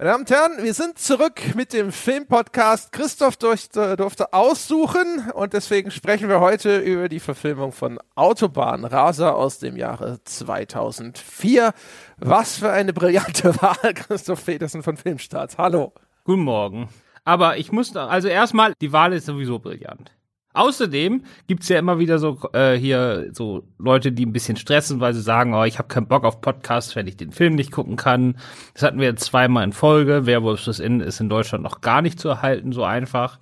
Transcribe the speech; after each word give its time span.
Meine 0.00 0.12
Damen 0.12 0.22
und 0.22 0.30
Herren, 0.30 0.64
wir 0.64 0.72
sind 0.72 0.98
zurück 0.98 1.54
mit 1.54 1.74
dem 1.74 1.92
Filmpodcast. 1.92 2.90
Christoph 2.90 3.36
durfte, 3.36 3.98
durfte 3.98 4.32
aussuchen 4.32 5.30
und 5.34 5.52
deswegen 5.52 5.90
sprechen 5.90 6.30
wir 6.30 6.40
heute 6.40 6.78
über 6.78 7.10
die 7.10 7.20
Verfilmung 7.20 7.70
von 7.70 7.98
Autobahnraser 8.14 9.36
aus 9.36 9.58
dem 9.58 9.76
Jahre 9.76 10.24
2004. 10.24 11.74
Was 12.16 12.56
für 12.56 12.70
eine 12.70 12.94
brillante 12.94 13.54
Wahl, 13.60 13.92
Christoph 13.92 14.46
Petersen 14.46 14.82
von 14.82 14.96
Filmstarts. 14.96 15.58
Hallo. 15.58 15.92
Guten 16.24 16.44
Morgen. 16.44 16.88
Aber 17.26 17.58
ich 17.58 17.70
muss, 17.70 17.94
also 17.94 18.28
erstmal, 18.28 18.72
die 18.80 18.94
Wahl 18.94 19.12
ist 19.12 19.26
sowieso 19.26 19.58
brillant. 19.58 20.12
Außerdem 20.52 21.22
gibt's 21.46 21.68
ja 21.68 21.78
immer 21.78 22.00
wieder 22.00 22.18
so 22.18 22.38
äh, 22.52 22.74
hier 22.74 23.28
so 23.32 23.62
Leute, 23.78 24.10
die 24.10 24.26
ein 24.26 24.32
bisschen 24.32 24.56
stressen, 24.56 24.98
weil 24.98 25.14
sie 25.14 25.22
sagen, 25.22 25.54
oh, 25.54 25.62
ich 25.64 25.78
habe 25.78 25.88
keinen 25.88 26.08
Bock 26.08 26.24
auf 26.24 26.40
Podcasts, 26.40 26.96
wenn 26.96 27.06
ich 27.06 27.16
den 27.16 27.30
Film 27.30 27.54
nicht 27.54 27.70
gucken 27.70 27.96
kann. 27.96 28.36
Das 28.74 28.82
hatten 28.82 28.98
wir 28.98 29.06
jetzt 29.06 29.24
zweimal 29.24 29.62
in 29.62 29.72
Folge. 29.72 30.26
Werewolf 30.26 30.64
das 30.64 30.80
In 30.80 31.00
ist 31.00 31.20
in 31.20 31.28
Deutschland 31.28 31.62
noch 31.62 31.80
gar 31.80 32.02
nicht 32.02 32.18
zu 32.18 32.28
erhalten, 32.28 32.72
so 32.72 32.82
einfach. 32.82 33.38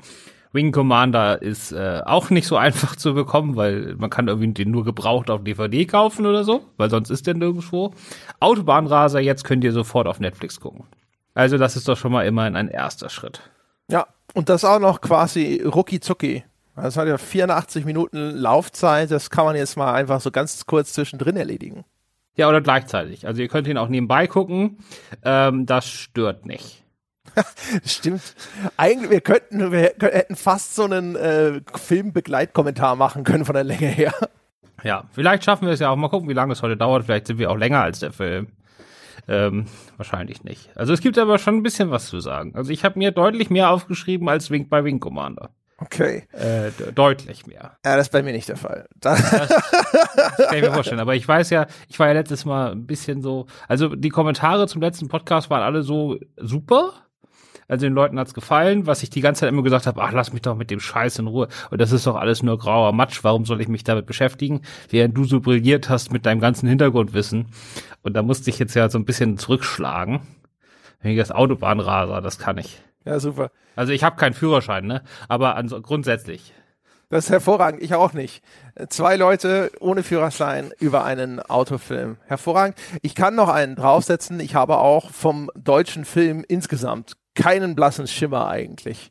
Wing 0.53 0.73
Commander 0.73 1.41
ist 1.41 1.73
äh, 1.73 2.03
auch 2.05 2.31
nicht 2.31 2.47
so 2.47 2.57
einfach 2.57 2.97
zu 2.97 3.15
bekommen, 3.15 3.57
weil 3.57 3.95
man 3.97 4.11
kann 4.11 4.29
irgendwie 4.29 4.53
den 4.53 4.71
nur 4.71 4.85
gebraucht 4.85 5.31
auf 5.31 5.45
DVD 5.45 5.85
kaufen 5.87 6.27
oder 6.27 6.45
so, 6.45 6.63
weil 6.77 6.91
sonst 6.91 7.11
ist 7.11 7.27
der 7.27 7.35
nirgendwo. 7.35 7.93
Autobahnraser, 8.41 9.21
jetzt 9.21 9.45
könnt 9.45 9.65
ihr 9.65 9.73
sofort 9.73 10.07
auf 10.07 10.21
Netflix 10.21 10.61
gucken. 10.61 10.85
Also 11.35 11.59
das 11.59 11.77
ist 11.77 11.87
doch 11.89 11.97
schon 11.97 12.13
mal 12.13 12.27
immerhin 12.27 12.57
ein 12.57 12.69
erster 12.69 13.11
Schritt. 13.11 13.41
Ja, 13.91 14.07
und 14.35 14.49
das 14.49 14.65
auch 14.65 14.81
noch 14.81 15.01
quasi 15.01 15.63
rucki 15.65 16.01
zucki. 16.01 16.45
Das 16.83 16.97
hat 16.97 17.09
ja 17.09 17.19
84 17.19 17.85
Minuten 17.85 18.31
Laufzeit, 18.31 19.11
das 19.11 19.31
kann 19.31 19.45
man 19.45 19.57
jetzt 19.57 19.77
mal 19.77 19.93
einfach 19.93 20.21
so 20.21 20.31
ganz 20.31 20.67
kurz 20.67 20.93
zwischendrin 20.93 21.37
erledigen. 21.37 21.85
Ja, 22.37 22.49
oder 22.49 22.61
gleichzeitig. 22.61 23.27
Also 23.27 23.43
ihr 23.43 23.49
könnt 23.49 23.67
ihn 23.67 23.79
auch 23.79 23.89
nebenbei 23.89 24.29
gucken. 24.29 24.79
Ähm, 25.25 25.67
das 25.67 25.89
stört 25.89 26.47
nicht. 26.47 26.85
Stimmt. 27.85 28.35
Eigentlich, 28.77 29.11
wir 29.11 29.21
könnten, 29.21 29.73
wir 29.73 29.81
hätten 29.81 30.37
fast 30.37 30.77
so 30.77 30.85
einen 30.85 31.17
äh, 31.17 31.61
Filmbegleitkommentar 31.75 32.97
machen 32.97 33.25
können 33.25 33.45
von 33.45 33.55
der 33.55 33.65
Länge 33.65 33.87
her. 33.87 34.15
Ja, 34.85 35.05
vielleicht 35.11 35.45
schaffen 35.45 35.67
wir 35.67 35.73
es 35.73 35.81
ja 35.81 35.91
auch. 35.91 35.97
Mal 35.97 36.09
gucken, 36.09 36.29
wie 36.29 36.35
lange 36.35 36.53
es 36.53 36.63
heute 36.63 36.77
dauert. 36.77 37.05
Vielleicht 37.05 37.27
sind 37.27 37.39
wir 37.39 37.51
auch 37.51 37.57
länger 37.57 37.83
als 37.83 37.99
der 37.99 38.13
Film. 38.13 38.49
Ähm, 39.27 39.67
wahrscheinlich 39.97 40.45
nicht. 40.45 40.71
Also 40.77 40.93
es 40.93 41.01
gibt 41.01 41.19
aber 41.19 41.39
schon 41.39 41.57
ein 41.57 41.63
bisschen 41.63 41.91
was 41.91 42.07
zu 42.07 42.21
sagen. 42.21 42.55
Also 42.55 42.71
ich 42.71 42.85
habe 42.85 42.99
mir 42.99 43.11
deutlich 43.11 43.51
mehr 43.51 43.71
aufgeschrieben 43.71 44.29
als 44.29 44.51
Wing 44.51 44.69
bei 44.69 44.85
Wing 44.85 45.01
Commander. 45.01 45.51
Okay. 45.81 46.25
Äh, 46.33 46.73
deutlich 46.93 47.47
mehr. 47.47 47.77
Ja, 47.85 47.97
das 47.97 48.07
ist 48.07 48.13
bei 48.13 48.23
mir 48.23 48.33
nicht 48.33 48.49
der 48.49 48.57
Fall. 48.57 48.89
Das, 48.97 49.19
das 49.31 49.49
kann 50.49 50.57
ich 50.57 50.63
mir 50.63 50.73
vorstellen. 50.73 51.01
Aber 51.01 51.15
ich 51.15 51.27
weiß 51.27 51.51
ja, 51.51 51.67
ich 51.89 51.99
war 52.01 52.09
ja 52.09 52.15
letztes 52.15 52.45
Mal 52.45 52.73
ein 52.73 52.87
bisschen 52.87 53.23
so, 53.23 53.47
also 53.69 53.95
die 53.95 54.09
Kommentare 54.09 54.67
zum 54.67 54.83
letzten 54.83 55.07
Podcast 55.07 55.51
waren 55.51 55.63
alle 55.63 55.83
so 55.83 56.19
super. 56.37 56.95
Also 57.69 57.87
den 57.87 57.93
Leuten 57.93 58.19
hat's 58.19 58.35
gefallen, 58.35 58.87
was 58.87 59.03
ich 59.03 59.11
die 59.11 59.21
ganze 59.21 59.41
Zeit 59.41 59.51
immer 59.51 59.63
gesagt 59.63 59.87
habe, 59.87 60.03
ach, 60.03 60.11
lass 60.13 60.33
mich 60.33 60.43
doch 60.43 60.57
mit 60.57 60.71
dem 60.71 60.81
Scheiß 60.81 61.19
in 61.19 61.27
Ruhe. 61.27 61.49
Und 61.71 61.81
das 61.81 61.93
ist 61.93 62.07
doch 62.07 62.17
alles 62.17 62.43
nur 62.43 62.59
grauer 62.59 62.93
Matsch, 62.93 63.23
warum 63.23 63.45
soll 63.45 63.61
ich 63.61 63.69
mich 63.69 63.85
damit 63.85 64.07
beschäftigen? 64.07 64.63
Während 64.89 65.17
du 65.17 65.25
so 65.25 65.41
brilliert 65.41 65.91
hast 65.91 66.11
mit 66.11 66.25
deinem 66.25 66.41
ganzen 66.41 66.69
Hintergrundwissen. 66.69 67.47
Und 68.03 68.15
da 68.15 68.23
musste 68.23 68.49
ich 68.49 68.59
jetzt 68.59 68.75
ja 68.75 68.89
so 68.89 68.99
ein 68.99 69.05
bisschen 69.05 69.37
zurückschlagen. 69.37 70.21
Wenn 71.03 71.13
ich 71.13 71.19
das 71.19 71.31
Autobahnraser, 71.31 72.23
das 72.23 72.39
kann 72.39 72.59
ich. 72.59 72.83
Ja, 73.09 73.21
super. 73.21 73.51
Also 73.75 73.93
ich 73.93 74.05
habe 74.05 74.17
keinen 74.17 74.35
Führerschein, 74.35 74.87
ne? 74.87 75.03
Aber 75.29 75.63
grundsätzlich. 75.83 76.53
Das 77.09 77.25
ist 77.25 77.31
hervorragend. 77.31 77.83
Ich 77.83 77.95
auch 77.95 78.13
nicht. 78.13 78.45
Zwei 78.91 79.17
Leute 79.17 79.71
ohne 79.81 80.03
Führerschein 80.03 80.73
über 80.79 81.05
einen 81.05 81.41
Autofilm. 81.41 82.19
Hervorragend. 82.27 82.77
Ich 83.01 83.15
kann 83.15 83.35
noch 83.35 83.49
einen 83.49 83.77
draufsetzen. 83.77 84.41
Ich 84.41 84.55
habe 84.55 84.77
auch 84.77 85.11
vom 85.11 85.51
deutschen 85.55 86.05
Film 86.05 86.45
insgesamt 86.47 87.15
keinen 87.35 87.75
blassen 87.75 88.07
Schimmer 88.07 88.47
eigentlich. 88.49 89.11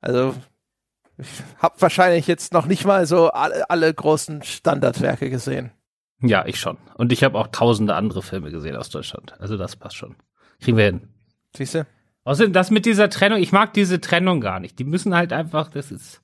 Also 0.00 0.36
ich 1.18 1.26
habe 1.58 1.80
wahrscheinlich 1.80 2.28
jetzt 2.28 2.52
noch 2.52 2.66
nicht 2.66 2.84
mal 2.84 3.06
so 3.06 3.30
alle, 3.30 3.68
alle 3.68 3.92
großen 3.92 4.44
Standardwerke 4.44 5.30
gesehen. 5.30 5.72
Ja, 6.20 6.46
ich 6.46 6.60
schon. 6.60 6.78
Und 6.94 7.10
ich 7.10 7.24
habe 7.24 7.36
auch 7.40 7.48
tausende 7.48 7.96
andere 7.96 8.22
Filme 8.22 8.52
gesehen 8.52 8.76
aus 8.76 8.88
Deutschland. 8.88 9.34
Also 9.40 9.56
das 9.56 9.74
passt 9.74 9.96
schon. 9.96 10.14
Kriegen 10.60 10.76
wir 10.76 10.84
hin. 10.84 11.08
Siehst 11.56 11.74
du? 11.74 11.84
Außerdem 12.24 12.52
das 12.52 12.70
mit 12.70 12.86
dieser 12.86 13.10
Trennung, 13.10 13.38
ich 13.38 13.52
mag 13.52 13.72
diese 13.72 14.00
Trennung 14.00 14.40
gar 14.40 14.60
nicht. 14.60 14.78
Die 14.78 14.84
müssen 14.84 15.14
halt 15.14 15.32
einfach, 15.32 15.68
das 15.68 15.90
ist, 15.90 16.20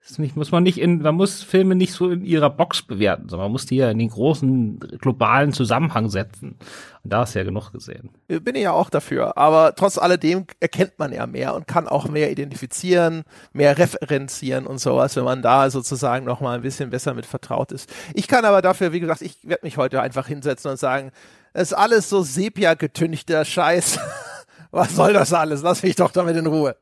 das 0.00 0.12
ist 0.12 0.18
nicht, 0.18 0.36
muss 0.36 0.50
man 0.50 0.64
nicht 0.64 0.78
in, 0.78 1.02
man 1.02 1.14
muss 1.14 1.42
Filme 1.42 1.76
nicht 1.76 1.92
so 1.92 2.10
in 2.10 2.24
ihrer 2.24 2.50
Box 2.50 2.82
bewerten, 2.82 3.28
sondern 3.28 3.46
man 3.46 3.52
muss 3.52 3.66
die 3.66 3.76
ja 3.76 3.90
in 3.90 3.98
den 3.98 4.08
großen 4.08 4.80
globalen 5.00 5.52
Zusammenhang 5.52 6.08
setzen. 6.08 6.56
Und 7.04 7.12
da 7.12 7.22
ist 7.22 7.34
ja 7.34 7.44
genug 7.44 7.72
gesehen. 7.72 8.10
Bin 8.26 8.56
ich 8.56 8.62
ja 8.62 8.72
auch 8.72 8.90
dafür. 8.90 9.36
Aber 9.38 9.74
trotz 9.76 9.96
alledem 9.96 10.46
erkennt 10.58 10.98
man 10.98 11.12
ja 11.12 11.26
mehr 11.26 11.54
und 11.54 11.68
kann 11.68 11.86
auch 11.86 12.08
mehr 12.08 12.32
identifizieren, 12.32 13.22
mehr 13.52 13.78
referenzieren 13.78 14.66
und 14.66 14.78
sowas, 14.78 15.14
wenn 15.14 15.24
man 15.24 15.42
da 15.42 15.70
sozusagen 15.70 16.24
noch 16.24 16.40
mal 16.40 16.56
ein 16.56 16.62
bisschen 16.62 16.90
besser 16.90 17.14
mit 17.14 17.26
vertraut 17.26 17.70
ist. 17.70 17.92
Ich 18.14 18.26
kann 18.26 18.44
aber 18.44 18.60
dafür, 18.60 18.92
wie 18.92 19.00
gesagt, 19.00 19.22
ich 19.22 19.36
werde 19.42 19.66
mich 19.66 19.76
heute 19.76 20.00
einfach 20.00 20.26
hinsetzen 20.26 20.72
und 20.72 20.78
sagen, 20.78 21.12
es 21.52 21.70
ist 21.70 21.74
alles 21.74 22.08
so 22.08 22.22
sepia 22.22 22.74
getünchter 22.74 23.44
Scheiß. 23.44 24.00
Was 24.70 24.96
soll 24.96 25.12
das 25.12 25.32
alles? 25.32 25.62
Lass 25.62 25.82
mich 25.82 25.96
doch 25.96 26.10
damit 26.10 26.36
in 26.36 26.46
Ruhe. 26.46 26.76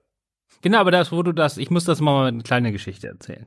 Genau, 0.62 0.78
aber 0.78 0.90
das, 0.90 1.12
wo 1.12 1.22
du 1.22 1.32
das, 1.32 1.58
ich 1.58 1.70
muss 1.70 1.84
das 1.84 2.00
mal 2.00 2.26
eine 2.26 2.42
kleine 2.42 2.72
Geschichte 2.72 3.08
erzählen. 3.08 3.46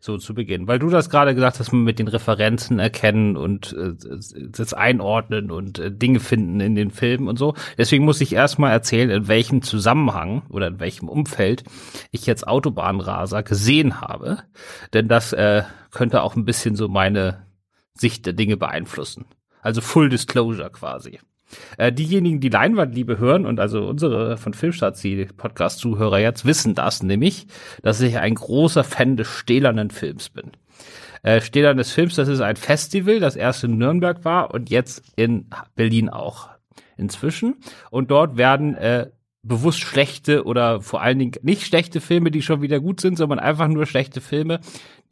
So 0.00 0.18
zu 0.18 0.34
Beginn. 0.34 0.66
Weil 0.66 0.78
du 0.78 0.88
das 0.88 1.10
gerade 1.10 1.34
gesagt 1.34 1.60
hast, 1.60 1.72
mit 1.72 1.98
den 1.98 2.08
Referenzen 2.08 2.78
erkennen 2.78 3.36
und 3.36 3.72
äh, 3.74 3.94
das 4.48 4.74
einordnen 4.74 5.50
und 5.50 5.78
äh, 5.78 5.92
Dinge 5.92 6.18
finden 6.18 6.60
in 6.60 6.74
den 6.74 6.90
Filmen 6.90 7.28
und 7.28 7.38
so. 7.38 7.54
Deswegen 7.78 8.04
muss 8.04 8.20
ich 8.20 8.32
erstmal 8.32 8.72
erzählen, 8.72 9.10
in 9.10 9.28
welchem 9.28 9.62
Zusammenhang 9.62 10.42
oder 10.48 10.66
in 10.68 10.80
welchem 10.80 11.08
Umfeld 11.08 11.62
ich 12.10 12.26
jetzt 12.26 12.48
Autobahnraser 12.48 13.42
gesehen 13.42 14.00
habe. 14.00 14.38
Denn 14.92 15.08
das 15.08 15.32
äh, 15.32 15.62
könnte 15.92 16.22
auch 16.22 16.36
ein 16.36 16.46
bisschen 16.46 16.74
so 16.74 16.88
meine 16.88 17.46
Sicht 17.94 18.26
der 18.26 18.32
Dinge 18.32 18.56
beeinflussen. 18.56 19.26
Also 19.60 19.80
Full 19.80 20.08
Disclosure 20.08 20.70
quasi. 20.70 21.20
Äh, 21.78 21.92
diejenigen, 21.92 22.40
die 22.40 22.48
Leinwandliebe 22.48 23.18
hören 23.18 23.46
und 23.46 23.60
also 23.60 23.86
unsere 23.86 24.36
von 24.36 24.54
Filmstarts, 24.54 25.00
die 25.00 25.24
Podcast-Zuhörer 25.24 26.18
jetzt 26.18 26.44
wissen 26.44 26.74
das 26.74 27.02
nämlich, 27.02 27.46
dass 27.82 28.00
ich 28.00 28.18
ein 28.18 28.34
großer 28.34 28.84
Fan 28.84 29.16
des 29.16 29.28
stählernen 29.28 29.90
Films 29.90 30.28
bin. 30.28 30.52
Äh, 31.22 31.40
Stählernes 31.40 31.92
Films, 31.92 32.16
das 32.16 32.28
ist 32.28 32.40
ein 32.40 32.56
Festival, 32.56 33.20
das 33.20 33.36
erst 33.36 33.64
in 33.64 33.78
Nürnberg 33.78 34.24
war 34.24 34.52
und 34.52 34.70
jetzt 34.70 35.02
in 35.16 35.46
Berlin 35.74 36.08
auch 36.08 36.50
inzwischen. 36.96 37.56
Und 37.90 38.10
dort 38.10 38.36
werden 38.36 38.74
äh, 38.76 39.10
bewusst 39.42 39.80
schlechte 39.80 40.44
oder 40.44 40.80
vor 40.80 41.02
allen 41.02 41.18
Dingen 41.18 41.32
nicht 41.42 41.66
schlechte 41.66 42.00
Filme, 42.00 42.30
die 42.30 42.42
schon 42.42 42.62
wieder 42.62 42.80
gut 42.80 43.00
sind, 43.00 43.16
sondern 43.16 43.38
einfach 43.38 43.68
nur 43.68 43.86
schlechte 43.86 44.20
Filme, 44.20 44.60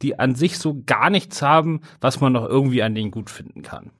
die 0.01 0.19
an 0.19 0.35
sich 0.35 0.57
so 0.57 0.81
gar 0.85 1.09
nichts 1.09 1.41
haben, 1.41 1.81
was 2.01 2.19
man 2.19 2.33
noch 2.33 2.45
irgendwie 2.45 2.83
an 2.83 2.95
denen 2.95 3.11
gut 3.11 3.29
finden 3.29 3.61
kann. 3.61 3.91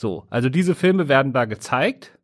So, 0.00 0.26
also 0.30 0.48
diese 0.48 0.74
Filme 0.74 1.08
werden 1.08 1.34
da 1.34 1.44
gezeigt 1.44 2.18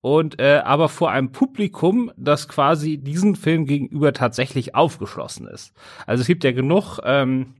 und 0.00 0.40
äh, 0.40 0.62
aber 0.64 0.88
vor 0.88 1.12
einem 1.12 1.30
Publikum, 1.30 2.10
das 2.16 2.48
quasi 2.48 2.98
diesen 2.98 3.36
Film 3.36 3.66
gegenüber 3.66 4.12
tatsächlich 4.12 4.74
aufgeschlossen 4.74 5.46
ist. 5.46 5.74
Also 6.08 6.22
es 6.22 6.26
gibt 6.26 6.42
ja 6.42 6.50
genug 6.50 6.98
ähm, 7.04 7.54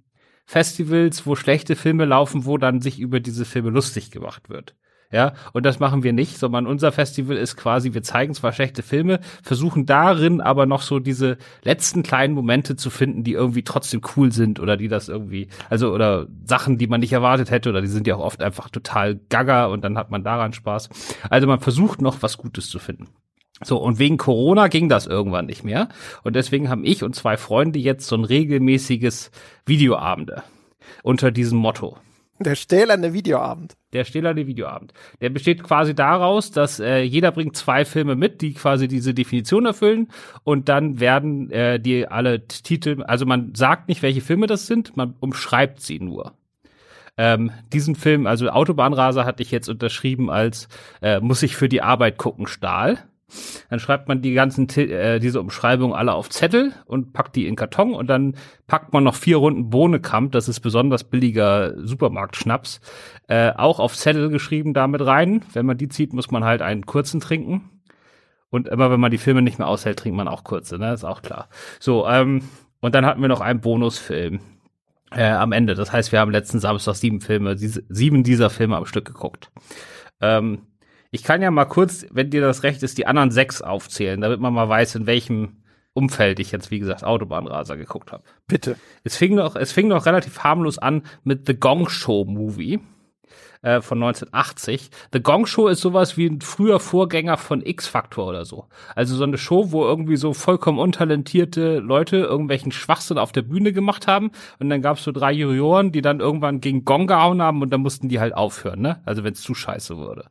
Festivals, 0.44 1.24
wo 1.24 1.36
schlechte 1.36 1.76
Filme 1.76 2.04
laufen, 2.04 2.46
wo 2.46 2.58
dann 2.58 2.80
sich 2.80 2.98
über 2.98 3.20
diese 3.20 3.44
Filme 3.44 3.70
lustig 3.70 4.10
gemacht 4.10 4.50
wird. 4.50 4.74
Ja, 5.14 5.34
und 5.52 5.64
das 5.64 5.78
machen 5.78 6.02
wir 6.02 6.12
nicht, 6.12 6.38
sondern 6.38 6.66
unser 6.66 6.90
Festival 6.90 7.36
ist 7.36 7.54
quasi, 7.54 7.94
wir 7.94 8.02
zeigen 8.02 8.34
zwar 8.34 8.52
schlechte 8.52 8.82
Filme, 8.82 9.20
versuchen 9.44 9.86
darin 9.86 10.40
aber 10.40 10.66
noch 10.66 10.82
so 10.82 10.98
diese 10.98 11.38
letzten 11.62 12.02
kleinen 12.02 12.34
Momente 12.34 12.74
zu 12.74 12.90
finden, 12.90 13.22
die 13.22 13.34
irgendwie 13.34 13.62
trotzdem 13.62 14.00
cool 14.16 14.32
sind 14.32 14.58
oder 14.58 14.76
die 14.76 14.88
das 14.88 15.08
irgendwie, 15.08 15.46
also 15.70 15.92
oder 15.94 16.26
Sachen, 16.44 16.78
die 16.78 16.88
man 16.88 16.98
nicht 16.98 17.12
erwartet 17.12 17.52
hätte 17.52 17.68
oder 17.68 17.80
die 17.80 17.86
sind 17.86 18.08
ja 18.08 18.16
auch 18.16 18.24
oft 18.24 18.42
einfach 18.42 18.70
total 18.70 19.14
gaga 19.28 19.66
und 19.66 19.84
dann 19.84 19.96
hat 19.96 20.10
man 20.10 20.24
daran 20.24 20.52
Spaß. 20.52 20.88
Also 21.30 21.46
man 21.46 21.60
versucht 21.60 22.02
noch 22.02 22.20
was 22.22 22.36
Gutes 22.36 22.68
zu 22.68 22.80
finden. 22.80 23.06
So, 23.62 23.76
und 23.76 24.00
wegen 24.00 24.16
Corona 24.16 24.66
ging 24.66 24.88
das 24.88 25.06
irgendwann 25.06 25.46
nicht 25.46 25.62
mehr. 25.62 25.90
Und 26.24 26.34
deswegen 26.34 26.70
haben 26.70 26.84
ich 26.84 27.04
und 27.04 27.14
zwei 27.14 27.36
Freunde 27.36 27.78
jetzt 27.78 28.08
so 28.08 28.16
ein 28.16 28.24
regelmäßiges 28.24 29.30
Videoabende 29.64 30.42
unter 31.04 31.30
diesem 31.30 31.58
Motto. 31.58 31.98
Der 32.44 32.54
stählerne 32.54 33.12
Videoabend. 33.12 33.76
Der 33.92 34.04
stählerne 34.04 34.46
Videoabend. 34.46 34.92
Der 35.20 35.30
besteht 35.30 35.62
quasi 35.62 35.94
daraus, 35.94 36.50
dass 36.50 36.80
äh, 36.80 37.02
jeder 37.02 37.32
bringt 37.32 37.56
zwei 37.56 37.84
Filme 37.84 38.16
mit, 38.16 38.40
die 38.40 38.54
quasi 38.54 38.88
diese 38.88 39.14
Definition 39.14 39.66
erfüllen 39.66 40.08
und 40.42 40.68
dann 40.68 41.00
werden 41.00 41.50
äh, 41.50 41.80
die 41.80 42.06
alle 42.06 42.46
Titel, 42.46 43.02
also 43.04 43.26
man 43.26 43.54
sagt 43.54 43.88
nicht, 43.88 44.02
welche 44.02 44.20
Filme 44.20 44.46
das 44.46 44.66
sind, 44.66 44.96
man 44.96 45.14
umschreibt 45.20 45.80
sie 45.80 46.00
nur. 46.00 46.32
Ähm, 47.16 47.52
diesen 47.72 47.94
Film, 47.94 48.26
also 48.26 48.48
Autobahnraser 48.48 49.24
hatte 49.24 49.42
ich 49.42 49.50
jetzt 49.50 49.68
unterschrieben 49.68 50.30
als 50.30 50.68
äh, 51.00 51.20
muss 51.20 51.42
ich 51.42 51.56
für 51.56 51.68
die 51.68 51.82
Arbeit 51.82 52.18
gucken, 52.18 52.46
Stahl. 52.46 52.98
Dann 53.70 53.78
schreibt 53.78 54.08
man 54.08 54.22
die 54.22 54.34
ganzen 54.34 54.68
äh, 54.76 55.20
diese 55.20 55.40
Umschreibungen 55.40 55.94
alle 55.94 56.12
auf 56.12 56.30
Zettel 56.30 56.72
und 56.86 57.12
packt 57.12 57.36
die 57.36 57.46
in 57.46 57.56
Karton 57.56 57.94
und 57.94 58.08
dann 58.08 58.36
packt 58.66 58.92
man 58.92 59.04
noch 59.04 59.14
vier 59.14 59.36
Runden 59.38 59.70
Bohnekamp, 59.70 60.32
das 60.32 60.48
ist 60.48 60.60
besonders 60.60 61.04
billiger 61.04 61.74
Supermarktschnaps, 61.76 62.80
äh, 63.28 63.52
auch 63.52 63.80
auf 63.80 63.96
Zettel 63.96 64.30
geschrieben 64.30 64.74
damit 64.74 65.04
rein. 65.04 65.44
Wenn 65.52 65.66
man 65.66 65.78
die 65.78 65.88
zieht, 65.88 66.12
muss 66.12 66.30
man 66.30 66.44
halt 66.44 66.62
einen 66.62 66.86
kurzen 66.86 67.20
trinken. 67.20 67.70
Und 68.50 68.68
immer 68.68 68.90
wenn 68.90 69.00
man 69.00 69.10
die 69.10 69.18
Filme 69.18 69.42
nicht 69.42 69.58
mehr 69.58 69.66
aushält, 69.66 69.98
trinkt 69.98 70.16
man 70.16 70.28
auch 70.28 70.44
kurze, 70.44 70.78
ne? 70.78 70.92
Ist 70.92 71.02
auch 71.02 71.22
klar. 71.22 71.48
So, 71.80 72.06
ähm, 72.06 72.42
und 72.80 72.94
dann 72.94 73.04
hatten 73.04 73.20
wir 73.20 73.28
noch 73.28 73.40
einen 73.40 73.60
Bonusfilm 73.60 74.40
äh, 75.10 75.28
am 75.28 75.52
Ende. 75.52 75.74
Das 75.74 75.92
heißt, 75.92 76.12
wir 76.12 76.20
haben 76.20 76.30
letzten 76.30 76.60
Samstag 76.60 76.94
sieben 76.94 77.20
Filme, 77.20 77.56
sieben 77.56 78.22
dieser 78.22 78.50
Filme 78.50 78.76
am 78.76 78.86
Stück 78.86 79.06
geguckt. 79.06 79.50
Ähm, 80.20 80.66
ich 81.14 81.22
kann 81.22 81.42
ja 81.42 81.52
mal 81.52 81.64
kurz, 81.64 82.04
wenn 82.10 82.30
dir 82.30 82.40
das 82.40 82.64
recht 82.64 82.82
ist, 82.82 82.98
die 82.98 83.06
anderen 83.06 83.30
sechs 83.30 83.62
aufzählen, 83.62 84.20
damit 84.20 84.40
man 84.40 84.52
mal 84.52 84.68
weiß, 84.68 84.96
in 84.96 85.06
welchem 85.06 85.58
Umfeld 85.92 86.40
ich 86.40 86.50
jetzt, 86.50 86.72
wie 86.72 86.80
gesagt, 86.80 87.04
Autobahnraser 87.04 87.76
geguckt 87.76 88.10
habe. 88.10 88.24
Bitte. 88.48 88.74
Es 89.04 89.16
fing 89.16 89.36
noch, 89.36 89.54
es 89.54 89.70
fing 89.70 89.86
noch 89.86 90.06
relativ 90.06 90.40
harmlos 90.40 90.76
an 90.76 91.02
mit 91.22 91.46
The 91.46 91.54
Gong 91.54 91.88
Show 91.88 92.24
Movie 92.24 92.80
äh, 93.62 93.80
von 93.80 94.02
1980. 94.02 94.90
The 95.12 95.22
Gong 95.22 95.46
Show 95.46 95.68
ist 95.68 95.82
sowas 95.82 96.16
wie 96.16 96.26
ein 96.26 96.40
früher 96.40 96.80
Vorgänger 96.80 97.36
von 97.36 97.64
X-Factor 97.64 98.26
oder 98.26 98.44
so. 98.44 98.66
Also 98.96 99.14
so 99.14 99.22
eine 99.22 99.38
Show, 99.38 99.70
wo 99.70 99.84
irgendwie 99.84 100.16
so 100.16 100.34
vollkommen 100.34 100.80
untalentierte 100.80 101.78
Leute 101.78 102.16
irgendwelchen 102.16 102.72
Schwachsinn 102.72 103.18
auf 103.18 103.30
der 103.30 103.42
Bühne 103.42 103.72
gemacht 103.72 104.08
haben 104.08 104.32
und 104.58 104.68
dann 104.68 104.82
gab 104.82 104.96
es 104.96 105.04
so 105.04 105.12
drei 105.12 105.30
Juroren, 105.30 105.92
die 105.92 106.02
dann 106.02 106.18
irgendwann 106.18 106.60
gegen 106.60 106.84
Gong 106.84 107.06
gehauen 107.06 107.40
haben 107.40 107.62
und 107.62 107.70
dann 107.70 107.82
mussten 107.82 108.08
die 108.08 108.18
halt 108.18 108.34
aufhören, 108.34 108.80
ne? 108.80 109.00
Also 109.04 109.22
wenn 109.22 109.34
es 109.34 109.42
zu 109.42 109.54
scheiße 109.54 109.96
wurde. 109.96 110.24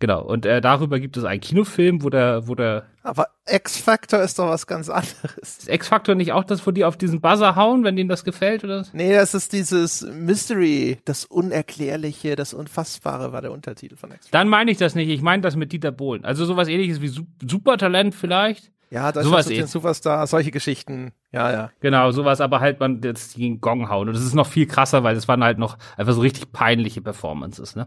Genau. 0.00 0.22
Und 0.22 0.46
äh, 0.46 0.60
darüber 0.60 1.00
gibt 1.00 1.16
es 1.16 1.24
einen 1.24 1.40
Kinofilm, 1.40 2.02
wo 2.02 2.10
der, 2.10 2.46
wo 2.46 2.54
der. 2.54 2.84
Aber 3.02 3.28
X-Factor 3.50 4.20
ist 4.20 4.38
doch 4.38 4.48
was 4.48 4.66
ganz 4.66 4.88
anderes. 4.88 5.36
Ist 5.38 5.68
X-Factor 5.68 6.14
nicht 6.14 6.32
auch 6.32 6.44
das, 6.44 6.66
wo 6.66 6.70
die 6.70 6.84
auf 6.84 6.96
diesen 6.96 7.20
Buzzer 7.20 7.56
hauen, 7.56 7.82
wenn 7.84 7.96
denen 7.96 8.08
das 8.08 8.24
gefällt, 8.24 8.64
oder? 8.64 8.84
Nee, 8.92 9.14
das 9.14 9.34
ist 9.34 9.52
dieses 9.52 10.02
Mystery, 10.02 10.98
das 11.04 11.24
Unerklärliche, 11.24 12.36
das 12.36 12.54
Unfassbare 12.54 13.32
war 13.32 13.42
der 13.42 13.50
Untertitel 13.50 13.96
von 13.96 14.10
X-Factor. 14.10 14.38
Dann 14.38 14.48
meine 14.48 14.70
ich 14.70 14.78
das 14.78 14.94
nicht. 14.94 15.08
Ich 15.08 15.22
meine 15.22 15.42
das 15.42 15.56
mit 15.56 15.72
Dieter 15.72 15.90
Bohlen. 15.90 16.24
Also 16.24 16.44
sowas 16.44 16.68
ähnliches 16.68 17.00
wie 17.00 17.08
Su 17.08 17.22
Supertalent 17.42 18.14
vielleicht. 18.14 18.70
Ja, 18.90 19.12
da 19.12 19.22
Sowas 19.22 19.46
ist 19.46 19.56
den 19.56 19.64
eh. 19.64 19.66
Superstar, 19.66 20.26
solche 20.26 20.50
Geschichten. 20.50 21.12
Ja, 21.30 21.52
ja. 21.52 21.70
Genau, 21.80 22.10
sowas, 22.10 22.40
aber 22.40 22.60
halt 22.60 22.80
man 22.80 23.02
jetzt 23.02 23.36
gegen 23.36 23.60
Gong 23.60 23.90
hauen. 23.90 24.08
Und 24.08 24.14
das 24.14 24.24
ist 24.24 24.34
noch 24.34 24.46
viel 24.46 24.66
krasser, 24.66 25.04
weil 25.04 25.14
das 25.14 25.28
waren 25.28 25.44
halt 25.44 25.58
noch 25.58 25.76
einfach 25.96 26.14
so 26.14 26.22
richtig 26.22 26.52
peinliche 26.52 27.02
Performances, 27.02 27.76
ne? 27.76 27.86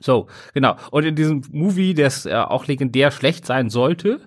So, 0.00 0.28
genau. 0.54 0.76
Und 0.90 1.04
in 1.04 1.14
diesem 1.14 1.42
Movie, 1.50 1.94
der 1.94 2.12
äh, 2.24 2.34
auch 2.34 2.66
legendär 2.66 3.10
schlecht 3.10 3.46
sein 3.46 3.70
sollte, 3.70 4.20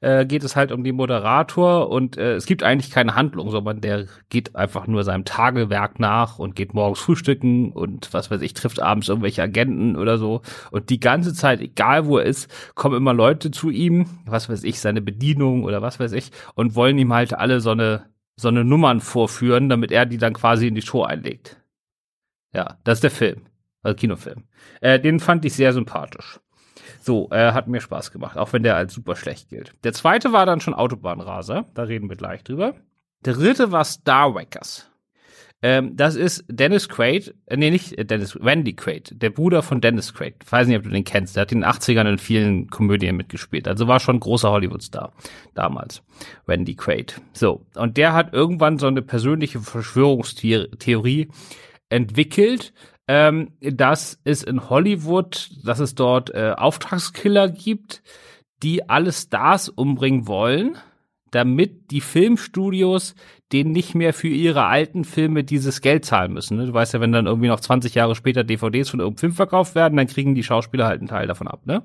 äh, 0.00 0.26
geht 0.26 0.44
es 0.44 0.56
halt 0.56 0.72
um 0.72 0.84
den 0.84 0.96
Moderator 0.96 1.88
und 1.88 2.16
äh, 2.16 2.34
es 2.34 2.46
gibt 2.46 2.62
eigentlich 2.62 2.90
keine 2.90 3.14
Handlung, 3.14 3.50
sondern 3.50 3.80
der 3.80 4.06
geht 4.28 4.56
einfach 4.56 4.86
nur 4.86 5.04
seinem 5.04 5.24
Tagewerk 5.24 6.00
nach 6.00 6.38
und 6.38 6.56
geht 6.56 6.74
morgens 6.74 7.00
frühstücken 7.00 7.72
und 7.72 8.12
was 8.12 8.30
weiß 8.30 8.42
ich, 8.42 8.54
trifft 8.54 8.80
abends 8.80 9.08
irgendwelche 9.08 9.42
Agenten 9.42 9.96
oder 9.96 10.18
so. 10.18 10.42
Und 10.70 10.90
die 10.90 11.00
ganze 11.00 11.34
Zeit, 11.34 11.60
egal 11.60 12.06
wo 12.06 12.18
er 12.18 12.26
ist, 12.26 12.50
kommen 12.74 12.96
immer 12.96 13.14
Leute 13.14 13.50
zu 13.50 13.70
ihm, 13.70 14.06
was 14.26 14.48
weiß 14.48 14.64
ich, 14.64 14.80
seine 14.80 15.02
Bedienung 15.02 15.64
oder 15.64 15.82
was 15.82 16.00
weiß 16.00 16.12
ich, 16.12 16.30
und 16.54 16.74
wollen 16.74 16.98
ihm 16.98 17.12
halt 17.12 17.34
alle 17.34 17.60
so 17.60 17.70
eine, 17.70 18.06
so 18.36 18.48
eine 18.48 18.64
Nummern 18.64 19.00
vorführen, 19.00 19.68
damit 19.68 19.92
er 19.92 20.06
die 20.06 20.18
dann 20.18 20.32
quasi 20.32 20.66
in 20.66 20.74
die 20.74 20.82
Show 20.82 21.02
einlegt. 21.04 21.58
Ja, 22.54 22.78
das 22.84 22.98
ist 22.98 23.04
der 23.04 23.10
Film. 23.10 23.42
Also 23.82 23.96
Kinofilm. 23.96 24.44
Äh, 24.80 25.00
den 25.00 25.20
fand 25.20 25.44
ich 25.44 25.54
sehr 25.54 25.72
sympathisch. 25.72 26.40
So, 27.00 27.28
äh, 27.30 27.52
hat 27.52 27.66
mir 27.66 27.80
Spaß 27.80 28.12
gemacht, 28.12 28.36
auch 28.36 28.52
wenn 28.52 28.62
der 28.62 28.76
als 28.76 28.94
super 28.94 29.16
schlecht 29.16 29.48
gilt. 29.48 29.74
Der 29.82 29.92
zweite 29.92 30.32
war 30.32 30.46
dann 30.46 30.60
schon 30.60 30.74
Autobahnraser, 30.74 31.66
da 31.74 31.82
reden 31.82 32.08
wir 32.08 32.16
gleich 32.16 32.44
drüber. 32.44 32.74
Der 33.24 33.34
dritte 33.34 33.72
war 33.72 33.84
Star 33.84 34.34
Wreckers. 34.34 34.88
Ähm, 35.64 35.96
das 35.96 36.16
ist 36.16 36.44
Dennis 36.48 36.88
Quaid, 36.88 37.34
äh, 37.46 37.56
nee, 37.56 37.70
nicht 37.70 38.10
Dennis, 38.10 38.36
Randy 38.40 38.74
Quaid, 38.74 39.22
der 39.22 39.30
Bruder 39.30 39.62
von 39.62 39.80
Dennis 39.80 40.12
Quaid. 40.12 40.34
Ich 40.44 40.50
weiß 40.50 40.66
nicht, 40.66 40.76
ob 40.76 40.82
du 40.82 40.90
den 40.90 41.04
kennst. 41.04 41.36
Der 41.36 41.42
hat 41.42 41.52
in 41.52 41.60
den 41.60 41.70
80ern 41.70 42.08
in 42.08 42.18
vielen 42.18 42.68
Komödien 42.68 43.16
mitgespielt. 43.16 43.68
Also 43.68 43.86
war 43.86 44.00
schon 44.00 44.18
großer 44.18 44.50
Hollywood-Star 44.50 45.12
damals. 45.54 46.02
Randy 46.48 46.74
Quaid. 46.74 47.20
So, 47.32 47.64
und 47.76 47.96
der 47.96 48.12
hat 48.12 48.32
irgendwann 48.32 48.78
so 48.78 48.88
eine 48.88 49.02
persönliche 49.02 49.60
Verschwörungstheorie 49.60 51.28
entwickelt, 51.88 52.72
ähm, 53.14 53.52
dass 53.60 54.18
es 54.24 54.42
in 54.42 54.70
Hollywood, 54.70 55.50
dass 55.62 55.80
es 55.80 55.94
dort 55.94 56.30
äh, 56.30 56.54
Auftragskiller 56.56 57.50
gibt, 57.50 58.02
die 58.62 58.88
alle 58.88 59.12
Stars 59.12 59.68
umbringen 59.68 60.26
wollen, 60.26 60.78
damit 61.30 61.90
die 61.90 62.00
Filmstudios 62.00 63.14
denen 63.52 63.72
nicht 63.72 63.94
mehr 63.94 64.14
für 64.14 64.28
ihre 64.28 64.64
alten 64.64 65.04
Filme 65.04 65.44
dieses 65.44 65.82
Geld 65.82 66.06
zahlen 66.06 66.32
müssen. 66.32 66.56
Ne? 66.56 66.64
Du 66.64 66.72
weißt 66.72 66.94
ja, 66.94 67.02
wenn 67.02 67.12
dann 67.12 67.26
irgendwie 67.26 67.48
noch 67.48 67.60
20 67.60 67.94
Jahre 67.94 68.14
später 68.14 68.44
DVDs 68.44 68.88
von 68.88 69.00
irgendeinem 69.00 69.18
Film 69.18 69.32
verkauft 69.34 69.74
werden, 69.74 69.98
dann 69.98 70.06
kriegen 70.06 70.34
die 70.34 70.42
Schauspieler 70.42 70.86
halt 70.86 71.00
einen 71.00 71.08
Teil 71.08 71.26
davon 71.26 71.48
ab, 71.48 71.66
ne? 71.66 71.82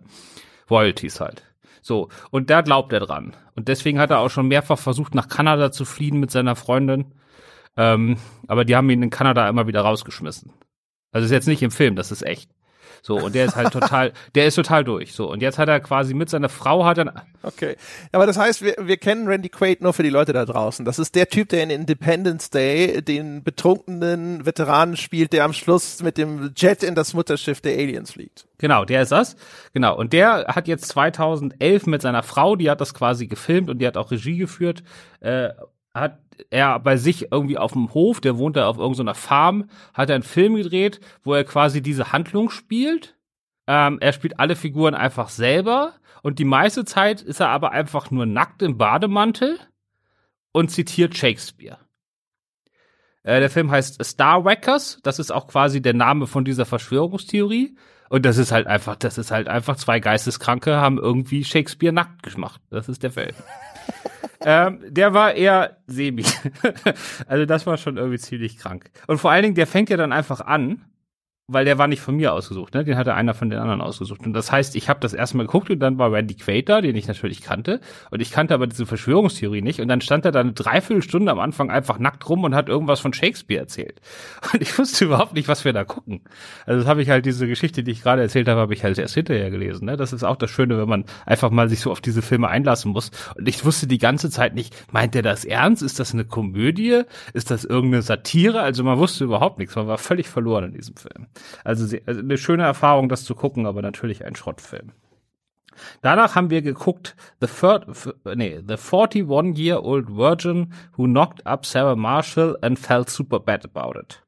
Royalties 0.69 1.19
halt. 1.19 1.43
So, 1.81 2.07
und 2.31 2.49
da 2.49 2.61
glaubt 2.61 2.93
er 2.93 3.01
dran. 3.01 3.35
Und 3.53 3.67
deswegen 3.67 3.99
hat 3.99 4.11
er 4.11 4.19
auch 4.19 4.29
schon 4.29 4.47
mehrfach 4.47 4.79
versucht, 4.79 5.13
nach 5.13 5.27
Kanada 5.27 5.73
zu 5.73 5.83
fliehen 5.83 6.21
mit 6.21 6.31
seiner 6.31 6.55
Freundin. 6.55 7.07
Ähm, 7.75 8.15
aber 8.47 8.63
die 8.63 8.77
haben 8.77 8.89
ihn 8.89 9.03
in 9.03 9.09
Kanada 9.09 9.49
immer 9.49 9.67
wieder 9.67 9.81
rausgeschmissen. 9.81 10.53
Also 11.11 11.25
ist 11.25 11.31
jetzt 11.31 11.47
nicht 11.47 11.63
im 11.63 11.71
Film, 11.71 11.95
das 11.95 12.11
ist 12.11 12.23
echt. 12.23 12.49
So, 13.01 13.17
und 13.17 13.35
der 13.35 13.45
ist 13.45 13.55
halt 13.55 13.71
total, 13.71 14.11
der 14.35 14.47
ist 14.47 14.55
total 14.55 14.83
durch. 14.83 15.13
So, 15.13 15.31
und 15.31 15.41
jetzt 15.41 15.57
hat 15.57 15.69
er 15.69 15.79
quasi 15.79 16.13
mit 16.13 16.29
seiner 16.29 16.49
Frau 16.49 16.85
hat 16.85 16.97
er. 16.97 17.25
Okay. 17.43 17.75
Aber 18.11 18.25
das 18.25 18.37
heißt, 18.37 18.61
wir, 18.61 18.75
wir 18.81 18.97
kennen 18.97 19.27
Randy 19.27 19.49
Quaid 19.49 19.81
nur 19.81 19.93
für 19.93 20.03
die 20.03 20.09
Leute 20.09 20.33
da 20.33 20.45
draußen. 20.45 20.83
Das 20.85 20.99
ist 20.99 21.15
der 21.15 21.29
Typ, 21.29 21.49
der 21.49 21.63
in 21.63 21.69
Independence 21.69 22.49
Day 22.49 23.01
den 23.01 23.43
betrunkenen 23.43 24.45
Veteranen 24.45 24.97
spielt, 24.97 25.33
der 25.33 25.45
am 25.45 25.53
Schluss 25.53 26.01
mit 26.01 26.17
dem 26.17 26.51
Jet 26.55 26.83
in 26.83 26.95
das 26.95 27.13
Mutterschiff 27.13 27.61
der 27.61 27.77
Aliens 27.77 28.11
fliegt. 28.11 28.47
Genau, 28.57 28.85
der 28.85 29.03
ist 29.03 29.11
das. 29.11 29.35
Genau. 29.73 29.95
Und 29.95 30.13
der 30.13 30.47
hat 30.47 30.67
jetzt 30.67 30.89
2011 30.89 31.85
mit 31.85 32.01
seiner 32.01 32.23
Frau, 32.23 32.55
die 32.55 32.69
hat 32.69 32.81
das 32.81 32.93
quasi 32.93 33.27
gefilmt 33.27 33.69
und 33.69 33.79
die 33.79 33.87
hat 33.87 33.97
auch 33.97 34.11
Regie 34.11 34.37
geführt, 34.37 34.83
äh, 35.21 35.49
hat 35.93 36.19
er 36.49 36.79
bei 36.79 36.97
sich 36.97 37.31
irgendwie 37.31 37.57
auf 37.57 37.73
dem 37.73 37.93
Hof, 37.93 38.21
der 38.21 38.37
wohnt 38.37 38.55
da 38.55 38.67
auf 38.67 38.77
irgendeiner 38.77 39.15
Farm, 39.15 39.69
hat 39.93 40.09
er 40.09 40.15
einen 40.15 40.23
Film 40.23 40.55
gedreht, 40.55 40.99
wo 41.23 41.33
er 41.33 41.43
quasi 41.43 41.81
diese 41.81 42.11
Handlung 42.11 42.49
spielt. 42.49 43.15
Ähm, 43.67 43.97
er 43.99 44.13
spielt 44.13 44.39
alle 44.39 44.55
Figuren 44.55 44.95
einfach 44.95 45.29
selber 45.29 45.93
und 46.23 46.39
die 46.39 46.45
meiste 46.45 46.85
Zeit 46.85 47.21
ist 47.21 47.39
er 47.39 47.49
aber 47.49 47.71
einfach 47.71 48.11
nur 48.11 48.25
nackt 48.25 48.61
im 48.61 48.77
Bademantel 48.77 49.59
und 50.51 50.71
zitiert 50.71 51.17
Shakespeare. 51.17 51.79
Äh, 53.23 53.39
der 53.41 53.49
Film 53.49 53.69
heißt 53.69 54.03
Star 54.03 54.45
Wreckers, 54.45 54.99
das 55.03 55.19
ist 55.19 55.31
auch 55.31 55.47
quasi 55.47 55.81
der 55.81 55.93
Name 55.93 56.27
von 56.27 56.45
dieser 56.45 56.65
Verschwörungstheorie. 56.65 57.75
Und 58.09 58.25
das 58.25 58.37
ist 58.37 58.53
halt 58.53 58.67
einfach, 58.67 58.95
das 58.95 59.17
ist 59.17 59.31
halt 59.31 59.49
einfach 59.49 59.75
zwei 59.75 59.99
Geisteskranke 59.99 60.77
haben 60.77 60.97
irgendwie 60.97 61.43
Shakespeare 61.43 61.93
nackt 61.93 62.23
gemacht. 62.23 62.61
Das 62.69 62.87
ist 62.87 63.03
der 63.03 63.11
Film. 63.11 63.35
ähm, 64.41 64.79
der 64.87 65.13
war 65.13 65.33
eher 65.33 65.77
semi. 65.87 66.23
also 67.27 67.45
das 67.45 67.65
war 67.65 67.77
schon 67.77 67.97
irgendwie 67.97 68.19
ziemlich 68.19 68.57
krank. 68.57 68.89
Und 69.07 69.17
vor 69.17 69.31
allen 69.31 69.43
Dingen, 69.43 69.55
der 69.55 69.67
fängt 69.67 69.89
ja 69.89 69.97
dann 69.97 70.13
einfach 70.13 70.41
an, 70.41 70.85
weil 71.49 71.63
der 71.63 71.77
war 71.77 71.87
nicht 71.87 72.01
von 72.01 72.17
mir 72.17 72.33
ausgesucht, 72.33 72.73
ne? 72.73 72.83
Den 72.83 72.97
hatte 72.97 73.13
einer 73.13 73.33
von 73.33 73.49
den 73.49 73.59
anderen 73.59 73.79
ausgesucht. 73.79 74.25
Und 74.25 74.33
das 74.33 74.51
heißt, 74.51 74.75
ich 74.75 74.89
habe 74.89 74.99
das 74.99 75.13
erstmal 75.13 75.45
geguckt 75.45 75.69
und 75.69 75.79
dann 75.79 75.97
war 75.97 76.11
Randy 76.11 76.35
Quaid 76.35 76.67
da, 76.67 76.81
den 76.81 76.93
ich 76.97 77.07
natürlich 77.07 77.41
kannte. 77.41 77.79
Und 78.11 78.21
ich 78.21 78.31
kannte 78.31 78.53
aber 78.53 78.67
diese 78.67 78.85
Verschwörungstheorie 78.85 79.61
nicht. 79.61 79.79
Und 79.79 79.87
dann 79.87 80.01
stand 80.01 80.25
er 80.25 80.33
da 80.33 80.41
eine 80.41 80.51
Dreiviertelstunde 80.51 81.31
am 81.31 81.39
Anfang 81.39 81.71
einfach 81.71 81.99
nackt 81.99 82.27
rum 82.27 82.43
und 82.43 82.53
hat 82.53 82.67
irgendwas 82.67 82.99
von 82.99 83.13
Shakespeare 83.13 83.61
erzählt. 83.61 84.01
Und 84.53 84.61
ich 84.61 84.77
wusste 84.77 85.05
überhaupt 85.05 85.33
nicht, 85.33 85.47
was 85.47 85.63
wir 85.63 85.71
da 85.71 85.85
gucken. 85.85 86.21
Also 86.65 86.81
das 86.81 86.87
habe 86.89 87.01
ich 87.01 87.09
halt, 87.09 87.25
diese 87.25 87.47
Geschichte, 87.47 87.81
die 87.83 87.91
ich 87.91 88.03
gerade 88.03 88.21
erzählt 88.21 88.49
habe, 88.49 88.59
habe 88.59 88.73
ich 88.73 88.83
halt 88.83 88.97
erst 88.97 89.13
hinterher 89.13 89.49
gelesen. 89.49 89.85
Ne? 89.85 89.95
Das 89.95 90.11
ist 90.13 90.23
auch 90.23 90.35
das 90.35 90.49
Schöne, 90.49 90.77
wenn 90.77 90.89
man 90.89 91.05
einfach 91.25 91.49
mal 91.49 91.69
sich 91.69 91.79
so 91.79 91.91
auf 91.91 92.01
diese 92.01 92.21
Filme 92.21 92.49
einlassen 92.49 92.91
muss. 92.91 93.11
Und 93.37 93.47
ich 93.47 93.63
wusste 93.63 93.87
die 93.87 93.99
ganze 93.99 94.29
Zeit 94.29 94.53
nicht, 94.53 94.75
meint 94.91 95.13
der 95.13 95.21
das 95.21 95.45
ernst? 95.45 95.81
Ist 95.81 95.99
das 95.99 96.13
eine 96.13 96.25
Komödie? 96.25 97.03
Ist 97.33 97.51
das 97.51 97.63
irgendeine 97.63 98.01
Satire? 98.01 98.61
Also 98.61 98.83
man 98.83 98.97
wusste 98.97 99.23
überhaupt 99.23 99.59
nichts. 99.59 99.75
Man 99.75 99.87
war 99.87 99.97
völlig 99.97 100.27
verloren 100.27 100.65
in 100.65 100.73
diesem 100.73 100.95
Film. 100.97 101.27
Also, 101.63 101.85
sehr, 101.85 102.01
also 102.05 102.21
eine 102.21 102.37
schöne 102.37 102.63
Erfahrung, 102.63 103.09
das 103.09 103.23
zu 103.23 103.35
gucken, 103.35 103.65
aber 103.65 103.81
natürlich 103.81 104.25
ein 104.25 104.35
Schrottfilm. 104.35 104.91
Danach 106.01 106.35
haben 106.35 106.49
wir 106.49 106.61
geguckt 106.61 107.15
The, 107.39 107.47
third, 107.47 107.85
nee, 108.35 108.59
the 108.67 108.75
41-Year-Old 108.75 110.15
Virgin 110.15 110.73
Who 110.95 111.05
Knocked 111.05 111.45
Up 111.45 111.65
Sarah 111.65 111.95
Marshall 111.95 112.57
and 112.61 112.79
Felt 112.79 113.09
Super 113.09 113.39
Bad 113.39 113.65
About 113.65 113.99
It. 113.99 114.23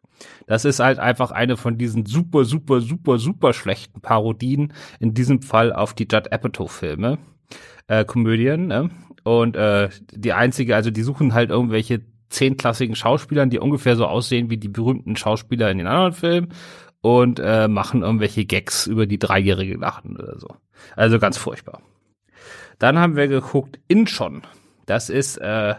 Das 0.48 0.66
ist 0.66 0.80
halt 0.80 1.00
einfach 1.00 1.32
eine 1.32 1.58
von 1.58 1.78
diesen 1.78 2.06
super, 2.06 2.44
super, 2.44 2.82
super, 2.82 3.20
super 3.20 3.54
schlechten 3.54 4.02
Parodien, 4.02 4.74
in 5.00 5.14
diesem 5.14 5.42
Fall 5.42 5.72
auf 5.72 5.94
die 5.94 6.08
Judd 6.12 6.32
Apatow-Filme, 6.32 7.20
äh, 7.88 8.04
Komödien. 8.04 8.68
Ne? 8.68 8.90
Und 9.24 9.56
äh, 9.56 9.90
die 10.12 10.34
einzige, 10.34 10.76
also 10.76 10.92
die 10.92 11.04
suchen 11.04 11.34
halt 11.34 11.52
irgendwelche 11.52 12.02
zehnklassigen 12.30 12.96
Schauspielern, 12.96 13.50
die 13.50 13.60
ungefähr 13.60 13.96
so 13.96 14.06
aussehen 14.06 14.50
wie 14.50 14.58
die 14.58 14.68
berühmten 14.68 15.16
Schauspieler 15.16 15.72
in 15.72 15.80
den 15.80 15.88
anderen 15.88 16.14
Filmen 16.14 16.50
und 17.02 17.40
äh, 17.40 17.68
machen 17.68 18.04
irgendwelche 18.04 18.46
Gags 18.46 18.88
über 18.88 19.06
die 19.06 19.20
dreijährige 19.20 19.78
Lachen 19.78 20.18
oder 20.18 20.40
so. 20.40 20.56
Also 20.96 21.20
ganz 21.20 21.38
furchtbar. 21.38 21.82
Dann 22.78 22.98
haben 22.98 23.16
wir 23.16 23.28
geguckt 23.28 23.80
Inchon. 23.88 24.44
Das 24.86 25.10
ist 25.10 25.38
äh, 25.38 25.76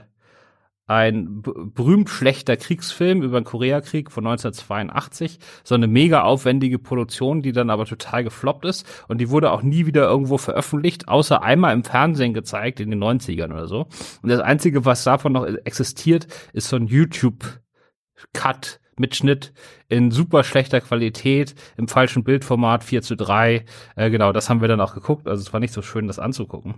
ein 0.91 1.41
berühmt 1.43 2.11
schlechter 2.11 2.57
Kriegsfilm 2.57 3.23
über 3.23 3.41
den 3.41 3.45
Koreakrieg 3.45 4.11
von 4.11 4.27
1982. 4.27 5.39
So 5.63 5.77
eine 5.77 5.87
mega 5.87 6.23
aufwendige 6.23 6.81
Produktion, 6.81 7.43
die 7.43 7.53
dann 7.53 7.71
aber 7.71 7.87
total 7.87 8.25
gefloppt 8.25 8.65
ist. 8.65 8.85
Und 9.07 9.19
die 9.19 9.31
wurde 9.31 9.53
auch 9.53 9.63
nie 9.63 9.87
wieder 9.87 10.09
irgendwo 10.09 10.37
veröffentlicht, 10.37 11.07
außer 11.07 11.45
einmal 11.45 11.75
im 11.75 11.85
Fernsehen 11.85 12.35
gezeigt 12.35 12.81
in 12.81 12.91
den 12.91 13.03
90ern 13.03 13.53
oder 13.53 13.69
so. 13.69 13.87
Und 14.23 14.31
das 14.31 14.41
Einzige, 14.41 14.85
was 14.85 15.05
davon 15.05 15.33
noch 15.33 15.47
existiert, 15.47 16.27
ist 16.53 16.69
so 16.69 16.75
ein 16.75 16.89
YouTube-Cut 16.89 18.81
Mitschnitt 18.99 19.53
in 19.89 20.11
super 20.11 20.45
schlechter 20.45 20.81
Qualität, 20.81 21.55
im 21.77 21.89
falschen 21.89 22.25
Bildformat 22.25 22.85
4 22.85 23.03
zu 23.03 23.17
3. 23.17 23.65
Äh, 23.97 24.11
genau, 24.11 24.33
das 24.33 24.51
haben 24.51 24.61
wir 24.61 24.69
dann 24.69 24.81
auch 24.81 24.95
geguckt. 24.95 25.27
Also 25.29 25.43
es 25.43 25.53
war 25.53 25.61
nicht 25.61 25.73
so 25.73 25.83
schön, 25.83 26.07
das 26.07 26.19
anzugucken. 26.19 26.75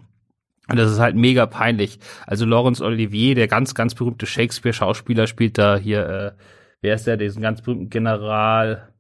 Und 0.69 0.79
das 0.79 0.91
ist 0.91 1.01
halt 1.01 1.17
mega 1.17 1.47
peinlich. 1.47 1.99
Also 2.27 2.45
Laurence 2.45 2.81
Olivier, 2.81 3.35
der 3.35 3.49
ganz, 3.49 3.75
ganz 3.75 3.95
berühmte 3.95 4.27
Shakespeare-Schauspieler, 4.27 5.27
spielt 5.27 5.59
da 5.59 5.77
hier, 5.77 6.09
äh, 6.09 6.33
wer 6.81 6.95
ist 6.95 7.07
der, 7.07 7.17
diesen 7.17 7.43
ganz 7.43 7.63
berühmten 7.63 7.91
General, 7.91 8.92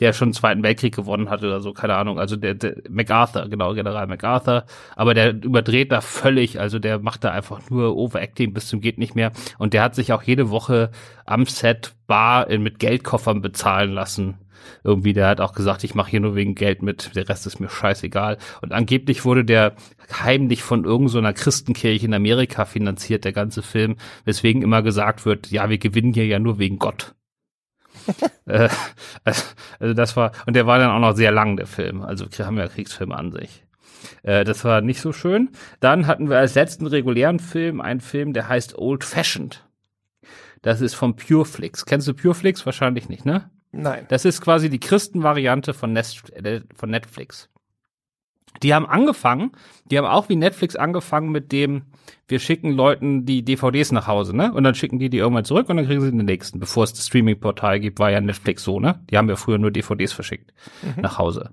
der 0.00 0.12
schon 0.12 0.28
den 0.28 0.34
Zweiten 0.34 0.62
Weltkrieg 0.62 0.94
gewonnen 0.94 1.30
hat 1.30 1.42
oder 1.42 1.60
so, 1.60 1.72
keine 1.72 1.94
Ahnung. 1.94 2.18
Also 2.18 2.36
der, 2.36 2.54
der 2.54 2.76
MacArthur, 2.88 3.48
genau, 3.48 3.74
General 3.74 4.06
MacArthur. 4.06 4.64
Aber 4.94 5.14
der 5.14 5.32
überdreht 5.42 5.90
da 5.90 6.00
völlig, 6.00 6.60
also 6.60 6.78
der 6.78 6.98
macht 6.98 7.24
da 7.24 7.30
einfach 7.30 7.70
nur 7.70 7.96
Overacting 7.96 8.52
bis 8.52 8.68
zum 8.68 8.80
geht 8.80 8.98
nicht 8.98 9.14
mehr. 9.14 9.32
Und 9.58 9.72
der 9.72 9.82
hat 9.82 9.94
sich 9.94 10.12
auch 10.12 10.22
jede 10.22 10.50
Woche 10.50 10.90
am 11.24 11.46
Set 11.46 11.94
bar 12.06 12.48
in, 12.48 12.62
mit 12.62 12.78
Geldkoffern 12.78 13.40
bezahlen 13.40 13.92
lassen. 13.92 14.38
Irgendwie, 14.84 15.12
der 15.12 15.28
hat 15.28 15.40
auch 15.40 15.52
gesagt, 15.52 15.84
ich 15.84 15.94
mache 15.94 16.10
hier 16.10 16.20
nur 16.20 16.34
wegen 16.34 16.54
Geld 16.54 16.82
mit, 16.82 17.14
der 17.14 17.28
Rest 17.28 17.46
ist 17.46 17.60
mir 17.60 17.68
scheißegal. 17.68 18.38
Und 18.62 18.72
angeblich 18.72 19.24
wurde 19.24 19.44
der 19.44 19.74
heimlich 20.12 20.62
von 20.62 20.84
irgendeiner 20.84 21.28
so 21.28 21.42
Christenkirche 21.42 22.06
in 22.06 22.14
Amerika 22.14 22.64
finanziert, 22.64 23.24
der 23.24 23.32
ganze 23.32 23.62
Film, 23.62 23.96
weswegen 24.24 24.62
immer 24.62 24.82
gesagt 24.82 25.24
wird, 25.24 25.50
ja, 25.50 25.70
wir 25.70 25.78
gewinnen 25.78 26.14
hier 26.14 26.26
ja 26.26 26.38
nur 26.38 26.58
wegen 26.58 26.78
Gott. 26.78 27.14
äh, 28.46 28.68
also 29.24 29.94
das 29.94 30.16
war, 30.16 30.32
und 30.46 30.54
der 30.54 30.66
war 30.66 30.78
dann 30.78 30.90
auch 30.90 31.00
noch 31.00 31.16
sehr 31.16 31.32
lang, 31.32 31.56
der 31.56 31.66
Film. 31.66 32.02
Also 32.02 32.26
haben 32.38 32.56
wir 32.56 32.68
Kriegsfilme 32.68 33.14
an 33.14 33.32
sich. 33.32 33.64
Äh, 34.22 34.44
das 34.44 34.64
war 34.64 34.80
nicht 34.80 35.00
so 35.00 35.12
schön. 35.12 35.50
Dann 35.80 36.06
hatten 36.06 36.28
wir 36.28 36.38
als 36.38 36.54
letzten 36.54 36.86
regulären 36.86 37.38
Film 37.38 37.80
einen 37.80 38.00
Film, 38.00 38.32
der 38.32 38.48
heißt 38.48 38.78
Old 38.78 39.04
Fashioned. 39.04 39.64
Das 40.62 40.80
ist 40.80 40.94
von 40.94 41.16
Pureflix. 41.16 41.86
Kennst 41.86 42.08
du 42.08 42.14
Pureflix? 42.14 42.66
Wahrscheinlich 42.66 43.08
nicht, 43.08 43.24
ne? 43.24 43.50
Nein. 43.72 44.06
Das 44.08 44.24
ist 44.24 44.40
quasi 44.40 44.70
die 44.70 44.80
Christenvariante 44.80 45.74
von, 45.74 45.92
Nest, 45.92 46.32
äh, 46.34 46.62
von 46.74 46.90
Netflix. 46.90 47.48
Die 48.62 48.74
haben 48.74 48.86
angefangen, 48.86 49.52
die 49.84 49.98
haben 49.98 50.06
auch 50.06 50.28
wie 50.28 50.36
Netflix 50.36 50.76
angefangen 50.76 51.30
mit 51.30 51.52
dem, 51.52 51.82
wir 52.28 52.38
schicken 52.38 52.72
Leuten 52.72 53.24
die 53.24 53.44
DVDs 53.44 53.92
nach 53.92 54.06
Hause, 54.06 54.36
ne? 54.36 54.52
Und 54.52 54.64
dann 54.64 54.74
schicken 54.74 54.98
die 54.98 55.10
die 55.10 55.18
irgendwann 55.18 55.44
zurück 55.44 55.68
und 55.68 55.76
dann 55.76 55.86
kriegen 55.86 56.00
sie 56.00 56.10
den 56.10 56.24
nächsten. 56.24 56.58
Bevor 56.58 56.84
es 56.84 56.92
das 56.92 57.06
Streaming-Portal 57.06 57.80
gibt, 57.80 57.98
war 57.98 58.10
ja 58.10 58.20
Netflix 58.20 58.64
so, 58.64 58.80
ne? 58.80 59.00
Die 59.10 59.16
haben 59.16 59.28
ja 59.28 59.36
früher 59.36 59.58
nur 59.58 59.70
DVDs 59.70 60.12
verschickt 60.12 60.52
mhm. 60.82 61.02
nach 61.02 61.18
Hause. 61.18 61.50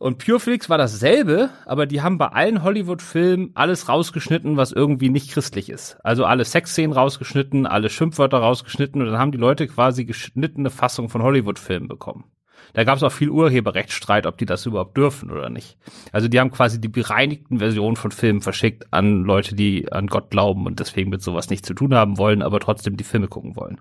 Und 0.00 0.16
Pureflix 0.16 0.70
war 0.70 0.78
dasselbe, 0.78 1.50
aber 1.66 1.84
die 1.84 2.00
haben 2.00 2.16
bei 2.16 2.28
allen 2.28 2.62
Hollywood-Filmen 2.62 3.50
alles 3.52 3.90
rausgeschnitten, 3.90 4.56
was 4.56 4.72
irgendwie 4.72 5.10
nicht 5.10 5.30
christlich 5.30 5.68
ist. 5.68 5.98
Also 6.02 6.24
alle 6.24 6.46
Sexszenen 6.46 6.96
rausgeschnitten, 6.96 7.66
alle 7.66 7.90
Schimpfwörter 7.90 8.38
rausgeschnitten 8.38 9.02
und 9.02 9.08
dann 9.08 9.18
haben 9.18 9.30
die 9.30 9.36
Leute 9.36 9.66
quasi 9.66 10.06
geschnittene 10.06 10.70
Fassung 10.70 11.10
von 11.10 11.22
Hollywood-Filmen 11.22 11.86
bekommen. 11.86 12.24
Da 12.72 12.84
gab 12.84 12.96
es 12.96 13.02
auch 13.02 13.12
viel 13.12 13.30
Urheberrechtsstreit, 13.30 14.26
ob 14.26 14.38
die 14.38 14.46
das 14.46 14.66
überhaupt 14.66 14.96
dürfen 14.96 15.30
oder 15.30 15.50
nicht. 15.50 15.76
Also 16.12 16.28
die 16.28 16.38
haben 16.38 16.50
quasi 16.50 16.80
die 16.80 16.88
bereinigten 16.88 17.58
Versionen 17.58 17.96
von 17.96 18.10
Filmen 18.10 18.40
verschickt 18.40 18.86
an 18.92 19.24
Leute, 19.24 19.54
die 19.54 19.90
an 19.92 20.06
Gott 20.06 20.30
glauben 20.30 20.66
und 20.66 20.80
deswegen 20.80 21.10
mit 21.10 21.22
sowas 21.22 21.50
nichts 21.50 21.66
zu 21.66 21.74
tun 21.74 21.94
haben 21.94 22.18
wollen, 22.18 22.42
aber 22.42 22.60
trotzdem 22.60 22.96
die 22.96 23.04
Filme 23.04 23.28
gucken 23.28 23.56
wollen. 23.56 23.80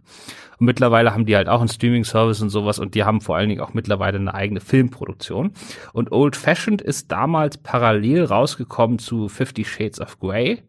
Und 0.60 0.66
mittlerweile 0.66 1.14
haben 1.14 1.26
die 1.26 1.36
halt 1.36 1.48
auch 1.48 1.60
einen 1.60 1.70
Streaming-Service 1.70 2.42
und 2.42 2.50
sowas 2.50 2.80
und 2.80 2.96
die 2.96 3.04
haben 3.04 3.22
vor 3.22 3.38
allen 3.38 3.50
Dingen 3.50 3.62
auch 3.62 3.74
mittlerweile 3.74 4.18
eine 4.18 4.34
eigene 4.34 4.60
Filmproduktion. 4.60 5.52
Und 5.94 6.12
Old 6.12 6.36
Fashioned 6.36 6.82
ist 6.82 7.12
damals 7.12 7.58
parallel 7.58 8.26
rausgekommen 8.26 9.00
zu 9.00 9.30
Fifty 9.30 9.64
Shades 9.64 10.02
of 10.02 10.20
Grey. 10.20 10.64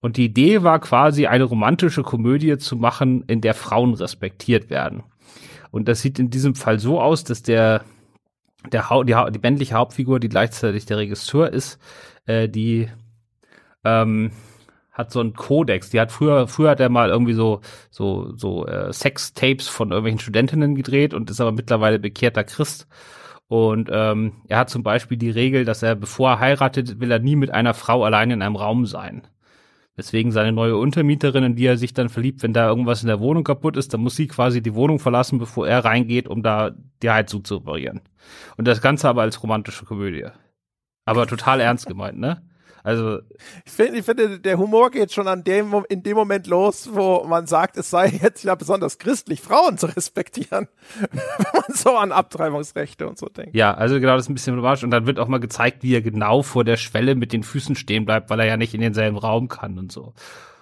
Und 0.00 0.16
die 0.16 0.24
Idee 0.24 0.64
war 0.64 0.80
quasi 0.80 1.28
eine 1.28 1.44
romantische 1.44 2.02
Komödie 2.02 2.58
zu 2.58 2.76
machen, 2.76 3.22
in 3.28 3.40
der 3.40 3.54
Frauen 3.54 3.94
respektiert 3.94 4.68
werden. 4.68 5.04
Und 5.72 5.88
das 5.88 6.02
sieht 6.02 6.20
in 6.20 6.30
diesem 6.30 6.54
Fall 6.54 6.78
so 6.78 7.00
aus, 7.00 7.24
dass 7.24 7.42
der, 7.42 7.82
der 8.70 8.90
ha 8.90 9.02
die, 9.02 9.16
ha 9.16 9.30
die 9.30 9.40
männliche 9.40 9.74
Hauptfigur, 9.74 10.20
die 10.20 10.28
gleichzeitig 10.28 10.86
der 10.86 10.98
Regisseur 10.98 11.52
ist, 11.52 11.80
äh, 12.26 12.48
die 12.48 12.88
ähm, 13.84 14.30
hat 14.92 15.10
so 15.10 15.20
einen 15.20 15.32
Kodex. 15.32 15.90
Die 15.90 15.98
hat 15.98 16.12
früher, 16.12 16.46
früher 16.46 16.70
hat 16.70 16.80
er 16.80 16.90
mal 16.90 17.08
irgendwie 17.08 17.32
so 17.32 17.62
so 17.90 18.36
so 18.36 18.66
äh, 18.66 18.92
Sex-Tapes 18.92 19.66
von 19.68 19.90
irgendwelchen 19.90 20.20
Studentinnen 20.20 20.74
gedreht 20.74 21.14
und 21.14 21.30
ist 21.30 21.40
aber 21.40 21.52
mittlerweile 21.52 21.98
bekehrter 21.98 22.44
Christ. 22.44 22.86
Und 23.48 23.90
ähm, 23.92 24.42
er 24.48 24.58
hat 24.58 24.70
zum 24.70 24.82
Beispiel 24.82 25.16
die 25.18 25.30
Regel, 25.30 25.64
dass 25.64 25.82
er, 25.82 25.94
bevor 25.94 26.30
er 26.30 26.40
heiratet, 26.40 27.00
will 27.00 27.10
er 27.10 27.18
nie 27.18 27.36
mit 27.36 27.50
einer 27.50 27.74
Frau 27.74 28.04
allein 28.04 28.30
in 28.30 28.42
einem 28.42 28.56
Raum 28.56 28.86
sein. 28.86 29.26
Deswegen 29.96 30.32
seine 30.32 30.52
neue 30.52 30.76
Untermieterin, 30.76 31.44
in 31.44 31.56
die 31.56 31.66
er 31.66 31.76
sich 31.76 31.92
dann 31.92 32.08
verliebt, 32.08 32.42
wenn 32.42 32.54
da 32.54 32.66
irgendwas 32.68 33.02
in 33.02 33.08
der 33.08 33.20
Wohnung 33.20 33.44
kaputt 33.44 33.76
ist, 33.76 33.92
dann 33.92 34.00
muss 34.00 34.16
sie 34.16 34.26
quasi 34.26 34.62
die 34.62 34.74
Wohnung 34.74 34.98
verlassen, 34.98 35.38
bevor 35.38 35.68
er 35.68 35.84
reingeht, 35.84 36.28
um 36.28 36.42
da 36.42 36.70
die 37.02 37.10
Heizung 37.10 37.44
zu 37.44 37.56
reparieren. 37.56 38.00
Und 38.56 38.66
das 38.66 38.80
Ganze 38.80 39.08
aber 39.08 39.22
als 39.22 39.42
romantische 39.42 39.84
Komödie. 39.84 40.26
Aber 41.04 41.26
total 41.26 41.60
ernst 41.60 41.86
gemeint, 41.86 42.18
ne? 42.18 42.42
Also 42.82 43.20
ich 43.64 43.72
finde, 43.72 43.98
ich 43.98 44.04
finde, 44.04 44.40
der 44.40 44.58
Humor 44.58 44.90
geht 44.90 45.12
schon 45.12 45.28
an 45.28 45.44
dem 45.44 45.84
in 45.88 46.02
dem 46.02 46.16
Moment 46.16 46.46
los, 46.46 46.90
wo 46.92 47.24
man 47.24 47.46
sagt, 47.46 47.76
es 47.76 47.90
sei 47.90 48.08
jetzt 48.22 48.42
ja 48.42 48.54
besonders 48.54 48.98
christlich, 48.98 49.40
Frauen 49.40 49.78
zu 49.78 49.86
respektieren, 49.86 50.68
wenn 51.00 51.52
man 51.52 51.74
so 51.74 51.96
an 51.96 52.12
Abtreibungsrechte 52.12 53.08
und 53.08 53.18
so 53.18 53.26
denkt. 53.26 53.54
Ja, 53.54 53.74
also 53.74 54.00
genau, 54.00 54.16
das 54.16 54.26
ist 54.26 54.30
ein 54.30 54.34
bisschen 54.34 54.54
problematisch 54.54 54.84
und 54.84 54.90
dann 54.90 55.06
wird 55.06 55.18
auch 55.18 55.28
mal 55.28 55.38
gezeigt, 55.38 55.82
wie 55.82 55.94
er 55.94 56.02
genau 56.02 56.42
vor 56.42 56.64
der 56.64 56.76
Schwelle 56.76 57.14
mit 57.14 57.32
den 57.32 57.42
Füßen 57.42 57.76
stehen 57.76 58.04
bleibt, 58.04 58.30
weil 58.30 58.40
er 58.40 58.46
ja 58.46 58.56
nicht 58.56 58.74
in 58.74 58.80
denselben 58.80 59.16
Raum 59.16 59.48
kann 59.48 59.78
und 59.78 59.92
so. 59.92 60.14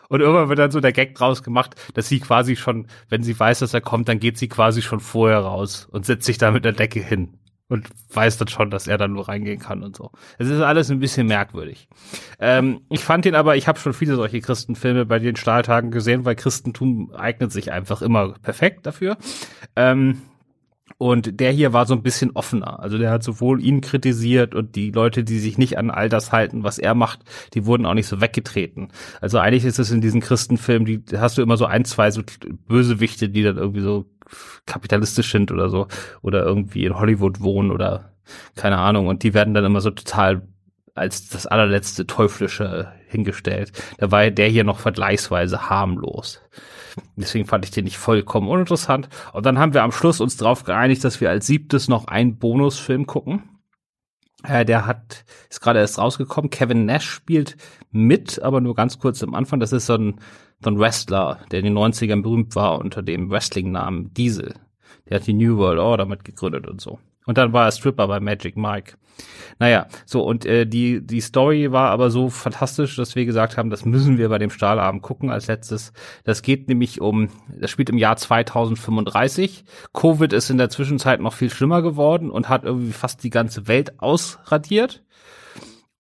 Und 0.09 0.21
irgendwann 0.21 0.49
wird 0.49 0.59
dann 0.59 0.73
so 0.73 0.81
der 0.81 0.93
Gag 0.93 1.15
draus 1.15 1.45
gemacht, 1.45 1.77
dass 1.95 2.09
sie 2.09 2.19
quasi 2.19 2.57
schon, 2.57 2.89
wenn 3.09 3.23
sie 3.23 3.39
weiß, 3.39 3.61
dass 3.61 3.73
er 3.73 3.81
kommt, 3.81 4.09
dann 4.09 4.19
geht 4.19 4.39
sie 4.39 4.49
quasi 4.49 4.83
schon 4.83 4.99
vorher 4.99 5.39
raus 5.39 5.87
und 5.91 6.05
setzt 6.05 6.27
sich 6.27 6.37
da 6.37 6.51
mit 6.51 6.65
der 6.65 6.73
Decke 6.73 7.01
hin 7.01 7.40
und 7.71 7.89
weiß 8.13 8.37
dann 8.37 8.49
schon, 8.49 8.71
dass 8.71 8.89
er 8.89 8.99
dann 8.99 9.13
nur 9.13 9.29
reingehen 9.29 9.61
kann 9.61 9.83
und 9.83 9.97
so. 9.97 10.11
Es 10.39 10.49
ist 10.49 10.61
alles 10.61 10.91
ein 10.91 10.99
bisschen 10.99 11.29
merkwürdig. 11.29 11.89
Ähm, 12.41 12.81
ich 12.91 13.01
fand 13.01 13.25
ihn 13.27 13.37
aber, 13.37 13.57
ich 13.57 13.69
habe 13.69 13.79
schon 13.79 13.93
viele 13.93 14.17
solche 14.17 14.41
Christenfilme 14.41 15.07
bei 15.07 15.21
den 15.21 15.37
Stahltagen 15.37 15.93
gesehen, 15.93 16.25
weil 16.25 16.35
Christentum 16.35 17.13
eignet 17.15 17.53
sich 17.53 17.71
einfach 17.73 18.03
immer 18.03 18.35
perfekt 18.43 18.87
dafür. 18.87 19.17
Ähm, 19.77 20.23
und 20.99 21.41
der 21.41 21.53
hier 21.53 21.73
war 21.73 21.87
so 21.87 21.95
ein 21.95 22.03
bisschen 22.03 22.33
offener. 22.33 22.81
Also 22.81 22.99
der 22.99 23.11
hat 23.11 23.23
sowohl 23.23 23.63
ihn 23.65 23.81
kritisiert 23.81 24.55
und 24.55 24.75
die 24.75 24.91
Leute, 24.91 25.25
die 25.25 25.39
sich 25.39 25.57
nicht 25.57 25.79
an 25.79 25.91
all 25.91 26.09
das 26.09 26.33
halten, 26.33 26.65
was 26.65 26.79
er 26.79 26.95
macht, 26.95 27.21
die 27.55 27.65
wurden 27.65 27.87
auch 27.87 27.95
nicht 27.95 28.09
so 28.09 28.21
weggetreten. 28.21 28.89
Also 29.21 29.39
eigentlich 29.39 29.65
ist 29.65 29.79
es 29.79 29.91
in 29.93 30.01
diesen 30.01 30.21
Christenfilmen, 30.21 30.85
die 30.85 31.03
hast 31.17 31.39
du 31.39 31.43
immer 31.43 31.57
so 31.57 31.65
ein, 31.65 31.85
zwei 31.87 32.11
so 32.11 32.23
Bösewichte, 32.67 33.31
die 33.31 33.43
dann 33.43 33.57
irgendwie 33.57 33.81
so 33.81 34.07
kapitalistisch 34.67 35.33
sind 35.33 35.53
oder 35.53 35.69
so 35.69 35.89
oder 36.23 36.45
irgendwie 36.45 36.85
in 36.85 36.99
Hollywood 36.99 37.41
wohnen 37.41 37.71
oder 37.71 38.13
keine 38.57 38.79
Ahnung 38.79 39.09
und 39.09 39.23
die 39.23 39.35
werden 39.35 39.55
dann 39.55 39.65
immer 39.65 39.81
so 39.81 39.91
total 39.91 40.43
als 40.95 41.29
das 41.29 41.47
allerletzte 41.47 42.07
Teuflische 42.07 42.93
hingestellt. 43.09 43.73
Da 43.99 44.11
war 44.11 44.31
der 44.31 44.49
hier 44.49 44.65
noch 44.65 44.79
vergleichsweise 44.79 45.71
harmlos. 45.71 46.41
Deswegen 47.17 47.47
fand 47.47 47.65
ich 47.65 47.71
den 47.71 47.85
nicht 47.85 47.99
vollkommen 47.99 48.49
uninteressant. 48.49 49.09
Und 49.33 49.47
dann 49.47 49.59
haben 49.59 49.75
wir 49.75 49.83
am 49.83 49.93
Schluss 49.93 50.21
uns 50.21 50.37
darauf 50.37 50.65
geeinigt, 50.65 51.05
dass 51.05 51.21
wir 51.21 51.31
als 51.31 51.47
siebtes 51.47 51.89
noch 51.89 52.07
einen 52.09 52.39
Bonusfilm 52.39 53.07
gucken. 53.07 53.45
Äh, 54.43 54.65
der 54.65 54.87
hat, 54.87 55.25
ist 55.49 55.61
gerade 55.61 55.79
erst 55.79 55.99
rausgekommen. 55.99 56.51
Kevin 56.51 56.87
Nash 56.87 57.09
spielt 57.09 57.57
mit, 57.91 58.43
aber 58.43 58.61
nur 58.61 58.75
ganz 58.75 58.99
kurz 58.99 59.23
am 59.23 59.35
Anfang. 59.35 59.61
Das 59.61 59.73
ist 59.73 59.87
so 59.87 59.95
ein 59.95 60.21
ein 60.69 60.79
Wrestler, 60.79 61.41
der 61.51 61.61
in 61.61 61.67
den 61.67 61.79
90ern 61.79 62.23
berühmt 62.23 62.55
war 62.55 62.79
unter 62.79 63.03
dem 63.03 63.31
Wrestling-Namen 63.31 64.13
Diesel. 64.15 64.55
Der 65.09 65.17
hat 65.17 65.27
die 65.27 65.33
New 65.33 65.57
World 65.57 65.79
Order 65.79 66.07
mitgegründet 66.07 66.67
und 66.67 66.81
so. 66.81 66.99
Und 67.27 67.39
dann 67.39 67.53
war 67.53 67.67
er 67.67 67.73
Stripper 67.73 68.09
bei 68.09 68.21
Magic 68.21 68.57
Mike. 68.57 68.95
Naja, 69.59 69.89
so 70.07 70.23
und 70.23 70.47
äh, 70.47 70.67
die 70.67 71.07
die 71.07 71.21
Story 71.21 71.71
war 71.71 71.91
aber 71.91 72.11
so 72.11 72.31
fantastisch, 72.31 72.97
dass 72.97 73.15
wir 73.15 73.27
gesagt 73.27 73.59
haben, 73.59 73.69
das 73.69 73.85
müssen 73.85 74.17
wir 74.17 74.31
bei 74.31 74.39
dem 74.39 74.51
Stahlabend 74.51 75.03
gucken 75.03 75.31
als 75.31 75.47
letztes. 75.47 75.93
Das 76.25 76.41
geht 76.41 76.69
nämlich 76.69 77.01
um, 77.01 77.29
das 77.55 77.71
spielt 77.71 77.91
im 77.91 77.99
Jahr 77.99 78.17
2035. 78.17 79.65
Covid 79.93 80.33
ist 80.33 80.49
in 80.49 80.59
der 80.59 80.71
Zwischenzeit 80.71 81.21
noch 81.21 81.35
viel 81.35 81.51
schlimmer 81.51 81.83
geworden 81.83 82.31
und 82.31 82.49
hat 82.49 82.65
irgendwie 82.65 82.93
fast 82.93 83.23
die 83.23 83.31
ganze 83.31 83.69
Welt 83.69 84.01
ausradiert. 84.01 85.03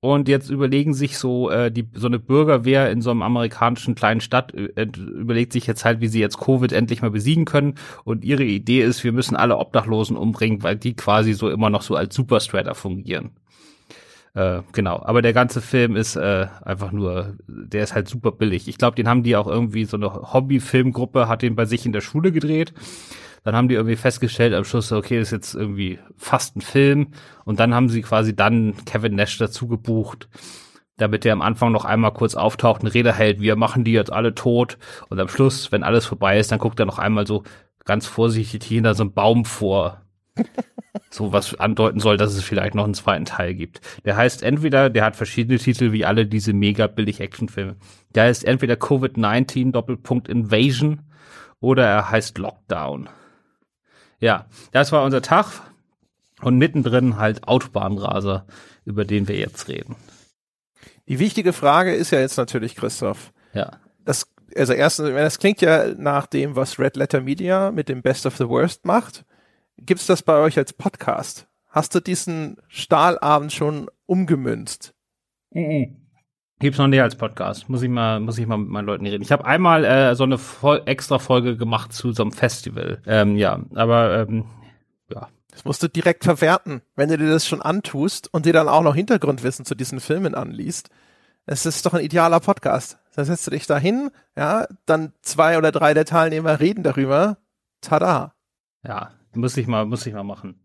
Und 0.02 0.28
jetzt 0.28 0.49
überlegen 0.49 0.95
sich 0.95 1.19
so 1.19 1.50
äh, 1.50 1.71
die 1.71 1.87
so 1.92 2.07
eine 2.07 2.19
Bürgerwehr 2.19 2.90
in 2.90 3.02
so 3.02 3.11
einem 3.11 3.21
amerikanischen 3.21 3.95
kleinen 3.95 4.23
Stadt 4.23 4.54
äh, 4.54 4.87
überlegt 4.97 5.52
sich 5.52 5.66
jetzt 5.66 5.85
halt, 5.85 6.00
wie 6.00 6.09
sie 6.09 6.21
jetzt 6.21 6.38
Covid 6.38 6.73
endlich 6.73 7.02
mal 7.02 7.11
besiegen 7.11 7.45
können. 7.45 7.75
Und 8.04 8.25
ihre 8.25 8.45
Idee 8.45 8.80
ist, 8.83 9.04
wir 9.04 9.12
müssen 9.12 9.37
alle 9.37 9.59
Obdachlosen 9.59 10.16
umbringen, 10.16 10.62
weil 10.62 10.76
die 10.76 10.95
quasi 10.95 11.35
so 11.35 11.50
immer 11.50 11.69
noch 11.69 11.83
so 11.83 11.97
als 11.97 12.14
Superstrader 12.14 12.75
fungieren. 12.75 13.33
Äh, 14.33 14.62
genau, 14.73 15.02
aber 15.02 15.21
der 15.21 15.35
ganze 15.35 15.61
Film 15.61 15.97
ist 15.97 16.16
äh, 16.16 16.47
einfach 16.62 16.92
nur, 16.92 17.37
der 17.47 17.83
ist 17.83 17.95
halt 17.95 18.09
super 18.09 18.33
billig. 18.33 18.69
Ich 18.69 18.78
glaube, 18.78 18.95
den 18.95 19.09
haben 19.09 19.23
die 19.23 19.37
auch 19.37 19.49
irgendwie 19.49 19.85
so 19.85 19.99
eine 19.99 20.33
Hobby-Filmgruppe, 20.33 21.28
hat 21.28 21.42
den 21.42 21.57
bei 21.57 21.66
sich 21.66 21.85
in 21.85 21.92
der 21.92 22.00
Schule 22.00 22.33
gedreht. 22.33 22.73
Dann 23.42 23.56
haben 23.56 23.68
die 23.68 23.75
irgendwie 23.75 23.97
festgestellt 23.97 24.54
am 24.54 24.64
Schluss, 24.64 24.92
okay, 24.92 25.18
das 25.18 25.28
ist 25.28 25.32
jetzt 25.32 25.54
irgendwie 25.54 25.99
fast 26.16 26.56
ein 26.56 26.61
Film. 26.61 27.09
Und 27.44 27.61
dann 27.61 27.75
haben 27.75 27.88
sie 27.88 28.02
quasi 28.02 28.37
dann 28.37 28.75
Kevin 28.85 29.14
Nash 29.14 29.38
dazu 29.38 29.66
gebucht, 29.66 30.28
damit 30.97 31.25
der 31.25 31.32
am 31.32 31.42
Anfang 31.42 31.73
noch 31.73 31.85
einmal 31.85 32.12
kurz 32.12 32.35
auftaucht, 32.35 32.82
eine 32.82 32.92
Rede 32.92 33.12
hält, 33.12 33.40
wir 33.40 33.56
machen 33.56 33.85
die 33.85 33.92
jetzt 33.92 34.12
alle 34.12 34.35
tot. 34.35 34.78
Und 35.09 35.18
am 35.18 35.28
Schluss, 35.28 35.73
wenn 35.73 35.82
alles 35.82 36.06
vorbei 36.06 36.38
ist, 36.38 36.52
dann 36.52 36.59
guckt 36.59 36.78
er 36.78 36.87
noch 36.87 36.99
einmal 36.99 37.26
so 37.26 37.42
ganz 37.85 38.06
vorsichtig 38.06 38.62
hinter 38.64 38.94
so 38.94 39.04
einem 39.04 39.12
Baum 39.12 39.44
vor. 39.44 40.02
so 41.11 41.32
was 41.32 41.59
andeuten 41.59 42.00
soll, 42.00 42.16
dass 42.16 42.35
es 42.35 42.44
vielleicht 42.44 42.75
noch 42.75 42.85
einen 42.85 42.94
zweiten 42.94 43.25
Teil 43.25 43.54
gibt. 43.54 43.80
Der 44.04 44.16
heißt 44.16 44.42
entweder, 44.42 44.90
der 44.90 45.04
hat 45.04 45.16
verschiedene 45.16 45.59
Titel 45.59 45.92
wie 45.92 46.04
alle 46.04 46.26
diese 46.26 46.52
mega 46.52 46.87
billig 46.87 47.20
Actionfilme. 47.20 47.76
Der 48.14 48.25
heißt 48.25 48.44
entweder 48.44 48.75
Covid-19 48.75 49.73
Doppelpunkt 49.73 50.28
Invasion 50.28 51.00
oder 51.61 51.87
er 51.87 52.11
heißt 52.11 52.38
Lockdown. 52.38 53.09
Ja, 54.21 54.47
das 54.73 54.93
war 54.93 55.05
unser 55.05 55.23
Tag 55.23 55.62
und 56.43 56.59
mittendrin 56.59 57.17
halt 57.17 57.49
Autobahnraser, 57.49 58.47
über 58.85 59.05
den 59.05 59.29
wir 59.29 59.37
jetzt 59.37 59.69
reden. 59.69 59.97
Die 61.09 61.19
wichtige 61.19 61.53
Frage 61.53 61.95
ist 61.95 62.12
ja 62.12 62.21
jetzt 62.21 62.37
natürlich, 62.37 62.77
Christoph. 62.77 63.33
Ja. 63.53 63.81
Das, 64.05 64.33
also 64.57 64.73
erstens, 64.73 65.11
das 65.11 65.39
klingt 65.39 65.61
ja 65.61 65.89
nach 65.95 66.27
dem, 66.27 66.55
was 66.55 66.79
Red 66.79 66.97
Letter 66.97 67.21
Media 67.21 67.71
mit 67.71 67.89
dem 67.89 68.03
Best 68.03 68.27
of 68.27 68.37
the 68.37 68.49
Worst 68.49 68.85
macht. 68.85 69.25
Gibt's 69.79 70.07
das 70.07 70.23
bei 70.23 70.37
euch 70.37 70.59
als 70.59 70.73
Podcast? 70.73 71.49
Hast 71.69 71.95
du 71.95 72.00
diesen 72.00 72.59
Stahlabend 72.69 73.53
schon 73.53 73.89
umgemünzt? 74.07 74.95
Mhm. 75.50 76.00
Gibt's 76.61 76.79
noch 76.79 76.88
nicht 76.88 77.00
als 77.00 77.17
Podcast. 77.17 77.71
Muss 77.71 77.81
ich 77.81 77.88
mal, 77.88 78.21
muss 78.21 78.37
ich 78.37 78.47
mal 78.47 78.59
mit 78.59 78.69
meinen 78.69 78.85
Leuten 78.85 79.07
reden. 79.07 79.23
Ich 79.23 79.33
habe 79.33 79.47
einmal 79.47 79.83
äh, 79.87 80.14
so 80.14 80.25
eine 80.25 80.37
Vol 80.37 80.83
extra 80.85 81.19
Folge 81.19 81.57
gemacht 81.57 81.90
zu 81.90 82.12
so 82.12 82.23
einem 82.23 82.33
Festival. 82.33 83.00
Ähm, 83.07 83.37
ja, 83.37 83.61
aber 83.75 84.19
ähm, 84.19 84.45
ja. 85.11 85.29
Das 85.50 85.64
musst 85.64 85.83
du 85.83 85.88
direkt 85.88 86.25
verwerten, 86.25 86.83
wenn 86.97 87.09
du 87.09 87.17
dir 87.17 87.31
das 87.31 87.47
schon 87.47 87.62
antust 87.62 88.33
und 88.33 88.45
dir 88.45 88.52
dann 88.52 88.69
auch 88.69 88.83
noch 88.83 88.95
Hintergrundwissen 88.95 89.64
zu 89.64 89.75
diesen 89.75 90.00
Filmen 90.00 90.35
anliest. 90.35 90.90
Es 91.47 91.64
ist 91.64 91.87
doch 91.87 91.95
ein 91.95 92.05
idealer 92.05 92.40
Podcast. 92.40 92.99
Da 93.17 93.25
setzt 93.25 93.47
du 93.47 93.52
dich 93.52 93.67
da 93.67 93.79
hin, 93.79 94.11
ja, 94.37 94.67
dann 94.85 95.14
zwei 95.23 95.57
oder 95.57 95.73
drei 95.73 95.95
der 95.95 96.05
Teilnehmer 96.05 96.61
reden 96.61 96.83
darüber. 96.83 97.38
Tada. 97.81 98.35
Ja, 98.87 99.12
muss 99.35 99.57
ich 99.57 99.67
mal, 99.67 99.87
muss 99.87 100.07
ich 100.07 100.12
mal 100.12 100.25
machen. 100.25 100.61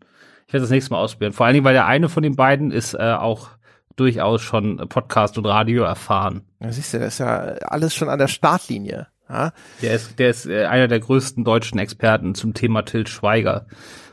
Ich 0.46 0.54
werde 0.54 0.64
das 0.64 0.72
nächste 0.72 0.92
Mal 0.92 1.00
ausprobieren. 1.00 1.32
Vor 1.32 1.46
allen 1.46 1.54
Dingen, 1.54 1.66
weil 1.66 1.74
der 1.74 1.86
eine 1.86 2.10
von 2.10 2.22
den 2.22 2.36
beiden 2.36 2.72
ist 2.72 2.96
äh, 2.96 3.14
auch 3.14 3.52
durchaus 3.96 4.42
schon 4.42 4.78
Podcast 4.90 5.38
und 5.38 5.46
Radio 5.46 5.84
erfahren. 5.84 6.44
Ja, 6.60 6.72
siehst 6.72 6.94
du, 6.94 7.00
das 7.00 7.14
ist 7.16 7.20
ja 7.20 7.38
alles 7.68 7.94
schon 7.96 8.10
an 8.10 8.20
der 8.20 8.28
Startlinie. 8.28 9.08
Ja? 9.30 9.52
Der 9.82 9.94
ist, 9.94 10.20
der 10.20 10.30
ist 10.30 10.46
äh, 10.46 10.66
einer 10.66 10.88
der 10.88 11.00
größten 11.00 11.44
deutschen 11.44 11.80
Experten 11.80 12.36
zum 12.36 12.54
Thema 12.54 12.84
Til 12.84 13.08
Schweiger 13.08 13.68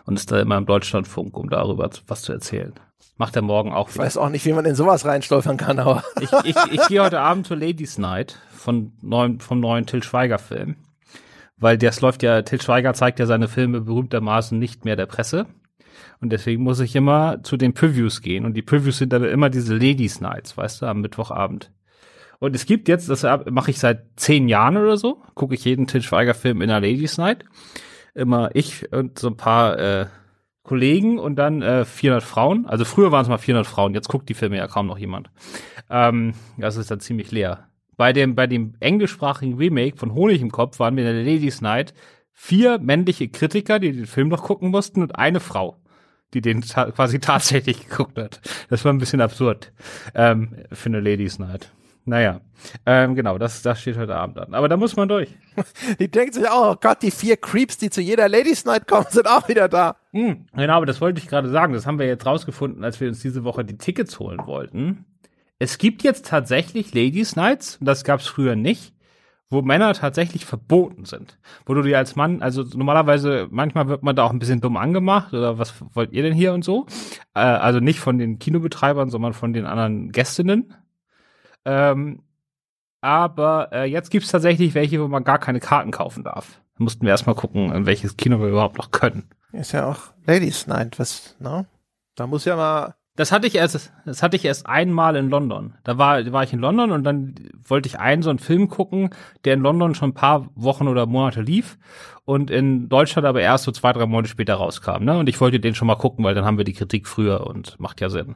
und 0.04 0.18
ist 0.18 0.30
da 0.32 0.40
immer 0.40 0.56
im 0.56 0.66
Deutschlandfunk, 0.66 1.36
um 1.36 1.50
darüber 1.50 1.90
was 2.06 2.22
zu 2.22 2.32
erzählen. 2.32 2.72
Macht 3.16 3.36
er 3.36 3.42
morgen 3.42 3.72
auch 3.72 3.88
wieder. 3.88 4.02
Ich 4.02 4.06
weiß 4.06 4.16
auch 4.16 4.30
nicht, 4.30 4.46
wie 4.46 4.52
man 4.52 4.64
in 4.64 4.74
sowas 4.74 5.04
reinstolpern 5.04 5.56
kann, 5.56 5.78
aber. 5.78 6.02
ich, 6.20 6.32
ich, 6.44 6.56
ich 6.72 6.88
gehe 6.88 7.02
heute 7.02 7.20
Abend 7.20 7.46
zur 7.46 7.56
Ladies 7.56 7.98
Night 7.98 8.38
von 8.50 8.92
neuen, 9.02 9.40
vom 9.40 9.60
neuen 9.60 9.86
Til 9.86 10.02
Schweiger 10.02 10.38
Film. 10.38 10.76
Weil 11.58 11.78
das 11.78 12.00
läuft 12.00 12.22
ja, 12.22 12.42
Til 12.42 12.60
Schweiger 12.60 12.94
zeigt 12.94 13.18
ja 13.18 13.26
seine 13.26 13.48
Filme 13.48 13.82
berühmtermaßen 13.82 14.58
nicht 14.58 14.84
mehr 14.84 14.96
der 14.96 15.06
Presse. 15.06 15.46
Und 16.20 16.30
deswegen 16.30 16.62
muss 16.62 16.80
ich 16.80 16.94
immer 16.96 17.42
zu 17.42 17.56
den 17.56 17.74
Previews 17.74 18.22
gehen. 18.22 18.44
Und 18.44 18.54
die 18.54 18.62
Previews 18.62 18.98
sind 18.98 19.12
dann 19.12 19.24
immer 19.24 19.50
diese 19.50 19.74
Ladies 19.74 20.20
Nights, 20.20 20.56
weißt 20.56 20.82
du, 20.82 20.86
am 20.86 21.00
Mittwochabend. 21.00 21.70
Und 22.38 22.56
es 22.56 22.66
gibt 22.66 22.88
jetzt, 22.88 23.08
das 23.08 23.22
mache 23.50 23.70
ich 23.70 23.78
seit 23.78 24.04
zehn 24.16 24.48
Jahren 24.48 24.76
oder 24.76 24.96
so, 24.96 25.22
gucke 25.34 25.54
ich 25.54 25.64
jeden 25.64 25.86
Til 25.86 26.02
Schweiger 26.02 26.34
Film 26.34 26.60
in 26.60 26.68
der 26.68 26.80
Ladies 26.80 27.16
Night. 27.16 27.44
Immer 28.14 28.50
ich 28.54 28.92
und 28.92 29.18
so 29.18 29.28
ein 29.28 29.36
paar 29.36 29.78
äh, 29.78 30.06
Kollegen 30.64 31.18
und 31.18 31.36
dann 31.36 31.62
äh, 31.62 31.84
400 31.84 32.22
Frauen. 32.22 32.66
Also 32.66 32.84
früher 32.84 33.12
waren 33.12 33.22
es 33.22 33.28
mal 33.28 33.38
400 33.38 33.66
Frauen, 33.66 33.94
jetzt 33.94 34.08
guckt 34.08 34.28
die 34.28 34.34
Filme 34.34 34.56
ja 34.56 34.66
kaum 34.66 34.86
noch 34.86 34.98
jemand. 34.98 35.30
Ähm, 35.90 36.34
das 36.58 36.76
ist 36.76 36.90
dann 36.90 37.00
ziemlich 37.00 37.30
leer. 37.30 37.68
Bei 37.96 38.12
dem, 38.12 38.34
bei 38.34 38.46
dem 38.46 38.74
englischsprachigen 38.80 39.56
Remake 39.56 39.96
von 39.96 40.14
Honig 40.14 40.40
im 40.40 40.50
Kopf 40.50 40.78
waren 40.78 40.96
wir 40.96 41.08
in 41.08 41.14
der 41.14 41.24
Ladies 41.24 41.60
Night 41.60 41.94
vier 42.32 42.78
männliche 42.78 43.28
Kritiker, 43.28 43.78
die 43.78 43.92
den 43.92 44.06
Film 44.06 44.28
noch 44.28 44.42
gucken 44.42 44.70
mussten 44.70 45.02
und 45.02 45.16
eine 45.16 45.40
Frau 45.40 45.76
die 46.34 46.40
den 46.40 46.62
ta 46.62 46.90
quasi 46.90 47.18
tatsächlich 47.20 47.88
geguckt 47.88 48.18
hat. 48.18 48.40
Das 48.68 48.84
war 48.84 48.92
ein 48.92 48.98
bisschen 48.98 49.20
absurd 49.20 49.72
ähm, 50.14 50.56
für 50.72 50.88
eine 50.88 51.00
Ladies 51.00 51.38
Night. 51.38 51.70
Naja, 52.04 52.40
ähm, 52.84 53.14
genau, 53.14 53.38
das, 53.38 53.62
das 53.62 53.80
steht 53.80 53.96
heute 53.96 54.16
Abend 54.16 54.36
an. 54.38 54.54
Aber 54.54 54.68
da 54.68 54.76
muss 54.76 54.96
man 54.96 55.08
durch. 55.08 55.28
Die 56.00 56.10
denkt 56.10 56.34
sich 56.34 56.48
auch, 56.48 56.72
oh 56.72 56.76
Gott, 56.80 57.02
die 57.02 57.12
vier 57.12 57.36
Creeps, 57.36 57.76
die 57.76 57.90
zu 57.90 58.00
jeder 58.00 58.28
Ladies 58.28 58.64
Night 58.64 58.88
kommen, 58.88 59.06
sind 59.08 59.28
auch 59.28 59.48
wieder 59.48 59.68
da. 59.68 59.96
Mhm, 60.10 60.46
genau, 60.52 60.76
aber 60.78 60.86
das 60.86 61.00
wollte 61.00 61.20
ich 61.20 61.28
gerade 61.28 61.48
sagen. 61.48 61.74
Das 61.74 61.86
haben 61.86 62.00
wir 62.00 62.06
jetzt 62.06 62.26
rausgefunden, 62.26 62.82
als 62.82 63.00
wir 63.00 63.08
uns 63.08 63.20
diese 63.20 63.44
Woche 63.44 63.64
die 63.64 63.78
Tickets 63.78 64.18
holen 64.18 64.40
wollten. 64.46 65.04
Es 65.60 65.78
gibt 65.78 66.02
jetzt 66.02 66.26
tatsächlich 66.26 66.92
Ladies 66.92 67.36
Nights, 67.36 67.76
und 67.76 67.86
das 67.86 68.02
gab 68.02 68.18
es 68.18 68.26
früher 68.26 68.56
nicht 68.56 68.92
wo 69.52 69.62
Männer 69.62 69.92
tatsächlich 69.92 70.44
verboten 70.44 71.04
sind. 71.04 71.38
Wo 71.66 71.74
du 71.74 71.82
dir 71.82 71.98
als 71.98 72.16
Mann, 72.16 72.42
also 72.42 72.64
normalerweise, 72.74 73.48
manchmal 73.50 73.88
wird 73.88 74.02
man 74.02 74.16
da 74.16 74.24
auch 74.24 74.32
ein 74.32 74.38
bisschen 74.38 74.60
dumm 74.60 74.76
angemacht 74.76 75.32
oder 75.34 75.58
was 75.58 75.74
wollt 75.92 76.12
ihr 76.12 76.22
denn 76.22 76.32
hier 76.32 76.52
und 76.54 76.64
so? 76.64 76.86
Äh, 77.34 77.40
also 77.40 77.80
nicht 77.80 78.00
von 78.00 78.18
den 78.18 78.38
Kinobetreibern, 78.38 79.10
sondern 79.10 79.34
von 79.34 79.52
den 79.52 79.66
anderen 79.66 80.10
Gästinnen. 80.10 80.74
Ähm, 81.64 82.22
aber 83.00 83.68
äh, 83.72 83.84
jetzt 83.84 84.10
gibt's 84.10 84.30
tatsächlich 84.30 84.74
welche, 84.74 85.00
wo 85.02 85.08
man 85.08 85.24
gar 85.24 85.38
keine 85.38 85.60
Karten 85.60 85.90
kaufen 85.90 86.24
darf. 86.24 86.60
Da 86.78 86.84
mussten 86.84 87.02
wir 87.02 87.10
erstmal 87.10 87.34
gucken, 87.34 87.86
welches 87.86 88.16
Kino 88.16 88.40
wir 88.40 88.48
überhaupt 88.48 88.78
noch 88.78 88.90
können. 88.90 89.28
Ist 89.52 89.72
ja 89.72 89.86
auch 89.86 90.12
Ladies 90.26 90.66
Night, 90.66 90.98
was, 90.98 91.36
ne? 91.38 91.66
Da 92.14 92.26
muss 92.26 92.44
ja 92.44 92.56
mal 92.56 92.94
das 93.22 93.30
hatte 93.30 93.46
ich 93.46 93.54
erst, 93.54 93.92
das 94.04 94.20
hatte 94.20 94.34
ich 94.34 94.44
erst 94.44 94.66
einmal 94.66 95.14
in 95.14 95.30
London. 95.30 95.74
Da 95.84 95.96
war, 95.96 96.32
war 96.32 96.42
ich 96.42 96.52
in 96.52 96.58
London 96.58 96.90
und 96.90 97.04
dann 97.04 97.36
wollte 97.64 97.86
ich 97.86 98.00
einen 98.00 98.22
so 98.22 98.30
einen 98.30 98.40
Film 98.40 98.68
gucken, 98.68 99.10
der 99.44 99.54
in 99.54 99.60
London 99.60 99.94
schon 99.94 100.10
ein 100.10 100.14
paar 100.14 100.50
Wochen 100.56 100.88
oder 100.88 101.06
Monate 101.06 101.40
lief 101.40 101.78
und 102.24 102.50
in 102.50 102.88
Deutschland 102.88 103.24
aber 103.24 103.40
erst 103.40 103.62
so 103.62 103.70
zwei, 103.70 103.92
drei 103.92 104.06
Monate 104.06 104.28
später 104.28 104.54
rauskam. 104.54 105.04
Ne? 105.04 105.16
Und 105.16 105.28
ich 105.28 105.40
wollte 105.40 105.60
den 105.60 105.76
schon 105.76 105.86
mal 105.86 105.94
gucken, 105.94 106.24
weil 106.24 106.34
dann 106.34 106.44
haben 106.44 106.58
wir 106.58 106.64
die 106.64 106.72
Kritik 106.72 107.06
früher 107.06 107.46
und 107.46 107.78
macht 107.78 108.00
ja 108.00 108.10
Sinn. 108.10 108.34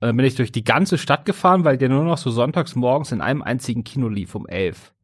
Und 0.00 0.06
dann 0.06 0.16
bin 0.16 0.24
ich 0.24 0.34
durch 0.34 0.50
die 0.50 0.64
ganze 0.64 0.96
Stadt 0.96 1.26
gefahren, 1.26 1.64
weil 1.64 1.76
der 1.76 1.90
nur 1.90 2.04
noch 2.04 2.16
so 2.16 2.30
sonntags 2.30 2.74
morgens 2.74 3.12
in 3.12 3.20
einem 3.20 3.42
einzigen 3.42 3.84
Kino 3.84 4.08
lief 4.08 4.34
um 4.34 4.46
elf. 4.46 4.94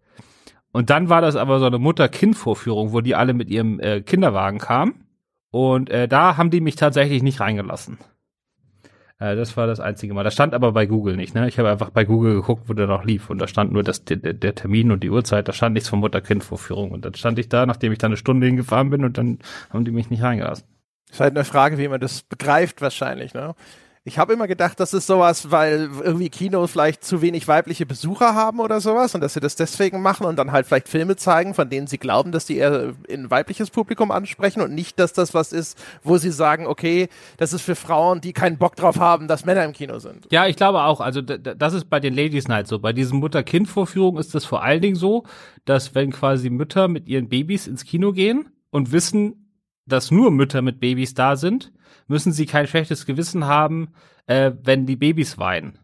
Und 0.73 0.89
dann 0.89 1.11
war 1.11 1.21
das 1.21 1.37
aber 1.37 1.59
so 1.59 1.67
eine 1.67 1.79
Mutter-Kind-Vorführung, 1.79 2.95
wo 2.95 3.03
die 3.03 3.15
alle 3.15 3.35
mit 3.35 3.51
ihrem 3.51 3.79
äh, 3.79 4.01
Kinderwagen 4.01 4.59
kamen. 4.59 5.05
Und 5.51 5.91
äh, 5.91 6.09
da 6.09 6.39
haben 6.39 6.49
die 6.49 6.63
mich 6.63 6.77
tatsächlich 6.77 7.23
nicht 7.23 7.41
reingelassen. 7.41 7.99
Äh, 9.19 9.37
das 9.37 9.57
war 9.57 9.67
das 9.67 9.81
einzige 9.81 10.15
Mal. 10.15 10.25
Das 10.25 10.35
stand 10.35 10.55
aber 10.55 10.73
bei 10.73 10.87
Google 10.87 11.17
nicht. 11.17 11.35
Ne? 11.35 11.49
Ich 11.49 11.59
habe 11.59 11.71
einfach 11.71 11.91
bei 11.91 12.05
Google 12.05 12.35
geguckt, 12.35 12.69
wo 12.69 12.75
der 12.75 12.87
noch 12.87 13.05
lief. 13.05 13.31
Und 13.31 13.39
da 13.39 13.49
stand 13.49 13.73
nur 13.73 13.83
das, 13.83 14.05
der, 14.05 14.17
der 14.17 14.55
Termin 14.55 14.91
und 14.93 15.03
die 15.03 15.11
Uhrzeit. 15.11 15.49
Da 15.49 15.53
stand 15.53 15.75
nichts 15.75 15.89
von 15.89 16.01
Mutter-Kind-Vorführung. 16.01 16.91
Und 16.91 17.05
dann 17.05 17.15
stand 17.15 17.39
ich 17.39 17.49
da, 17.49 17.67
nachdem 17.67 17.93
ich 17.93 17.99
da 17.99 18.07
eine 18.07 18.17
Stunde 18.17 18.47
hingefahren 18.47 18.91
bin 18.91 19.05
und 19.05 19.19
dann 19.19 19.39
haben 19.71 19.85
die 19.85 19.91
mich 19.91 20.11
nicht 20.11 20.23
reingelassen. 20.23 20.67
Ist 21.11 21.21
halt 21.21 21.37
eine 21.37 21.45
Frage, 21.45 21.79
wie 21.79 21.89
man 21.89 22.01
das 22.01 22.23
begreift 22.23 22.83
wahrscheinlich. 22.83 23.33
Ne? 23.33 23.55
Ich 24.07 24.19
habe 24.19 24.35
immer 24.35 24.47
gedacht, 24.47 24.79
das 24.79 24.95
ist 24.95 25.09
sowas, 25.09 25.51
weil 25.51 25.91
irgendwie 26.01 26.29
Kinos 26.29 26.71
vielleicht 26.71 27.03
zu 27.03 27.23
wenig 27.23 27.49
weibliche 27.49 27.87
Besucher 27.87 28.37
haben 28.37 28.61
oder 28.61 28.81
sowas 28.81 29.17
und 29.17 29.21
dass 29.21 29.35
sie 29.35 29.41
das 29.41 29.57
deswegen 29.57 30.01
machen 30.01 30.27
und 30.27 30.37
dann 30.37 30.53
halt 30.53 30.69
vielleicht 30.69 30.89
Filme 30.89 31.17
zeigen, 31.17 31.55
von 31.55 31.69
denen 31.69 31.89
sie 31.89 31.99
glauben, 31.99 32.31
dass 32.31 32.47
die 32.47 32.59
eher 32.59 32.95
ein 33.11 33.33
weibliches 33.33 33.71
Publikum 33.71 34.13
ansprechen 34.13 34.61
und 34.61 34.73
nicht, 34.73 35.01
dass 35.01 35.13
das 35.13 35.35
was 35.35 35.53
ist, 35.53 35.77
wo 36.05 36.19
sie 36.19 36.31
sagen, 36.31 36.69
okay, 36.69 37.09
das 37.37 37.53
ist 37.53 37.63
für 37.63 37.75
Frauen, 37.75 38.21
die 38.21 38.33
keinen 38.33 38.59
Bock 38.59 38.77
drauf 38.77 39.01
haben, 39.01 39.27
dass 39.27 39.45
Männer 39.45 39.65
im 39.65 39.73
Kino 39.73 39.99
sind. 39.99 40.29
Ja, 40.31 40.47
ich 40.47 40.55
glaube 40.55 40.85
auch. 40.85 41.01
Also 41.01 41.21
das 41.21 41.75
ist 41.75 41.91
bei 41.91 41.99
den 41.99 42.15
Ladies 42.15 42.47
Night 42.47 42.69
so. 42.69 42.79
Bei 42.79 42.93
diesen 42.93 43.19
Mutter-Kind-Vorführungen 43.19 44.21
ist 44.21 44.37
das 44.37 44.45
vor 44.45 44.63
allen 44.63 44.83
Dingen 44.83 44.95
so, 44.95 45.25
dass 45.65 45.97
wenn 45.97 46.13
quasi 46.13 46.49
Mütter 46.49 46.87
mit 46.87 47.09
ihren 47.09 47.29
Babys 47.29 47.67
ins 47.67 47.85
Kino 47.85 48.13
gehen 48.13 48.51
und 48.71 48.93
wissen, 48.93 49.51
dass 49.85 50.13
nur 50.13 50.31
Mütter 50.31 50.63
mit 50.63 50.79
Babys 50.79 51.15
da 51.15 51.35
sind, 51.35 51.73
müssen 52.09 52.33
sie 52.33 52.47
kein 52.47 52.67
schlechtes 52.67 53.07
Gewissen 53.07 53.47
haben, 53.47 53.95
äh, 54.27 54.53
wenn 54.63 54.87
die 54.87 54.97
Babys 54.97 55.39
weinen. 55.39 55.79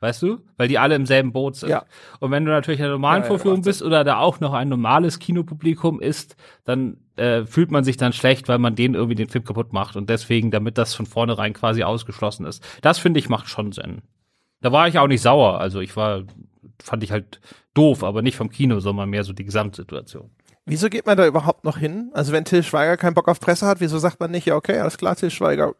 Weißt 0.00 0.22
du? 0.22 0.38
Weil 0.56 0.68
die 0.68 0.78
alle 0.78 0.94
im 0.94 1.06
selben 1.06 1.32
Boot 1.32 1.56
sind. 1.56 1.70
Ja. 1.70 1.84
Und 2.20 2.30
wenn 2.30 2.44
du 2.44 2.52
natürlich 2.52 2.78
in 2.78 2.84
einer 2.84 2.94
normalen 2.94 3.24
ja, 3.24 3.28
Vorführung 3.28 3.62
bist 3.62 3.82
oder 3.82 4.04
da 4.04 4.18
auch 4.18 4.38
noch 4.38 4.52
ein 4.52 4.68
normales 4.68 5.18
Kinopublikum 5.18 6.00
ist, 6.00 6.36
dann 6.62 6.98
äh, 7.16 7.44
fühlt 7.44 7.72
man 7.72 7.82
sich 7.82 7.96
dann 7.96 8.12
schlecht, 8.12 8.48
weil 8.48 8.58
man 8.58 8.76
denen 8.76 8.94
irgendwie 8.94 9.16
den 9.16 9.28
Film 9.28 9.42
kaputt 9.42 9.72
macht. 9.72 9.96
Und 9.96 10.08
deswegen, 10.08 10.52
damit 10.52 10.78
das 10.78 10.94
von 10.94 11.06
vornherein 11.06 11.52
quasi 11.52 11.82
ausgeschlossen 11.82 12.46
ist. 12.46 12.64
Das 12.80 12.98
finde 12.98 13.18
ich 13.18 13.28
macht 13.28 13.48
schon 13.48 13.72
Sinn. 13.72 14.02
Da 14.60 14.70
war 14.70 14.86
ich 14.86 15.00
auch 15.00 15.08
nicht 15.08 15.22
sauer. 15.22 15.58
Also 15.58 15.80
ich 15.80 15.96
war, 15.96 16.22
fand 16.80 17.02
ich 17.02 17.10
halt 17.10 17.40
doof, 17.74 18.04
aber 18.04 18.22
nicht 18.22 18.36
vom 18.36 18.50
Kino, 18.50 18.78
sondern 18.78 19.10
mehr 19.10 19.24
so 19.24 19.32
die 19.32 19.44
Gesamtsituation. 19.44 20.30
Wieso 20.68 20.88
geht 20.88 21.06
man 21.06 21.16
da 21.16 21.26
überhaupt 21.26 21.64
noch 21.64 21.78
hin? 21.78 22.10
Also 22.12 22.32
wenn 22.32 22.44
Till 22.44 22.62
Schweiger 22.62 22.96
keinen 22.96 23.14
Bock 23.14 23.28
auf 23.28 23.40
Presse 23.40 23.66
hat, 23.66 23.80
wieso 23.80 23.98
sagt 23.98 24.20
man 24.20 24.30
nicht, 24.30 24.46
ja 24.46 24.54
okay, 24.54 24.78
alles 24.78 24.98
klar, 24.98 25.16
Till 25.16 25.30
Schweiger, 25.30 25.72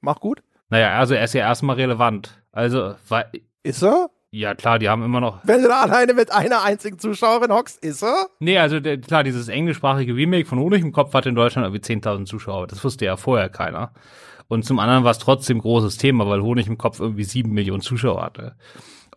mach 0.00 0.20
gut? 0.20 0.42
Naja, 0.70 0.98
also 0.98 1.14
er 1.14 1.24
ist 1.24 1.34
ja 1.34 1.40
erstmal 1.40 1.76
relevant. 1.76 2.42
Also, 2.52 2.94
weil, 3.08 3.24
Ist 3.62 3.82
er? 3.82 4.10
ja 4.30 4.54
klar, 4.54 4.78
die 4.78 4.88
haben 4.88 5.02
immer 5.02 5.20
noch. 5.20 5.38
Wenn 5.44 5.62
du 5.62 5.68
da 5.68 5.80
alleine 5.80 6.12
mit 6.12 6.30
einer 6.30 6.62
einzigen 6.62 6.98
Zuschauerin 6.98 7.50
hockst, 7.50 7.82
ist 7.82 8.02
er? 8.02 8.26
Nee, 8.38 8.58
also 8.58 8.80
der, 8.80 9.00
klar, 9.00 9.24
dieses 9.24 9.48
englischsprachige 9.48 10.14
Remake 10.14 10.46
von 10.46 10.58
Honig 10.58 10.82
im 10.82 10.92
Kopf 10.92 11.14
hat 11.14 11.24
in 11.24 11.34
Deutschland 11.34 11.66
irgendwie 11.66 11.80
10.000 11.80 12.26
Zuschauer. 12.26 12.66
Das 12.66 12.84
wusste 12.84 13.06
ja 13.06 13.16
vorher 13.16 13.48
keiner. 13.48 13.92
Und 14.48 14.64
zum 14.64 14.78
anderen 14.78 15.04
war 15.04 15.10
es 15.12 15.18
trotzdem 15.18 15.58
großes 15.60 15.96
Thema, 15.96 16.28
weil 16.28 16.42
Honig 16.42 16.66
im 16.66 16.76
Kopf 16.78 17.00
irgendwie 17.00 17.24
sieben 17.24 17.52
Millionen 17.52 17.82
Zuschauer 17.82 18.22
hatte. 18.22 18.56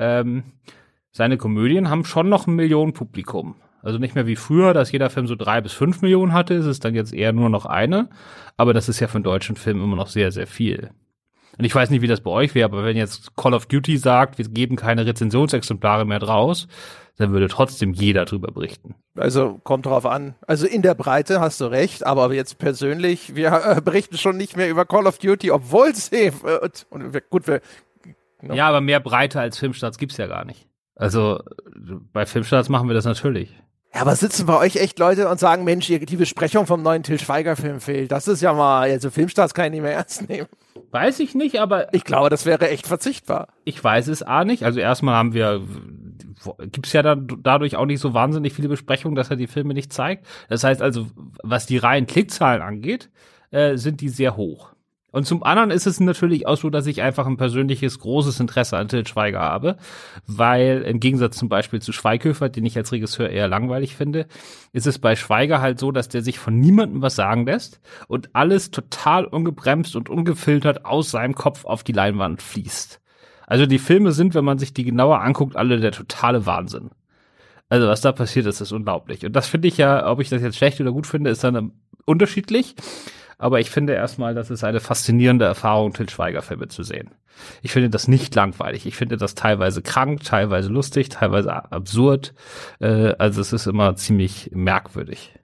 Ähm, 0.00 0.42
seine 1.12 1.36
Komödien 1.36 1.90
haben 1.90 2.04
schon 2.04 2.28
noch 2.28 2.48
ein 2.48 2.56
Millionenpublikum. 2.56 3.54
Also 3.82 4.00
nicht 4.00 4.16
mehr 4.16 4.26
wie 4.26 4.34
früher, 4.34 4.74
dass 4.74 4.90
jeder 4.90 5.10
Film 5.10 5.28
so 5.28 5.36
drei 5.36 5.60
bis 5.60 5.74
fünf 5.74 6.02
Millionen 6.02 6.32
hatte, 6.32 6.54
ist 6.54 6.66
es 6.66 6.80
dann 6.80 6.96
jetzt 6.96 7.14
eher 7.14 7.32
nur 7.32 7.48
noch 7.48 7.64
eine. 7.64 8.10
Aber 8.56 8.74
das 8.74 8.88
ist 8.88 8.98
ja 8.98 9.06
für 9.06 9.18
einen 9.18 9.22
deutschen 9.22 9.54
Film 9.54 9.80
immer 9.80 9.94
noch 9.94 10.08
sehr, 10.08 10.32
sehr 10.32 10.48
viel. 10.48 10.90
Und 11.58 11.64
ich 11.64 11.74
weiß 11.74 11.90
nicht, 11.90 12.02
wie 12.02 12.06
das 12.06 12.20
bei 12.20 12.30
euch 12.30 12.54
wäre, 12.54 12.66
aber 12.66 12.84
wenn 12.84 12.96
jetzt 12.96 13.36
Call 13.36 13.54
of 13.54 13.66
Duty 13.66 13.96
sagt, 13.96 14.38
wir 14.38 14.46
geben 14.48 14.76
keine 14.76 15.06
Rezensionsexemplare 15.06 16.04
mehr 16.04 16.18
draus, 16.18 16.68
dann 17.16 17.32
würde 17.32 17.48
trotzdem 17.48 17.92
jeder 17.94 18.26
drüber 18.26 18.52
berichten. 18.52 18.94
Also 19.16 19.58
kommt 19.64 19.86
drauf 19.86 20.04
an. 20.04 20.34
Also 20.46 20.66
in 20.66 20.82
der 20.82 20.94
Breite 20.94 21.40
hast 21.40 21.60
du 21.60 21.66
recht, 21.66 22.04
aber 22.04 22.32
jetzt 22.34 22.58
persönlich, 22.58 23.34
wir 23.34 23.52
äh, 23.52 23.80
berichten 23.80 24.18
schon 24.18 24.36
nicht 24.36 24.56
mehr 24.56 24.68
über 24.68 24.84
Call 24.84 25.06
of 25.06 25.18
Duty, 25.18 25.50
obwohl 25.50 25.94
sie 25.94 26.26
äh, 26.26 26.68
und 26.90 27.14
wir, 27.14 27.20
gut, 27.22 27.46
wir 27.46 27.62
Ja, 28.42 28.54
ja 28.54 28.68
aber 28.68 28.82
mehr 28.82 29.00
Breite 29.00 29.40
als 29.40 29.58
Filmstarts 29.58 29.98
gibt's 29.98 30.18
ja 30.18 30.26
gar 30.26 30.44
nicht. 30.44 30.68
Also 30.94 31.40
bei 32.12 32.26
Filmstarts 32.26 32.68
machen 32.68 32.88
wir 32.88 32.94
das 32.94 33.04
natürlich. 33.04 33.50
Ja, 33.94 34.02
aber 34.02 34.14
sitzen 34.14 34.44
bei 34.44 34.58
euch 34.58 34.76
echt 34.76 34.98
Leute 34.98 35.28
und 35.28 35.40
sagen, 35.40 35.64
Mensch, 35.64 35.86
die 35.86 36.16
Besprechung 36.16 36.66
vom 36.66 36.82
neuen 36.82 37.02
Till 37.02 37.18
Schweiger 37.18 37.56
Film 37.56 37.80
fehlt. 37.80 38.12
Das 38.12 38.28
ist 38.28 38.42
ja 38.42 38.52
mal, 38.52 38.90
also 38.90 39.10
Filmstarts 39.10 39.54
kann 39.54 39.66
ich 39.66 39.70
nicht 39.72 39.82
mehr 39.82 39.94
ernst 39.94 40.28
nehmen. 40.28 40.48
Weiß 40.90 41.20
ich 41.20 41.34
nicht, 41.34 41.60
aber 41.60 41.92
ich 41.94 42.04
glaube, 42.04 42.30
das 42.30 42.46
wäre 42.46 42.68
echt 42.68 42.86
verzichtbar. 42.86 43.48
Ich 43.64 43.82
weiß 43.82 44.08
es 44.08 44.22
A 44.22 44.44
nicht. 44.44 44.62
Also 44.64 44.80
erstmal 44.80 45.14
haben 45.14 45.34
wir, 45.34 45.62
gibt's 46.70 46.92
ja 46.92 47.02
dann 47.02 47.26
dadurch 47.42 47.76
auch 47.76 47.86
nicht 47.86 48.00
so 48.00 48.14
wahnsinnig 48.14 48.52
viele 48.52 48.68
Besprechungen, 48.68 49.16
dass 49.16 49.30
er 49.30 49.36
die 49.36 49.46
Filme 49.46 49.74
nicht 49.74 49.92
zeigt. 49.92 50.26
Das 50.48 50.64
heißt 50.64 50.82
also, 50.82 51.06
was 51.42 51.66
die 51.66 51.78
reinen 51.78 52.06
Klickzahlen 52.06 52.62
angeht, 52.62 53.10
äh, 53.50 53.76
sind 53.76 54.00
die 54.00 54.08
sehr 54.08 54.36
hoch. 54.36 54.75
Und 55.16 55.24
zum 55.24 55.42
anderen 55.44 55.70
ist 55.70 55.86
es 55.86 55.98
natürlich 55.98 56.46
auch 56.46 56.58
so, 56.58 56.68
dass 56.68 56.86
ich 56.86 57.00
einfach 57.00 57.26
ein 57.26 57.38
persönliches 57.38 58.00
großes 58.00 58.38
Interesse 58.38 58.76
an 58.76 58.88
Til 58.88 59.06
Schweiger 59.06 59.40
habe, 59.40 59.78
weil 60.26 60.82
im 60.82 61.00
Gegensatz 61.00 61.38
zum 61.38 61.48
Beispiel 61.48 61.80
zu 61.80 61.92
Schweighöfer, 61.92 62.50
den 62.50 62.66
ich 62.66 62.76
als 62.76 62.92
Regisseur 62.92 63.30
eher 63.30 63.48
langweilig 63.48 63.96
finde, 63.96 64.26
ist 64.74 64.86
es 64.86 64.98
bei 64.98 65.16
Schweiger 65.16 65.62
halt 65.62 65.80
so, 65.80 65.90
dass 65.90 66.10
der 66.10 66.20
sich 66.20 66.38
von 66.38 66.60
niemandem 66.60 67.00
was 67.00 67.16
sagen 67.16 67.46
lässt 67.46 67.80
und 68.08 68.28
alles 68.34 68.70
total 68.70 69.24
ungebremst 69.24 69.96
und 69.96 70.10
ungefiltert 70.10 70.84
aus 70.84 71.12
seinem 71.12 71.34
Kopf 71.34 71.64
auf 71.64 71.82
die 71.82 71.92
Leinwand 71.92 72.42
fließt. 72.42 73.00
Also 73.46 73.64
die 73.64 73.78
Filme 73.78 74.12
sind, 74.12 74.34
wenn 74.34 74.44
man 74.44 74.58
sich 74.58 74.74
die 74.74 74.84
genauer 74.84 75.22
anguckt, 75.22 75.56
alle 75.56 75.80
der 75.80 75.92
totale 75.92 76.44
Wahnsinn. 76.44 76.90
Also 77.70 77.88
was 77.88 78.02
da 78.02 78.12
passiert 78.12 78.44
ist, 78.44 78.60
ist 78.60 78.72
unglaublich. 78.72 79.24
Und 79.24 79.32
das 79.32 79.48
finde 79.48 79.68
ich 79.68 79.78
ja, 79.78 80.10
ob 80.10 80.20
ich 80.20 80.28
das 80.28 80.42
jetzt 80.42 80.58
schlecht 80.58 80.78
oder 80.78 80.92
gut 80.92 81.06
finde, 81.06 81.30
ist 81.30 81.42
dann 81.42 81.72
unterschiedlich. 82.04 82.74
Aber 83.38 83.60
ich 83.60 83.70
finde 83.70 83.92
erstmal, 83.92 84.34
das 84.34 84.50
ist 84.50 84.64
eine 84.64 84.80
faszinierende 84.80 85.44
Erfahrung, 85.44 85.92
Til 85.92 86.08
Schweiger-Filme 86.08 86.68
zu 86.68 86.82
sehen. 86.82 87.10
Ich 87.62 87.72
finde 87.72 87.90
das 87.90 88.08
nicht 88.08 88.34
langweilig. 88.34 88.86
Ich 88.86 88.96
finde 88.96 89.18
das 89.18 89.34
teilweise 89.34 89.82
krank, 89.82 90.24
teilweise 90.24 90.70
lustig, 90.70 91.10
teilweise 91.10 91.52
absurd. 91.70 92.32
Äh, 92.80 93.14
also 93.18 93.42
es 93.42 93.52
ist 93.52 93.66
immer 93.66 93.94
ziemlich 93.96 94.50
merkwürdig. 94.54 95.34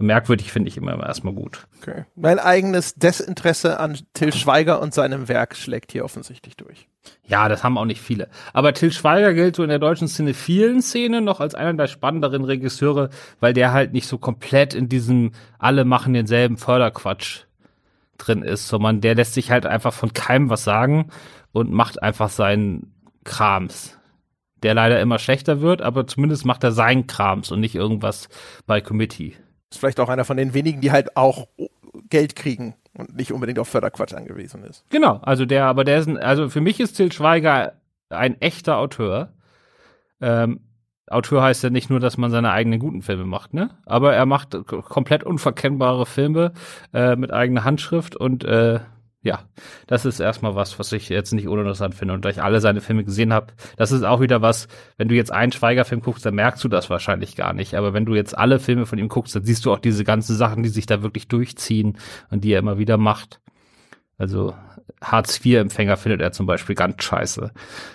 Merkwürdig 0.00 0.50
finde 0.50 0.68
ich 0.68 0.76
immer 0.76 0.98
erstmal 1.06 1.34
gut. 1.34 1.66
Okay. 1.80 2.04
Mein 2.14 2.38
eigenes 2.38 2.94
Desinteresse 2.94 3.78
an 3.78 3.98
Till 4.14 4.32
Schweiger 4.32 4.80
und 4.80 4.94
seinem 4.94 5.28
Werk 5.28 5.56
schlägt 5.56 5.92
hier 5.92 6.04
offensichtlich 6.04 6.56
durch. 6.56 6.88
Ja, 7.26 7.48
das 7.48 7.62
haben 7.62 7.78
auch 7.78 7.84
nicht 7.84 8.00
viele. 8.00 8.28
Aber 8.52 8.72
Till 8.72 8.92
Schweiger 8.92 9.34
gilt 9.34 9.56
so 9.56 9.62
in 9.62 9.68
der 9.68 9.78
deutschen 9.78 10.08
Szene 10.08 10.34
vielen 10.34 10.82
Szenen 10.82 11.24
noch 11.24 11.40
als 11.40 11.54
einer 11.54 11.74
der 11.74 11.86
spannenderen 11.86 12.44
Regisseure, 12.44 13.10
weil 13.40 13.52
der 13.52 13.72
halt 13.72 13.92
nicht 13.92 14.06
so 14.06 14.18
komplett 14.18 14.74
in 14.74 14.88
diesem 14.88 15.32
alle 15.58 15.84
machen 15.84 16.14
denselben 16.14 16.56
Förderquatsch 16.56 17.44
drin 18.18 18.42
ist, 18.42 18.68
sondern 18.68 19.00
der 19.00 19.14
lässt 19.14 19.34
sich 19.34 19.50
halt 19.50 19.66
einfach 19.66 19.92
von 19.92 20.12
keinem 20.12 20.50
was 20.50 20.64
sagen 20.64 21.10
und 21.52 21.72
macht 21.72 22.02
einfach 22.02 22.30
seinen 22.30 22.94
Krams. 23.24 23.98
Der 24.62 24.74
leider 24.74 25.00
immer 25.00 25.18
schlechter 25.18 25.60
wird, 25.60 25.82
aber 25.82 26.06
zumindest 26.06 26.44
macht 26.44 26.64
er 26.64 26.72
seinen 26.72 27.06
Krams 27.06 27.50
und 27.50 27.60
nicht 27.60 27.74
irgendwas 27.74 28.28
bei 28.66 28.80
Committee. 28.80 29.34
Ist 29.70 29.78
vielleicht 29.78 30.00
auch 30.00 30.08
einer 30.08 30.24
von 30.24 30.36
den 30.36 30.54
wenigen, 30.54 30.80
die 30.80 30.90
halt 30.90 31.16
auch 31.16 31.46
Geld 32.08 32.36
kriegen 32.36 32.74
und 32.96 33.16
nicht 33.16 33.32
unbedingt 33.32 33.58
auf 33.58 33.68
Förderquatsch 33.68 34.14
angewiesen 34.14 34.64
ist. 34.64 34.84
Genau, 34.90 35.20
also 35.22 35.46
der, 35.46 35.66
aber 35.66 35.84
der 35.84 35.98
ist, 35.98 36.08
ein, 36.08 36.18
also 36.18 36.48
für 36.48 36.60
mich 36.60 36.80
ist 36.80 36.94
Til 36.94 37.12
Schweiger 37.12 37.74
ein 38.08 38.40
echter 38.40 38.78
Autor. 38.78 39.30
Ähm, 40.20 40.60
Autor 41.08 41.42
heißt 41.42 41.64
ja 41.64 41.70
nicht 41.70 41.90
nur, 41.90 41.98
dass 41.98 42.18
man 42.18 42.30
seine 42.30 42.52
eigenen 42.52 42.78
guten 42.78 43.02
Filme 43.02 43.24
macht, 43.24 43.52
ne? 43.52 43.70
Aber 43.84 44.14
er 44.14 44.26
macht 44.26 44.56
komplett 44.66 45.24
unverkennbare 45.24 46.06
Filme 46.06 46.52
äh, 46.92 47.16
mit 47.16 47.32
eigener 47.32 47.64
Handschrift 47.64 48.14
und 48.14 48.44
äh, 48.44 48.80
ja, 49.22 49.40
das 49.86 50.06
ist 50.06 50.18
erstmal 50.18 50.54
was, 50.54 50.78
was 50.78 50.92
ich 50.92 51.10
jetzt 51.10 51.32
nicht 51.32 51.46
uninteressant 51.46 51.94
finde. 51.94 52.14
Und 52.14 52.24
da 52.24 52.30
ich 52.30 52.42
alle 52.42 52.60
seine 52.60 52.80
Filme 52.80 53.04
gesehen 53.04 53.34
habe, 53.34 53.48
das 53.76 53.92
ist 53.92 54.02
auch 54.02 54.20
wieder 54.20 54.40
was, 54.40 54.66
wenn 54.96 55.08
du 55.08 55.14
jetzt 55.14 55.30
einen 55.30 55.52
Schweiger-Film 55.52 56.00
guckst, 56.00 56.24
dann 56.24 56.34
merkst 56.34 56.64
du 56.64 56.68
das 56.68 56.88
wahrscheinlich 56.88 57.36
gar 57.36 57.52
nicht. 57.52 57.74
Aber 57.74 57.92
wenn 57.92 58.06
du 58.06 58.14
jetzt 58.14 58.36
alle 58.36 58.58
Filme 58.58 58.86
von 58.86 58.98
ihm 58.98 59.08
guckst, 59.08 59.36
dann 59.36 59.44
siehst 59.44 59.66
du 59.66 59.72
auch 59.72 59.78
diese 59.78 60.04
ganzen 60.04 60.36
Sachen, 60.36 60.62
die 60.62 60.70
sich 60.70 60.86
da 60.86 61.02
wirklich 61.02 61.28
durchziehen 61.28 61.98
und 62.30 62.44
die 62.44 62.52
er 62.52 62.60
immer 62.60 62.78
wieder 62.78 62.96
macht. 62.96 63.40
Also 64.16 64.54
Hartz-IV-Empfänger 65.02 65.96
findet 65.96 66.22
er 66.22 66.32
zum 66.32 66.46
Beispiel 66.46 66.74
ganz 66.74 67.02
scheiße. 67.02 67.52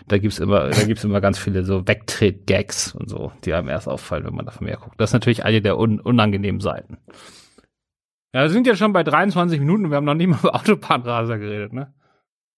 Da 0.08 0.18
gibt's 0.20 0.40
immer, 0.40 0.70
da 0.70 0.84
gibt's 0.84 1.04
immer 1.04 1.22
ganz 1.22 1.40
viele 1.40 1.64
so 1.64 1.88
Wegtret-Gags 1.88 2.94
und 2.94 3.10
so, 3.10 3.32
die 3.44 3.54
einem 3.54 3.70
erst 3.70 3.88
auffallen, 3.88 4.26
wenn 4.26 4.36
man 4.36 4.46
davon 4.46 4.66
mehr 4.66 4.78
guckt. 4.78 5.00
Das 5.00 5.10
ist 5.10 5.14
natürlich 5.14 5.44
eine 5.44 5.62
der 5.62 5.78
un 5.78 6.00
unangenehmen 6.00 6.62
Seiten. 6.62 6.98
Ja, 8.36 8.42
wir 8.42 8.50
sind 8.50 8.68
ja 8.68 8.76
schon 8.76 8.92
bei 8.92 9.02
23 9.02 9.62
Minuten 9.62 9.86
und 9.86 9.92
wir 9.92 9.96
haben 9.96 10.04
noch 10.04 10.14
nicht 10.14 10.28
mal 10.28 10.40
über 10.40 10.56
Autobahnraser 10.56 11.38
geredet, 11.38 11.72
ne? 11.72 11.94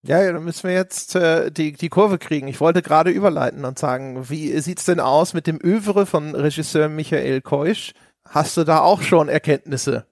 Ja, 0.02 0.24
ja, 0.24 0.34
dann 0.34 0.44
müssen 0.44 0.68
wir 0.68 0.74
jetzt 0.74 1.16
äh, 1.16 1.52
die, 1.52 1.74
die 1.74 1.90
Kurve 1.90 2.18
kriegen. 2.18 2.48
Ich 2.48 2.60
wollte 2.60 2.82
gerade 2.82 3.12
überleiten 3.12 3.64
und 3.64 3.78
sagen, 3.78 4.28
wie 4.28 4.60
sieht's 4.60 4.86
denn 4.86 5.00
aus 5.00 5.36
mit 5.36 5.46
dem 5.46 5.60
Övre 5.64 6.08
von 6.08 6.34
Regisseur 6.34 6.90
Michael 6.90 7.42
Keusch? 7.42 7.94
Hast 8.28 8.58
du 8.58 8.64
da 8.64 8.80
auch 8.80 9.04
schon 9.04 9.30
Erkenntnisse? 9.30 10.08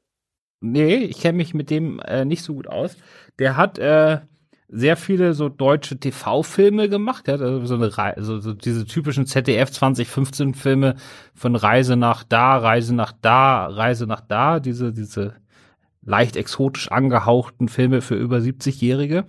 Nee, 0.61 0.97
ich 0.97 1.19
kenne 1.19 1.37
mich 1.37 1.55
mit 1.55 1.71
dem 1.71 1.99
äh, 2.01 2.25
nicht 2.25 2.43
so 2.43 2.53
gut 2.53 2.67
aus. 2.67 2.95
Der 3.39 3.57
hat 3.57 3.79
äh, 3.79 4.19
sehr 4.67 4.97
viele 4.97 5.33
so 5.33 5.49
deutsche 5.49 5.99
TV-Filme 5.99 6.89
gemacht. 6.89 7.25
Der 7.25 7.35
hat 7.35 7.41
also 7.41 7.65
so 7.65 7.73
eine 7.73 7.97
Re 7.97 8.13
so, 8.17 8.39
so 8.39 8.53
diese 8.53 8.85
typischen 8.85 9.25
ZDF 9.25 9.71
2015 9.71 10.53
Filme 10.53 10.95
von 11.33 11.55
Reise 11.55 11.95
nach 11.95 12.23
da, 12.23 12.55
Reise 12.55 12.93
nach 12.93 13.13
da, 13.19 13.65
Reise 13.65 14.05
nach 14.05 14.21
da, 14.21 14.59
diese 14.59 14.93
diese 14.93 15.33
leicht 16.05 16.35
exotisch 16.35 16.91
angehauchten 16.91 17.67
Filme 17.67 18.01
für 18.01 18.15
über 18.15 18.37
70-Jährige. 18.37 19.25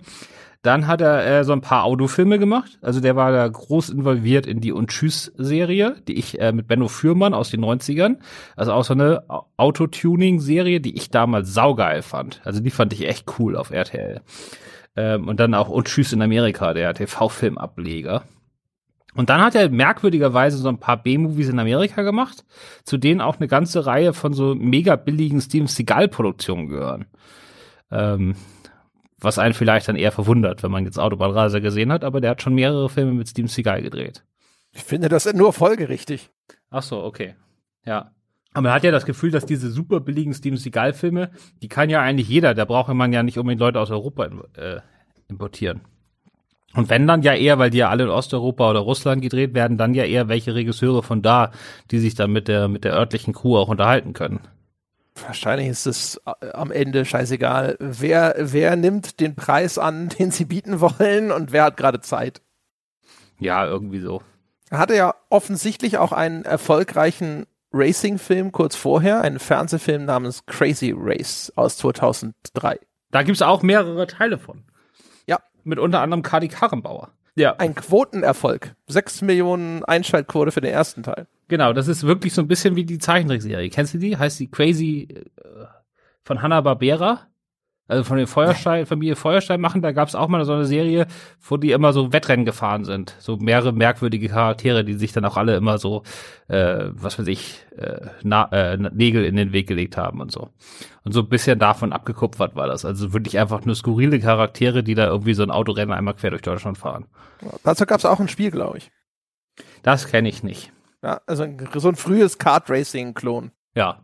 Dann 0.63 0.87
hat 0.87 1.01
er 1.01 1.25
äh, 1.25 1.43
so 1.43 1.53
ein 1.53 1.61
paar 1.61 1.83
Autofilme 1.83 2.39
gemacht. 2.39 2.77
Also 2.81 2.99
der 2.99 3.15
war 3.15 3.31
da 3.31 3.47
groß 3.47 3.89
involviert 3.89 4.45
in 4.45 4.59
die 4.59 4.71
Und 4.71 4.89
Tschüss-Serie, 4.89 5.95
die 6.07 6.17
ich 6.17 6.39
äh, 6.41 6.51
mit 6.51 6.67
Benno 6.67 6.87
Fürmann 6.87 7.33
aus 7.33 7.51
den 7.51 7.63
90ern. 7.63 8.17
Also 8.55 8.73
auch 8.73 8.83
so 8.83 8.93
eine 8.93 9.23
Autotuning-Serie, 9.57 10.81
die 10.81 10.95
ich 10.95 11.09
damals 11.09 11.53
saugeil 11.53 12.01
fand. 12.01 12.41
Also 12.43 12.59
die 12.59 12.71
fand 12.71 12.91
ich 12.93 13.07
echt 13.07 13.39
cool 13.39 13.55
auf 13.55 13.71
RTL. 13.71 14.21
Ähm, 14.95 15.27
und 15.27 15.39
dann 15.39 15.53
auch 15.53 15.69
Und 15.69 15.87
Tschüss 15.87 16.11
in 16.11 16.21
Amerika, 16.21 16.73
der 16.73 16.93
TV-Filmableger. 16.93 18.23
Und 19.17 19.31
dann 19.31 19.41
hat 19.41 19.55
er 19.55 19.69
merkwürdigerweise 19.69 20.57
so 20.57 20.69
ein 20.69 20.79
paar 20.79 21.01
B-Movies 21.01 21.49
in 21.49 21.59
Amerika 21.59 22.03
gemacht, 22.03 22.45
zu 22.83 22.97
denen 22.97 23.19
auch 23.19 23.37
eine 23.37 23.47
ganze 23.47 23.87
Reihe 23.87 24.13
von 24.13 24.33
so 24.33 24.53
mega 24.53 24.95
billigen 24.95 25.41
Steven 25.41 25.65
Seagal-Produktionen 25.65 26.67
gehören. 26.67 27.05
Ähm, 27.89 28.35
was 29.19 29.39
einen 29.39 29.55
vielleicht 29.55 29.87
dann 29.87 29.95
eher 29.95 30.11
verwundert, 30.11 30.61
wenn 30.61 30.69
man 30.69 30.85
jetzt 30.85 30.99
Autobahnreiser 30.99 31.61
gesehen 31.61 31.91
hat, 31.91 32.03
aber 32.03 32.21
der 32.21 32.29
hat 32.31 32.43
schon 32.43 32.53
mehrere 32.53 32.89
Filme 32.89 33.13
mit 33.13 33.27
Steven 33.27 33.47
Seagal 33.47 33.81
gedreht. 33.81 34.23
Ich 34.71 34.83
finde 34.83 35.09
das 35.09 35.33
nur 35.33 35.51
folgerichtig. 35.51 36.29
Ach 36.69 36.83
so, 36.83 37.03
okay. 37.03 37.33
Ja. 37.85 38.11
Aber 38.53 38.61
man 38.61 38.73
hat 38.73 38.83
ja 38.83 38.91
das 38.91 39.07
Gefühl, 39.07 39.31
dass 39.31 39.47
diese 39.47 39.71
super 39.71 39.99
billigen 39.99 40.35
Steven 40.35 40.57
Seagal-Filme, 40.57 41.31
die 41.63 41.67
kann 41.69 41.89
ja 41.89 42.01
eigentlich 42.01 42.29
jeder, 42.29 42.53
da 42.53 42.65
braucht 42.65 42.93
man 42.93 43.11
ja 43.11 43.23
nicht 43.23 43.39
unbedingt 43.39 43.61
Leute 43.61 43.79
aus 43.79 43.89
Europa 43.89 44.29
äh, 44.55 44.81
importieren. 45.27 45.81
Und 46.77 46.91
wenn 46.91 47.07
dann 47.07 47.23
ja 47.23 47.33
eher, 47.33 47.57
weil 47.57 47.71
die 47.71 47.79
ja 47.79 47.89
alle 47.89 48.03
in 48.03 48.09
Osteuropa 48.11 48.69
oder 48.69 48.81
Russland 48.81 49.23
gedreht 49.23 49.55
werden, 49.55 49.79
dann 49.79 49.95
ja 49.95 50.03
eher 50.03 50.27
welche 50.27 50.53
Regisseure 50.53 51.01
von 51.01 51.23
da, 51.23 51.51
die 51.89 51.97
sich 51.97 52.13
dann 52.13 52.31
mit 52.31 52.47
der, 52.47 52.67
mit 52.67 52.83
der 52.83 52.93
örtlichen 52.93 53.33
Crew 53.33 53.57
auch 53.57 53.67
unterhalten 53.67 54.13
können. 54.13 54.41
Wahrscheinlich 55.15 55.69
ist 55.69 55.87
es 55.87 56.21
äh, 56.27 56.51
am 56.51 56.71
Ende 56.71 57.03
scheißegal, 57.03 57.77
wer, 57.79 58.35
wer 58.37 58.75
nimmt 58.75 59.19
den 59.19 59.33
Preis 59.33 59.79
an, 59.79 60.09
den 60.19 60.29
sie 60.29 60.45
bieten 60.45 60.79
wollen 60.79 61.31
und 61.31 61.51
wer 61.51 61.63
hat 61.63 61.77
gerade 61.77 61.99
Zeit. 61.99 62.43
Ja, 63.39 63.65
irgendwie 63.65 63.99
so. 63.99 64.21
Er 64.69 64.77
hatte 64.77 64.95
ja 64.95 65.15
offensichtlich 65.31 65.97
auch 65.97 66.11
einen 66.11 66.45
erfolgreichen 66.45 67.47
Racing-Film 67.73 68.51
kurz 68.51 68.75
vorher, 68.75 69.21
einen 69.21 69.39
Fernsehfilm 69.39 70.05
namens 70.05 70.45
Crazy 70.45 70.93
Race 70.95 71.51
aus 71.55 71.77
2003. 71.77 72.79
Da 73.09 73.23
gibt's 73.23 73.41
auch 73.41 73.63
mehrere 73.63 74.05
Teile 74.05 74.37
von. 74.37 74.63
Mit 75.67 75.79
unter 75.79 76.01
anderem 76.01 76.23
Kadi 76.23 76.47
Karrenbauer. 76.47 77.09
Ja. 77.35 77.55
Ein 77.57 77.75
Quotenerfolg. 77.75 78.73
Sechs 78.87 79.21
Millionen 79.21 79.83
Einschaltquote 79.83 80.51
für 80.51 80.61
den 80.61 80.71
ersten 80.71 81.03
Teil. 81.03 81.27
Genau, 81.49 81.73
das 81.73 81.87
ist 81.87 82.03
wirklich 82.03 82.33
so 82.33 82.41
ein 82.41 82.47
bisschen 82.47 82.75
wie 82.75 82.85
die 82.85 82.97
Zeichentrickserie. 82.99 83.69
Kennst 83.69 83.93
du 83.93 83.97
die? 83.97 84.17
Heißt 84.17 84.39
die 84.39 84.49
Crazy 84.49 85.07
äh, 85.11 85.65
von 86.23 86.41
Hanna-Barbera? 86.41 87.27
Also 87.87 88.03
von 88.03 88.17
der 88.17 88.27
Feuerstein, 88.27 88.85
Familie 88.85 89.15
Feuerstein 89.15 89.61
machen, 89.61 89.81
da 89.81 89.93
gab's 89.93 90.13
auch 90.13 90.27
mal 90.27 90.43
so 90.43 90.53
eine 90.53 90.65
Serie, 90.65 91.07
wo 91.41 91.55
die 91.55 91.71
immer 91.71 91.93
so 91.93 92.11
Wettrennen 92.11 92.45
gefahren 92.45 92.83
sind. 92.83 93.15
So 93.19 93.37
mehrere 93.37 93.71
merkwürdige 93.71 94.27
Charaktere, 94.27 94.83
die 94.83 94.93
sich 94.93 95.13
dann 95.13 95.23
auch 95.23 95.37
alle 95.37 95.55
immer 95.55 95.77
so, 95.77 96.03
äh, 96.49 96.85
was 96.91 97.17
weiß 97.17 97.27
ich, 97.27 97.65
äh, 97.77 98.07
na, 98.23 98.49
äh, 98.51 98.77
Nägel 98.77 99.23
in 99.23 99.37
den 99.37 99.53
Weg 99.53 99.67
gelegt 99.67 99.95
haben 99.95 100.19
und 100.19 100.31
so. 100.31 100.49
Und 101.03 101.13
so 101.13 101.21
ein 101.21 101.29
bisschen 101.29 101.59
davon 101.59 101.93
abgekupfert 101.93 102.55
war 102.55 102.67
das. 102.67 102.83
Also 102.83 103.13
wirklich 103.13 103.39
einfach 103.39 103.63
nur 103.63 103.75
skurrile 103.75 104.19
Charaktere, 104.19 104.83
die 104.83 104.95
da 104.95 105.07
irgendwie 105.07 105.33
so 105.33 105.43
ein 105.43 105.51
Autorennen 105.51 105.93
einmal 105.93 106.15
quer 106.15 106.31
durch 106.31 106.41
Deutschland 106.41 106.77
fahren. 106.77 107.05
Dazu 107.63 107.85
gab's 107.85 108.03
auch 108.03 108.19
ein 108.19 108.27
Spiel, 108.27 108.51
glaube 108.51 108.79
ich. 108.79 108.91
Das 109.83 110.07
kenne 110.07 110.27
ich 110.27 110.43
nicht. 110.43 110.73
Ja, 111.01 111.21
also 111.25 111.45
so 111.75 111.87
ein 111.87 111.95
frühes 111.95 112.37
Kart-Racing-Klon. 112.37 113.51
Ja. 113.75 114.03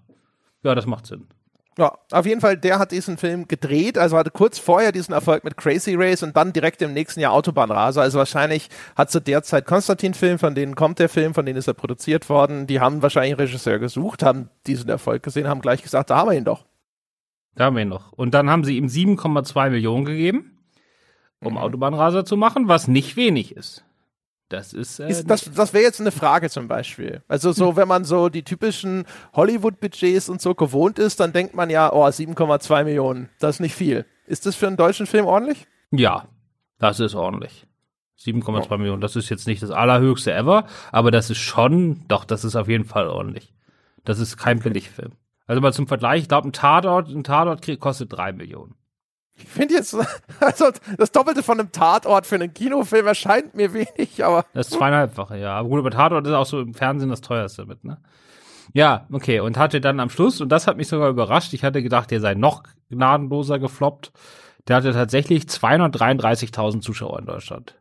Ja, 0.64 0.76
das 0.76 0.86
macht 0.86 1.06
Sinn. 1.06 1.28
Ja, 1.78 1.98
auf 2.12 2.26
jeden 2.28 2.40
Fall, 2.40 2.56
der 2.56 2.78
hat 2.78 2.92
diesen 2.92 3.18
Film 3.18 3.48
gedreht, 3.48 3.98
also 3.98 4.16
hatte 4.16 4.30
kurz 4.30 4.60
vorher 4.60 4.92
diesen 4.92 5.14
Erfolg 5.14 5.44
mit 5.44 5.58
Crazy 5.58 5.96
Race 5.96 6.22
und 6.22 6.38
dann 6.38 6.54
direkt 6.54 6.84
im 6.84 6.94
nächsten 6.94 7.20
Jahr 7.20 7.34
Autobahnraser. 7.34 8.02
Also 8.02 8.20
wahrscheinlich 8.20 8.70
hat 8.96 9.10
zu 9.10 9.20
der 9.20 9.42
Zeit 9.42 9.66
Konstantin 9.66 10.14
Film, 10.14 10.38
von 10.38 10.54
denen 10.54 10.76
kommt 10.76 11.00
der 11.00 11.10
Film, 11.10 11.34
von 11.34 11.46
denen 11.46 11.58
ist 11.58 11.68
er 11.68 11.74
produziert 11.74 12.30
worden. 12.30 12.68
Die 12.68 12.80
haben 12.80 13.02
wahrscheinlich 13.02 13.34
einen 13.34 13.40
Regisseur 13.48 13.80
gesucht, 13.80 14.22
haben 14.22 14.50
diesen 14.68 14.88
Erfolg 14.90 15.24
gesehen, 15.24 15.48
haben 15.48 15.62
gleich 15.62 15.82
gesagt, 15.82 16.12
da 16.12 16.18
haben 16.18 16.30
wir 16.30 16.38
ihn 16.38 16.46
doch. 16.46 16.66
Da 17.56 17.66
haben 17.66 17.76
wir 17.76 17.82
ihn 17.82 17.90
noch. 17.90 18.12
Und 18.14 18.36
dann 18.36 18.52
haben 18.52 18.64
sie 18.64 18.78
ihm 18.78 18.88
7,2 18.88 19.72
Millionen 19.72 20.06
gegeben, 20.06 20.58
um 21.40 21.54
Mhm. 21.54 21.58
Autobahnraser 21.58 22.24
zu 22.24 22.38
machen, 22.38 22.68
was 22.68 22.88
nicht 22.88 23.16
wenig 23.16 23.56
ist. 23.56 23.84
Das 24.54 24.72
ist, 24.72 25.00
äh, 25.00 25.10
Ist, 25.10 25.28
das 25.28 25.50
das 25.52 25.74
wäre 25.74 25.84
jetzt 25.84 26.00
eine 26.00 26.12
Frage 26.12 26.48
zum 26.48 26.68
Beispiel. 26.68 27.24
Also 27.28 27.52
so, 27.54 27.76
wenn 27.76 27.88
man 27.88 28.06
so 28.06 28.30
die 28.30 28.44
typischen 28.44 29.06
Hollywood-Budgets 29.34 30.30
und 30.30 30.44
so 30.44 30.54
gewohnt 30.54 31.00
ist, 31.00 31.20
dann 31.20 31.34
denkt 31.34 31.56
man 31.56 31.72
ja, 31.72 31.92
oh, 31.92 32.06
7,2 32.06 32.84
Millionen, 32.84 33.30
das 33.40 33.56
ist 33.56 33.60
nicht 33.62 33.74
viel. 33.74 34.06
Ist 34.28 34.46
das 34.46 34.56
für 34.56 34.68
einen 34.68 34.78
deutschen 34.78 35.08
Film 35.08 35.26
ordentlich? 35.26 35.66
ja, 35.90 36.28
das 36.78 37.00
ist 37.00 37.16
ordentlich. 37.16 37.66
7,2 38.20 38.78
Millionen, 38.78 39.02
das 39.02 39.16
ist 39.16 39.30
jetzt 39.30 39.48
nicht 39.48 39.64
das 39.64 39.72
allerhöchste 39.72 40.32
ever, 40.32 40.68
aber 40.92 41.10
das 41.10 41.32
ist 41.32 41.40
schon, 41.40 42.08
doch, 42.08 42.24
das 42.24 42.46
ist 42.46 42.56
auf 42.56 42.68
jeden 42.68 42.86
Fall 42.86 43.08
ordentlich. 43.08 43.56
Das 44.06 44.20
ist 44.20 44.38
kein 44.38 44.60
Billigfilm. 44.60 45.14
Also 45.48 45.62
mal 45.62 45.74
zum 45.74 45.88
Vergleich, 45.88 46.22
ich 46.22 46.28
glaube, 46.28 46.50
ein 46.50 46.54
Tatort, 46.54 47.10
ein 47.10 47.24
Tatort 47.24 47.80
kostet 47.80 48.14
3 48.14 48.34
Millionen. 48.34 48.76
Ich 49.36 49.46
finde 49.46 49.76
jetzt, 49.76 49.96
also 50.40 50.66
das 50.98 51.12
Doppelte 51.12 51.44
von 51.44 51.60
einem 51.60 51.72
Tatort 51.72 52.26
für 52.26 52.36
einen 52.36 52.54
Kinofilm 52.54 53.08
erscheint 53.08 53.56
mir 53.56 53.74
wenig, 53.74 54.24
aber 54.24 54.46
Das 54.54 54.70
zweieinhalbfache, 54.70 55.38
ja. 55.38 55.56
Aber 55.56 55.70
gut, 55.70 55.80
aber 55.80 55.92
Tatort 55.92 56.28
ist 56.28 56.34
auch 56.34 56.46
so 56.46 56.62
im 56.62 56.74
Fernsehen 56.74 57.10
das 57.10 57.22
teuerste 57.22 57.66
mit, 57.66 57.84
ne? 57.84 57.98
Ja, 58.74 59.08
okay. 59.12 59.40
Und 59.40 59.58
hatte 59.58 59.82
dann 59.82 60.00
am 60.00 60.10
Schluss, 60.10 60.42
und 60.42 60.50
das 60.50 60.68
hat 60.68 60.78
mich 60.78 60.88
sogar 60.88 61.10
überrascht, 61.10 61.54
ich 61.54 61.64
hatte 61.64 61.84
gedacht, 61.84 62.12
der 62.12 62.22
sei 62.22 62.34
noch 62.34 62.64
gnadenloser 62.90 63.60
gefloppt. 63.60 64.12
Der 64.68 64.78
hatte 64.78 64.94
tatsächlich 64.94 65.44
233.000 65.44 66.82
Zuschauer 66.82 67.20
in 67.20 67.26
Deutschland. 67.26 67.76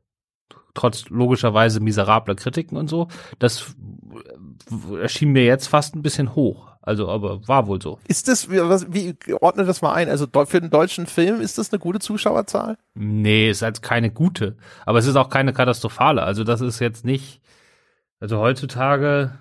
Trotz 0.75 1.09
logischerweise 1.11 1.81
miserabler 1.81 2.35
Kritiken 2.35 2.77
und 2.77 2.89
so. 2.89 3.09
Das 3.39 3.77
äh, 4.91 4.97
erschien 4.97 5.31
mir 5.31 5.45
jetzt 5.45 5.69
fast 5.69 5.95
ein 5.95 6.03
bisschen 6.03 6.35
hoch. 6.35 6.72
Also, 6.85 7.09
aber 7.09 7.47
war 7.47 7.69
wohl 7.69 7.81
so. 7.81 8.01
ist 8.09 8.27
das, 8.27 8.51
wie, 8.51 8.59
was, 8.59 8.93
wie 8.93 9.15
ordne 9.41 9.65
das 9.65 9.83
mal 9.83 9.93
ein? 9.95 10.09
Also 10.09 10.27
für 10.47 10.61
den 10.61 10.71
deutschen 10.71 11.07
Film 11.07 11.41
ist 11.41 11.57
das 11.57 11.73
eine 11.73 11.79
gute 11.79 12.01
Zuschauerzahl? 12.01 12.77
Nee, 12.95 13.51
ist 13.51 13.63
halt 13.63 13.83
keine 13.83 14.11
gute. 14.11 14.57
Aber 14.85 14.99
es 14.99 15.07
ist 15.07 15.15
auch 15.15 15.29
keine 15.29 15.53
katastrophale. 15.53 16.25
Also 16.25 16.43
das 16.43 16.61
ist 16.61 16.81
jetzt 16.81 17.05
nicht, 17.05 17.41
also 18.19 18.39
heutzutage, 18.39 19.39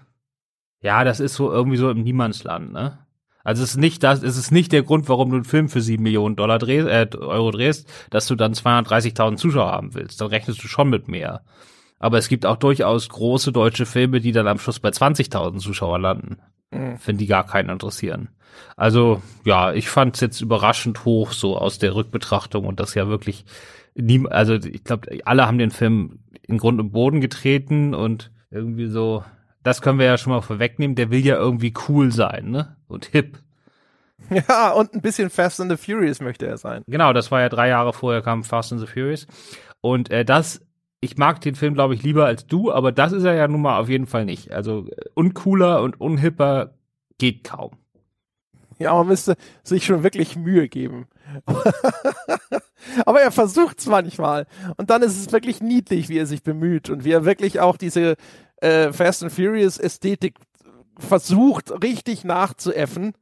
ja, 0.81 1.03
das 1.03 1.19
ist 1.19 1.33
so 1.33 1.51
irgendwie 1.51 1.77
so 1.77 1.89
im 1.89 2.03
Niemandsland, 2.03 2.71
ne? 2.71 2.99
Also 3.43 3.63
es 3.63 3.71
ist 3.71 3.77
nicht 3.77 4.03
das, 4.03 4.21
es 4.21 4.37
ist 4.37 4.51
nicht 4.51 4.71
der 4.71 4.83
Grund, 4.83 5.09
warum 5.09 5.31
du 5.31 5.37
einen 5.37 5.45
Film 5.45 5.67
für 5.67 5.81
sieben 5.81 6.03
Millionen 6.03 6.35
Dollar 6.35 6.59
drehst, 6.59 6.87
äh, 6.87 7.07
Euro 7.17 7.49
drehst, 7.49 7.89
dass 8.11 8.27
du 8.27 8.35
dann 8.35 8.53
230.000 8.53 9.37
Zuschauer 9.37 9.71
haben 9.71 9.95
willst. 9.95 10.21
Dann 10.21 10.27
rechnest 10.27 10.63
du 10.63 10.67
schon 10.67 10.91
mit 10.91 11.07
mehr. 11.07 11.41
Aber 11.97 12.19
es 12.19 12.29
gibt 12.29 12.45
auch 12.45 12.57
durchaus 12.57 13.09
große 13.09 13.51
deutsche 13.51 13.87
Filme, 13.87 14.21
die 14.21 14.31
dann 14.31 14.47
am 14.47 14.59
Schluss 14.59 14.79
bei 14.79 14.89
20.000 14.89 15.57
Zuschauer 15.57 15.97
landen. 15.97 16.37
Mhm. 16.71 16.97
Wenn 17.05 17.17
die 17.17 17.27
gar 17.27 17.45
keinen 17.45 17.69
interessieren. 17.69 18.29
Also, 18.75 19.21
ja, 19.45 19.73
ich 19.73 19.89
fand 19.89 20.15
es 20.15 20.21
jetzt 20.21 20.41
überraschend 20.41 21.05
hoch, 21.05 21.31
so 21.31 21.57
aus 21.57 21.79
der 21.79 21.95
Rückbetrachtung 21.95 22.65
und 22.65 22.79
das 22.79 22.95
ja 22.95 23.07
wirklich 23.07 23.45
nie, 23.95 24.25
also 24.27 24.55
ich 24.55 24.83
glaube, 24.83 25.19
alle 25.25 25.47
haben 25.47 25.57
den 25.57 25.71
Film 25.71 26.19
in 26.43 26.57
Grund 26.57 26.79
und 26.79 26.91
Boden 26.91 27.21
getreten 27.21 27.93
und 27.93 28.31
irgendwie 28.49 28.87
so, 28.87 29.23
das 29.63 29.81
können 29.81 29.99
wir 29.99 30.05
ja 30.05 30.17
schon 30.17 30.33
mal 30.33 30.41
vorwegnehmen, 30.41 30.95
der 30.95 31.11
will 31.11 31.25
ja 31.25 31.35
irgendwie 31.35 31.73
cool 31.87 32.11
sein, 32.11 32.51
ne? 32.51 32.75
Und 32.87 33.05
hip. 33.05 33.39
Ja, 34.29 34.69
und 34.71 34.93
ein 34.93 35.01
bisschen 35.01 35.31
Fast 35.31 35.59
and 35.59 35.71
the 35.71 35.77
Furious 35.77 36.21
möchte 36.21 36.45
er 36.45 36.57
sein. 36.57 36.83
Genau, 36.87 37.11
das 37.11 37.31
war 37.31 37.41
ja 37.41 37.49
drei 37.49 37.69
Jahre 37.69 37.91
vorher 37.91 38.21
kam 38.21 38.43
Fast 38.43 38.71
and 38.71 38.79
the 38.79 38.85
Furious. 38.87 39.25
Und 39.81 40.11
äh, 40.11 40.23
das, 40.23 40.61
ich 41.01 41.17
mag 41.17 41.41
den 41.41 41.55
Film, 41.55 41.73
glaube 41.73 41.95
ich, 41.95 42.03
lieber 42.03 42.25
als 42.25 42.45
du, 42.45 42.71
aber 42.71 42.91
das 42.91 43.11
ist 43.11 43.23
er 43.23 43.33
ja 43.33 43.47
nun 43.47 43.61
mal 43.61 43.79
auf 43.79 43.89
jeden 43.89 44.05
Fall 44.05 44.23
nicht. 44.23 44.51
Also 44.51 44.87
äh, 44.87 45.09
uncooler 45.15 45.81
und 45.81 45.99
unhipper 45.99 46.75
geht 47.17 47.43
kaum. 47.43 47.71
Ja, 48.77 48.93
man 48.95 49.07
müsste 49.07 49.35
sich 49.63 49.85
schon 49.85 50.03
wirklich 50.03 50.35
Mühe 50.35 50.67
geben. 50.67 51.07
Aber 53.05 53.21
er 53.21 53.31
versucht 53.31 53.79
es 53.79 53.85
manchmal. 53.85 54.47
Und 54.75 54.89
dann 54.89 55.03
ist 55.03 55.19
es 55.19 55.31
wirklich 55.31 55.61
niedlich, 55.61 56.09
wie 56.09 56.17
er 56.17 56.25
sich 56.25 56.41
bemüht 56.41 56.89
und 56.89 57.03
wie 57.03 57.11
er 57.11 57.23
wirklich 57.23 57.59
auch 57.59 57.77
diese 57.77 58.15
äh, 58.57 58.91
Fast 58.91 59.21
and 59.21 59.31
Furious 59.31 59.77
Ästhetik 59.77 60.39
versucht, 60.97 61.71
richtig 61.83 62.23
nachzuäffen. 62.23 63.13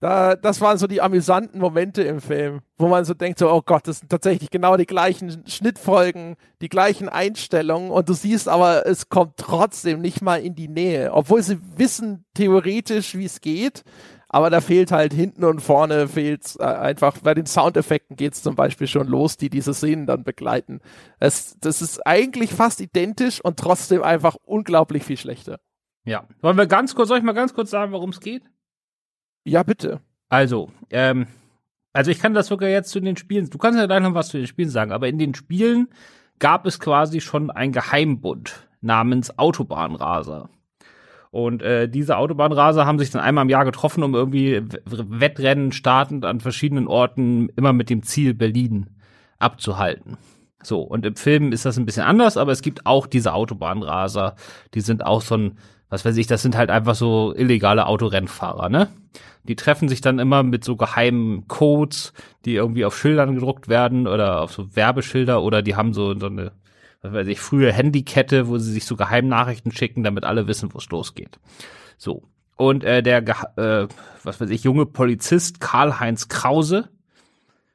Da, 0.00 0.36
das 0.36 0.60
waren 0.60 0.78
so 0.78 0.86
die 0.86 1.02
amüsanten 1.02 1.60
Momente 1.60 2.02
im 2.02 2.20
Film, 2.20 2.60
wo 2.76 2.86
man 2.86 3.04
so 3.04 3.14
denkt, 3.14 3.40
so, 3.40 3.50
oh 3.50 3.62
Gott, 3.62 3.88
das 3.88 3.98
sind 3.98 4.08
tatsächlich 4.08 4.48
genau 4.50 4.76
die 4.76 4.86
gleichen 4.86 5.42
Schnittfolgen, 5.48 6.36
die 6.62 6.68
gleichen 6.68 7.08
Einstellungen 7.08 7.90
und 7.90 8.08
du 8.08 8.12
siehst 8.12 8.48
aber, 8.48 8.86
es 8.86 9.08
kommt 9.08 9.38
trotzdem 9.38 10.00
nicht 10.00 10.22
mal 10.22 10.40
in 10.40 10.54
die 10.54 10.68
Nähe, 10.68 11.12
obwohl 11.12 11.42
sie 11.42 11.58
wissen 11.76 12.24
theoretisch, 12.34 13.16
wie 13.16 13.24
es 13.24 13.40
geht, 13.40 13.82
aber 14.28 14.50
da 14.50 14.60
fehlt 14.60 14.92
halt 14.92 15.12
hinten 15.12 15.42
und 15.42 15.60
vorne 15.60 16.06
fehlt's 16.06 16.54
äh, 16.60 16.64
einfach, 16.64 17.18
bei 17.18 17.34
den 17.34 17.46
Soundeffekten 17.46 18.14
geht's 18.14 18.42
zum 18.42 18.54
Beispiel 18.54 18.86
schon 18.86 19.08
los, 19.08 19.36
die 19.36 19.50
diese 19.50 19.74
Szenen 19.74 20.06
dann 20.06 20.22
begleiten. 20.22 20.80
Es, 21.18 21.56
das 21.60 21.82
ist 21.82 22.06
eigentlich 22.06 22.52
fast 22.52 22.80
identisch 22.80 23.40
und 23.42 23.58
trotzdem 23.58 24.02
einfach 24.04 24.36
unglaublich 24.44 25.02
viel 25.02 25.16
schlechter. 25.16 25.58
Ja. 26.04 26.24
Wollen 26.40 26.56
wir 26.56 26.66
ganz 26.66 26.94
kurz, 26.94 27.08
soll 27.08 27.18
ich 27.18 27.24
mal 27.24 27.32
ganz 27.32 27.52
kurz 27.52 27.70
sagen, 27.70 27.90
worum 27.92 28.10
es 28.10 28.20
geht? 28.20 28.44
Ja, 29.48 29.62
bitte. 29.62 30.00
Also, 30.28 30.70
ähm, 30.90 31.26
also 31.92 32.10
ich 32.10 32.18
kann 32.18 32.34
das 32.34 32.48
sogar 32.48 32.68
jetzt 32.68 32.90
zu 32.90 33.00
den 33.00 33.16
Spielen, 33.16 33.48
du 33.48 33.58
kannst 33.58 33.78
ja 33.78 33.86
gleich 33.86 34.02
noch 34.02 34.14
was 34.14 34.28
zu 34.28 34.36
den 34.36 34.46
Spielen 34.46 34.68
sagen, 34.68 34.92
aber 34.92 35.08
in 35.08 35.18
den 35.18 35.34
Spielen 35.34 35.88
gab 36.38 36.66
es 36.66 36.78
quasi 36.78 37.20
schon 37.20 37.50
ein 37.50 37.72
Geheimbund 37.72 38.68
namens 38.80 39.38
Autobahnraser. 39.38 40.50
Und 41.30 41.62
äh, 41.62 41.88
diese 41.88 42.16
Autobahnraser 42.16 42.86
haben 42.86 42.98
sich 42.98 43.10
dann 43.10 43.20
einmal 43.22 43.42
im 43.42 43.50
Jahr 43.50 43.64
getroffen, 43.64 44.02
um 44.02 44.14
irgendwie 44.14 44.62
Wettrennen 44.86 45.72
startend 45.72 46.24
an 46.24 46.40
verschiedenen 46.40 46.86
Orten 46.86 47.50
immer 47.56 47.72
mit 47.72 47.90
dem 47.90 48.02
Ziel 48.02 48.34
Berlin 48.34 48.86
abzuhalten. 49.38 50.16
So, 50.62 50.80
und 50.82 51.06
im 51.06 51.16
Film 51.16 51.52
ist 51.52 51.64
das 51.64 51.78
ein 51.78 51.86
bisschen 51.86 52.04
anders, 52.04 52.36
aber 52.36 52.52
es 52.52 52.62
gibt 52.62 52.86
auch 52.86 53.06
diese 53.06 53.32
Autobahnraser, 53.32 54.34
die 54.74 54.80
sind 54.80 55.04
auch 55.04 55.22
so 55.22 55.36
ein, 55.36 55.58
was 55.88 56.04
weiß 56.04 56.16
ich, 56.16 56.26
das 56.26 56.42
sind 56.42 56.56
halt 56.56 56.70
einfach 56.70 56.94
so 56.94 57.34
illegale 57.34 57.86
Autorennfahrer, 57.86 58.68
ne? 58.68 58.88
Die 59.44 59.56
treffen 59.56 59.88
sich 59.88 60.02
dann 60.02 60.18
immer 60.18 60.42
mit 60.42 60.62
so 60.62 60.76
geheimen 60.76 61.48
Codes, 61.48 62.12
die 62.44 62.54
irgendwie 62.54 62.84
auf 62.84 62.98
Schildern 62.98 63.34
gedruckt 63.34 63.68
werden 63.68 64.06
oder 64.06 64.42
auf 64.42 64.52
so 64.52 64.76
Werbeschilder 64.76 65.42
oder 65.42 65.62
die 65.62 65.74
haben 65.74 65.94
so, 65.94 66.18
so 66.18 66.26
eine, 66.26 66.52
was 67.00 67.12
weiß 67.12 67.28
ich, 67.28 67.40
frühe 67.40 67.72
Handykette, 67.72 68.48
wo 68.48 68.58
sie 68.58 68.72
sich 68.72 68.84
so 68.84 68.96
Geheimnachrichten 68.96 69.72
schicken, 69.72 70.04
damit 70.04 70.24
alle 70.24 70.46
wissen, 70.46 70.74
wo 70.74 70.78
es 70.78 70.90
losgeht. 70.90 71.38
So. 71.96 72.24
Und 72.56 72.84
äh, 72.84 73.02
der, 73.02 73.22
äh, 73.56 73.88
was 74.24 74.40
weiß 74.40 74.50
ich, 74.50 74.64
junge 74.64 74.84
Polizist 74.84 75.60
Karl-Heinz 75.60 76.28
Krause, 76.28 76.88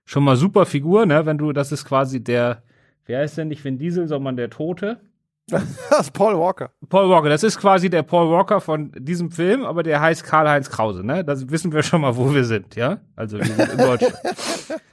schon 0.06 0.24
mal 0.24 0.36
super 0.36 0.66
Figur, 0.66 1.06
ne? 1.06 1.26
Wenn 1.26 1.38
du, 1.38 1.54
das 1.54 1.72
ist 1.72 1.86
quasi 1.86 2.24
der, 2.24 2.62
wer 3.06 3.20
heißt 3.20 3.38
denn 3.38 3.48
nicht 3.48 3.64
Vin 3.64 3.80
Diesel, 3.80 4.08
sondern 4.08 4.36
der 4.36 4.50
Tote? 4.50 5.00
Das 5.90 6.08
ist 6.08 6.14
Paul 6.14 6.40
Walker. 6.40 6.72
Paul 6.90 7.10
Walker, 7.10 7.30
das 7.30 7.44
ist 7.44 7.60
quasi 7.60 7.90
der 7.90 8.04
Paul 8.04 8.32
Walker 8.32 8.62
von 8.62 8.92
diesem 8.98 9.30
Film, 9.30 9.66
aber 9.66 9.84
der 9.84 10.00
heißt 10.02 10.24
Karl-Heinz 10.24 10.70
Krause, 10.70 11.06
ne? 11.06 11.24
Da 11.24 11.36
wissen 11.52 11.72
wir 11.72 11.84
schon 11.84 12.02
mal, 12.02 12.16
wo 12.16 12.34
wir 12.34 12.46
sind, 12.46 12.76
ja? 12.76 13.00
Also 13.16 13.38
wir 13.38 13.46
sind 13.46 13.72
in 13.74 13.78
Deutschland. 13.78 14.16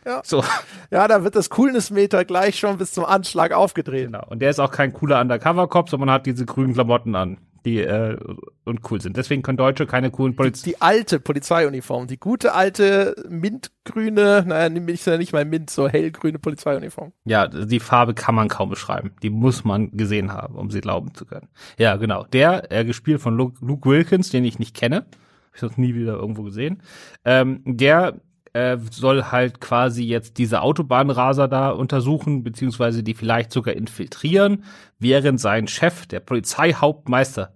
Ja. 0.07 0.23
So, 0.25 0.43
Ja, 0.91 1.07
da 1.07 1.25
wird 1.25 1.37
das 1.37 1.51
Coolness-Meter 1.51 2.25
gleich 2.25 2.59
schon 2.59 2.79
bis 2.79 2.91
zum 2.93 3.05
Anschlag 3.05 3.53
aufgedreht. 3.53 4.07
genau. 4.07 4.25
Und 4.29 4.41
der 4.41 4.49
ist 4.49 4.59
auch 4.59 4.71
kein 4.71 4.95
cooler 4.95 5.21
Undercover-Cop, 5.21 5.91
sondern 5.91 6.11
hat 6.11 6.25
diese 6.25 6.47
grünen 6.47 6.73
Klamotten 6.73 7.15
an. 7.15 7.37
Die 7.65 7.79
äh, 7.79 8.17
und 8.65 8.91
cool 8.91 9.01
sind. 9.01 9.17
Deswegen 9.17 9.43
können 9.43 9.59
Deutsche 9.59 9.87
keine 9.87 10.11
coolen 10.11 10.37
Polizei. 10.37 10.65
Die, 10.65 10.71
die, 10.71 10.81
alte 10.81 11.21
Polizeiuniform, 11.21 12.07
die 12.07 12.19
gute 12.19 12.55
alte 12.55 13.15
mintgrüne, 13.29 14.45
naja, 14.47 14.69
nicht, 14.69 15.07
nicht 15.07 15.33
mal 15.33 15.45
mint, 15.45 15.71
so 15.71 15.89
hellgrüne 15.89 16.39
Polizeiuniform. 16.39 17.13
Ja, 17.25 17.49
die 17.49 17.81
Farbe 17.81 18.15
kann 18.15 18.35
man 18.35 18.49
kaum 18.49 18.71
beschreiben. 18.71 19.13
Die 19.23 19.31
muss 19.31 19.65
man 19.65 19.91
gesehen 19.93 20.33
haben, 20.33 20.55
um 20.57 20.71
sie 20.71 20.81
glauben 20.81 21.15
zu 21.15 21.27
können. 21.27 21.49
Ja, 21.79 21.97
genau. 21.97 22.25
Der, 22.25 22.71
äh, 22.73 22.85
gespielt 22.85 23.21
von 23.21 23.37
Luke, 23.37 23.65
Luke 23.65 23.89
Wilkins, 23.89 24.31
den 24.31 24.45
ich 24.45 24.59
nicht 24.59 24.77
kenne, 24.77 24.97
habe 24.97 25.57
ich 25.57 25.63
noch 25.63 25.77
nie 25.77 25.95
wieder 25.95 26.15
irgendwo 26.15 26.43
gesehen. 26.43 26.83
Ähm, 27.25 27.63
der 27.65 28.21
äh, 28.53 28.79
soll 28.91 29.25
halt 29.25 29.61
quasi 29.61 30.05
jetzt 30.05 30.39
diese 30.39 30.63
Autobahnraser 30.63 31.49
da 31.49 31.71
untersuchen, 31.71 32.43
beziehungsweise 32.43 33.03
die 33.03 33.15
vielleicht 33.15 33.53
sogar 33.53 33.75
infiltrieren, 33.75 34.65
während 34.99 35.41
sein 35.41 35.69
Chef, 35.69 36.07
der 36.07 36.21
Polizeihauptmeister, 36.21 37.53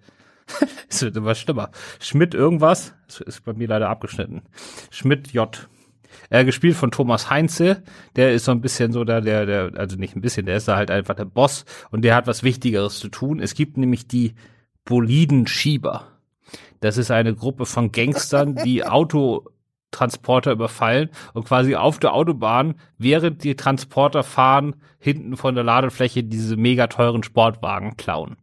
es 0.88 1.02
wird 1.02 1.16
immer 1.16 1.34
schlimmer, 1.34 1.70
Schmidt 2.00 2.34
irgendwas, 2.34 2.94
das 3.06 3.20
ist 3.20 3.44
bei 3.44 3.52
mir 3.54 3.68
leider 3.68 3.88
abgeschnitten, 3.88 4.42
Schmidt 4.90 5.32
J. 5.32 5.68
Äh, 6.30 6.44
gespielt 6.44 6.76
von 6.76 6.90
Thomas 6.90 7.28
Heinze, 7.28 7.82
der 8.16 8.32
ist 8.32 8.44
so 8.44 8.52
ein 8.52 8.60
bisschen 8.60 8.92
so 8.92 9.04
da, 9.04 9.20
der, 9.20 9.46
der, 9.46 9.72
also 9.76 9.96
nicht 9.96 10.16
ein 10.16 10.20
bisschen, 10.20 10.46
der 10.46 10.56
ist 10.56 10.68
da 10.68 10.76
halt 10.76 10.90
einfach 10.90 11.14
der 11.14 11.24
Boss 11.24 11.64
und 11.90 12.02
der 12.02 12.14
hat 12.14 12.26
was 12.26 12.42
Wichtigeres 12.42 12.98
zu 12.98 13.08
tun. 13.08 13.40
Es 13.40 13.54
gibt 13.54 13.76
nämlich 13.76 14.06
die 14.06 14.34
Bolidenschieber. 14.84 16.06
Das 16.80 16.98
ist 16.98 17.10
eine 17.10 17.34
Gruppe 17.34 17.66
von 17.66 17.92
Gangstern, 17.92 18.54
die 18.54 18.84
Auto 18.86 19.48
Transporter 19.94 20.52
überfallen 20.52 21.08
und 21.32 21.46
quasi 21.46 21.76
auf 21.76 21.98
der 21.98 22.12
Autobahn, 22.12 22.74
während 22.98 23.44
die 23.44 23.56
Transporter 23.56 24.22
fahren, 24.22 24.76
hinten 24.98 25.36
von 25.36 25.54
der 25.54 25.64
Ladefläche 25.64 26.24
diese 26.24 26.56
mega 26.56 26.88
teuren 26.88 27.22
Sportwagen 27.22 27.96
klauen. 27.96 28.36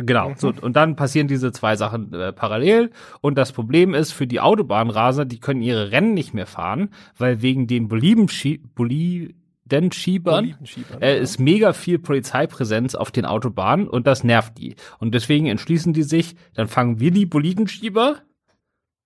Genau, 0.00 0.30
mhm. 0.30 0.34
so, 0.36 0.52
und 0.60 0.76
dann 0.76 0.96
passieren 0.96 1.28
diese 1.28 1.52
zwei 1.52 1.76
Sachen 1.76 2.12
äh, 2.12 2.32
parallel. 2.32 2.90
Und 3.20 3.36
das 3.36 3.52
Problem 3.52 3.94
ist 3.94 4.12
für 4.12 4.26
die 4.26 4.40
Autobahnraser, 4.40 5.24
die 5.24 5.40
können 5.40 5.62
ihre 5.62 5.90
Rennen 5.90 6.14
nicht 6.14 6.34
mehr 6.34 6.46
fahren, 6.46 6.90
weil 7.16 7.42
wegen 7.42 7.66
den 7.66 7.88
Bolidenschiebern 7.88 10.54
äh, 11.00 11.20
ist 11.20 11.40
mega 11.40 11.72
viel 11.72 11.98
Polizeipräsenz 11.98 12.94
auf 12.94 13.10
den 13.10 13.24
Autobahnen 13.24 13.88
und 13.88 14.06
das 14.06 14.24
nervt 14.24 14.58
die. 14.58 14.76
Und 14.98 15.14
deswegen 15.14 15.46
entschließen 15.46 15.92
die 15.92 16.04
sich, 16.04 16.36
dann 16.54 16.68
fangen 16.68 17.00
wir 17.00 17.10
die 17.10 17.26
Bolidenschieber 17.26 18.18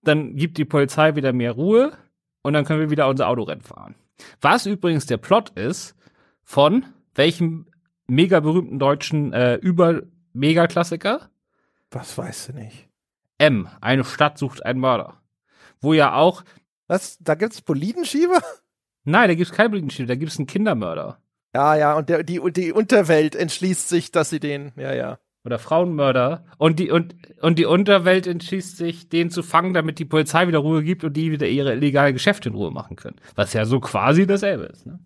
dann 0.02 0.36
gibt 0.36 0.58
die 0.58 0.64
Polizei 0.64 1.14
wieder 1.16 1.32
mehr 1.32 1.52
Ruhe 1.52 1.92
und 2.42 2.52
dann 2.52 2.64
können 2.64 2.80
wir 2.80 2.90
wieder 2.90 3.08
unser 3.08 3.28
Autorennen 3.28 3.62
fahren. 3.62 3.94
Was 4.40 4.66
übrigens 4.66 5.06
der 5.06 5.16
Plot 5.16 5.50
ist 5.50 5.96
von 6.42 6.84
welchem 7.14 7.66
mega 8.06 8.40
berühmten 8.40 8.78
deutschen 8.78 9.32
äh, 9.32 9.54
Über-Megaklassiker? 9.56 11.30
Was 11.90 12.16
weißt 12.16 12.48
du 12.48 12.52
nicht? 12.54 12.88
M, 13.38 13.68
eine 13.80 14.04
Stadt 14.04 14.38
sucht 14.38 14.64
einen 14.64 14.80
Mörder. 14.80 15.20
Wo 15.80 15.92
ja 15.92 16.14
auch. 16.14 16.44
Was? 16.86 17.18
Da 17.20 17.34
gibt's 17.34 17.60
Bolidenschieber? 17.60 18.40
Nein, 19.04 19.28
da 19.28 19.34
gibt's 19.34 19.52
keinen 19.52 19.70
Bolidenschieber, 19.70 20.08
da 20.08 20.14
gibt's 20.14 20.38
einen 20.38 20.46
Kindermörder. 20.46 21.18
Ja, 21.54 21.74
ja, 21.74 21.94
und 21.94 22.08
der, 22.08 22.22
die, 22.22 22.40
die 22.52 22.72
Unterwelt 22.72 23.34
entschließt 23.34 23.88
sich, 23.88 24.10
dass 24.10 24.30
sie 24.30 24.40
den, 24.40 24.72
ja, 24.76 24.94
ja 24.94 25.18
oder 25.44 25.59
Frauenmörder 25.59 26.44
und 26.59 26.78
die 26.78 26.90
und 26.90 27.14
und 27.40 27.59
die 27.59 27.66
Unterwelt 27.66 28.26
entschließt 28.26 28.76
sich, 28.76 29.09
den 29.09 29.31
zu 29.31 29.42
fangen, 29.42 29.74
damit 29.74 29.98
die 29.98 30.05
Polizei 30.05 30.46
wieder 30.46 30.61
Ruhe 30.61 30.83
gibt 30.85 31.02
und 31.05 31.14
die 31.14 31.33
wieder 31.33 31.48
ihre 31.48 31.72
illegale 31.72 32.12
Geschäfte 32.12 32.48
in 32.48 32.55
Ruhe 32.55 32.70
machen 32.70 32.96
können. 32.96 33.16
Was 33.35 33.52
ja 33.52 33.64
so 33.64 33.81
quasi 33.81 34.26
dasselbe 34.26 34.64
ist. 34.64 34.87
Ne? 34.87 35.00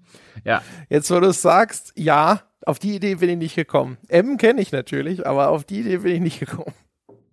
Ja. 0.44 0.62
Jetzt, 0.88 1.10
wo 1.10 1.20
du 1.20 1.28
es 1.28 1.40
sagst, 1.40 1.92
ja, 1.96 2.42
auf 2.64 2.78
die 2.78 2.94
Idee 2.94 3.16
bin 3.16 3.30
ich 3.30 3.38
nicht 3.38 3.56
gekommen. 3.56 3.96
M 4.08 4.36
kenne 4.36 4.60
ich 4.60 4.72
natürlich, 4.72 5.26
aber 5.26 5.48
auf 5.48 5.64
die 5.64 5.80
Idee 5.80 5.98
bin 5.98 6.14
ich 6.14 6.20
nicht 6.20 6.40
gekommen. 6.40 6.74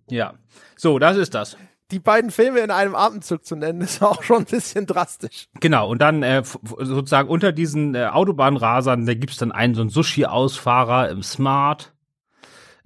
Ja. 0.08 0.34
So, 0.76 0.98
das 0.98 1.16
ist 1.16 1.34
das. 1.34 1.56
Die 1.90 1.98
beiden 1.98 2.30
Filme 2.30 2.60
in 2.60 2.70
einem 2.70 2.94
Atemzug 2.94 3.44
zu 3.44 3.56
nennen, 3.56 3.80
ist 3.82 4.02
auch 4.02 4.22
schon 4.22 4.38
ein 4.38 4.44
bisschen 4.46 4.86
drastisch. 4.86 5.48
Genau, 5.60 5.90
und 5.90 6.00
dann 6.00 6.22
äh, 6.22 6.42
sozusagen 6.42 7.28
unter 7.28 7.52
diesen 7.52 7.94
äh, 7.94 8.06
Autobahnrasern, 8.06 9.06
da 9.06 9.14
gibt's 9.14 9.36
dann 9.36 9.52
einen 9.52 9.74
so 9.74 9.82
einen 9.82 9.90
Sushi-Ausfahrer 9.90 11.10
im 11.10 11.22
Smart 11.22 11.93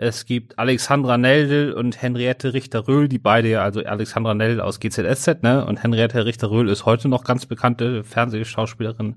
es 0.00 0.26
gibt 0.26 0.60
Alexandra 0.60 1.18
Neldl 1.18 1.72
und 1.72 2.00
Henriette 2.00 2.54
Richter-Röhl, 2.54 3.08
die 3.08 3.18
beide 3.18 3.48
ja, 3.48 3.62
also 3.64 3.80
Alexandra 3.80 4.32
Neldl 4.32 4.60
aus 4.60 4.78
GZSZ, 4.78 5.42
ne, 5.42 5.66
und 5.66 5.82
Henriette 5.82 6.24
Richter-Röhl 6.24 6.68
ist 6.68 6.86
heute 6.86 7.08
noch 7.08 7.24
ganz 7.24 7.46
bekannte 7.46 8.04
Fernsehschauspielerin. 8.04 9.16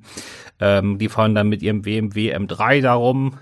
Ähm, 0.60 0.98
die 0.98 1.08
fahren 1.08 1.36
dann 1.36 1.50
mit 1.50 1.62
ihrem 1.62 1.84
BMW 1.84 2.36
M3 2.36 2.82
darum. 2.82 3.38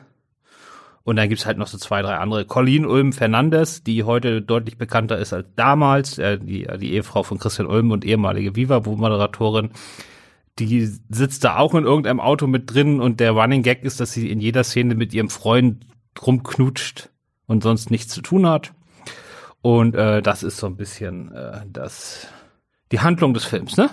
Und 1.03 1.15
dann 1.15 1.29
gibt's 1.29 1.45
halt 1.45 1.57
noch 1.57 1.67
so 1.67 1.77
zwei, 1.77 2.01
drei 2.01 2.17
andere. 2.17 2.43
Colleen 2.43 2.85
Ulm 2.85 3.13
Fernandes, 3.13 3.83
die 3.83 4.03
heute 4.03 4.41
deutlich 4.41 4.77
bekannter 4.77 5.17
ist 5.17 5.31
als 5.31 5.47
damals, 5.55 6.17
äh, 6.17 6.37
die, 6.39 6.67
die 6.77 6.93
Ehefrau 6.93 7.23
von 7.23 7.39
Christian 7.39 7.69
Ulm 7.69 7.91
und 7.91 8.03
ehemalige 8.03 8.55
Viva-Moderatorin 8.55 9.71
die 10.59 10.85
sitzt 11.09 11.45
da 11.45 11.55
auch 11.55 11.73
in 11.73 11.85
irgendeinem 11.85 12.19
Auto 12.19 12.45
mit 12.45 12.73
drin 12.73 12.99
und 12.99 13.21
der 13.21 13.31
Running 13.31 13.63
Gag 13.63 13.83
ist, 13.83 14.01
dass 14.01 14.11
sie 14.11 14.29
in 14.29 14.41
jeder 14.41 14.65
Szene 14.65 14.93
mit 14.93 15.13
ihrem 15.13 15.29
Freund 15.29 15.85
rumknutscht 16.21 17.09
und 17.49 17.63
sonst 17.63 17.89
nichts 17.91 18.13
zu 18.13 18.21
tun 18.21 18.47
hat. 18.47 18.73
Und 19.61 19.95
äh, 19.95 20.21
das 20.21 20.43
ist 20.43 20.57
so 20.57 20.67
ein 20.67 20.77
bisschen 20.77 21.33
äh, 21.33 21.61
das 21.67 22.27
die 22.91 23.01
Handlung 23.01 23.33
des 23.33 23.43
Films, 23.43 23.75
ne? 23.75 23.89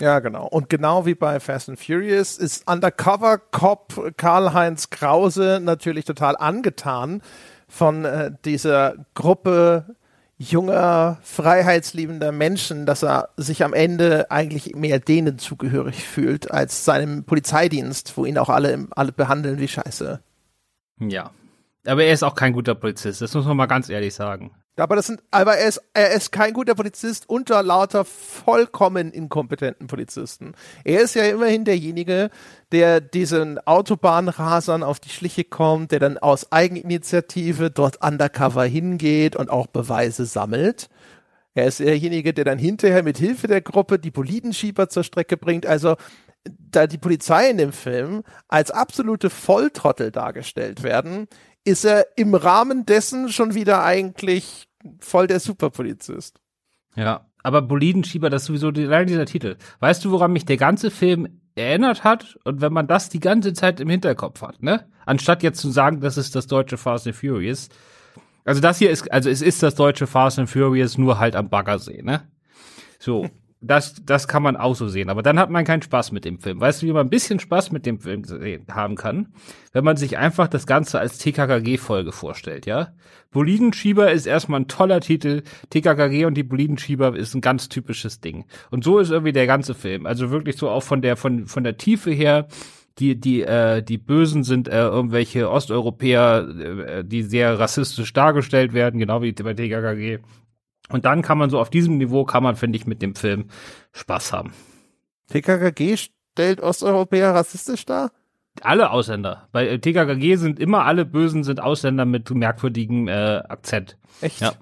Ja, 0.00 0.18
genau. 0.20 0.46
Und 0.46 0.68
genau 0.68 1.06
wie 1.06 1.14
bei 1.14 1.40
Fast 1.40 1.68
and 1.68 1.78
Furious 1.78 2.36
ist 2.36 2.68
Undercover 2.68 3.38
Cop 3.38 4.14
Karl-Heinz 4.16 4.90
Krause 4.90 5.60
natürlich 5.62 6.04
total 6.04 6.36
angetan 6.36 7.22
von 7.68 8.04
äh, 8.04 8.32
dieser 8.44 8.94
Gruppe 9.14 9.96
junger, 10.36 11.18
freiheitsliebender 11.22 12.32
Menschen, 12.32 12.86
dass 12.86 13.02
er 13.04 13.30
sich 13.36 13.64
am 13.64 13.72
Ende 13.72 14.30
eigentlich 14.30 14.74
mehr 14.74 14.98
denen 14.98 15.38
zugehörig 15.38 16.04
fühlt 16.04 16.50
als 16.50 16.84
seinem 16.84 17.24
Polizeidienst, 17.24 18.16
wo 18.16 18.24
ihn 18.26 18.36
auch 18.36 18.48
alle, 18.48 18.88
alle 18.90 19.12
behandeln 19.12 19.58
wie 19.60 19.68
Scheiße. 19.68 20.20
Ja, 21.00 21.30
aber 21.86 22.04
er 22.04 22.12
ist 22.12 22.22
auch 22.22 22.34
kein 22.34 22.52
guter 22.52 22.74
Polizist, 22.74 23.20
das 23.20 23.34
muss 23.34 23.44
man 23.44 23.56
mal 23.56 23.66
ganz 23.66 23.88
ehrlich 23.88 24.14
sagen. 24.14 24.52
Aber 24.76 24.96
das 24.96 25.06
sind, 25.06 25.22
aber 25.30 25.56
er 25.56 25.68
ist, 25.68 25.80
er 25.92 26.12
ist 26.12 26.32
kein 26.32 26.52
guter 26.52 26.74
Polizist 26.74 27.28
unter 27.28 27.62
lauter 27.62 28.04
vollkommen 28.04 29.12
inkompetenten 29.12 29.86
Polizisten. 29.86 30.54
Er 30.82 31.00
ist 31.00 31.14
ja 31.14 31.22
immerhin 31.24 31.64
derjenige, 31.64 32.30
der 32.72 33.00
diesen 33.00 33.64
Autobahnrasern 33.66 34.82
auf 34.82 34.98
die 34.98 35.10
Schliche 35.10 35.44
kommt, 35.44 35.92
der 35.92 36.00
dann 36.00 36.18
aus 36.18 36.50
Eigeninitiative 36.50 37.70
dort 37.70 38.04
undercover 38.04 38.64
hingeht 38.64 39.36
und 39.36 39.48
auch 39.48 39.68
Beweise 39.68 40.26
sammelt. 40.26 40.88
Er 41.54 41.66
ist 41.66 41.78
derjenige, 41.78 42.34
der 42.34 42.44
dann 42.44 42.58
hinterher 42.58 43.04
mit 43.04 43.16
Hilfe 43.16 43.46
der 43.46 43.60
Gruppe 43.60 44.00
die 44.00 44.10
Polidenschieber 44.10 44.88
zur 44.88 45.04
Strecke 45.04 45.36
bringt. 45.36 45.66
Also 45.66 45.94
da 46.44 46.88
die 46.88 46.98
Polizei 46.98 47.48
in 47.48 47.58
dem 47.58 47.72
Film 47.72 48.24
als 48.48 48.72
absolute 48.72 49.30
Volltrottel 49.30 50.10
dargestellt 50.10 50.82
werden, 50.82 51.28
ist 51.64 51.84
er 51.84 52.06
im 52.16 52.34
Rahmen 52.34 52.86
dessen 52.86 53.30
schon 53.30 53.54
wieder 53.54 53.82
eigentlich 53.82 54.68
voll 55.00 55.26
der 55.26 55.40
Superpolizist. 55.40 56.40
Ja, 56.94 57.26
aber 57.42 57.62
Bolidenschieber, 57.62 58.30
das 58.30 58.42
ist 58.42 58.46
sowieso 58.46 58.68
allein 58.68 59.06
dieser 59.06 59.26
Titel. 59.26 59.56
Weißt 59.80 60.04
du, 60.04 60.10
woran 60.10 60.32
mich 60.32 60.44
der 60.44 60.56
ganze 60.56 60.90
Film 60.90 61.40
erinnert 61.54 62.04
hat? 62.04 62.38
Und 62.44 62.60
wenn 62.60 62.72
man 62.72 62.86
das 62.86 63.08
die 63.08 63.20
ganze 63.20 63.52
Zeit 63.52 63.80
im 63.80 63.88
Hinterkopf 63.88 64.42
hat, 64.42 64.62
ne? 64.62 64.88
Anstatt 65.06 65.42
jetzt 65.42 65.60
zu 65.60 65.70
sagen, 65.70 66.00
das 66.00 66.16
ist 66.16 66.34
das 66.34 66.46
deutsche 66.46 66.76
Fast 66.78 67.06
and 67.06 67.16
Furious. 67.16 67.68
Also 68.44 68.60
das 68.60 68.78
hier 68.78 68.90
ist, 68.90 69.10
also 69.12 69.28
es 69.30 69.42
ist 69.42 69.62
das 69.62 69.74
deutsche 69.74 70.06
Fast 70.06 70.38
and 70.38 70.48
Furious 70.48 70.98
nur 70.98 71.18
halt 71.18 71.36
am 71.36 71.48
Baggersee, 71.48 72.02
ne? 72.02 72.22
So 72.98 73.28
das, 73.60 73.94
das 74.04 74.28
kann 74.28 74.42
man 74.42 74.56
auch 74.56 74.74
so 74.74 74.88
sehen. 74.88 75.08
Aber 75.08 75.22
dann 75.22 75.38
hat 75.38 75.50
man 75.50 75.64
keinen 75.64 75.82
Spaß 75.82 76.12
mit 76.12 76.24
dem 76.24 76.38
Film. 76.38 76.60
Weißt 76.60 76.82
du, 76.82 76.86
wie 76.86 76.92
man 76.92 77.06
ein 77.06 77.10
bisschen 77.10 77.40
Spaß 77.40 77.72
mit 77.72 77.86
dem 77.86 77.98
Film 77.98 78.22
haben 78.70 78.96
kann? 78.96 79.28
Wenn 79.72 79.84
man 79.84 79.96
sich 79.96 80.18
einfach 80.18 80.48
das 80.48 80.66
Ganze 80.66 81.00
als 81.00 81.18
TKKG-Folge 81.18 82.12
vorstellt, 82.12 82.66
ja? 82.66 82.88
Bolidenschieber 83.30 84.12
ist 84.12 84.26
erstmal 84.26 84.60
ein 84.60 84.68
toller 84.68 85.00
Titel. 85.00 85.42
TKKG 85.70 86.26
und 86.26 86.34
die 86.34 86.42
Bolidenschieber 86.42 87.16
ist 87.16 87.34
ein 87.34 87.40
ganz 87.40 87.68
typisches 87.68 88.20
Ding. 88.20 88.44
Und 88.70 88.84
so 88.84 88.98
ist 88.98 89.10
irgendwie 89.10 89.32
der 89.32 89.46
ganze 89.46 89.74
Film. 89.74 90.06
Also 90.06 90.30
wirklich 90.30 90.56
so 90.56 90.68
auch 90.68 90.82
von 90.82 91.02
der, 91.02 91.16
von, 91.16 91.46
von 91.46 91.64
der 91.64 91.76
Tiefe 91.76 92.10
her. 92.10 92.48
Die, 93.00 93.18
die, 93.18 93.42
äh, 93.42 93.82
die 93.82 93.98
Bösen 93.98 94.44
sind 94.44 94.68
äh, 94.68 94.82
irgendwelche 94.82 95.50
Osteuropäer, 95.50 96.48
äh, 96.48 97.04
die 97.04 97.24
sehr 97.24 97.58
rassistisch 97.58 98.12
dargestellt 98.12 98.72
werden, 98.72 99.00
genau 99.00 99.20
wie 99.20 99.32
bei 99.32 99.52
TKKG. 99.52 100.20
Und 100.90 101.04
dann 101.04 101.22
kann 101.22 101.38
man 101.38 101.50
so 101.50 101.58
auf 101.58 101.70
diesem 101.70 101.98
Niveau, 101.98 102.24
kann 102.24 102.42
man, 102.42 102.56
finde 102.56 102.76
ich, 102.76 102.86
mit 102.86 103.00
dem 103.00 103.14
Film 103.14 103.48
Spaß 103.92 104.32
haben. 104.32 104.52
TKKG 105.28 105.96
stellt 105.96 106.60
Osteuropäer 106.60 107.34
rassistisch 107.34 107.86
dar? 107.86 108.12
Alle 108.60 108.90
Ausländer. 108.90 109.48
Bei 109.50 109.78
TKKG 109.78 110.36
sind 110.36 110.60
immer 110.60 110.84
alle 110.84 111.04
Bösen 111.04 111.42
sind 111.42 111.60
Ausländer 111.60 112.04
mit 112.04 112.30
merkwürdigem 112.30 113.08
äh, 113.08 113.38
Akzent. 113.48 113.96
Echt? 114.20 114.40
Ja. 114.40 114.52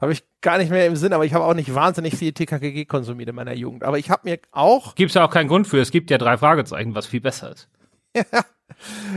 Habe 0.00 0.12
ich 0.12 0.24
gar 0.40 0.58
nicht 0.58 0.70
mehr 0.70 0.86
im 0.86 0.96
Sinn, 0.96 1.12
aber 1.12 1.24
ich 1.24 1.34
habe 1.34 1.44
auch 1.44 1.54
nicht 1.54 1.74
wahnsinnig 1.74 2.16
viel 2.16 2.32
TKKG 2.32 2.86
konsumiert 2.86 3.28
in 3.28 3.34
meiner 3.34 3.54
Jugend. 3.54 3.84
Aber 3.84 3.98
ich 3.98 4.10
habe 4.10 4.28
mir 4.28 4.38
auch. 4.50 4.94
Gibt's 4.94 5.14
ja 5.14 5.24
auch 5.24 5.30
keinen 5.30 5.48
Grund 5.48 5.66
für. 5.66 5.78
Es 5.78 5.90
gibt 5.90 6.10
ja 6.10 6.18
drei 6.18 6.36
Fragezeichen, 6.36 6.94
was 6.94 7.06
viel 7.06 7.20
besser 7.20 7.52
ist. 7.52 7.68
Ja. 8.16 8.24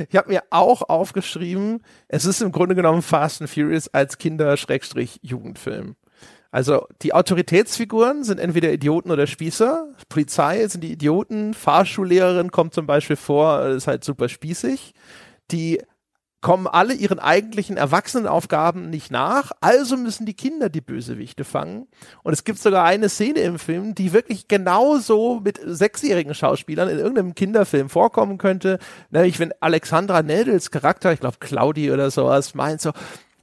Ich 0.10 0.16
habe 0.18 0.30
mir 0.30 0.42
auch 0.50 0.90
aufgeschrieben, 0.90 1.84
es 2.08 2.26
ist 2.26 2.42
im 2.42 2.52
Grunde 2.52 2.74
genommen 2.74 3.04
Fast 3.04 3.40
and 3.40 3.50
Furious 3.50 3.88
als 3.94 4.18
Kinder-Jugendfilm. 4.18 5.96
Also 6.54 6.86
die 7.02 7.16
Autoritätsfiguren 7.16 8.24
sind 8.24 8.40
entweder 8.40 8.72
Idioten 8.72 9.10
oder 9.10 9.26
Spießer. 9.26 9.88
Polizei 10.08 10.68
sind 10.68 10.84
die 10.84 10.92
Idioten. 10.92 11.56
Fahrschullehrerin 11.56 12.52
kommt 12.52 12.76
zum 12.76 12.86
Beispiel 12.86 13.16
vor, 13.16 13.66
ist 13.66 13.88
halt 13.88 14.04
super 14.04 14.30
spießig. 14.30 14.94
Die 15.50 15.82
kommen 16.42 16.68
alle 16.68 16.94
ihren 16.94 17.18
eigentlichen 17.18 17.78
Erwachsenenaufgaben 17.78 18.90
nicht 18.90 19.10
nach, 19.10 19.52
also 19.62 19.96
müssen 19.96 20.26
die 20.26 20.36
Kinder 20.36 20.70
die 20.70 20.82
Bösewichte 20.82 21.46
fangen. 21.46 21.88
Und 22.22 22.34
es 22.34 22.44
gibt 22.44 22.60
sogar 22.60 22.84
eine 22.84 23.08
Szene 23.10 23.40
im 23.40 23.58
Film, 23.58 23.96
die 23.96 24.14
wirklich 24.14 24.50
genauso 24.50 25.40
mit 25.40 25.60
sechsjährigen 25.64 26.36
Schauspielern 26.36 26.90
in 26.90 27.00
irgendeinem 27.00 27.34
Kinderfilm 27.34 27.90
vorkommen 27.90 28.38
könnte, 28.38 28.78
nämlich 29.10 29.40
wenn 29.40 29.54
Alexandra 29.62 30.22
Neldels 30.22 30.70
Charakter, 30.70 31.14
ich 31.14 31.22
glaube 31.22 31.38
Claudi 31.40 31.92
oder 31.92 32.12
sowas, 32.12 32.54
meint 32.54 32.82
so, 32.82 32.92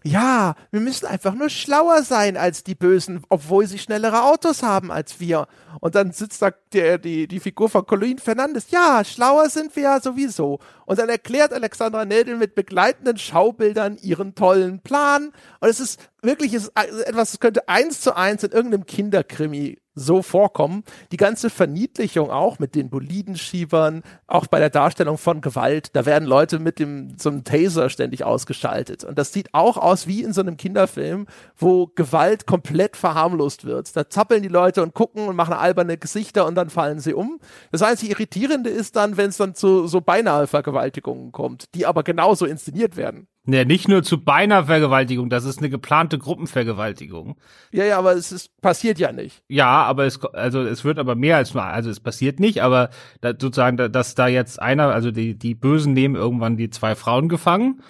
ja, 0.02 0.54
wir 0.70 0.80
müssen 0.80 1.06
einfach 1.06 1.34
nur 1.34 1.50
schlauer 1.50 2.02
sein 2.02 2.36
als 2.36 2.64
die 2.64 2.74
Bösen, 2.74 3.22
obwohl 3.28 3.66
sie 3.66 3.78
schnellere 3.78 4.22
Autos 4.22 4.62
haben 4.62 4.90
als 4.90 5.20
wir. 5.20 5.46
Und 5.80 5.94
dann 5.94 6.12
sitzt 6.12 6.40
da 6.40 6.52
der, 6.72 6.98
die, 6.98 7.28
die 7.28 7.40
Figur 7.40 7.68
von 7.68 7.84
Colin 7.84 8.18
Fernandes. 8.18 8.70
Ja, 8.70 9.04
schlauer 9.04 9.50
sind 9.50 9.76
wir 9.76 9.82
ja 9.82 10.00
sowieso. 10.00 10.58
Und 10.86 10.98
dann 10.98 11.10
erklärt 11.10 11.52
Alexandra 11.52 12.06
Nedel 12.06 12.36
mit 12.36 12.54
begleitenden 12.54 13.18
Schaubildern 13.18 13.98
ihren 13.98 14.34
tollen 14.34 14.80
Plan. 14.80 15.32
Und 15.60 15.68
es 15.68 15.80
ist 15.80 16.00
wirklich 16.22 16.54
ist 16.54 16.72
etwas, 16.76 17.32
das 17.32 17.40
könnte 17.40 17.68
eins 17.68 18.00
zu 18.00 18.16
eins 18.16 18.42
in 18.42 18.52
irgendeinem 18.52 18.86
Kinderkrimi 18.86 19.79
so 19.94 20.22
vorkommen. 20.22 20.84
Die 21.12 21.16
ganze 21.16 21.50
Verniedlichung 21.50 22.30
auch 22.30 22.58
mit 22.58 22.74
den 22.74 22.90
Bolidenschiebern, 22.90 24.02
auch 24.26 24.46
bei 24.46 24.58
der 24.58 24.70
Darstellung 24.70 25.18
von 25.18 25.40
Gewalt, 25.40 25.94
da 25.94 26.06
werden 26.06 26.26
Leute 26.26 26.58
mit 26.58 26.78
dem 26.78 27.16
so 27.18 27.30
einem 27.30 27.44
Taser 27.44 27.90
ständig 27.90 28.24
ausgeschaltet. 28.24 29.04
Und 29.04 29.18
das 29.18 29.32
sieht 29.32 29.52
auch 29.52 29.76
aus 29.76 30.06
wie 30.06 30.22
in 30.22 30.32
so 30.32 30.40
einem 30.40 30.56
Kinderfilm, 30.56 31.26
wo 31.56 31.88
Gewalt 31.88 32.46
komplett 32.46 32.96
verharmlost 32.96 33.64
wird. 33.64 33.94
Da 33.96 34.08
zappeln 34.08 34.42
die 34.42 34.48
Leute 34.48 34.82
und 34.82 34.94
gucken 34.94 35.28
und 35.28 35.36
machen 35.36 35.54
alberne 35.54 35.98
Gesichter 35.98 36.46
und 36.46 36.54
dann 36.54 36.70
fallen 36.70 37.00
sie 37.00 37.14
um. 37.14 37.40
Das 37.72 37.82
einzige 37.82 38.12
Irritierende 38.12 38.70
ist 38.70 38.96
dann, 38.96 39.16
wenn 39.16 39.30
es 39.30 39.36
dann 39.36 39.54
zu 39.54 39.86
so 39.86 40.00
beinahe 40.00 40.46
Vergewaltigungen 40.46 41.32
kommt, 41.32 41.64
die 41.74 41.86
aber 41.86 42.02
genauso 42.02 42.46
inszeniert 42.46 42.96
werden. 42.96 43.26
Ja, 43.46 43.64
nicht 43.64 43.88
nur 43.88 44.02
zu 44.02 44.22
beinahe 44.22 44.66
Vergewaltigung, 44.66 45.30
das 45.30 45.44
ist 45.44 45.58
eine 45.58 45.70
geplante 45.70 46.18
Gruppenvergewaltigung. 46.18 47.36
Ja, 47.72 47.84
ja, 47.84 47.98
aber 47.98 48.12
es 48.12 48.32
ist, 48.32 48.60
passiert 48.60 48.98
ja 48.98 49.12
nicht. 49.12 49.42
Ja, 49.48 49.82
aber 49.84 50.04
es, 50.04 50.22
also 50.34 50.60
es 50.62 50.84
wird 50.84 50.98
aber 50.98 51.14
mehr 51.14 51.38
als 51.38 51.54
nur, 51.54 51.64
also 51.64 51.88
es 51.88 52.00
passiert 52.00 52.38
nicht, 52.38 52.62
aber 52.62 52.90
da, 53.22 53.30
sozusagen, 53.30 53.78
dass 53.78 54.14
da 54.14 54.28
jetzt 54.28 54.60
einer, 54.60 54.88
also 54.92 55.10
die, 55.10 55.38
die 55.38 55.54
Bösen 55.54 55.94
nehmen 55.94 56.16
irgendwann 56.16 56.58
die 56.58 56.68
zwei 56.68 56.94
Frauen 56.94 57.30
gefangen 57.30 57.82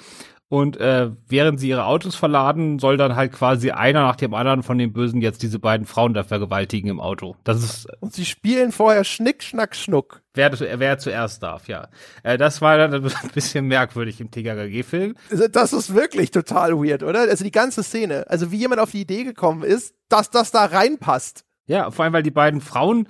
und 0.51 0.79
äh, 0.79 1.13
während 1.29 1.61
sie 1.61 1.69
ihre 1.69 1.85
Autos 1.85 2.17
verladen, 2.17 2.81
soll 2.81 2.97
dann 2.97 3.15
halt 3.15 3.31
quasi 3.31 3.71
einer 3.71 4.03
nach 4.03 4.17
dem 4.17 4.35
anderen 4.35 4.65
von 4.65 4.79
den 4.79 4.93
Bösen 4.93 5.23
jetzt 5.23 5.45
diese 5.45 5.61
beiden 5.61 5.87
Frauen 5.87 6.13
da 6.13 6.25
vergewaltigen 6.25 6.91
im 6.91 6.99
Auto. 6.99 7.37
Das 7.45 7.63
ist 7.63 7.87
und 8.01 8.13
sie 8.13 8.25
spielen 8.25 8.73
vorher 8.73 9.05
Schnick, 9.05 9.45
Schnack, 9.45 9.77
Schnuck. 9.77 10.23
Wer, 10.35 10.51
wer 10.59 10.99
zuerst 10.99 11.45
darf, 11.45 11.69
ja. 11.69 11.87
Äh, 12.25 12.37
das 12.37 12.61
war 12.61 12.77
dann 12.79 12.93
ein 12.93 13.13
bisschen 13.35 13.67
merkwürdig 13.67 14.21
im 14.21 14.33
TKKG-Film. 14.33 15.15
Also, 15.31 15.47
das 15.47 15.73
ist 15.73 15.95
wirklich 15.95 16.33
total 16.33 16.73
weird, 16.77 17.05
oder? 17.05 17.21
Also 17.21 17.45
die 17.45 17.53
ganze 17.53 17.85
Szene. 17.85 18.25
Also 18.29 18.51
wie 18.51 18.57
jemand 18.57 18.81
auf 18.81 18.91
die 18.91 19.03
Idee 19.03 19.23
gekommen 19.23 19.63
ist, 19.63 19.95
dass 20.09 20.31
das 20.31 20.51
da 20.51 20.65
reinpasst. 20.65 21.45
Ja, 21.67 21.93
vor 21.93 22.05
allem, 22.05 22.13
weil 22.13 22.25
die 22.25 22.33
beiden 22.33 22.61
Frauen 22.61 23.07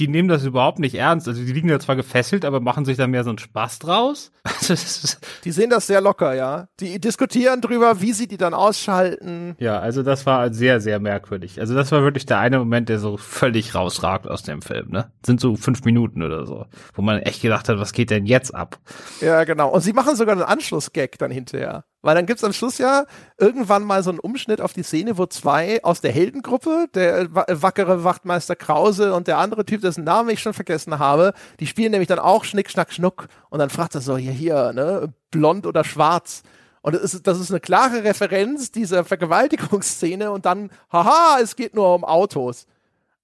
die 0.00 0.08
nehmen 0.08 0.28
das 0.28 0.44
überhaupt 0.44 0.78
nicht 0.78 0.94
ernst. 0.94 1.26
Also 1.26 1.42
die 1.42 1.52
liegen 1.52 1.68
ja 1.68 1.78
zwar 1.80 1.96
gefesselt, 1.96 2.44
aber 2.44 2.60
machen 2.60 2.84
sich 2.84 2.96
da 2.96 3.06
mehr 3.06 3.24
so 3.24 3.30
einen 3.30 3.38
Spaß 3.38 3.80
draus. 3.80 4.30
die 5.44 5.50
sehen 5.50 5.70
das 5.70 5.86
sehr 5.86 6.00
locker, 6.00 6.34
ja. 6.34 6.68
Die 6.80 7.00
diskutieren 7.00 7.60
drüber, 7.60 8.00
wie 8.00 8.12
sie 8.12 8.28
die 8.28 8.36
dann 8.36 8.54
ausschalten. 8.54 9.56
Ja, 9.58 9.80
also 9.80 10.02
das 10.02 10.24
war 10.24 10.52
sehr, 10.52 10.80
sehr 10.80 11.00
merkwürdig. 11.00 11.60
Also 11.60 11.74
das 11.74 11.90
war 11.90 12.02
wirklich 12.02 12.26
der 12.26 12.38
eine 12.38 12.58
Moment, 12.58 12.88
der 12.88 12.98
so 13.00 13.16
völlig 13.16 13.74
rausragt 13.74 14.28
aus 14.28 14.42
dem 14.42 14.62
Film, 14.62 14.90
ne? 14.90 15.10
Sind 15.26 15.40
so 15.40 15.56
fünf 15.56 15.84
Minuten 15.84 16.22
oder 16.22 16.46
so, 16.46 16.66
wo 16.94 17.02
man 17.02 17.18
echt 17.20 17.42
gedacht 17.42 17.68
hat, 17.68 17.78
was 17.78 17.92
geht 17.92 18.10
denn 18.10 18.26
jetzt 18.26 18.54
ab? 18.54 18.78
Ja, 19.20 19.44
genau. 19.44 19.70
Und 19.70 19.80
sie 19.80 19.92
machen 19.92 20.16
sogar 20.16 20.36
einen 20.36 20.44
Anschlussgag 20.44 21.18
dann 21.18 21.30
hinterher. 21.30 21.84
Weil 22.00 22.14
dann 22.14 22.26
gibt's 22.26 22.44
am 22.44 22.52
Schluss 22.52 22.78
ja 22.78 23.06
irgendwann 23.38 23.82
mal 23.82 24.02
so 24.04 24.10
einen 24.10 24.20
Umschnitt 24.20 24.60
auf 24.60 24.72
die 24.72 24.84
Szene, 24.84 25.18
wo 25.18 25.26
zwei 25.26 25.82
aus 25.82 26.00
der 26.00 26.12
Heldengruppe, 26.12 26.86
der 26.94 27.34
wackere 27.34 28.04
Wachtmeister 28.04 28.54
Krause 28.54 29.14
und 29.14 29.26
der 29.26 29.38
andere 29.38 29.64
Typ, 29.64 29.80
dessen 29.80 30.04
Namen 30.04 30.30
ich 30.30 30.40
schon 30.40 30.54
vergessen 30.54 31.00
habe, 31.00 31.32
die 31.58 31.66
spielen 31.66 31.90
nämlich 31.90 32.08
dann 32.08 32.20
auch 32.20 32.44
Schnick, 32.44 32.70
Schnack, 32.70 32.92
Schnuck. 32.92 33.26
Und 33.50 33.58
dann 33.58 33.70
fragt 33.70 33.96
er 33.96 34.00
so, 34.00 34.16
hier, 34.16 34.32
hier, 34.32 34.72
ne, 34.72 35.12
blond 35.32 35.66
oder 35.66 35.82
schwarz. 35.82 36.42
Und 36.82 36.94
das 36.94 37.14
ist, 37.14 37.26
das 37.26 37.40
ist 37.40 37.50
eine 37.50 37.60
klare 37.60 38.04
Referenz 38.04 38.70
dieser 38.70 39.04
Vergewaltigungsszene 39.04 40.30
und 40.30 40.46
dann, 40.46 40.70
haha, 40.92 41.38
es 41.42 41.56
geht 41.56 41.74
nur 41.74 41.94
um 41.94 42.04
Autos. 42.04 42.66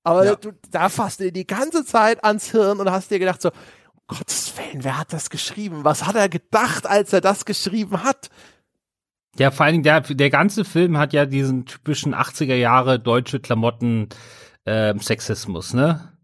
Aber 0.02 0.24
ja. 0.24 0.34
du, 0.34 0.52
da 0.70 0.88
fasst 0.88 1.20
dir 1.20 1.32
die 1.32 1.46
ganze 1.46 1.84
Zeit 1.84 2.24
ans 2.24 2.50
Hirn 2.50 2.80
und 2.80 2.90
hast 2.90 3.10
dir 3.10 3.20
gedacht 3.20 3.40
so, 3.40 3.50
Gottes 4.06 4.52
Willen, 4.58 4.84
wer 4.84 4.98
hat 4.98 5.12
das 5.12 5.30
geschrieben? 5.30 5.84
Was 5.84 6.04
hat 6.04 6.14
er 6.14 6.28
gedacht, 6.28 6.86
als 6.86 7.12
er 7.12 7.22
das 7.22 7.46
geschrieben 7.46 8.02
hat? 8.02 8.28
Ja, 9.38 9.50
vor 9.50 9.66
allen 9.66 9.74
Dingen 9.74 9.82
der, 9.82 10.00
der 10.00 10.30
ganze 10.30 10.64
Film 10.64 10.96
hat 10.98 11.12
ja 11.12 11.26
diesen 11.26 11.66
typischen 11.66 12.14
80er 12.14 12.54
Jahre 12.54 13.00
deutsche 13.00 13.40
Klamotten 13.40 14.08
äh, 14.64 14.94
Sexismus, 14.98 15.74
ne? 15.74 16.14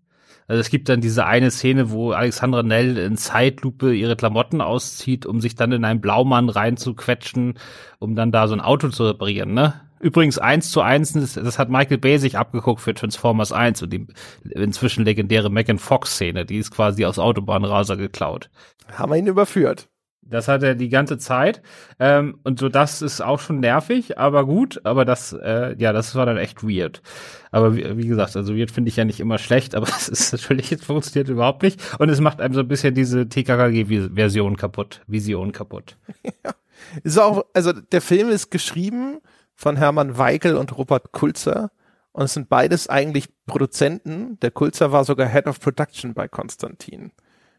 Also 0.47 0.61
es 0.63 0.71
gibt 0.71 0.89
dann 0.89 1.01
diese 1.01 1.27
eine 1.27 1.53
Szene, 1.53 1.93
wo 1.93 2.11
Alexandra 2.11 2.65
Nell 2.65 2.99
in 2.99 3.17
Zeitlupe 3.17 3.95
ihre 3.95 4.17
Klamotten 4.17 4.61
auszieht, 4.61 5.25
um 5.25 5.41
sich 5.41 5.55
dann 5.55 5.71
in 5.71 5.85
einen 5.85 6.01
Blaumann 6.01 6.49
reinzuquetschen, 6.49 7.55
um 8.01 8.17
dann 8.17 8.33
da 8.33 8.49
so 8.49 8.55
ein 8.55 8.61
Auto 8.61 8.89
zu 8.89 9.05
reparieren, 9.05 9.55
ne? 9.55 9.81
Übrigens 10.01 10.39
eins 10.39 10.73
zu 10.73 10.81
eins, 10.81 11.13
das, 11.13 11.59
hat 11.59 11.69
Michael 11.69 11.99
Bay 11.99 12.19
sich 12.19 12.37
abgeguckt 12.37 12.81
für 12.81 12.95
Transformers 12.95 13.53
1 13.53 13.83
und 13.83 13.93
die 13.93 14.07
inzwischen 14.51 15.05
legendäre 15.05 15.51
Megan 15.51 15.79
Fox 15.79 16.15
Szene, 16.15 16.45
die 16.45 16.57
ist 16.57 16.73
quasi 16.73 17.05
aus 17.05 17.19
Autobahnraser 17.21 17.97
geklaut. 17.97 18.51
Haben 18.91 19.13
wir 19.13 19.19
ihn 19.19 19.27
überführt. 19.27 19.89
Das 20.31 20.49
hat 20.49 20.63
er 20.63 20.75
die 20.75 20.89
ganze 20.89 21.19
Zeit. 21.19 21.63
Ähm, 21.99 22.39
und 22.45 22.59
so, 22.59 22.69
das 22.69 23.03
ist 23.03 23.21
auch 23.21 23.41
schon 23.41 23.61
nervig, 23.61 24.19
aber 24.19 24.47
gut. 24.47 24.81
Aber 24.85 25.05
das, 25.05 25.33
äh, 25.33 25.75
ja, 25.79 25.93
das 25.93 26.15
war 26.15 26.27
dann 26.27 26.37
echt 26.37 26.63
weird. 26.63 27.03
Aber 27.51 27.77
wie, 27.77 27.99
wie 27.99 28.07
gesagt, 28.07 28.37
also 28.37 28.57
weird 28.57 28.71
finde 28.71 28.89
ich 28.89 28.97
ja 28.97 29.05
nicht 29.05 29.21
immer 29.21 29.39
schlecht, 29.39 29.75
aber 29.75 29.89
es 29.97 30.09
ist 30.09 30.33
natürlich, 30.33 30.73
es 30.73 30.85
funktioniert 30.85 31.29
überhaupt 31.29 31.63
nicht. 31.63 31.81
Und 31.99 32.09
es 32.09 32.21
macht 32.21 32.41
einem 32.41 32.55
so 32.55 32.61
ein 32.61 32.69
bisschen 32.69 32.95
diese 32.95 33.29
TKKG-Version 33.29 34.57
kaputt, 34.57 35.03
Vision 35.07 35.53
kaputt. 35.53 35.97
Ja. 36.45 36.55
Ist 37.03 37.19
auch, 37.19 37.45
also 37.53 37.73
der 37.73 38.01
Film 38.01 38.31
ist 38.31 38.51
geschrieben 38.51 39.19
von 39.55 39.77
Hermann 39.77 40.17
Weigel 40.17 40.57
und 40.57 40.77
Robert 40.79 41.13
Kulzer. 41.13 41.71
Und 42.13 42.25
es 42.25 42.35
sind 42.35 42.49
beides 42.49 42.89
eigentlich 42.89 43.29
Produzenten. 43.47 44.39
Der 44.41 44.51
Kulzer 44.51 44.91
war 44.91 45.05
sogar 45.05 45.29
Head 45.29 45.47
of 45.47 45.61
Production 45.61 46.15
bei 46.15 46.27
Konstantin. 46.27 47.13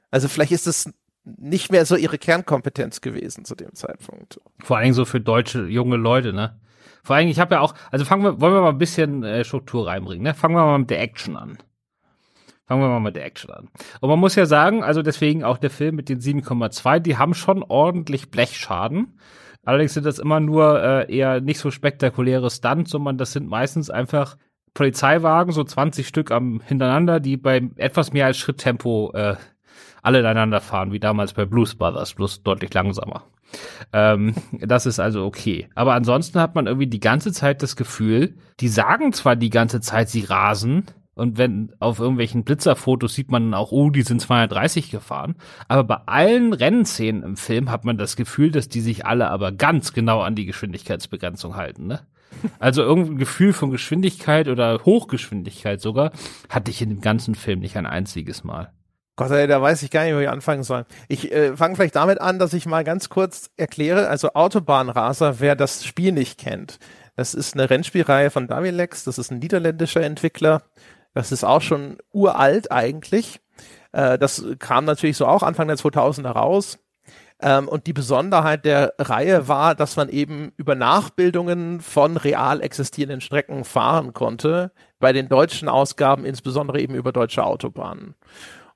Also 0.09 0.27
vielleicht 0.27 0.51
ist 0.51 0.67
es 0.67 0.91
nicht 1.23 1.71
mehr 1.71 1.85
so 1.85 1.95
ihre 1.95 2.17
Kernkompetenz 2.17 3.01
gewesen 3.01 3.45
zu 3.45 3.55
dem 3.55 3.73
Zeitpunkt. 3.73 4.39
Vor 4.59 4.77
allem 4.77 4.93
so 4.93 5.05
für 5.05 5.21
deutsche 5.21 5.65
junge 5.65 5.97
Leute, 5.97 6.33
ne? 6.33 6.59
Vor 7.03 7.15
allem, 7.15 7.27
ich 7.27 7.39
habe 7.39 7.55
ja 7.55 7.61
auch, 7.61 7.73
also 7.91 8.05
fangen 8.05 8.23
wir, 8.23 8.41
wollen 8.41 8.53
wir 8.53 8.61
mal 8.61 8.69
ein 8.69 8.77
bisschen 8.77 9.23
äh, 9.23 9.43
Struktur 9.43 9.87
reinbringen, 9.87 10.23
ne? 10.23 10.33
Fangen 10.33 10.55
wir 10.55 10.65
mal 10.65 10.79
mit 10.79 10.89
der 10.89 11.01
Action 11.01 11.35
an. 11.35 11.57
Fangen 12.67 12.81
wir 12.81 12.89
mal 12.89 12.99
mit 12.99 13.15
der 13.15 13.25
Action 13.25 13.51
an. 13.51 13.69
Und 13.99 14.09
man 14.09 14.19
muss 14.19 14.35
ja 14.35 14.45
sagen, 14.45 14.83
also 14.83 15.01
deswegen 15.01 15.43
auch 15.43 15.57
der 15.57 15.71
Film 15.71 15.95
mit 15.95 16.09
den 16.09 16.19
7,2, 16.19 16.99
die 16.99 17.17
haben 17.17 17.33
schon 17.33 17.63
ordentlich 17.63 18.31
Blechschaden. 18.31 19.19
Allerdings 19.63 19.93
sind 19.93 20.05
das 20.05 20.19
immer 20.19 20.39
nur 20.39 20.81
äh, 20.81 21.15
eher 21.15 21.41
nicht 21.41 21.59
so 21.59 21.69
spektakuläre 21.69 22.49
Stunts, 22.49 22.91
sondern 22.91 23.17
das 23.17 23.33
sind 23.33 23.47
meistens 23.47 23.89
einfach 23.89 24.37
Polizeiwagen, 24.73 25.51
so 25.51 25.63
20 25.63 26.07
Stück 26.07 26.31
am 26.31 26.61
hintereinander, 26.61 27.19
die 27.19 27.37
bei 27.37 27.69
etwas 27.75 28.13
mehr 28.13 28.27
als 28.27 28.37
Schritttempo 28.37 29.11
äh, 29.13 29.35
alle 30.01 30.19
ineinander 30.19 30.61
fahren, 30.61 30.91
wie 30.91 30.99
damals 30.99 31.33
bei 31.33 31.45
Blues 31.45 31.75
Brothers, 31.75 32.13
bloß 32.13 32.43
deutlich 32.43 32.73
langsamer. 32.73 33.23
Ähm, 33.93 34.35
das 34.59 34.85
ist 34.85 34.99
also 34.99 35.25
okay. 35.25 35.67
Aber 35.75 35.93
ansonsten 35.93 36.39
hat 36.39 36.55
man 36.55 36.67
irgendwie 36.67 36.87
die 36.87 36.99
ganze 36.99 37.31
Zeit 37.31 37.61
das 37.61 37.75
Gefühl, 37.75 38.35
die 38.59 38.69
sagen 38.69 39.13
zwar 39.13 39.35
die 39.35 39.49
ganze 39.49 39.81
Zeit, 39.81 40.09
sie 40.09 40.23
rasen, 40.23 40.85
und 41.13 41.37
wenn 41.37 41.73
auf 41.79 41.99
irgendwelchen 41.99 42.43
Blitzerfotos 42.43 43.13
sieht 43.13 43.29
man 43.29 43.53
auch, 43.53 43.71
oh, 43.71 43.89
die 43.89 44.01
sind 44.01 44.21
230 44.21 44.91
gefahren. 44.91 45.35
Aber 45.67 45.83
bei 45.83 45.97
allen 46.05 46.53
Rennszenen 46.53 47.23
im 47.23 47.37
Film 47.37 47.69
hat 47.69 47.83
man 47.83 47.97
das 47.97 48.15
Gefühl, 48.15 48.49
dass 48.49 48.69
die 48.69 48.81
sich 48.81 49.05
alle 49.05 49.29
aber 49.29 49.51
ganz 49.51 49.93
genau 49.93 50.21
an 50.21 50.35
die 50.35 50.45
Geschwindigkeitsbegrenzung 50.45 51.55
halten, 51.55 51.87
ne? 51.87 51.99
Also 52.59 52.81
irgendein 52.81 53.17
Gefühl 53.17 53.51
von 53.51 53.71
Geschwindigkeit 53.71 54.47
oder 54.47 54.79
Hochgeschwindigkeit 54.85 55.81
sogar 55.81 56.11
hatte 56.47 56.71
ich 56.71 56.81
in 56.81 56.89
dem 56.89 57.01
ganzen 57.01 57.35
Film 57.35 57.59
nicht 57.59 57.75
ein 57.75 57.85
einziges 57.85 58.45
Mal. 58.45 58.71
Gott, 59.21 59.37
ey, 59.37 59.47
da 59.47 59.61
weiß 59.61 59.83
ich 59.83 59.91
gar 59.91 60.03
nicht, 60.03 60.15
wo 60.15 60.19
ich 60.19 60.29
anfangen 60.29 60.63
soll. 60.63 60.85
Ich 61.07 61.31
äh, 61.31 61.55
fange 61.55 61.75
vielleicht 61.75 61.95
damit 61.95 62.19
an, 62.19 62.39
dass 62.39 62.53
ich 62.53 62.65
mal 62.65 62.83
ganz 62.83 63.09
kurz 63.09 63.51
erkläre, 63.55 64.07
also 64.07 64.33
Autobahnraser, 64.33 65.39
wer 65.39 65.55
das 65.55 65.85
Spiel 65.85 66.11
nicht 66.11 66.39
kennt. 66.39 66.79
Das 67.15 67.33
ist 67.33 67.53
eine 67.53 67.69
Rennspielreihe 67.69 68.31
von 68.31 68.47
Davilex, 68.47 69.03
das 69.03 69.17
ist 69.17 69.31
ein 69.31 69.39
niederländischer 69.39 70.01
Entwickler. 70.01 70.63
Das 71.13 71.31
ist 71.31 71.43
auch 71.43 71.61
schon 71.61 71.97
uralt 72.13 72.71
eigentlich. 72.71 73.41
Äh, 73.91 74.17
das 74.17 74.43
kam 74.59 74.85
natürlich 74.85 75.17
so 75.17 75.27
auch 75.27 75.43
Anfang 75.43 75.67
der 75.67 75.77
2000er 75.77 76.29
raus. 76.29 76.79
Ähm, 77.41 77.67
und 77.67 77.87
die 77.87 77.93
Besonderheit 77.93 78.65
der 78.65 78.93
Reihe 78.99 79.47
war, 79.47 79.75
dass 79.75 79.97
man 79.97 80.09
eben 80.09 80.53
über 80.57 80.75
Nachbildungen 80.75 81.81
von 81.81 82.17
real 82.17 82.61
existierenden 82.61 83.21
Strecken 83.21 83.65
fahren 83.65 84.13
konnte, 84.13 84.71
bei 84.99 85.11
den 85.11 85.27
deutschen 85.27 85.67
Ausgaben 85.67 86.23
insbesondere 86.23 86.79
eben 86.79 86.95
über 86.95 87.11
deutsche 87.11 87.43
Autobahnen. 87.43 88.15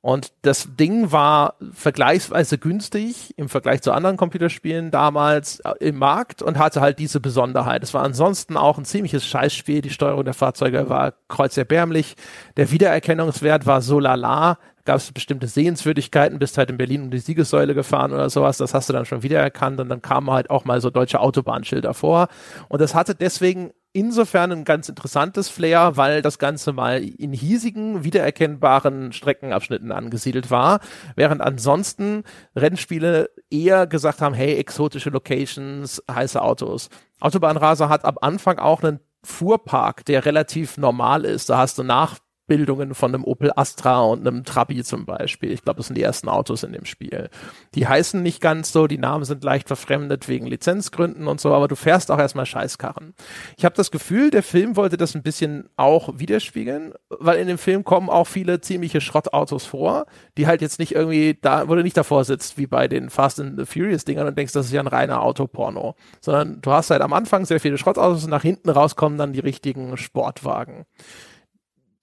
Und 0.05 0.33
das 0.43 0.67
Ding 0.79 1.11
war 1.11 1.55
vergleichsweise 1.73 2.59
günstig 2.59 3.33
im 3.37 3.49
Vergleich 3.49 3.81
zu 3.81 3.91
anderen 3.91 4.17
Computerspielen 4.17 4.91
damals 4.91 5.61
äh, 5.61 5.71
im 5.79 5.97
Markt 5.97 6.43
und 6.43 6.59
hatte 6.59 6.79
halt 6.79 6.99
diese 6.99 7.19
Besonderheit. 7.19 7.81
Es 7.81 7.95
war 7.95 8.03
ansonsten 8.03 8.55
auch 8.55 8.77
ein 8.77 8.85
ziemliches 8.85 9.25
Scheißspiel. 9.25 9.81
Die 9.81 9.89
Steuerung 9.89 10.23
der 10.23 10.35
Fahrzeuge 10.35 10.89
war 10.89 11.15
kreuzerbärmlich. 11.27 12.17
Der 12.55 12.69
Wiedererkennungswert 12.69 13.65
war 13.65 13.81
so 13.81 13.99
lala. 13.99 14.59
Gab 14.85 14.97
es 14.97 15.11
bestimmte 15.11 15.47
Sehenswürdigkeiten, 15.47 16.39
bist 16.39 16.57
halt 16.57 16.69
in 16.69 16.77
Berlin 16.77 17.03
um 17.03 17.11
die 17.11 17.19
Siegessäule 17.19 17.73
gefahren 17.73 18.13
oder 18.13 18.29
sowas. 18.29 18.57
Das 18.57 18.73
hast 18.73 18.87
du 18.87 18.93
dann 18.93 19.05
schon 19.05 19.23
wiedererkannt 19.23 19.79
und 19.79 19.89
dann 19.89 20.01
kamen 20.01 20.31
halt 20.31 20.49
auch 20.49 20.63
mal 20.63 20.79
so 20.79 20.89
deutsche 20.89 21.19
Autobahnschilder 21.19 21.93
vor. 21.93 22.27
Und 22.69 22.81
das 22.81 22.95
hatte 22.95 23.15
deswegen 23.15 23.71
insofern 23.95 24.51
ein 24.51 24.65
ganz 24.65 24.89
interessantes 24.89 25.47
Flair, 25.47 25.95
weil 25.95 26.21
das 26.21 26.37
Ganze 26.37 26.73
mal 26.73 27.01
in 27.01 27.31
hiesigen, 27.31 28.03
wiedererkennbaren 28.03 29.13
Streckenabschnitten 29.13 29.93
angesiedelt 29.93 30.51
war, 30.51 30.81
während 31.15 31.41
ansonsten 31.41 32.23
Rennspiele 32.57 33.29
eher 33.49 33.87
gesagt 33.87 34.21
haben, 34.21 34.35
hey, 34.35 34.55
exotische 34.55 35.09
Locations, 35.09 36.03
heiße 36.11 36.41
Autos. 36.41 36.89
Autobahnraser 37.21 37.87
hat 37.87 38.03
am 38.03 38.17
Anfang 38.19 38.59
auch 38.59 38.83
einen 38.83 38.99
Fuhrpark, 39.23 40.03
der 40.05 40.25
relativ 40.25 40.77
normal 40.77 41.23
ist. 41.23 41.49
Da 41.49 41.57
hast 41.57 41.77
du 41.77 41.83
nach 41.83 42.19
Bildungen 42.47 42.93
von 42.93 43.13
einem 43.13 43.23
Opel 43.23 43.51
Astra 43.55 44.01
und 44.01 44.27
einem 44.27 44.43
Trabi 44.43 44.83
zum 44.83 45.05
Beispiel. 45.05 45.51
Ich 45.51 45.63
glaube, 45.63 45.77
das 45.77 45.87
sind 45.87 45.97
die 45.97 46.03
ersten 46.03 46.29
Autos 46.29 46.63
in 46.63 46.73
dem 46.73 46.85
Spiel. 46.85 47.29
Die 47.73 47.87
heißen 47.87 48.21
nicht 48.21 48.41
ganz 48.41 48.71
so, 48.71 48.87
die 48.87 48.97
Namen 48.97 49.25
sind 49.25 49.43
leicht 49.43 49.67
verfremdet 49.67 50.27
wegen 50.27 50.45
Lizenzgründen 50.45 51.27
und 51.27 51.41
so, 51.41 51.53
aber 51.53 51.67
du 51.67 51.75
fährst 51.75 52.11
auch 52.11 52.19
erstmal 52.19 52.45
Scheißkarren. 52.45 53.13
Ich 53.57 53.65
habe 53.65 53.75
das 53.75 53.91
Gefühl, 53.91 54.29
der 54.29 54.43
Film 54.43 54.75
wollte 54.75 54.97
das 54.97 55.15
ein 55.15 55.23
bisschen 55.23 55.69
auch 55.75 56.19
widerspiegeln, 56.19 56.93
weil 57.09 57.39
in 57.39 57.47
dem 57.47 57.57
Film 57.57 57.83
kommen 57.83 58.09
auch 58.09 58.27
viele 58.27 58.61
ziemliche 58.61 59.01
Schrottautos 59.01 59.65
vor, 59.65 60.05
die 60.37 60.47
halt 60.47 60.61
jetzt 60.61 60.79
nicht 60.79 60.93
irgendwie 60.93 61.37
da, 61.41 61.67
wo 61.67 61.75
du 61.75 61.83
nicht 61.83 61.97
davor 61.97 62.23
sitzt, 62.23 62.57
wie 62.57 62.67
bei 62.67 62.87
den 62.87 63.09
Fast 63.09 63.39
and 63.39 63.57
the 63.57 63.65
Furious 63.65 64.05
Dingern 64.05 64.27
und 64.27 64.37
denkst, 64.37 64.53
das 64.53 64.67
ist 64.67 64.71
ja 64.71 64.81
ein 64.81 64.87
reiner 64.87 65.21
Autoporno, 65.21 65.95
sondern 66.21 66.61
du 66.61 66.71
hast 66.71 66.91
halt 66.91 67.01
am 67.01 67.13
Anfang 67.13 67.45
sehr 67.45 67.59
viele 67.59 67.77
Schrottautos 67.77 68.23
und 68.23 68.29
nach 68.29 68.43
hinten 68.43 68.69
rauskommen 68.69 69.17
dann 69.17 69.33
die 69.33 69.39
richtigen 69.39 69.97
Sportwagen. 69.97 70.85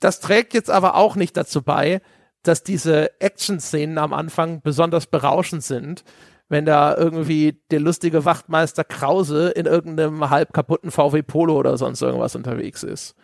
Das 0.03 0.19
trägt 0.19 0.53
jetzt 0.53 0.69
aber 0.69 0.97
auch 0.97 1.15
nicht 1.15 1.37
dazu 1.37 1.63
bei, 1.63 2.01
dass 2.43 2.65
diese 2.65 3.21
Action-Szenen 3.21 3.99
am 3.99 4.13
Anfang 4.13 4.61
besonders 4.61 5.07
berauschend 5.07 5.63
sind, 5.63 6.03
wenn 6.49 6.65
da 6.65 6.97
irgendwie 6.97 7.61
der 7.71 7.79
lustige 7.79 8.25
Wachtmeister 8.25 8.83
Krause 8.83 9.51
in 9.51 9.67
irgendeinem 9.67 10.29
halb 10.29 10.53
kaputten 10.53 10.91
VW 10.91 11.23
Polo 11.23 11.57
oder 11.57 11.79
sonst 11.79 12.03
irgendwas 12.03 12.35
unterwegs 12.35 12.83
ist. 12.83 13.15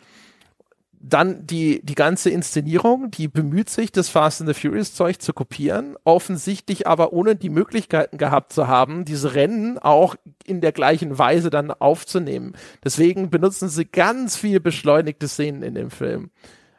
Dann 1.01 1.45
die, 1.47 1.85
die 1.85 1.97
ganze 1.97 2.31
Inszenierung, 2.31 3.11
die 3.11 3.27
bemüht 3.27 3.71
sich, 3.71 3.91
das 3.91 4.09
Fast 4.09 4.41
and 4.41 4.49
the 4.49 4.55
Furious 4.55 4.95
Zeug 4.95 5.21
zu 5.21 5.33
kopieren, 5.33 5.97
offensichtlich 6.05 6.87
aber 6.87 7.13
ohne 7.13 7.35
die 7.35 7.51
Möglichkeiten 7.51 8.19
gehabt 8.19 8.53
zu 8.53 8.69
haben, 8.69 9.05
diese 9.05 9.35
Rennen 9.35 9.81
auch 9.81 10.15
in 10.45 10.61
der 10.61 10.73
gleichen 10.73 11.19
Weise 11.19 11.51
dann 11.51 11.73
aufzunehmen. 11.73 12.53
Deswegen 12.85 13.31
benutzen 13.31 13.69
sie 13.69 13.85
ganz 13.85 14.37
viel 14.37 14.61
beschleunigte 14.61 15.27
Szenen 15.27 15.65
in 15.65 15.75
dem 15.75 15.91
Film. 15.91 16.31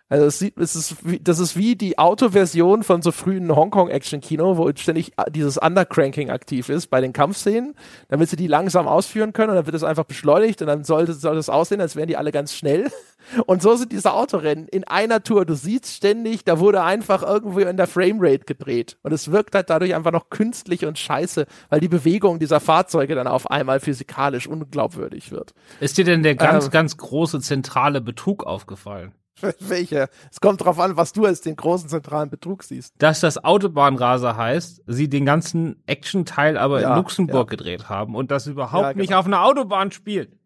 Also 0.09 0.25
es, 0.25 0.39
sieht, 0.39 0.57
es 0.57 0.75
ist 0.75 1.07
wie, 1.07 1.19
das 1.19 1.37
ist 1.37 1.55
wie 1.55 1.75
die 1.75 1.99
Autoversion 1.99 2.81
von 2.81 3.03
so 3.03 3.11
frühen 3.11 3.55
Hongkong-Action-Kino, 3.55 4.57
wo 4.57 4.71
ständig 4.75 5.13
dieses 5.29 5.57
Undercranking 5.57 6.31
aktiv 6.31 6.69
ist 6.69 6.87
bei 6.87 6.99
den 6.99 7.13
Kampfszenen, 7.13 7.75
damit 8.07 8.27
sie 8.29 8.35
die 8.35 8.47
langsam 8.47 8.87
ausführen 8.87 9.33
können 9.33 9.51
und 9.51 9.55
dann 9.55 9.67
wird 9.67 9.75
es 9.75 9.83
einfach 9.83 10.05
beschleunigt 10.05 10.61
und 10.61 10.67
dann 10.67 10.83
sollte, 10.83 11.13
soll 11.13 11.37
es 11.37 11.47
aussehen, 11.47 11.79
als 11.79 11.95
wären 11.95 12.07
die 12.07 12.17
alle 12.17 12.31
ganz 12.31 12.55
schnell. 12.55 12.91
Und 13.45 13.61
so 13.61 13.75
sind 13.75 13.91
diese 13.91 14.13
Autorennen 14.13 14.67
in 14.69 14.85
einer 14.85 15.21
Tour. 15.21 15.45
Du 15.45 15.53
siehst 15.53 15.87
ständig, 15.93 16.45
da 16.45 16.57
wurde 16.57 16.83
einfach 16.83 17.21
irgendwo 17.21 17.59
in 17.59 17.77
der 17.77 17.85
Framerate 17.85 18.45
gedreht. 18.45 18.97
Und 19.03 19.11
es 19.11 19.29
wirkt 19.29 19.53
halt 19.53 19.69
dadurch 19.69 19.93
einfach 19.93 20.13
noch 20.13 20.29
künstlich 20.29 20.85
und 20.85 20.97
scheiße, 20.97 21.45
weil 21.69 21.79
die 21.79 21.89
Bewegung 21.89 22.39
dieser 22.39 22.59
Fahrzeuge 22.59 23.15
dann 23.15 23.27
auf 23.27 23.51
einmal 23.51 23.81
physikalisch 23.81 24.47
unglaubwürdig 24.47 25.31
wird. 25.31 25.53
Ist 25.79 25.97
dir 25.97 26.05
denn 26.05 26.23
der 26.23 26.35
ganz, 26.35 26.65
ähm, 26.65 26.71
ganz 26.71 26.97
große 26.97 27.41
zentrale 27.41 28.01
Betrug 28.01 28.45
aufgefallen? 28.45 29.11
Welche? 29.59 30.09
Es 30.31 30.39
kommt 30.41 30.63
drauf 30.63 30.79
an, 30.79 30.97
was 30.97 31.13
du 31.13 31.25
als 31.25 31.41
den 31.41 31.55
großen 31.55 31.89
zentralen 31.89 32.29
Betrug 32.29 32.63
siehst. 32.63 32.93
Dass 32.97 33.19
das 33.19 33.43
Autobahnraser 33.43 34.37
heißt, 34.37 34.83
sie 34.87 35.09
den 35.09 35.25
ganzen 35.25 35.81
Action-Teil 35.85 36.57
aber 36.57 36.81
ja, 36.81 36.89
in 36.89 36.95
Luxemburg 36.97 37.51
ja. 37.51 37.57
gedreht 37.57 37.89
haben 37.89 38.15
und 38.15 38.31
das 38.31 38.47
überhaupt 38.47 38.83
ja, 38.83 38.91
genau. 38.93 39.01
nicht 39.01 39.15
auf 39.15 39.25
einer 39.25 39.43
Autobahn 39.43 39.91
spielt. 39.91 40.37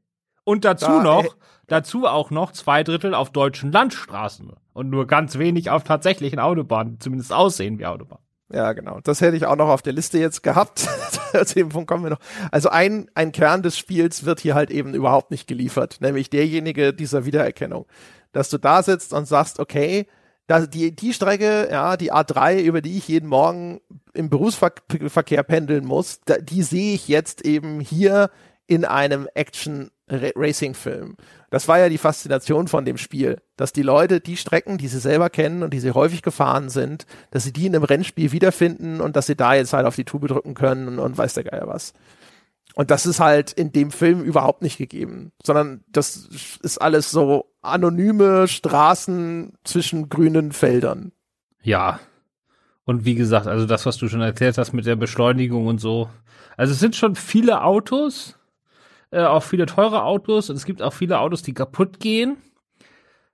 Und 0.43 0.65
dazu 0.65 0.87
da, 0.87 1.03
noch, 1.03 1.23
ey. 1.23 1.31
dazu 1.67 2.07
auch 2.07 2.29
noch 2.29 2.51
zwei 2.51 2.83
Drittel 2.83 3.13
auf 3.13 3.31
deutschen 3.31 3.71
Landstraßen 3.71 4.51
und 4.73 4.89
nur 4.89 5.07
ganz 5.07 5.37
wenig 5.37 5.69
auf 5.69 5.83
tatsächlichen 5.83 6.39
Autobahnen, 6.39 6.99
zumindest 6.99 7.31
aussehen 7.31 7.79
wie 7.79 7.85
Autobahnen. 7.85 8.23
Ja, 8.51 8.73
genau. 8.73 8.99
Das 9.03 9.21
hätte 9.21 9.35
ich 9.35 9.47
auch 9.47 9.55
noch 9.55 9.69
auf 9.69 9.81
der 9.81 9.93
Liste 9.93 10.19
jetzt 10.19 10.43
gehabt. 10.43 10.79
Zu 11.45 11.55
dem 11.55 11.69
Punkt 11.69 11.87
kommen 11.87 12.03
wir 12.03 12.11
noch. 12.11 12.19
Also 12.51 12.69
ein, 12.69 13.09
ein 13.15 13.31
Kern 13.31 13.63
des 13.63 13.77
Spiels 13.77 14.25
wird 14.25 14.39
hier 14.41 14.53
halt 14.53 14.69
eben 14.69 14.93
überhaupt 14.93 15.31
nicht 15.31 15.47
geliefert, 15.47 15.97
nämlich 16.01 16.29
derjenige 16.29 16.93
dieser 16.93 17.25
Wiedererkennung 17.25 17.87
dass 18.33 18.49
du 18.49 18.57
da 18.57 18.83
sitzt 18.83 19.13
und 19.13 19.25
sagst, 19.27 19.59
okay, 19.59 20.07
da, 20.47 20.65
die, 20.65 20.93
die 20.93 21.13
Strecke, 21.13 21.69
ja, 21.71 21.95
die 21.95 22.11
A3, 22.11 22.59
über 22.59 22.81
die 22.81 22.97
ich 22.97 23.07
jeden 23.07 23.29
Morgen 23.29 23.79
im 24.13 24.29
Berufsverkehr 24.29 25.43
pendeln 25.43 25.85
muss, 25.85 26.19
da, 26.25 26.37
die 26.37 26.63
sehe 26.63 26.93
ich 26.93 27.07
jetzt 27.07 27.45
eben 27.45 27.79
hier 27.79 28.29
in 28.67 28.85
einem 28.85 29.27
Action-Racing-Film. 29.33 31.15
Das 31.49 31.67
war 31.67 31.79
ja 31.79 31.89
die 31.89 31.97
Faszination 31.97 32.67
von 32.67 32.85
dem 32.85 32.97
Spiel, 32.97 33.41
dass 33.57 33.73
die 33.73 33.83
Leute 33.83 34.19
die 34.19 34.37
Strecken, 34.37 34.77
die 34.77 34.87
sie 34.87 34.99
selber 34.99 35.29
kennen 35.29 35.63
und 35.63 35.73
die 35.73 35.79
sie 35.79 35.91
häufig 35.91 36.21
gefahren 36.21 36.69
sind, 36.69 37.05
dass 37.31 37.43
sie 37.43 37.53
die 37.53 37.67
in 37.67 37.75
einem 37.75 37.83
Rennspiel 37.83 38.31
wiederfinden 38.31 39.01
und 39.01 39.15
dass 39.15 39.27
sie 39.27 39.35
da 39.35 39.53
jetzt 39.53 39.73
halt 39.73 39.85
auf 39.85 39.95
die 39.95 40.05
Tube 40.05 40.27
drücken 40.27 40.55
können 40.55 40.87
und, 40.87 40.99
und 40.99 41.17
weiß 41.17 41.35
der 41.35 41.43
Geier 41.43 41.67
was. 41.67 41.93
Und 42.75 42.89
das 42.89 43.05
ist 43.05 43.19
halt 43.19 43.51
in 43.51 43.71
dem 43.71 43.91
Film 43.91 44.23
überhaupt 44.23 44.61
nicht 44.61 44.77
gegeben, 44.77 45.31
sondern 45.43 45.83
das 45.87 46.57
ist 46.61 46.79
alles 46.79 47.11
so 47.11 47.45
anonyme 47.61 48.47
Straßen 48.47 49.53
zwischen 49.63 50.09
grünen 50.09 50.51
Feldern. 50.51 51.11
Ja. 51.61 51.99
Und 52.85 53.05
wie 53.05 53.15
gesagt, 53.15 53.47
also 53.47 53.65
das, 53.65 53.85
was 53.85 53.97
du 53.97 54.07
schon 54.07 54.21
erzählt 54.21 54.57
hast 54.57 54.73
mit 54.73 54.85
der 54.85 54.95
Beschleunigung 54.95 55.67
und 55.67 55.79
so. 55.79 56.09
Also 56.57 56.73
es 56.73 56.79
sind 56.79 56.95
schon 56.95 57.15
viele 57.15 57.63
Autos, 57.63 58.37
äh, 59.11 59.23
auch 59.23 59.43
viele 59.43 59.65
teure 59.65 60.03
Autos 60.03 60.49
und 60.49 60.55
es 60.55 60.65
gibt 60.65 60.81
auch 60.81 60.93
viele 60.93 61.19
Autos, 61.19 61.43
die 61.43 61.53
kaputt 61.53 61.99
gehen. 61.99 62.37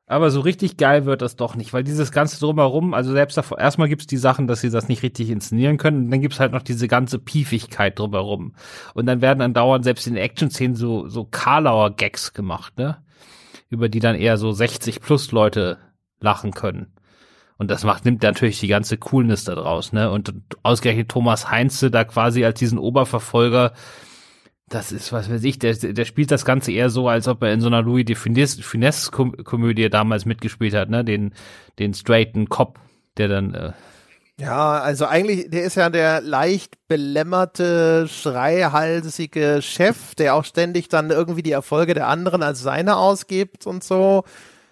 Aber 0.10 0.32
so 0.32 0.42
richtig 0.42 0.78
geil 0.78 1.06
wird 1.06 1.22
das 1.22 1.36
doch 1.36 1.56
nicht, 1.56 1.72
weil 1.72 1.84
dieses 1.84 2.12
ganze 2.12 2.40
drumherum, 2.40 2.96
also 2.96 3.12
selbst 3.12 3.38
davor, 3.38 3.60
erstmal 3.60 3.88
gibt's 3.88 4.08
die 4.08 4.18
Sachen, 4.18 4.48
dass 4.48 4.60
sie 4.60 4.72
das 4.72 4.88
nicht 4.88 5.04
richtig 5.04 5.30
inszenieren 5.30 5.78
können, 5.78 6.06
und 6.06 6.12
dann 6.12 6.20
gibt's 6.20 6.40
halt 6.40 6.52
noch 6.52 6.64
diese 6.64 6.88
ganze 6.88 7.20
Piefigkeit 7.20 8.00
drumherum. 8.00 8.56
Und 8.96 9.06
dann 9.06 9.22
werden 9.22 9.38
dann 9.38 9.54
dauernd 9.54 9.84
selbst 9.84 10.08
in 10.08 10.18
Action-Szenen 10.18 10.76
so, 10.76 11.08
so 11.08 11.26
Karlauer 11.26 11.92
Gags 11.92 12.34
gemacht, 12.34 12.76
ne? 12.80 12.98
Über 13.70 13.88
die 13.88 14.00
dann 14.00 14.16
eher 14.16 14.38
so 14.38 14.52
60 14.52 15.00
plus 15.00 15.32
Leute 15.32 15.78
lachen 16.20 16.54
können. 16.56 16.88
Und 17.60 17.70
das 17.70 17.84
macht, 17.84 18.04
nimmt 18.04 18.24
natürlich 18.24 18.60
die 18.60 18.68
ganze 18.68 18.98
Coolness 18.98 19.44
da 19.44 19.54
draus, 19.54 19.94
ne? 19.94 20.10
Und 20.10 20.34
ausgerechnet 20.64 21.10
Thomas 21.10 21.52
Heinze 21.52 21.92
da 21.92 22.04
quasi 22.04 22.44
als 22.44 22.58
diesen 22.58 22.80
Oberverfolger, 22.80 23.74
das 24.70 24.92
ist, 24.92 25.12
was 25.12 25.30
weiß 25.30 25.44
ich, 25.44 25.60
der, 25.60 25.74
der 25.74 26.06
spielt 26.06 26.32
das 26.32 26.46
Ganze 26.46 26.72
eher 26.72 26.90
so, 26.90 27.08
als 27.08 27.28
ob 27.28 27.42
er 27.44 27.54
in 27.54 27.62
so 27.62 27.68
einer 27.68 27.82
Louis 27.82 28.06
de 28.06 28.16
Finesse-Komödie 28.16 29.90
damals 29.90 30.26
mitgespielt 30.26 30.74
hat, 30.74 30.90
ne? 30.90 31.04
Den, 31.04 31.34
den 31.80 31.94
straighten 31.94 32.50
Cop, 32.50 32.80
der 33.18 33.28
dann. 33.28 33.54
Äh 33.54 33.72
ja, 34.40 34.80
also 34.80 35.06
eigentlich, 35.06 35.50
der 35.50 35.64
ist 35.64 35.76
ja 35.76 35.90
der 35.90 36.22
leicht 36.22 36.78
belämmerte, 36.88 38.08
schreihalsige 38.08 39.62
Chef, 39.62 40.16
der 40.16 40.36
auch 40.36 40.46
ständig 40.46 40.88
dann 40.88 41.10
irgendwie 41.10 41.44
die 41.44 41.52
Erfolge 41.52 41.94
der 41.94 42.08
anderen 42.08 42.42
als 42.42 42.62
seine 42.62 42.96
ausgibt 42.96 43.68
und 43.68 43.84
so. 43.84 44.24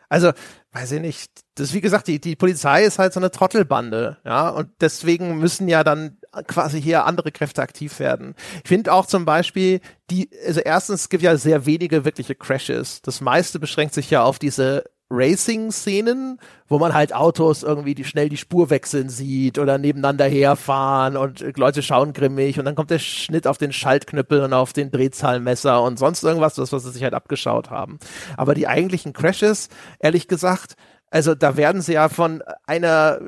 Also, 0.10 0.32
weiß 0.74 0.92
ich 0.94 1.02
nicht. 1.02 1.32
Das, 1.56 1.74
wie 1.74 1.82
gesagt, 1.82 2.08
die, 2.08 2.20
die 2.20 2.36
Polizei 2.36 2.84
ist 2.84 3.00
halt 3.00 3.14
so 3.14 3.20
eine 3.20 3.32
Trottelbande, 3.32 4.18
ja, 4.26 4.50
und 4.50 4.70
deswegen 4.80 5.40
müssen 5.40 5.68
ja 5.68 5.84
dann 5.84 6.18
quasi 6.46 6.82
hier 6.82 7.06
andere 7.06 7.32
Kräfte 7.32 7.62
aktiv 7.62 8.00
werden. 8.00 8.36
Ich 8.64 8.68
finde 8.68 8.94
auch 8.94 9.06
zum 9.06 9.26
Beispiel, 9.26 9.80
die, 10.10 10.30
also 10.46 10.60
erstens, 10.60 11.10
gibt 11.10 11.24
ja 11.24 11.36
sehr 11.38 11.66
wenige 11.66 12.06
wirkliche 12.06 12.36
Crashes. 12.36 13.02
Das 13.02 13.22
meiste 13.22 13.60
beschränkt 13.60 13.94
sich 13.94 14.10
ja 14.12 14.24
auf 14.24 14.40
diese 14.40 14.84
Racing-Szenen, 15.10 16.40
wo 16.68 16.80
man 16.80 16.94
halt 16.94 17.14
Autos 17.14 17.64
irgendwie 17.64 17.96
die 17.96 18.04
schnell 18.04 18.30
die 18.30 18.38
Spur 18.38 18.70
wechseln 18.70 19.10
sieht 19.10 19.58
oder 19.58 19.78
nebeneinander 19.78 20.26
herfahren 20.26 21.16
und 21.16 21.58
Leute 21.58 21.82
schauen 21.82 22.14
grimmig 22.14 22.60
und 22.60 22.66
dann 22.66 22.76
kommt 22.76 22.92
der 22.92 23.00
Schnitt 23.00 23.48
auf 23.48 23.58
den 23.58 23.72
Schaltknüppel 23.72 24.42
und 24.42 24.54
auf 24.54 24.74
den 24.74 24.92
Drehzahlmesser 24.92 25.82
und 25.82 26.00
sonst 26.00 26.24
irgendwas, 26.24 26.56
das, 26.56 26.74
was 26.74 26.84
sie 26.84 26.92
sich 26.92 27.04
halt 27.04 27.14
abgeschaut 27.14 27.70
haben. 27.70 28.00
Aber 28.36 28.54
die 28.54 28.68
eigentlichen 28.68 29.14
Crashes, 29.14 29.70
ehrlich 30.00 30.28
gesagt, 30.28 30.76
also 31.10 31.36
da 31.36 31.56
werden 31.56 31.82
sie 31.82 31.94
ja 31.94 32.10
von 32.10 32.44
einer 32.66 33.20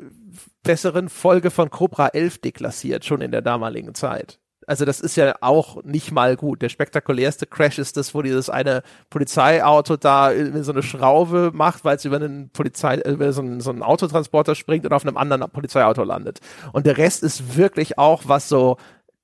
besseren 0.62 1.08
Folge 1.08 1.50
von 1.50 1.70
Cobra 1.70 2.08
11 2.08 2.40
deklassiert, 2.42 3.04
schon 3.04 3.22
in 3.22 3.30
der 3.30 3.42
damaligen 3.42 3.94
Zeit. 3.94 4.39
Also 4.70 4.84
das 4.84 5.00
ist 5.00 5.16
ja 5.16 5.34
auch 5.40 5.82
nicht 5.82 6.12
mal 6.12 6.36
gut. 6.36 6.62
Der 6.62 6.68
spektakulärste 6.68 7.44
Crash 7.44 7.80
ist 7.80 7.96
das, 7.96 8.14
wo 8.14 8.22
dieses 8.22 8.48
eine 8.48 8.84
Polizeiauto 9.10 9.96
da 9.96 10.30
so 10.62 10.70
eine 10.70 10.84
Schraube 10.84 11.50
macht, 11.52 11.84
weil 11.84 11.96
es 11.96 12.04
über 12.04 12.14
einen 12.14 12.50
Polizei, 12.50 12.94
äh, 12.94 13.10
über 13.10 13.32
so 13.32 13.42
einen, 13.42 13.60
so 13.60 13.70
einen 13.70 13.82
Autotransporter 13.82 14.54
springt 14.54 14.86
und 14.86 14.92
auf 14.92 15.04
einem 15.04 15.16
anderen 15.16 15.50
Polizeiauto 15.50 16.04
landet. 16.04 16.38
Und 16.72 16.86
der 16.86 16.98
Rest 16.98 17.24
ist 17.24 17.56
wirklich 17.56 17.98
auch, 17.98 18.22
was 18.26 18.48
so 18.48 18.76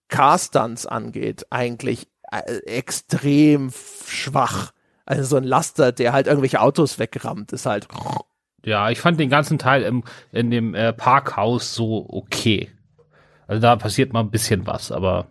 Car-Stunts 0.09 0.85
angeht, 0.85 1.47
eigentlich 1.51 2.09
äh, 2.33 2.57
extrem 2.67 3.71
schwach. 4.05 4.73
Also 5.05 5.23
so 5.23 5.37
ein 5.37 5.45
Laster, 5.45 5.93
der 5.93 6.13
halt 6.13 6.27
irgendwelche 6.27 6.61
Autos 6.61 6.99
wegrammt, 6.99 7.53
ist 7.53 7.67
halt. 7.67 7.87
Ja, 8.65 8.91
ich 8.91 9.01
fand 9.01 9.21
den 9.21 9.31
ganzen 9.31 9.59
Teil 9.59 9.85
im, 9.85 10.03
in 10.33 10.51
dem 10.51 10.75
äh, 10.75 10.93
Parkhaus 10.93 11.73
so 11.73 12.05
okay. 12.09 12.69
Also 13.47 13.63
da 13.63 13.77
passiert 13.77 14.13
mal 14.13 14.23
ein 14.23 14.33
bisschen 14.33 14.67
was, 14.67 14.91
aber, 14.91 15.29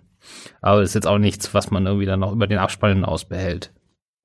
aber 0.61 0.81
ist 0.81 0.95
jetzt 0.95 1.07
auch 1.07 1.17
nichts, 1.17 1.53
was 1.53 1.71
man 1.71 1.85
irgendwie 1.85 2.05
dann 2.05 2.19
noch 2.19 2.31
über 2.31 2.47
den 2.47 2.59
Abspann 2.59 2.93
hinaus 2.95 3.25
behält. 3.25 3.73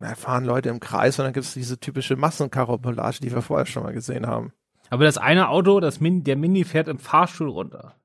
Da 0.01 0.15
fahren 0.15 0.45
Leute 0.45 0.71
im 0.71 0.81
Kreis 0.81 1.19
und 1.19 1.27
dann 1.27 1.35
gibt 1.35 1.45
es 1.45 1.53
diese 1.53 1.79
typische 1.79 2.17
Massenkarobolage, 2.17 3.21
die 3.21 3.33
wir 3.33 3.43
vorher 3.43 3.67
schon 3.67 3.83
mal 3.83 3.93
gesehen 3.93 4.27
haben. 4.27 4.53
Aber 4.89 5.05
das 5.05 5.19
eine 5.19 5.49
Auto, 5.51 5.79
das 5.81 6.01
Min 6.01 6.25
der 6.25 6.37
Mini 6.37 6.65
fährt 6.65 6.89
im 6.89 6.99
Fahrstuhl 6.99 7.49
runter. 7.49 8.00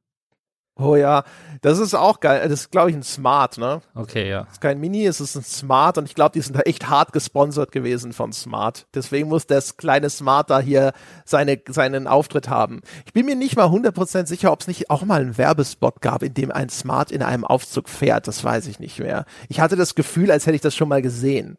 Oh 0.78 0.98
ja, 0.98 1.24
das 1.62 1.80
ist 1.80 1.94
auch 1.94 2.20
geil. 2.20 2.42
Das 2.50 2.62
ist, 2.62 2.72
glaube 2.72 2.90
ich, 2.90 2.96
ein 2.98 3.04
Smart, 3.04 3.58
ne? 3.58 3.82
Okay, 3.94 4.30
ja. 4.30 4.42
Das 4.44 4.54
ist 4.54 4.62
kein 4.62 4.80
Mini, 4.82 5.06
es 5.06 5.22
ist 5.22 5.36
ein 5.36 5.44
Smart 5.44 5.98
und 5.98 6.04
ich 6.04 6.16
glaube, 6.16 6.34
die 6.34 6.42
sind 6.42 6.58
da 6.58 6.62
echt 6.62 6.90
hart 6.90 7.14
gesponsert 7.14 7.72
gewesen 7.72 8.12
von 8.12 8.34
Smart. 8.34 8.86
Deswegen 8.94 9.30
muss 9.30 9.48
das 9.48 9.78
kleine 9.78 10.10
Smart 10.10 10.50
da 10.50 10.60
hier 10.60 10.92
seine, 11.24 11.62
seinen 11.70 12.08
Auftritt 12.08 12.50
haben. 12.50 12.82
Ich 13.06 13.14
bin 13.14 13.26
mir 13.26 13.38
nicht 13.38 13.56
mal 13.56 13.68
100% 13.68 14.26
sicher, 14.26 14.52
ob 14.52 14.62
es 14.62 14.68
nicht 14.68 14.90
auch 14.90 15.06
mal 15.06 15.22
einen 15.22 15.38
Werbespot 15.38 16.02
gab, 16.02 16.24
in 16.24 16.34
dem 16.34 16.52
ein 16.52 16.68
Smart 16.68 17.10
in 17.10 17.24
einem 17.24 17.46
Aufzug 17.46 17.88
fährt. 17.88 18.28
Das 18.28 18.44
weiß 18.44 18.68
ich 18.68 18.80
nicht 18.80 19.00
mehr. 19.00 19.24
Ich 19.48 19.62
hatte 19.62 19.78
das 19.78 19.96
Gefühl, 19.96 20.30
als 20.30 20.46
hätte 20.46 20.56
ich 20.56 20.62
das 20.62 20.76
schon 20.76 20.90
mal 20.90 21.02
gesehen. 21.02 21.58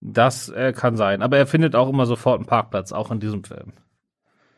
Das 0.00 0.48
äh, 0.48 0.72
kann 0.72 0.96
sein. 0.96 1.22
Aber 1.22 1.38
er 1.38 1.46
findet 1.46 1.76
auch 1.76 1.88
immer 1.88 2.06
sofort 2.06 2.40
einen 2.40 2.46
Parkplatz, 2.46 2.90
auch 2.90 3.12
in 3.12 3.20
diesem 3.20 3.44
Film. 3.44 3.72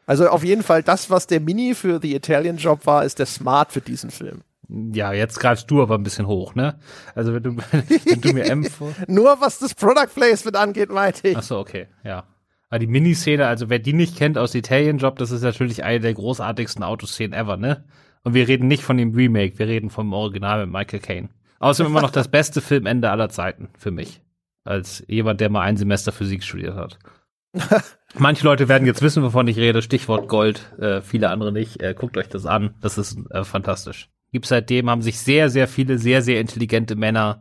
Also 0.08 0.26
auf 0.28 0.42
jeden 0.42 0.62
Fall 0.62 0.82
das, 0.82 1.10
was 1.10 1.26
der 1.26 1.38
Mini 1.38 1.74
für 1.74 2.00
The 2.00 2.14
Italian 2.16 2.56
Job 2.56 2.86
war, 2.86 3.04
ist 3.04 3.18
der 3.18 3.26
Smart 3.26 3.72
für 3.72 3.82
diesen 3.82 4.10
Film. 4.10 4.40
Ja, 4.66 5.12
jetzt 5.12 5.38
greifst 5.38 5.70
du 5.70 5.82
aber 5.82 5.96
ein 5.96 6.02
bisschen 6.02 6.26
hoch, 6.26 6.54
ne? 6.54 6.78
Also 7.14 7.34
wenn 7.34 7.42
du, 7.42 7.56
wenn 8.06 8.20
du 8.22 8.32
mir 8.32 8.46
M 8.46 8.64
vor 8.64 8.90
Nur 9.06 9.38
was 9.42 9.58
das 9.58 9.74
Product 9.74 10.08
Placement 10.14 10.56
angeht, 10.56 10.88
meinte 10.88 11.28
ich. 11.28 11.36
Ach 11.36 11.42
so, 11.42 11.58
okay, 11.58 11.88
ja. 12.04 12.24
Aber 12.70 12.78
die 12.78 12.86
Miniszene, 12.86 13.46
also 13.46 13.68
wer 13.68 13.80
die 13.80 13.92
nicht 13.92 14.16
kennt 14.16 14.38
aus 14.38 14.54
Italian 14.54 14.96
Job, 14.96 15.18
das 15.18 15.30
ist 15.30 15.42
natürlich 15.42 15.84
eine 15.84 16.00
der 16.00 16.14
großartigsten 16.14 16.82
Autoszenen 16.82 17.38
ever, 17.38 17.58
ne? 17.58 17.84
Und 18.24 18.32
wir 18.32 18.48
reden 18.48 18.66
nicht 18.66 18.84
von 18.84 18.96
dem 18.96 19.14
Remake, 19.14 19.58
wir 19.58 19.68
reden 19.68 19.90
vom 19.90 20.14
Original 20.14 20.64
mit 20.64 20.72
Michael 20.72 21.00
Caine. 21.00 21.28
Außerdem 21.58 21.92
immer 21.92 22.02
noch 22.02 22.10
das 22.10 22.28
beste 22.28 22.62
Filmende 22.62 23.10
aller 23.10 23.28
Zeiten 23.28 23.68
für 23.76 23.90
mich. 23.90 24.22
Als 24.64 25.04
jemand, 25.06 25.42
der 25.42 25.50
mal 25.50 25.62
ein 25.62 25.76
Semester 25.76 26.12
Physik 26.12 26.42
studiert 26.42 26.76
hat. 26.76 26.98
Manche 28.18 28.44
Leute 28.44 28.68
werden 28.68 28.86
jetzt 28.86 29.02
wissen, 29.02 29.22
wovon 29.22 29.48
ich 29.48 29.56
rede. 29.56 29.82
Stichwort 29.82 30.28
Gold, 30.28 30.72
äh, 30.78 31.00
viele 31.02 31.30
andere 31.30 31.52
nicht. 31.52 31.82
Äh, 31.82 31.94
guckt 31.94 32.16
euch 32.16 32.28
das 32.28 32.46
an. 32.46 32.74
Das 32.80 32.98
ist 32.98 33.18
äh, 33.30 33.44
fantastisch. 33.44 34.10
Gibt 34.32 34.46
seitdem 34.46 34.90
haben 34.90 35.02
sich 35.02 35.18
sehr, 35.18 35.48
sehr 35.48 35.68
viele 35.68 35.98
sehr, 35.98 36.22
sehr 36.22 36.40
intelligente 36.40 36.96
Männer 36.96 37.40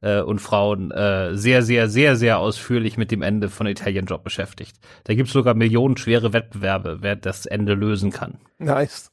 äh, 0.00 0.20
und 0.20 0.40
Frauen 0.40 0.90
äh, 0.90 1.36
sehr, 1.36 1.62
sehr, 1.62 1.88
sehr, 1.88 2.16
sehr 2.16 2.38
ausführlich 2.38 2.96
mit 2.96 3.10
dem 3.10 3.22
Ende 3.22 3.48
von 3.48 3.66
Italian 3.66 4.06
Job 4.06 4.22
beschäftigt. 4.22 4.76
Da 5.04 5.14
gibt 5.14 5.28
es 5.28 5.32
sogar 5.32 5.54
millionenschwere 5.54 6.32
Wettbewerbe, 6.32 6.98
wer 7.00 7.16
das 7.16 7.46
Ende 7.46 7.74
lösen 7.74 8.12
kann. 8.12 8.38
Nice. 8.58 9.10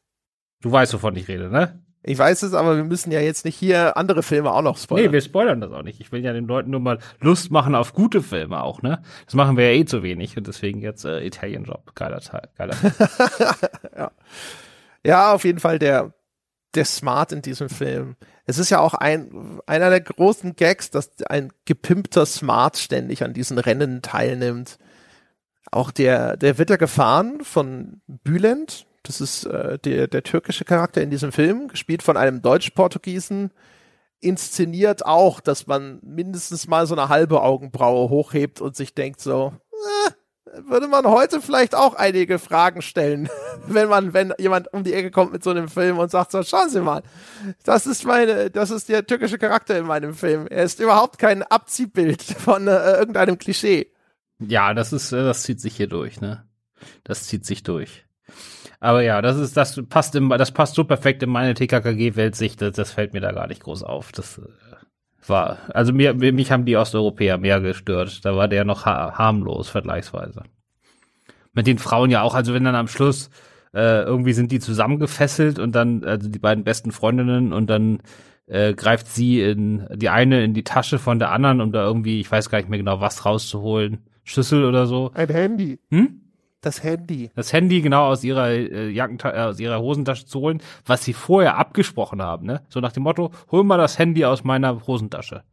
Du 0.61 0.71
weißt, 0.71 0.93
wovon 0.93 1.15
ich 1.15 1.27
rede, 1.27 1.49
ne? 1.49 1.84
Ich 2.07 2.19
weiß 2.19 2.43
es, 2.43 2.53
aber 2.53 2.77
wir 2.77 2.83
müssen 2.83 3.11
ja 3.11 3.19
jetzt 3.19 3.45
nicht 3.45 3.55
hier 3.55 3.97
andere 3.97 4.21
Filme 4.21 4.51
auch 4.51 4.61
noch 4.61 4.77
spoilern. 4.77 5.07
Nee, 5.07 5.11
wir 5.11 5.21
spoilern 5.21 5.59
das 5.59 5.71
auch 5.71 5.81
nicht. 5.81 5.99
Ich 5.99 6.11
will 6.11 6.23
ja 6.23 6.33
den 6.33 6.45
Leuten 6.45 6.69
nur 6.69 6.79
mal 6.79 6.99
Lust 7.19 7.49
machen 7.49 7.73
auf 7.73 7.93
gute 7.93 8.21
Filme 8.21 8.61
auch, 8.61 8.83
ne? 8.83 9.01
Das 9.25 9.33
machen 9.33 9.57
wir 9.57 9.71
ja 9.71 9.79
eh 9.79 9.85
zu 9.85 10.03
wenig 10.03 10.37
und 10.37 10.45
deswegen 10.45 10.81
jetzt 10.81 11.03
äh, 11.03 11.25
Italian 11.25 11.63
Job. 11.63 11.95
Geiler 11.95 12.19
Teil. 12.19 12.47
Geiler 12.57 12.75
Teil. 12.75 12.93
ja. 13.97 14.11
ja, 15.03 15.33
auf 15.33 15.45
jeden 15.45 15.59
Fall 15.59 15.79
der, 15.79 16.13
der 16.75 16.85
Smart 16.85 17.31
in 17.31 17.41
diesem 17.41 17.69
Film. 17.69 18.17
Es 18.45 18.59
ist 18.59 18.69
ja 18.69 18.81
auch 18.81 18.93
ein, 18.93 19.59
einer 19.65 19.89
der 19.89 20.01
großen 20.01 20.55
Gags, 20.55 20.91
dass 20.91 21.09
ein 21.23 21.51
gepimpter 21.65 22.27
Smart 22.27 22.77
ständig 22.77 23.23
an 23.23 23.33
diesen 23.33 23.57
Rennen 23.57 24.03
teilnimmt. 24.03 24.77
Auch 25.71 25.89
der, 25.89 26.37
der 26.37 26.59
wird 26.59 26.69
ja 26.69 26.75
gefahren 26.75 27.39
von 27.41 28.01
Bülent, 28.05 28.85
das 29.07 29.21
ist 29.21 29.45
äh, 29.45 29.79
der, 29.79 30.07
der 30.07 30.23
türkische 30.23 30.65
Charakter 30.65 31.01
in 31.01 31.09
diesem 31.09 31.31
Film, 31.31 31.67
gespielt 31.67 32.03
von 32.03 32.17
einem 32.17 32.41
Deutsch-Portugiesen, 32.41 33.51
inszeniert 34.19 35.05
auch, 35.05 35.39
dass 35.39 35.67
man 35.67 35.99
mindestens 36.03 36.67
mal 36.67 36.87
so 36.87 36.95
eine 36.95 37.09
halbe 37.09 37.41
Augenbraue 37.41 38.09
hochhebt 38.09 38.61
und 38.61 38.75
sich 38.75 38.95
denkt 38.95 39.21
so, 39.21 39.53
äh, 39.71 40.11
würde 40.67 40.87
man 40.87 41.05
heute 41.05 41.41
vielleicht 41.41 41.75
auch 41.75 41.95
einige 41.95 42.39
Fragen 42.39 42.81
stellen, 42.81 43.29
wenn 43.67 43.89
man, 43.89 44.13
wenn 44.13 44.33
jemand 44.37 44.71
um 44.73 44.83
die 44.83 44.93
Ecke 44.93 45.11
kommt 45.11 45.33
mit 45.33 45.43
so 45.43 45.49
einem 45.51 45.67
Film 45.67 45.99
und 45.99 46.11
sagt 46.11 46.31
so, 46.31 46.41
schauen 46.43 46.69
Sie 46.69 46.81
mal, 46.81 47.03
das 47.63 47.85
ist 47.85 48.05
meine, 48.05 48.49
das 48.49 48.71
ist 48.71 48.89
der 48.89 49.05
türkische 49.05 49.37
Charakter 49.37 49.77
in 49.77 49.85
meinem 49.85 50.13
Film. 50.13 50.47
Er 50.47 50.63
ist 50.63 50.79
überhaupt 50.79 51.19
kein 51.19 51.43
Abziehbild 51.43 52.21
von 52.39 52.67
äh, 52.67 52.93
irgendeinem 52.97 53.37
Klischee. 53.37 53.91
Ja, 54.39 54.73
das 54.73 54.93
ist, 54.93 55.11
äh, 55.11 55.23
das 55.23 55.43
zieht 55.43 55.61
sich 55.61 55.75
hier 55.75 55.87
durch, 55.87 56.19
ne? 56.19 56.47
Das 57.03 57.23
zieht 57.23 57.45
sich 57.45 57.63
durch. 57.63 58.05
Aber 58.85 59.01
ja, 59.01 59.23
das 59.23 59.37
ist, 59.37 59.57
das 59.57 59.81
passt 59.89 60.13
im, 60.13 60.29
das 60.29 60.51
passt 60.51 60.75
so 60.75 60.83
perfekt 60.83 61.23
in 61.23 61.29
meine 61.31 61.55
TKKG-Weltsicht, 61.55 62.61
das, 62.61 62.73
das 62.73 62.91
fällt 62.91 63.13
mir 63.13 63.19
da 63.19 63.31
gar 63.31 63.47
nicht 63.47 63.63
groß 63.63 63.81
auf. 63.81 64.11
Das 64.11 64.37
äh, 64.37 64.43
war, 65.27 65.57
also 65.73 65.91
mir, 65.91 66.13
mich 66.13 66.51
haben 66.51 66.65
die 66.65 66.77
Osteuropäer 66.77 67.39
mehr 67.39 67.61
gestört. 67.61 68.23
Da 68.23 68.35
war 68.35 68.47
der 68.47 68.63
noch 68.63 68.85
ha 68.85 69.17
harmlos, 69.17 69.69
vergleichsweise. 69.69 70.43
Mit 71.51 71.65
den 71.65 71.79
Frauen 71.79 72.11
ja 72.11 72.21
auch, 72.21 72.35
also 72.35 72.53
wenn 72.53 72.63
dann 72.63 72.75
am 72.75 72.87
Schluss 72.87 73.31
äh, 73.73 74.03
irgendwie 74.03 74.33
sind 74.33 74.51
die 74.51 74.59
zusammengefesselt 74.59 75.57
und 75.57 75.73
dann, 75.73 76.03
also 76.03 76.29
die 76.29 76.37
beiden 76.37 76.63
besten 76.63 76.91
Freundinnen 76.91 77.53
und 77.53 77.67
dann 77.71 78.03
äh, 78.45 78.75
greift 78.75 79.07
sie 79.07 79.41
in 79.41 79.87
die 79.95 80.09
eine 80.09 80.43
in 80.43 80.53
die 80.53 80.63
Tasche 80.63 80.99
von 80.99 81.17
der 81.17 81.31
anderen, 81.31 81.59
um 81.59 81.71
da 81.71 81.83
irgendwie, 81.83 82.19
ich 82.19 82.31
weiß 82.31 82.51
gar 82.51 82.59
nicht 82.59 82.69
mehr 82.69 82.77
genau, 82.77 83.01
was 83.01 83.25
rauszuholen. 83.25 84.05
Schlüssel 84.23 84.63
oder 84.63 84.85
so. 84.85 85.09
Ein 85.15 85.29
Handy. 85.29 85.79
Hm? 85.89 86.21
Das 86.65 86.81
Handy. 86.81 87.29
Das 87.35 87.53
Handy 87.53 87.81
genau 87.81 88.07
aus 88.07 88.23
ihrer 88.23 88.49
äh, 88.49 88.89
Jackenta 88.89 89.29
äh, 89.29 89.41
aus 89.43 89.59
ihrer 89.59 89.79
Hosentasche 89.79 90.25
zu 90.25 90.39
holen, 90.39 90.63
was 90.83 91.05
sie 91.05 91.13
vorher 91.13 91.57
abgesprochen 91.57 92.23
haben, 92.23 92.47
ne? 92.47 92.63
So 92.69 92.79
nach 92.79 92.91
dem 92.91 93.03
Motto, 93.03 93.29
hol 93.51 93.63
mal 93.63 93.77
das 93.77 93.99
Handy 93.99 94.25
aus 94.25 94.43
meiner 94.43 94.87
Hosentasche. 94.87 95.43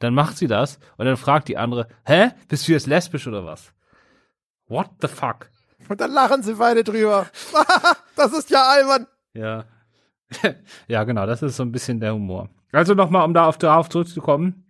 Dann 0.00 0.12
macht 0.12 0.36
sie 0.36 0.48
das 0.48 0.80
und 0.96 1.06
dann 1.06 1.16
fragt 1.16 1.46
die 1.46 1.56
andere, 1.56 1.86
hä? 2.04 2.30
Bist 2.48 2.66
du 2.66 2.72
jetzt 2.72 2.88
lesbisch 2.88 3.28
oder 3.28 3.46
was? 3.46 3.72
What 4.66 4.90
the 5.00 5.06
fuck? 5.06 5.50
Und 5.88 6.00
dann 6.00 6.10
lachen 6.10 6.42
sie 6.42 6.54
beide 6.54 6.82
drüber. 6.82 7.26
das 8.16 8.32
ist 8.32 8.50
ja 8.50 8.68
albern. 8.68 9.06
Ja. 9.34 9.66
ja, 10.88 11.04
genau, 11.04 11.26
das 11.26 11.42
ist 11.42 11.58
so 11.58 11.62
ein 11.62 11.70
bisschen 11.70 12.00
der 12.00 12.12
Humor. 12.12 12.48
Also 12.72 12.94
nochmal, 12.94 13.24
um 13.24 13.34
da 13.34 13.46
auf, 13.46 13.56
darauf 13.56 13.88
zurückzukommen, 13.88 14.64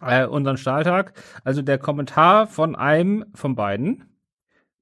äh, 0.00 0.24
unseren 0.24 0.56
Stahltag. 0.56 1.12
Also 1.44 1.60
der 1.60 1.76
Kommentar 1.76 2.46
von 2.46 2.74
einem 2.76 3.26
von 3.34 3.54
beiden, 3.54 4.04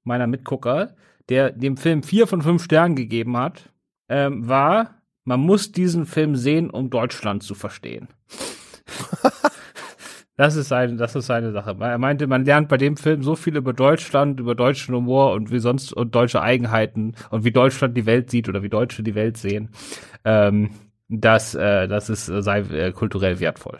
meiner 0.03 0.27
Mitgucker, 0.27 0.95
der 1.29 1.51
dem 1.51 1.77
Film 1.77 2.03
vier 2.03 2.27
von 2.27 2.41
fünf 2.41 2.63
Sternen 2.63 2.95
gegeben 2.95 3.37
hat, 3.37 3.69
ähm, 4.09 4.47
war, 4.47 5.01
man 5.23 5.39
muss 5.39 5.71
diesen 5.71 6.05
Film 6.05 6.35
sehen, 6.35 6.69
um 6.69 6.89
Deutschland 6.89 7.43
zu 7.43 7.55
verstehen. 7.55 8.09
das 10.35 10.55
ist 10.55 10.67
seine, 10.67 10.97
das 10.97 11.15
ist 11.15 11.27
seine 11.27 11.51
Sache. 11.51 11.75
Er 11.79 11.97
meinte, 11.97 12.27
man 12.27 12.43
lernt 12.45 12.67
bei 12.67 12.77
dem 12.77 12.97
Film 12.97 13.23
so 13.23 13.35
viel 13.35 13.55
über 13.55 13.73
Deutschland, 13.73 14.39
über 14.39 14.55
deutschen 14.55 14.93
Humor 14.93 15.31
und 15.33 15.51
wie 15.51 15.59
sonst 15.59 15.93
und 15.93 16.13
deutsche 16.13 16.41
Eigenheiten 16.41 17.15
und 17.29 17.45
wie 17.45 17.51
Deutschland 17.51 17.95
die 17.95 18.05
Welt 18.05 18.29
sieht 18.29 18.49
oder 18.49 18.63
wie 18.63 18.69
Deutsche 18.69 19.03
die 19.03 19.15
Welt 19.15 19.37
sehen. 19.37 19.69
Ähm, 20.25 20.71
dass 21.09 21.53
äh, 21.53 21.87
das 21.87 22.09
ist 22.09 22.25
sei 22.25 22.59
äh, 22.59 22.91
kulturell 22.91 23.39
wertvoll. 23.39 23.77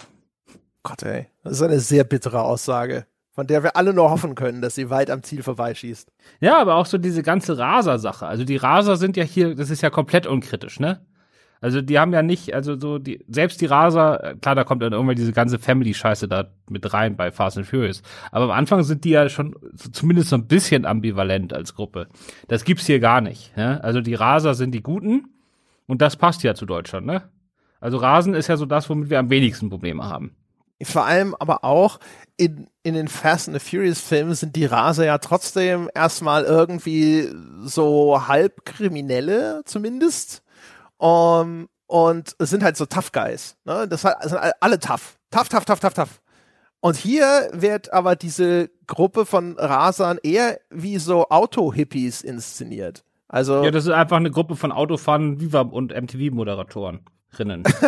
Gott, 0.83 1.03
ey, 1.03 1.27
das 1.43 1.53
ist 1.53 1.61
eine 1.61 1.79
sehr 1.79 2.03
bittere 2.03 2.41
Aussage 2.41 3.05
von 3.33 3.47
der 3.47 3.63
wir 3.63 3.75
alle 3.75 3.93
nur 3.93 4.09
hoffen 4.11 4.35
können, 4.35 4.61
dass 4.61 4.75
sie 4.75 4.89
weit 4.89 5.09
am 5.09 5.23
Ziel 5.23 5.43
vorbeischießt. 5.43 6.11
Ja, 6.39 6.59
aber 6.59 6.75
auch 6.75 6.85
so 6.85 6.97
diese 6.97 7.23
ganze 7.23 7.57
Raser-Sache. 7.57 8.27
Also 8.27 8.43
die 8.43 8.57
Raser 8.57 8.95
sind 8.95 9.17
ja 9.17 9.23
hier, 9.23 9.55
das 9.55 9.69
ist 9.69 9.81
ja 9.81 9.89
komplett 9.89 10.27
unkritisch, 10.27 10.79
ne? 10.79 11.05
Also 11.59 11.81
die 11.81 11.97
haben 11.97 12.11
ja 12.11 12.21
nicht, 12.21 12.53
also 12.53 12.77
so 12.77 12.99
die, 12.99 13.23
selbst 13.29 13.61
die 13.61 13.67
Raser, 13.67 14.35
klar, 14.41 14.53
da 14.53 14.65
kommt 14.65 14.83
dann 14.83 14.91
irgendwann 14.91 15.15
diese 15.15 15.31
ganze 15.31 15.59
Family-Scheiße 15.59 16.27
da 16.27 16.49
mit 16.69 16.93
rein 16.93 17.15
bei 17.15 17.31
Fast 17.31 17.57
and 17.57 17.65
Furious. 17.65 18.03
Aber 18.33 18.45
am 18.45 18.51
Anfang 18.51 18.83
sind 18.83 19.05
die 19.05 19.11
ja 19.11 19.29
schon 19.29 19.55
so, 19.71 19.89
zumindest 19.89 20.29
so 20.29 20.35
ein 20.35 20.47
bisschen 20.47 20.85
ambivalent 20.85 21.53
als 21.53 21.73
Gruppe. 21.73 22.07
Das 22.49 22.65
gibt's 22.65 22.85
hier 22.85 22.99
gar 22.99 23.21
nicht. 23.21 23.55
Ne? 23.55 23.81
Also 23.81 24.01
die 24.01 24.13
Raser 24.13 24.55
sind 24.55 24.71
die 24.75 24.83
Guten 24.83 25.29
und 25.87 26.01
das 26.01 26.17
passt 26.17 26.43
ja 26.43 26.53
zu 26.53 26.65
Deutschland, 26.65 27.07
ne? 27.07 27.23
Also 27.79 27.97
Rasen 27.97 28.33
ist 28.33 28.47
ja 28.47 28.57
so 28.57 28.65
das, 28.65 28.89
womit 28.89 29.09
wir 29.09 29.19
am 29.19 29.29
wenigsten 29.29 29.69
Probleme 29.69 30.03
haben. 30.03 30.35
Vor 30.85 31.05
allem 31.05 31.35
aber 31.39 31.63
auch 31.63 31.99
in, 32.37 32.67
in 32.83 32.93
den 32.95 33.07
Fast 33.07 33.47
and 33.47 33.59
the 33.59 33.69
Furious 33.69 33.99
Filmen 33.99 34.33
sind 34.33 34.55
die 34.55 34.65
Raser 34.65 35.05
ja 35.05 35.17
trotzdem 35.17 35.89
erstmal 35.93 36.43
irgendwie 36.43 37.29
so 37.61 38.27
halb 38.27 38.65
Kriminelle 38.65 39.61
zumindest. 39.65 40.43
Um, 40.97 41.67
und 41.87 42.35
es 42.39 42.49
sind 42.49 42.63
halt 42.63 42.77
so 42.77 42.85
Tough 42.85 43.11
Guys. 43.11 43.57
Ne? 43.65 43.87
Das 43.87 44.01
sind 44.01 44.39
alle 44.59 44.79
tough. 44.79 45.17
Tough, 45.31 45.49
tough, 45.49 45.65
tough, 45.65 45.79
tough, 45.79 45.93
tough. 45.93 46.21
Und 46.79 46.97
hier 46.97 47.49
wird 47.53 47.93
aber 47.93 48.15
diese 48.15 48.69
Gruppe 48.87 49.25
von 49.25 49.57
Rasern 49.57 50.19
eher 50.21 50.59
wie 50.69 50.97
so 50.97 51.29
Auto-Hippies 51.29 52.21
inszeniert. 52.21 53.05
Also 53.29 53.63
ja, 53.63 53.71
das 53.71 53.85
ist 53.85 53.91
einfach 53.91 54.17
eine 54.17 54.31
Gruppe 54.31 54.55
von 54.55 54.71
Autofahren 54.71 55.39
Viva 55.39 55.61
und 55.61 55.93
MTV-Moderatoren. 55.93 56.99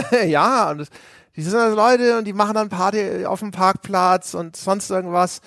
ja, 0.28 0.72
und 0.72 0.90
die 1.36 1.42
sind 1.42 1.56
also 1.56 1.76
Leute 1.76 2.18
und 2.18 2.26
die 2.26 2.34
machen 2.34 2.54
dann 2.54 2.70
Party 2.70 3.26
auf 3.26 3.40
dem 3.40 3.52
Parkplatz 3.52 4.34
und 4.34 4.56
sonst 4.56 4.90
irgendwas 4.90 5.42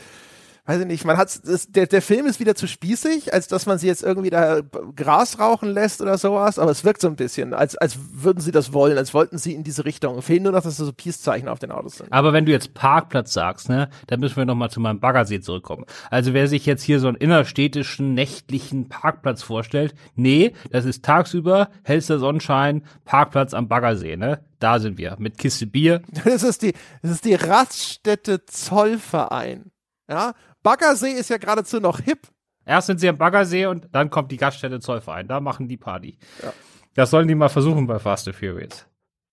weiß 0.69 0.83
ich 0.83 0.87
nicht, 0.87 1.07
man 1.07 1.17
hat 1.17 1.41
der, 1.75 1.87
der 1.87 2.03
Film 2.03 2.27
ist 2.27 2.41
wieder 2.41 2.55
zu 2.55 2.69
spießig, 2.69 3.33
als 3.33 3.49
dass 3.49 3.65
man 3.65 3.79
sie 3.79 3.87
jetzt 3.87 4.03
irgendwie 4.03 4.29
da 4.29 4.61
Gras 4.95 5.39
rauchen 5.39 5.71
lässt 5.71 6.03
oder 6.03 6.19
sowas, 6.19 6.59
aber 6.59 6.71
es 6.71 6.85
wirkt 6.85 7.01
so 7.01 7.09
ein 7.09 7.17
bisschen, 7.17 7.55
als, 7.55 7.75
als 7.77 7.99
würden 8.13 8.41
sie 8.41 8.53
das 8.53 8.75
wollen, 8.75 8.99
als 8.99 9.15
wollten 9.15 9.39
sie 9.39 9.55
in 9.55 9.65
diese 9.65 9.87
Richtung. 9.87 10.21
Fehlen 10.21 10.43
nur 10.43 10.53
noch, 10.53 10.63
dass 10.63 10.77
da 10.77 10.85
so 10.85 10.93
Peace-Zeichen 10.93 11.49
auf 11.49 11.59
den 11.59 11.71
Autos 11.71 11.97
sind. 11.97 12.13
Aber 12.13 12.35
wenn 12.35 12.45
du 12.45 12.53
jetzt 12.53 12.75
Parkplatz 12.75 13.33
sagst, 13.33 13.71
ne, 13.71 13.89
dann 14.09 14.21
müssen 14.21 14.37
wir 14.37 14.45
nochmal 14.45 14.71
zu 14.71 14.79
meinem 14.81 15.01
Baggersee 15.01 15.41
zurückkommen. 15.41 15.87
Also 16.11 16.35
wer 16.35 16.49
sich 16.49 16.67
jetzt 16.67 16.83
hier 16.83 17.01
so 17.01 17.09
einen 17.09 17.17
innerstädtischen, 17.17 18.13
nächtlichen 18.13 18.91
Parkplatz 18.91 19.43
vorstellt, 19.43 19.95
nee, 20.17 20.53
das 20.71 20.85
ist 20.85 21.03
tagsüber, 21.03 21.71
hellster 21.83 22.19
Sonnenschein, 22.19 22.85
Parkplatz 23.07 23.55
am 23.55 23.69
Baggersee, 23.69 24.19
ne? 24.19 24.45
Da 24.59 24.81
sind 24.81 24.99
wir, 24.99 25.17
mit 25.19 25.39
Kiste 25.39 25.67
Bier. 25.67 26.03
Das 26.25 26.43
ist 26.43 26.61
die, 26.61 26.75
das 27.01 27.13
ist 27.13 27.25
die 27.25 27.35
Raststätte 27.35 28.45
Zollverein. 28.45 29.71
Ja, 30.11 30.33
Baggersee 30.69 31.13
ist 31.13 31.31
ja 31.31 31.39
geradezu 31.39 31.81
noch 31.81 31.99
hip. 32.01 32.29
Erst 32.67 32.89
sind 32.89 33.01
sie 33.01 33.09
am 33.09 33.17
Baggersee 33.17 33.65
und 33.65 33.89
dann 33.93 34.11
kommt 34.11 34.31
die 34.31 34.37
Gaststätte 34.37 34.81
Zollverein. 34.81 35.27
Da 35.27 35.41
machen 35.41 35.67
die 35.67 35.79
Party. 35.79 36.19
Ja. 36.43 36.53
Das 36.95 37.09
sollen 37.09 37.27
die 37.27 37.35
mal 37.35 37.49
versuchen 37.49 37.87
bei 37.87 37.99
Fast 37.99 38.29
and 38.29 38.37
Furious. 38.37 38.85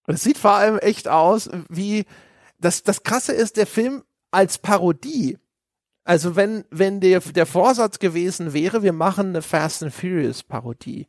Es 0.08 0.24
sieht 0.24 0.38
vor 0.38 0.52
allem 0.52 0.78
echt 0.78 1.10
aus, 1.10 1.50
wie 1.68 2.06
das, 2.58 2.84
das 2.84 3.04
Krasse 3.04 3.34
ist, 3.34 3.58
der 3.58 3.68
Film 3.68 4.04
als 4.32 4.60
Parodie. 4.60 5.38
Also 6.06 6.38
wenn, 6.38 6.64
wenn 6.70 7.02
der, 7.02 7.20
der 7.20 7.46
Vorsatz 7.46 8.00
gewesen 8.00 8.54
wäre, 8.54 8.82
wir 8.82 8.94
machen 8.94 9.28
eine 9.28 9.42
Fast 9.42 9.84
and 9.84 9.94
Furious 9.94 10.42
Parodie. 10.42 11.06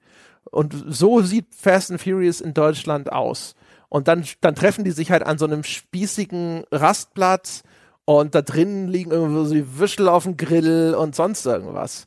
Und 0.50 0.74
so 0.88 1.22
sieht 1.22 1.54
Fast 1.54 1.92
and 1.92 2.02
Furious 2.02 2.40
in 2.40 2.52
Deutschland 2.52 3.12
aus. 3.12 3.54
Und 3.88 4.08
dann, 4.08 4.24
dann 4.40 4.56
treffen 4.56 4.82
die 4.82 4.90
sich 4.90 5.12
halt 5.12 5.22
an 5.22 5.38
so 5.38 5.44
einem 5.44 5.62
spießigen 5.62 6.64
Rastplatz 6.72 7.62
und 8.06 8.34
da 8.34 8.40
drinnen 8.40 8.88
liegen 8.88 9.10
irgendwo 9.10 9.44
so 9.44 9.52
die 9.52 9.78
Wischel 9.78 10.08
auf 10.08 10.22
dem 10.22 10.36
Grill 10.36 10.94
und 10.98 11.14
sonst 11.14 11.44
irgendwas. 11.44 12.06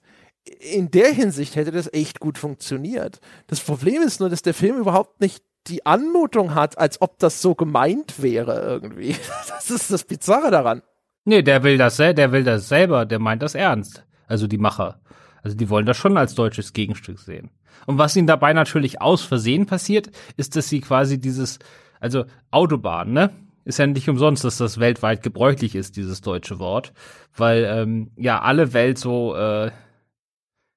In 0.73 0.89
der 0.89 1.11
Hinsicht 1.11 1.55
hätte 1.55 1.71
das 1.71 1.93
echt 1.93 2.19
gut 2.19 2.37
funktioniert. 2.37 3.19
Das 3.47 3.59
Problem 3.59 4.01
ist 4.01 4.19
nur, 4.19 4.29
dass 4.29 4.41
der 4.41 4.53
Film 4.53 4.77
überhaupt 4.77 5.19
nicht 5.19 5.43
die 5.67 5.85
Anmutung 5.85 6.55
hat, 6.55 6.77
als 6.77 7.01
ob 7.01 7.19
das 7.19 7.41
so 7.41 7.53
gemeint 7.53 8.21
wäre 8.21 8.61
irgendwie. 8.61 9.15
Das 9.49 9.69
ist 9.69 9.91
das 9.91 10.05
Bizarre 10.05 10.49
daran. 10.49 10.81
Nee, 11.25 11.43
der 11.43 11.61
will 11.63 11.77
das, 11.77 11.97
der 11.97 12.31
will 12.31 12.43
das 12.43 12.69
selber, 12.69 13.05
der 13.05 13.19
meint 13.19 13.43
das 13.43 13.53
ernst. 13.53 14.03
Also 14.25 14.47
die 14.47 14.57
Macher. 14.57 15.01
Also 15.43 15.55
die 15.55 15.69
wollen 15.69 15.85
das 15.85 15.97
schon 15.97 16.17
als 16.17 16.33
deutsches 16.33 16.73
Gegenstück 16.73 17.19
sehen. 17.19 17.51
Und 17.85 17.97
was 17.97 18.15
ihnen 18.15 18.25
dabei 18.25 18.53
natürlich 18.53 19.01
aus 19.01 19.21
Versehen 19.21 19.65
passiert, 19.65 20.09
ist, 20.37 20.55
dass 20.55 20.69
sie 20.69 20.79
quasi 20.79 21.19
dieses, 21.19 21.59
also 21.99 22.25
Autobahn, 22.51 23.11
ne? 23.11 23.31
Ist 23.65 23.79
ja 23.79 23.87
nicht 23.87 24.09
umsonst, 24.09 24.43
dass 24.43 24.57
das 24.57 24.79
weltweit 24.79 25.23
gebräuchlich 25.23 25.75
ist, 25.75 25.95
dieses 25.95 26.21
deutsche 26.21 26.59
Wort, 26.59 26.93
weil 27.35 27.65
ähm, 27.69 28.11
ja 28.15 28.41
alle 28.41 28.73
Welt 28.73 28.97
so 28.97 29.35
äh, 29.35 29.71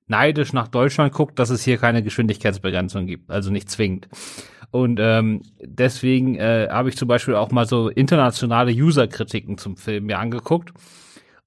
neidisch 0.07 0.53
nach 0.53 0.69
Deutschland 0.69 1.13
guckt, 1.13 1.39
dass 1.39 1.51
es 1.51 1.63
hier 1.63 1.79
keine 1.79 2.03
Geschwindigkeitsbegrenzung 2.03 3.07
gibt, 3.07 3.31
also 3.31 3.51
nicht 3.51 3.71
zwingend. 3.71 4.09
Und 4.71 4.99
ähm, 5.01 5.43
deswegen 5.61 6.37
äh, 6.37 6.69
habe 6.71 6.89
ich 6.89 6.97
zum 6.97 7.07
Beispiel 7.07 7.35
auch 7.35 7.51
mal 7.51 7.67
so 7.67 7.89
internationale 7.89 8.73
User-Kritiken 8.73 9.59
zum 9.59 9.77
Film 9.77 10.07
mir 10.07 10.19
angeguckt. 10.19 10.73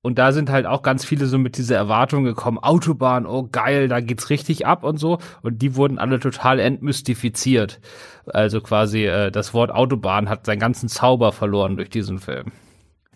Und 0.05 0.19
da 0.19 0.31
sind 0.31 0.51
halt 0.51 0.67
auch 0.67 0.83
ganz 0.83 1.03
viele 1.03 1.25
so 1.25 1.39
mit 1.39 1.57
dieser 1.57 1.77
Erwartung 1.77 2.25
gekommen, 2.25 2.59
Autobahn, 2.59 3.25
oh 3.25 3.49
geil, 3.51 3.87
da 3.87 4.01
geht's 4.01 4.29
richtig 4.29 4.67
ab 4.67 4.83
und 4.83 4.97
so. 4.97 5.17
Und 5.41 5.63
die 5.63 5.75
wurden 5.75 5.97
alle 5.97 6.19
total 6.19 6.59
entmystifiziert. 6.59 7.79
Also 8.27 8.61
quasi 8.61 9.05
äh, 9.07 9.31
das 9.31 9.55
Wort 9.55 9.71
Autobahn 9.71 10.29
hat 10.29 10.45
seinen 10.45 10.59
ganzen 10.59 10.89
Zauber 10.89 11.31
verloren 11.31 11.75
durch 11.75 11.89
diesen 11.89 12.19
Film. 12.19 12.51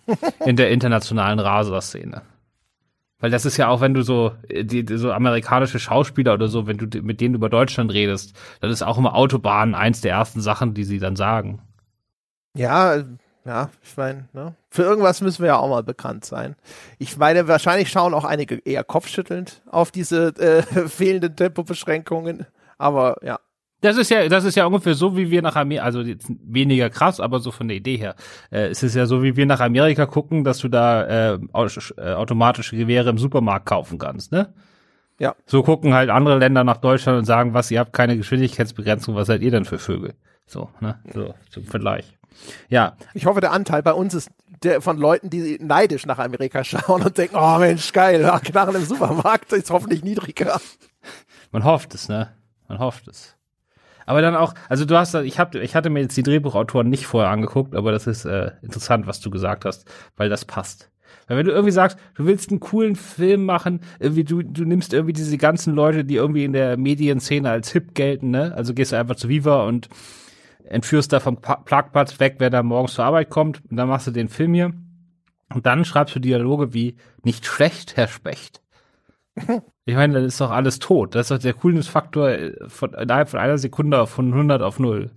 In 0.47 0.55
der 0.55 0.71
internationalen 0.71 1.37
Raser-Szene. 1.37 2.23
Weil 3.19 3.29
das 3.29 3.45
ist 3.45 3.57
ja 3.57 3.67
auch, 3.67 3.81
wenn 3.81 3.93
du 3.93 4.01
so, 4.01 4.31
die, 4.49 4.83
so 4.97 5.11
amerikanische 5.11 5.77
Schauspieler 5.77 6.33
oder 6.33 6.47
so, 6.47 6.65
wenn 6.65 6.77
du 6.77 7.03
mit 7.03 7.21
denen 7.21 7.35
über 7.35 7.49
Deutschland 7.49 7.93
redest, 7.93 8.35
dann 8.61 8.71
ist 8.71 8.81
auch 8.81 8.97
immer 8.97 9.13
Autobahn 9.13 9.75
eins 9.75 10.01
der 10.01 10.13
ersten 10.13 10.41
Sachen, 10.41 10.73
die 10.73 10.85
sie 10.85 10.97
dann 10.97 11.15
sagen. 11.15 11.61
Ja, 12.55 13.03
ja, 13.45 13.69
ich 13.83 13.95
meine, 13.97 14.27
ne? 14.33 14.55
für 14.69 14.83
irgendwas 14.83 15.21
müssen 15.21 15.41
wir 15.41 15.47
ja 15.47 15.57
auch 15.57 15.69
mal 15.69 15.83
bekannt 15.83 16.25
sein. 16.25 16.55
Ich 16.97 17.17
meine, 17.17 17.47
wahrscheinlich 17.47 17.89
schauen 17.89 18.13
auch 18.13 18.25
einige 18.25 18.57
eher 18.57 18.83
kopfschüttelnd 18.83 19.61
auf 19.69 19.91
diese 19.91 20.27
äh, 20.37 20.61
fehlenden 20.87 21.35
Tempobeschränkungen, 21.35 22.45
aber 22.77 23.17
ja. 23.23 23.39
Das 23.81 23.95
ist 23.95 24.09
ja, 24.09 24.27
das 24.27 24.43
ist 24.43 24.55
ja 24.55 24.65
ungefähr 24.65 24.93
so, 24.93 25.15
wie 25.15 25.31
wir 25.31 25.41
nach 25.41 25.55
Amerika, 25.55 25.85
also 25.85 26.01
jetzt 26.01 26.29
weniger 26.43 26.89
krass, 26.89 27.21
aber 27.21 27.39
so 27.39 27.51
von 27.51 27.69
der 27.69 27.77
Idee 27.77 27.95
her. 27.95 28.15
Äh, 28.51 28.67
es 28.67 28.83
ist 28.83 28.93
ja 28.93 29.05
so, 29.05 29.23
wie 29.23 29.37
wir 29.37 29.45
nach 29.45 29.61
Amerika 29.61 30.05
gucken, 30.05 30.43
dass 30.43 30.57
du 30.57 30.67
da 30.67 31.33
äh, 31.33 31.33
äh 31.35 32.13
automatische 32.13 32.75
Gewehre 32.75 33.09
im 33.09 33.17
Supermarkt 33.17 33.65
kaufen 33.65 33.97
kannst, 33.97 34.33
ne? 34.33 34.53
Ja. 35.17 35.35
So 35.45 35.63
gucken 35.63 35.93
halt 35.93 36.09
andere 36.09 36.37
Länder 36.37 36.63
nach 36.63 36.77
Deutschland 36.77 37.19
und 37.19 37.25
sagen, 37.25 37.53
was, 37.53 37.71
ihr 37.71 37.79
habt 37.79 37.93
keine 37.93 38.17
Geschwindigkeitsbegrenzung, 38.17 39.15
was 39.15 39.27
seid 39.27 39.41
ihr 39.41 39.51
denn 39.51 39.65
für 39.65 39.79
Vögel? 39.79 40.13
So, 40.45 40.69
ne? 40.81 40.99
So, 41.13 41.33
zum 41.49 41.65
Vergleich. 41.65 42.18
Ja. 42.69 42.95
Ich 43.13 43.25
hoffe, 43.25 43.41
der 43.41 43.51
Anteil 43.51 43.83
bei 43.83 43.93
uns 43.93 44.13
ist 44.13 44.29
der 44.63 44.81
von 44.81 44.97
Leuten, 44.97 45.29
die 45.29 45.57
neidisch 45.61 46.05
nach 46.05 46.19
Amerika 46.19 46.63
schauen 46.63 47.01
und 47.01 47.17
denken, 47.17 47.35
oh 47.37 47.57
Mensch, 47.59 47.91
geil, 47.93 48.29
Knarren 48.43 48.75
im 48.75 48.85
Supermarkt 48.85 49.53
ist 49.53 49.71
hoffentlich 49.71 50.03
niedriger. 50.03 50.59
Man 51.51 51.63
hofft 51.63 51.95
es, 51.95 52.09
ne? 52.09 52.33
Man 52.67 52.79
hofft 52.79 53.07
es. 53.07 53.35
Aber 54.05 54.21
dann 54.21 54.35
auch, 54.35 54.53
also 54.69 54.85
du 54.85 54.97
hast, 54.97 55.13
ich 55.13 55.39
hab, 55.39 55.53
ich 55.53 55.75
hatte 55.75 55.89
mir 55.89 56.01
jetzt 56.01 56.17
die 56.17 56.23
Drehbuchautoren 56.23 56.89
nicht 56.89 57.05
vorher 57.05 57.29
angeguckt, 57.29 57.75
aber 57.75 57.91
das 57.91 58.07
ist 58.07 58.25
äh, 58.25 58.51
interessant, 58.63 59.05
was 59.05 59.19
du 59.19 59.29
gesagt 59.29 59.65
hast, 59.65 59.85
weil 60.17 60.29
das 60.29 60.45
passt. 60.45 60.89
Weil 61.27 61.37
wenn 61.37 61.45
du 61.45 61.51
irgendwie 61.51 61.71
sagst, 61.71 61.99
du 62.15 62.25
willst 62.25 62.49
einen 62.49 62.59
coolen 62.59 62.95
Film 62.95 63.45
machen, 63.45 63.81
irgendwie 63.99 64.23
du, 64.23 64.41
du 64.41 64.65
nimmst 64.65 64.93
irgendwie 64.93 65.13
diese 65.13 65.37
ganzen 65.37 65.75
Leute, 65.75 66.03
die 66.03 66.15
irgendwie 66.15 66.43
in 66.43 66.53
der 66.53 66.75
Medienszene 66.75 67.49
als 67.49 67.71
hip 67.71 67.93
gelten, 67.93 68.31
ne? 68.31 68.51
Also 68.55 68.73
gehst 68.73 68.91
du 68.91 68.97
einfach 68.97 69.15
zu 69.15 69.29
Viva 69.29 69.63
und 69.65 69.89
entführst 70.69 71.11
da 71.11 71.19
vom 71.19 71.41
Parkplatz 71.41 72.19
weg, 72.19 72.35
wer 72.37 72.49
da 72.49 72.63
morgens 72.63 72.93
zur 72.93 73.05
Arbeit 73.05 73.29
kommt, 73.29 73.63
und 73.69 73.77
dann 73.77 73.89
machst 73.89 74.07
du 74.07 74.11
den 74.11 74.29
Film 74.29 74.53
hier. 74.53 74.73
Und 75.53 75.65
dann 75.65 75.83
schreibst 75.83 76.15
du 76.15 76.19
Dialoge 76.19 76.73
wie, 76.73 76.95
nicht 77.23 77.45
schlecht, 77.45 77.97
Herr 77.97 78.07
Specht. 78.07 78.61
Ich 79.85 79.95
meine, 79.95 80.13
das 80.13 80.33
ist 80.33 80.41
doch 80.41 80.51
alles 80.51 80.77
tot. 80.77 81.15
Das 81.15 81.21
ist 81.21 81.31
doch 81.31 81.39
der 81.41 81.55
Coolness-Faktor 81.55 82.29
äh, 82.29 82.53
von, 82.67 82.93
innerhalb 82.93 83.27
von 83.27 83.39
einer 83.39 83.57
Sekunde 83.57 84.05
von 84.05 84.31
100 84.31 84.61
auf 84.61 84.77
0. 84.77 85.09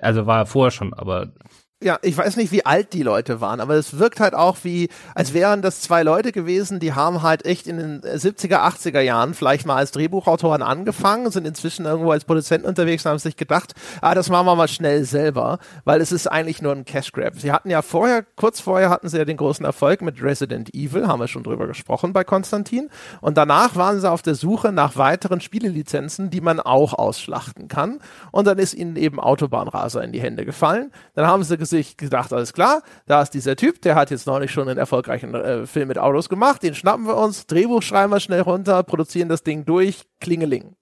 Also 0.00 0.24
war 0.24 0.38
er 0.38 0.46
vorher 0.46 0.70
schon, 0.70 0.94
aber 0.94 1.34
ja, 1.82 1.98
ich 2.02 2.16
weiß 2.16 2.36
nicht, 2.36 2.52
wie 2.52 2.64
alt 2.64 2.92
die 2.92 3.02
Leute 3.02 3.40
waren, 3.40 3.60
aber 3.60 3.74
es 3.74 3.98
wirkt 3.98 4.20
halt 4.20 4.34
auch 4.34 4.58
wie, 4.62 4.88
als 5.14 5.34
wären 5.34 5.62
das 5.62 5.80
zwei 5.80 6.02
Leute 6.02 6.32
gewesen, 6.32 6.78
die 6.78 6.94
haben 6.94 7.22
halt 7.22 7.44
echt 7.44 7.66
in 7.66 7.76
den 7.76 8.00
70er, 8.02 8.58
80er 8.58 9.00
Jahren 9.00 9.34
vielleicht 9.34 9.66
mal 9.66 9.76
als 9.76 9.90
Drehbuchautoren 9.90 10.62
angefangen, 10.62 11.30
sind 11.30 11.46
inzwischen 11.46 11.84
irgendwo 11.84 12.12
als 12.12 12.24
Produzenten 12.24 12.68
unterwegs 12.68 13.04
und 13.04 13.10
haben 13.10 13.18
sich 13.18 13.36
gedacht, 13.36 13.74
ah, 14.00 14.14
das 14.14 14.28
machen 14.28 14.46
wir 14.46 14.54
mal 14.54 14.68
schnell 14.68 15.04
selber, 15.04 15.58
weil 15.84 16.00
es 16.00 16.12
ist 16.12 16.28
eigentlich 16.28 16.62
nur 16.62 16.72
ein 16.72 16.84
Cash 16.84 17.12
Grab. 17.12 17.34
Sie 17.36 17.50
hatten 17.50 17.70
ja 17.70 17.82
vorher, 17.82 18.24
kurz 18.36 18.60
vorher 18.60 18.88
hatten 18.88 19.08
sie 19.08 19.18
ja 19.18 19.24
den 19.24 19.36
großen 19.36 19.64
Erfolg 19.64 20.02
mit 20.02 20.22
Resident 20.22 20.72
Evil, 20.74 21.08
haben 21.08 21.20
wir 21.20 21.28
schon 21.28 21.42
drüber 21.42 21.66
gesprochen 21.66 22.12
bei 22.12 22.22
Konstantin, 22.22 22.88
und 23.20 23.36
danach 23.36 23.74
waren 23.76 24.00
sie 24.00 24.10
auf 24.10 24.22
der 24.22 24.36
Suche 24.36 24.70
nach 24.72 24.96
weiteren 24.96 25.40
Spielelizenzen, 25.40 26.30
die 26.30 26.40
man 26.40 26.60
auch 26.60 26.94
ausschlachten 26.94 27.66
kann, 27.68 27.98
und 28.30 28.46
dann 28.46 28.58
ist 28.58 28.74
ihnen 28.74 28.96
eben 28.96 29.18
Autobahnraser 29.18 30.02
in 30.04 30.12
die 30.12 30.20
Hände 30.20 30.44
gefallen. 30.44 30.92
Dann 31.14 31.26
haben 31.26 31.42
sie 31.42 31.58
gesagt, 31.58 31.71
sich 31.72 31.96
gedacht, 31.96 32.32
alles 32.32 32.52
klar, 32.52 32.82
da 33.06 33.22
ist 33.22 33.30
dieser 33.30 33.56
Typ, 33.56 33.82
der 33.82 33.96
hat 33.96 34.10
jetzt 34.10 34.26
neulich 34.26 34.50
schon 34.50 34.68
einen 34.68 34.78
erfolgreichen 34.78 35.34
äh, 35.34 35.66
Film 35.66 35.88
mit 35.88 35.98
Autos 35.98 36.28
gemacht, 36.28 36.62
den 36.62 36.74
schnappen 36.74 37.06
wir 37.06 37.16
uns, 37.16 37.46
Drehbuch 37.46 37.82
schreiben 37.82 38.12
wir 38.12 38.20
schnell 38.20 38.42
runter, 38.42 38.82
produzieren 38.84 39.28
das 39.28 39.42
Ding 39.42 39.64
durch, 39.64 40.04
klingeling. 40.20 40.76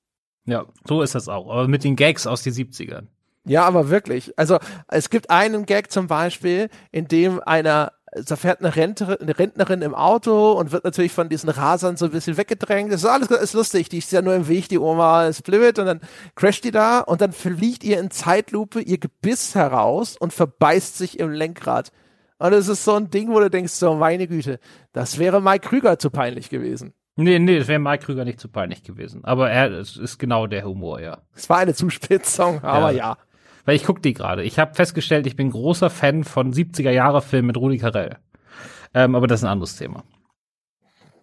Ja, 0.45 0.67
so 0.87 1.03
ist 1.03 1.15
das 1.15 1.29
auch, 1.29 1.51
aber 1.51 1.69
mit 1.69 1.85
den 1.85 1.97
Gags 1.97 2.27
aus 2.27 2.43
den 2.43 2.53
70ern. 2.53 3.07
Ja, 3.45 3.65
aber 3.65 3.89
wirklich. 3.89 4.37
Also 4.39 4.59
es 4.89 5.09
gibt 5.09 5.31
einen 5.31 5.65
Gag 5.65 5.91
zum 5.91 6.07
Beispiel, 6.07 6.69
in 6.93 7.09
dem 7.09 7.41
einer 7.41 7.93
da 8.13 8.37
fährt 8.37 8.61
eine, 8.61 8.75
Rente, 8.75 9.19
eine 9.21 9.39
Rentnerin 9.39 9.83
im 9.83 9.95
Auto 9.95 10.53
und 10.53 10.73
wird 10.73 10.85
natürlich 10.85 11.13
von 11.13 11.29
diesen 11.29 11.49
Rasern 11.49 11.97
so 11.97 12.07
ein 12.07 12.11
bisschen 12.11 12.37
weggedrängt. 12.37 12.93
Das 12.93 13.03
ist 13.03 13.09
alles 13.09 13.31
ist 13.31 13.55
lustig, 13.55 13.89
die 13.89 13.99
ist 13.99 14.11
ja 14.11 14.21
nur 14.21 14.35
im 14.35 14.49
Weg, 14.49 14.69
die 14.69 14.79
Oma 14.79 15.27
ist 15.27 15.45
blöd 15.45 15.79
und 15.79 15.87
dann 15.87 16.01
crasht 16.35 16.65
die 16.65 16.73
da 16.73 17.01
und 17.01 17.21
dann 17.21 17.33
verliegt 17.33 17.85
ihr 17.85 18.01
in 18.01 18.11
Zeitlupe 18.11 18.81
ihr 18.81 18.99
Gebiss 18.99 19.55
heraus 19.55 20.17
und 20.17 20.33
verbeißt 20.33 20.99
sich 20.99 21.21
im 21.21 21.31
Lenkrad. 21.31 21.93
Und 22.39 22.53
es 22.53 22.69
ist 22.69 22.85
so 22.85 22.95
ein 22.95 23.11
Ding, 23.11 23.29
wo 23.29 23.39
du 23.39 23.51
denkst, 23.51 23.73
so 23.73 23.95
meine 23.95 24.27
Güte, 24.27 24.59
das 24.93 25.19
wäre 25.19 25.41
Mike 25.41 25.69
Krüger 25.69 25.99
zu 25.99 26.11
peinlich 26.11 26.51
gewesen. 26.51 26.95
Nee, 27.17 27.39
nee, 27.39 27.59
das 27.59 27.69
wäre 27.69 27.79
Mike 27.79 28.07
Krüger 28.07 28.25
nicht 28.25 28.41
zu 28.41 28.49
peinlich 28.49 28.83
gewesen. 28.83 29.25
Aber 29.25 29.51
er, 29.51 29.71
ist 29.79 30.19
genau 30.19 30.47
der 30.47 30.65
Humor, 30.65 31.01
ja. 31.01 31.19
Es 31.35 31.51
war 31.51 31.59
eine 31.59 31.75
Zuspitzung, 31.75 32.65
aber 32.65 32.93
ja. 32.93 33.11
ja. 33.11 33.17
Weil 33.65 33.77
ich 33.77 33.85
guck 33.85 34.03
die 34.03 34.15
gerade. 34.15 34.43
Ich 34.43 34.59
habe 34.59 34.75
festgestellt, 34.75 35.27
ich 35.27 35.37
bin 35.37 35.51
großer 35.51 35.91
Fan 35.91 36.25
von 36.25 36.53
70er-Jahre-Filmen 36.53 37.49
mit 37.49 37.57
Rudi 37.57 37.79
Carell. 37.79 38.17
Ähm, 38.95 39.15
aber 39.15 39.27
das 39.27 39.41
ist 39.41 39.45
ein 39.45 39.53
anderes 39.53 39.77
Thema. 39.77 40.05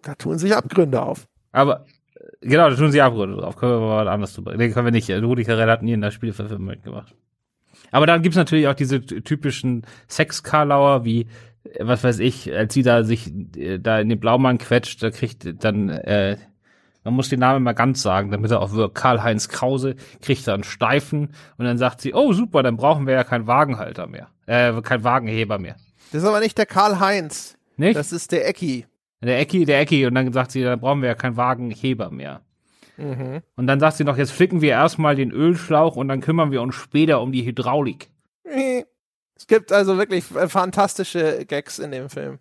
Da 0.02 0.14
tun 0.14 0.38
sich 0.38 0.54
Abgründe 0.54 1.02
auf. 1.02 1.26
Aber 1.52 1.84
äh, 2.14 2.46
genau, 2.48 2.70
da 2.70 2.76
tun 2.76 2.92
sich 2.92 3.02
Abgründe 3.02 3.36
drauf. 3.36 3.56
Können 3.56 3.80
wir 3.80 3.80
mal 3.80 4.08
anders 4.08 4.34
drüber. 4.34 4.56
Nee, 4.56 4.70
können 4.70 4.86
wir 4.86 4.92
nicht. 4.92 5.10
Rudi 5.10 5.44
Carell 5.44 5.70
hat 5.70 5.82
nie 5.82 5.92
in 5.92 6.00
der 6.00 6.10
Spielverfilmung 6.10 6.68
mitgemacht. 6.68 7.14
Aber 7.90 8.06
dann 8.06 8.22
gibt's 8.22 8.36
natürlich 8.36 8.68
auch 8.68 8.74
diese 8.74 9.00
typischen 9.00 9.86
Sex-Karlauer 10.08 11.04
wie 11.04 11.26
was 11.80 12.04
weiß 12.04 12.18
ich, 12.20 12.52
als 12.54 12.74
sie 12.74 12.82
da 12.82 13.04
sich 13.04 13.32
äh, 13.56 13.78
da 13.78 14.00
in 14.00 14.08
den 14.08 14.20
Blaumann 14.20 14.58
quetscht, 14.58 15.02
da 15.02 15.10
kriegt 15.10 15.62
dann 15.62 15.88
äh, 15.90 16.36
man 17.08 17.14
muss 17.14 17.30
den 17.30 17.40
Namen 17.40 17.64
mal 17.64 17.72
ganz 17.72 18.02
sagen, 18.02 18.30
damit 18.30 18.50
er 18.50 18.60
auch 18.60 18.72
wirkt. 18.72 18.94
Karl-Heinz 18.94 19.48
Krause 19.48 19.96
kriegt 20.20 20.46
dann 20.46 20.62
Steifen 20.62 21.30
und 21.56 21.64
dann 21.64 21.78
sagt 21.78 22.02
sie, 22.02 22.12
oh 22.12 22.34
super, 22.34 22.62
dann 22.62 22.76
brauchen 22.76 23.06
wir 23.06 23.14
ja 23.14 23.24
keinen 23.24 23.46
Wagenhalter 23.46 24.06
mehr. 24.06 24.28
Äh, 24.44 24.78
kein 24.82 25.04
Wagenheber 25.04 25.58
mehr. 25.58 25.76
Das 26.12 26.22
ist 26.22 26.28
aber 26.28 26.40
nicht 26.40 26.58
der 26.58 26.66
Karl-Heinz. 26.66 27.56
Nicht? 27.78 27.96
Das 27.96 28.12
ist 28.12 28.30
der 28.32 28.46
Ecki. 28.46 28.86
Der 29.22 29.40
Ecki, 29.40 29.64
der 29.64 29.80
Ecki. 29.80 30.04
Und 30.06 30.16
dann 30.16 30.30
sagt 30.34 30.50
sie, 30.50 30.62
dann 30.62 30.80
brauchen 30.80 31.00
wir 31.00 31.08
ja 31.08 31.14
keinen 31.14 31.38
Wagenheber 31.38 32.10
mehr. 32.10 32.42
Mhm. 32.98 33.40
Und 33.56 33.66
dann 33.66 33.80
sagt 33.80 33.96
sie 33.96 34.04
noch, 34.04 34.18
jetzt 34.18 34.32
flicken 34.32 34.60
wir 34.60 34.70
erstmal 34.70 35.16
den 35.16 35.30
Ölschlauch 35.30 35.96
und 35.96 36.08
dann 36.08 36.20
kümmern 36.20 36.50
wir 36.50 36.60
uns 36.60 36.74
später 36.74 37.22
um 37.22 37.32
die 37.32 37.46
Hydraulik. 37.46 38.10
Es 38.44 39.46
gibt 39.46 39.72
also 39.72 39.96
wirklich 39.96 40.24
fantastische 40.24 41.46
Gags 41.46 41.78
in 41.78 41.90
dem 41.90 42.10
Film. 42.10 42.38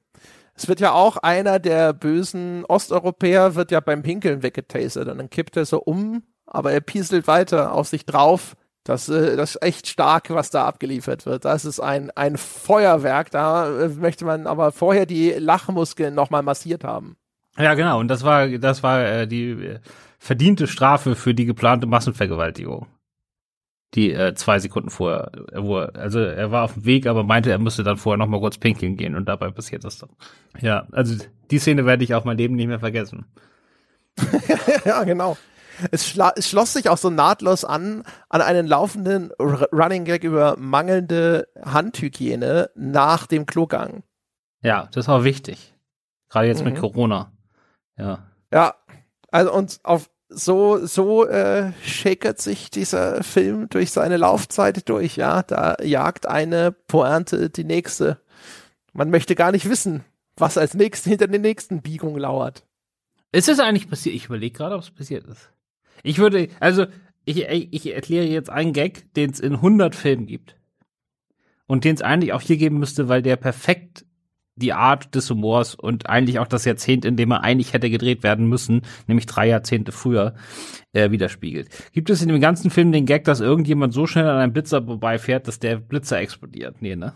Es 0.58 0.68
wird 0.68 0.80
ja 0.80 0.92
auch 0.92 1.18
einer 1.18 1.60
der 1.60 1.94
bösen 1.94 2.66
Osteuropäer 2.66 3.54
wird 3.54 3.72
ja 3.72 3.80
beim 3.80 4.02
Pinkeln 4.02 4.42
weggetasert 4.42 5.08
und 5.08 5.20
dann 5.20 5.30
kippt 5.30 5.56
er 5.56 5.66
so 5.66 5.80
um, 5.80 6.24
aber 6.48 6.72
er 6.72 6.82
pieselt 6.82 7.28
weiter 7.28 7.74
auf 7.74 7.88
sich 7.88 8.06
drauf. 8.08 8.56
Das, 8.84 9.08
äh, 9.08 9.36
das 9.36 9.56
ist 9.56 9.62
echt 9.62 9.88
stark, 9.88 10.30
was 10.30 10.50
da 10.50 10.66
abgeliefert 10.66 11.26
wird. 11.26 11.46
Das 11.46 11.64
ist 11.64 11.80
ein, 11.80 12.10
ein 12.12 12.38
Feuerwerk. 12.38 13.30
Da 13.32 13.70
äh, 13.82 13.90
möchte 13.90 14.26
man 14.26 14.48
aber 14.48 14.72
vorher 14.72 15.06
die 15.06 15.32
Lachmuskeln 15.32 16.16
nochmal 16.16 16.42
massiert 16.42 16.84
haben. 16.84 17.18
Ja, 17.58 17.74
genau. 17.74 18.00
Und 18.00 18.08
das 18.08 18.24
war, 18.24 18.48
das 18.48 18.84
war 18.84 19.06
äh, 19.06 19.28
die 19.28 19.52
äh, 19.52 19.80
verdiente 20.18 20.68
Strafe 20.68 21.16
für 21.16 21.34
die 21.34 21.46
geplante 21.46 21.86
Massenvergewaltigung 21.86 22.88
die 23.94 24.12
äh, 24.12 24.34
zwei 24.36 24.60
Sekunden 24.60 24.90
vorher, 24.90 25.32
äh, 25.52 25.62
wo 25.62 25.80
er, 25.80 25.96
also 25.96 26.20
er 26.20 26.52
war 26.52 26.64
auf 26.64 26.74
dem 26.74 26.86
Weg, 26.86 27.08
aber 27.08 27.24
meinte, 27.24 27.52
er 27.52 27.60
müsste 27.60 27.84
dann 27.84 27.98
vorher 27.98 28.18
noch 28.18 28.28
mal 28.28 28.40
kurz 28.40 28.58
pinkeln 28.58 28.98
gehen 28.98 29.16
und 29.16 29.26
dabei 29.26 29.50
passiert 29.50 29.84
das 29.84 29.98
dann. 29.98 30.10
Ja, 30.60 30.88
also 30.92 31.16
die 31.52 31.60
Szene 31.60 31.86
werde 31.86 32.04
ich 32.04 32.14
auch 32.14 32.26
mein 32.26 32.38
Leben 32.38 32.56
nicht 32.56 32.68
mehr 32.68 32.80
vergessen. 32.80 33.26
ja, 34.86 35.04
genau. 35.04 35.38
Es, 35.92 36.18
es, 36.36 36.50
schloss 36.50 36.74
sich 36.74 36.90
auch 36.90 36.98
so 36.98 37.12
nahtlos 37.12 37.64
an 37.64 38.04
an 38.30 38.42
einen 38.42 38.66
laufenden 38.66 39.30
R 39.38 39.70
Running 39.72 40.06
Gag 40.06 40.24
über 40.24 40.56
mangelnde 40.58 41.48
Handhygiene 41.64 42.72
nach 42.76 43.28
dem 43.28 43.46
Klogang. 43.46 44.04
Ja, 44.62 44.90
das 44.92 45.08
war 45.08 45.24
wichtig. 45.24 45.76
Gerade 46.30 46.48
jetzt 46.48 46.64
mhm. 46.64 46.72
mit 46.72 46.80
Corona. 46.80 47.32
Ja. 47.96 48.28
Ja, 48.52 48.76
also 49.32 49.54
und 49.54 49.80
auf 49.84 50.10
so, 50.30 50.86
so 50.86 51.26
äh, 51.26 51.72
shakert 51.84 52.42
sich 52.42 52.70
dieser 52.70 53.24
Film 53.24 53.70
durch 53.70 53.92
seine 53.92 54.18
Laufzeit 54.18 54.88
durch, 54.90 55.16
ja. 55.16 55.44
Da 55.44 55.78
jagt 55.82 56.28
eine 56.28 56.72
Pointe 56.72 57.50
die 57.50 57.64
nächste. 57.64 58.20
Man 58.94 59.10
möchte 59.10 59.36
gar 59.36 59.52
nicht 59.52 59.70
wissen, 59.70 60.04
was 60.36 60.58
als 60.58 60.74
nächstes 60.74 61.10
hinter 61.10 61.28
den 61.28 61.42
nächsten 61.42 61.82
Biegungen 61.82 62.20
lauert. 62.20 62.66
Ist 63.32 63.50
es 63.50 63.60
eigentlich 63.60 63.90
passiert? 63.90 64.16
Ich 64.16 64.26
überlege 64.26 64.58
gerade, 64.58 64.76
ob 64.76 64.82
es 64.82 64.92
passiert 64.92 65.26
ist. 65.28 65.52
Ich 66.04 66.18
würde, 66.20 66.50
also, 66.60 66.86
ich, 67.26 67.48
ich 67.48 67.94
erkläre 67.94 68.26
jetzt 68.26 68.50
einen 68.50 68.74
Gag, 68.74 69.14
den 69.16 69.32
es 69.32 69.40
in 69.40 69.56
100 69.56 69.96
Filmen 69.96 70.28
gibt. 70.28 70.56
Und 71.68 71.84
den 71.84 71.96
es 71.96 72.02
eigentlich 72.02 72.32
auch 72.34 72.42
hier 72.42 72.58
geben 72.58 72.80
müsste, 72.80 73.10
weil 73.10 73.22
der 73.22 73.36
perfekt 73.36 74.06
die 74.58 74.74
Art 74.74 75.16
des 75.16 75.30
Humors 75.30 75.76
und 75.76 76.10
eigentlich 76.10 76.40
auch 76.40 76.48
das 76.48 76.66
Jahrzehnt, 76.66 77.06
in 77.06 77.16
dem 77.16 77.32
er 77.32 77.44
eigentlich 77.44 77.74
hätte 77.74 77.90
gedreht 77.90 78.24
werden 78.24 78.48
müssen, 78.48 78.82
nämlich 79.08 79.26
drei 79.26 79.48
Jahrzehnte 79.48 79.92
früher, 79.92 80.34
äh, 80.94 81.12
widerspiegelt. 81.12 81.70
Gibt 81.94 82.10
es 82.10 82.22
in 82.22 82.30
dem 82.30 82.42
ganzen 82.42 82.70
Film 82.70 82.92
den 82.92 83.06
Gag, 83.06 83.24
dass 83.24 83.40
irgendjemand 83.40 83.94
so 83.94 84.08
schnell 84.08 84.28
an 84.28 84.38
einem 84.38 84.54
Blitzer 84.54 84.84
vorbeifährt, 84.84 85.48
dass 85.48 85.60
der 85.60 85.78
Blitzer 85.78 86.20
explodiert? 86.20 86.82
Nee, 86.82 86.96
ne? 86.96 87.14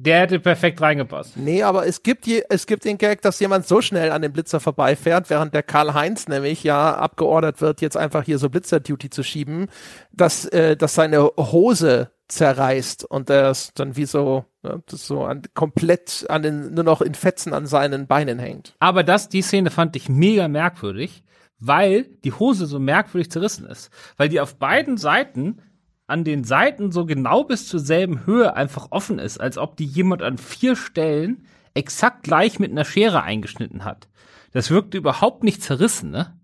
Der 0.00 0.20
hätte 0.20 0.38
perfekt 0.38 0.80
reingepasst. 0.80 1.36
Nee, 1.36 1.64
aber 1.64 1.84
es 1.84 2.04
gibt, 2.04 2.24
je, 2.28 2.44
es 2.48 2.68
gibt 2.68 2.84
den 2.84 2.98
Gag, 2.98 3.20
dass 3.22 3.40
jemand 3.40 3.66
so 3.66 3.80
schnell 3.80 4.12
an 4.12 4.22
dem 4.22 4.32
Blitzer 4.32 4.60
vorbeifährt, 4.60 5.28
während 5.28 5.54
der 5.54 5.64
Karl-Heinz 5.64 6.28
nämlich 6.28 6.62
ja 6.62 6.94
abgeordert 6.94 7.60
wird, 7.60 7.80
jetzt 7.80 7.96
einfach 7.96 8.22
hier 8.22 8.38
so 8.38 8.48
Blitzer-Duty 8.48 9.10
zu 9.10 9.24
schieben, 9.24 9.66
dass, 10.12 10.44
äh, 10.44 10.76
dass 10.76 10.94
seine 10.94 11.24
Hose 11.36 12.12
zerreißt 12.28 13.06
und 13.06 13.28
er 13.28 13.50
ist 13.50 13.80
dann 13.80 13.96
wie 13.96 14.04
so, 14.04 14.44
ne, 14.68 14.82
das 14.86 15.06
so 15.06 15.24
an, 15.24 15.42
komplett 15.54 16.26
an 16.28 16.42
den, 16.42 16.74
nur 16.74 16.84
noch 16.84 17.00
in 17.00 17.14
Fetzen 17.14 17.52
an 17.54 17.66
seinen 17.66 18.06
Beinen 18.06 18.38
hängt. 18.38 18.74
Aber 18.78 19.02
das, 19.02 19.28
die 19.28 19.42
Szene 19.42 19.70
fand 19.70 19.96
ich 19.96 20.08
mega 20.08 20.48
merkwürdig, 20.48 21.24
weil 21.58 22.04
die 22.24 22.32
Hose 22.32 22.66
so 22.66 22.78
merkwürdig 22.78 23.30
zerrissen 23.30 23.66
ist. 23.66 23.90
Weil 24.16 24.28
die 24.28 24.40
auf 24.40 24.56
beiden 24.56 24.96
Seiten 24.96 25.60
an 26.06 26.24
den 26.24 26.44
Seiten 26.44 26.90
so 26.90 27.04
genau 27.04 27.44
bis 27.44 27.68
zur 27.68 27.80
selben 27.80 28.24
Höhe 28.26 28.56
einfach 28.56 28.88
offen 28.90 29.18
ist, 29.18 29.40
als 29.40 29.58
ob 29.58 29.76
die 29.76 29.84
jemand 29.84 30.22
an 30.22 30.38
vier 30.38 30.74
Stellen 30.74 31.46
exakt 31.74 32.22
gleich 32.22 32.58
mit 32.58 32.70
einer 32.70 32.84
Schere 32.84 33.22
eingeschnitten 33.22 33.84
hat. 33.84 34.08
Das 34.52 34.70
wirkte 34.70 34.96
überhaupt 34.96 35.44
nicht 35.44 35.62
zerrissen, 35.62 36.10
ne? 36.10 36.34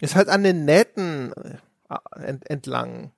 Ist 0.00 0.16
halt 0.16 0.28
an 0.28 0.42
den 0.42 0.64
Nähten 0.64 1.32
äh, 1.88 2.36
entlang. 2.46 3.12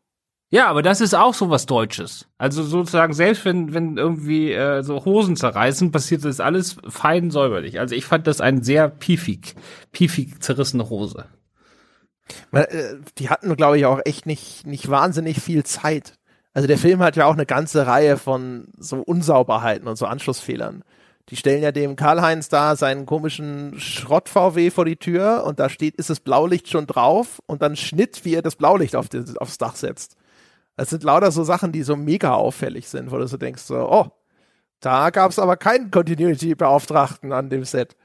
Ja, 0.49 0.69
aber 0.69 0.83
das 0.83 1.01
ist 1.01 1.15
auch 1.15 1.35
so 1.35 1.51
was 1.51 1.67
Deutsches. 1.67 2.29
Also 2.39 2.63
sozusagen, 2.63 3.13
selbst 3.15 3.45
wenn, 3.45 3.75
wenn 3.75 3.97
irgendwie 3.97 4.53
äh, 4.53 4.83
so 4.83 5.05
Hosen 5.05 5.37
zerreißen, 5.37 5.91
passiert 5.91 6.25
das 6.25 6.39
alles 6.39 6.77
fein 6.89 7.31
säuberlich. 7.31 7.81
Also 7.81 7.97
ich 7.97 8.05
fand 8.05 8.27
das 8.29 8.41
ein 8.41 8.63
sehr 8.63 8.89
piefig, 8.89 9.57
piefig 9.91 10.41
zerrissene 10.41 10.89
Hose. 10.89 11.27
Äh, 12.53 12.95
die 13.19 13.29
hatten, 13.29 13.57
glaube 13.57 13.79
ich, 13.79 13.87
auch 13.87 14.01
echt 14.05 14.27
nicht, 14.27 14.67
nicht 14.67 14.89
wahnsinnig 14.89 15.41
viel 15.41 15.65
Zeit. 15.65 16.15
Also 16.55 16.69
der 16.69 16.79
Film 16.79 17.01
hat 17.01 17.17
ja 17.17 17.27
auch 17.27 17.35
eine 17.35 17.47
ganze 17.47 17.87
Reihe 17.87 18.17
von 18.17 18.69
so 18.79 18.99
Unsauberheiten 18.99 19.89
und 19.89 19.97
so 19.97 20.07
Anschlussfehlern. 20.07 20.85
Die 21.29 21.37
stellen 21.37 21.63
ja 21.63 21.73
dem 21.73 21.97
Karl-Heinz 21.97 22.49
da 22.49 22.77
seinen 22.77 23.05
komischen 23.05 23.81
Schrott-VW 23.81 24.71
vor 24.71 24.85
die 24.85 24.97
Tür 24.97 25.43
und 25.45 25.59
da 25.59 25.69
steht, 25.69 25.97
ist 25.97 26.09
das 26.09 26.21
Blaulicht 26.21 26.69
schon 26.69 26.87
drauf 26.87 27.43
und 27.47 27.63
dann 27.63 27.75
Schnitt, 27.75 28.25
wie 28.25 28.35
er 28.35 28.43
das 28.43 28.55
Blaulicht 28.55 28.95
auf 28.95 29.09
das, 29.09 29.37
aufs 29.37 29.59
Dach 29.59 29.75
setzt. 29.75 30.17
Es 30.77 30.91
sind 30.91 31.03
lauter 31.03 31.31
so 31.31 31.43
Sachen, 31.43 31.73
die 31.73 31.83
so 31.83 31.97
mega 31.97 32.35
auffällig 32.35 32.89
sind, 32.89 33.11
wo 33.11 33.19
du 33.19 33.27
so 33.27 33.37
denkst, 33.37 33.63
so, 33.63 33.91
oh, 33.91 34.11
da 34.81 35.11
gab 35.11 35.31
es 35.31 35.39
aber 35.39 35.57
keinen 35.57 35.91
Continuity-Beauftragten 35.91 37.33
an 37.33 37.49
dem 37.49 37.65
Set. 37.65 37.97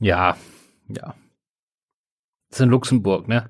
Ja, 0.00 0.36
ja. 0.88 1.14
Das 2.50 2.58
ist 2.58 2.60
in 2.60 2.70
Luxemburg, 2.70 3.28
ne? 3.28 3.48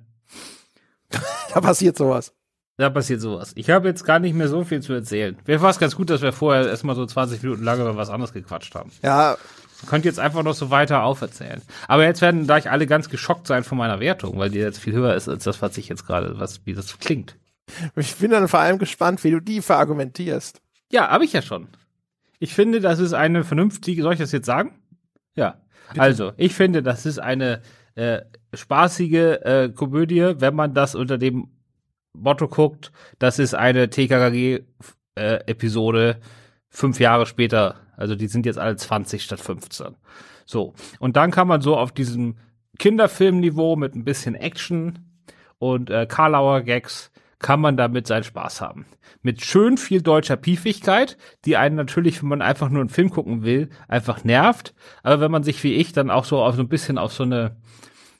da 1.54 1.60
passiert 1.60 1.96
sowas. 1.96 2.34
Da 2.76 2.90
passiert 2.90 3.20
sowas. 3.20 3.52
Ich 3.56 3.70
habe 3.70 3.88
jetzt 3.88 4.04
gar 4.04 4.18
nicht 4.20 4.34
mehr 4.34 4.48
so 4.48 4.62
viel 4.64 4.80
zu 4.80 4.92
erzählen. 4.92 5.36
Wäre 5.46 5.58
fast 5.58 5.80
ganz 5.80 5.96
gut, 5.96 6.10
dass 6.10 6.22
wir 6.22 6.32
vorher 6.32 6.68
erstmal 6.68 6.94
so 6.94 7.04
20 7.06 7.42
Minuten 7.42 7.64
lang 7.64 7.80
über 7.80 7.96
was 7.96 8.10
anderes 8.10 8.32
gequatscht 8.32 8.74
haben. 8.74 8.92
Ja. 9.02 9.36
Könnt 9.86 10.04
jetzt 10.04 10.20
einfach 10.20 10.42
noch 10.42 10.54
so 10.54 10.70
weiter 10.70 11.02
auferzählen. 11.02 11.62
Aber 11.86 12.04
jetzt 12.04 12.20
werden 12.20 12.46
da 12.46 12.58
ich 12.58 12.70
alle 12.70 12.86
ganz 12.86 13.08
geschockt 13.08 13.46
sein 13.46 13.64
von 13.64 13.78
meiner 13.78 14.00
Wertung, 14.00 14.38
weil 14.38 14.50
die 14.50 14.58
jetzt 14.58 14.78
viel 14.78 14.92
höher 14.92 15.14
ist 15.14 15.28
als 15.28 15.44
das, 15.44 15.62
was 15.62 15.76
ich 15.76 15.88
jetzt 15.88 16.06
gerade, 16.06 16.38
was, 16.38 16.66
wie 16.66 16.74
das 16.74 16.98
klingt. 16.98 17.36
Ich 17.96 18.16
bin 18.16 18.30
dann 18.30 18.48
vor 18.48 18.60
allem 18.60 18.78
gespannt, 18.78 19.22
wie 19.24 19.30
du 19.30 19.40
die 19.40 19.60
verargumentierst. 19.60 20.60
Ja, 20.90 21.08
habe 21.08 21.24
ich 21.24 21.32
ja 21.32 21.42
schon. 21.42 21.68
Ich 22.38 22.54
finde, 22.54 22.80
das 22.80 22.98
ist 22.98 23.12
eine 23.12 23.44
vernünftige, 23.44 24.02
soll 24.02 24.14
ich 24.14 24.18
das 24.18 24.32
jetzt 24.32 24.46
sagen? 24.46 24.80
Ja. 25.34 25.60
Bitte. 25.88 26.00
Also, 26.00 26.32
ich 26.36 26.54
finde, 26.54 26.82
das 26.82 27.06
ist 27.06 27.18
eine 27.18 27.62
äh, 27.94 28.20
spaßige 28.54 29.40
äh, 29.42 29.70
Komödie, 29.74 30.34
wenn 30.38 30.54
man 30.54 30.74
das 30.74 30.94
unter 30.94 31.18
dem 31.18 31.48
Motto 32.12 32.48
guckt, 32.48 32.92
das 33.18 33.38
ist 33.38 33.54
eine 33.54 33.90
TKKG-Episode 33.90 36.10
äh, 36.10 36.16
fünf 36.68 37.00
Jahre 37.00 37.26
später. 37.26 37.76
Also 37.96 38.14
die 38.14 38.28
sind 38.28 38.46
jetzt 38.46 38.58
alle 38.58 38.76
20 38.76 39.22
statt 39.22 39.40
15. 39.40 39.96
So. 40.46 40.72
Und 40.98 41.16
dann 41.16 41.30
kann 41.30 41.48
man 41.48 41.60
so 41.60 41.76
auf 41.76 41.92
diesem 41.92 42.36
Kinderfilmniveau 42.78 43.76
mit 43.76 43.94
ein 43.94 44.04
bisschen 44.04 44.34
Action 44.34 44.98
und 45.58 45.90
äh, 45.90 46.06
Karlauer 46.06 46.62
Gags 46.62 47.10
kann 47.38 47.60
man 47.60 47.76
damit 47.76 48.06
seinen 48.06 48.24
Spaß 48.24 48.60
haben. 48.60 48.86
Mit 49.22 49.44
schön 49.44 49.76
viel 49.76 50.02
deutscher 50.02 50.36
Piefigkeit, 50.36 51.16
die 51.44 51.56
einen 51.56 51.76
natürlich, 51.76 52.22
wenn 52.22 52.28
man 52.28 52.42
einfach 52.42 52.68
nur 52.68 52.80
einen 52.80 52.88
Film 52.88 53.10
gucken 53.10 53.42
will, 53.42 53.70
einfach 53.86 54.24
nervt. 54.24 54.74
Aber 55.02 55.20
wenn 55.20 55.30
man 55.30 55.42
sich 55.42 55.62
wie 55.64 55.74
ich 55.74 55.92
dann 55.92 56.10
auch 56.10 56.24
so 56.24 56.42
auf 56.42 56.56
so 56.56 56.62
ein 56.62 56.68
bisschen 56.68 56.98
auf 56.98 57.12
so 57.12 57.22
eine, 57.22 57.56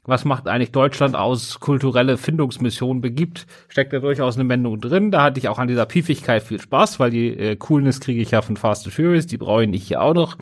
was 0.04 0.24
macht 0.24 0.48
eigentlich 0.48 0.72
Deutschland 0.72 1.16
aus, 1.16 1.60
kulturelle 1.60 2.16
Findungsmission 2.16 3.00
begibt, 3.00 3.46
steckt 3.68 3.92
da 3.92 3.98
durchaus 3.98 4.38
eine 4.38 4.48
Wendung 4.48 4.80
drin. 4.80 5.10
Da 5.10 5.22
hatte 5.22 5.38
ich 5.38 5.48
auch 5.48 5.58
an 5.58 5.68
dieser 5.68 5.86
Piefigkeit 5.86 6.42
viel 6.42 6.60
Spaß, 6.60 7.00
weil 7.00 7.10
die 7.10 7.36
äh, 7.36 7.56
Coolness 7.56 8.00
kriege 8.00 8.22
ich 8.22 8.30
ja 8.30 8.42
von 8.42 8.56
Fast 8.56 8.86
and 8.86 8.94
Furious, 8.94 9.26
die 9.26 9.36
brauche 9.36 9.64
ich 9.64 9.88
hier 9.88 10.00
auch 10.00 10.14
noch. 10.14 10.36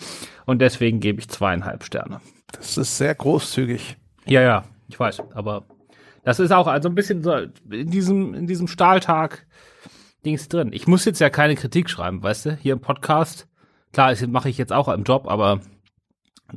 Und 0.44 0.60
deswegen 0.60 1.00
gebe 1.00 1.18
ich 1.18 1.28
zweieinhalb 1.28 1.82
Sterne. 1.82 2.20
Das 2.52 2.76
ist 2.76 2.98
sehr 2.98 3.14
großzügig. 3.14 3.96
Ja, 4.26 4.42
ja, 4.42 4.64
ich 4.88 4.98
weiß, 4.98 5.22
aber 5.34 5.64
das 6.26 6.40
ist 6.40 6.50
auch 6.50 6.66
also 6.66 6.88
ein 6.88 6.96
bisschen 6.96 7.22
so 7.22 7.36
in 7.70 7.88
diesem, 7.88 8.34
in 8.34 8.48
diesem 8.48 8.66
Stahltag, 8.66 9.46
Dings 10.24 10.48
drin. 10.48 10.70
Ich 10.72 10.88
muss 10.88 11.04
jetzt 11.04 11.20
ja 11.20 11.30
keine 11.30 11.54
Kritik 11.54 11.88
schreiben, 11.88 12.20
weißt 12.20 12.46
du, 12.46 12.56
hier 12.56 12.72
im 12.72 12.80
Podcast. 12.80 13.46
Klar, 13.92 14.10
das 14.10 14.26
mache 14.26 14.48
ich 14.48 14.58
jetzt 14.58 14.72
auch 14.72 14.88
im 14.88 15.04
Job, 15.04 15.28
aber 15.28 15.60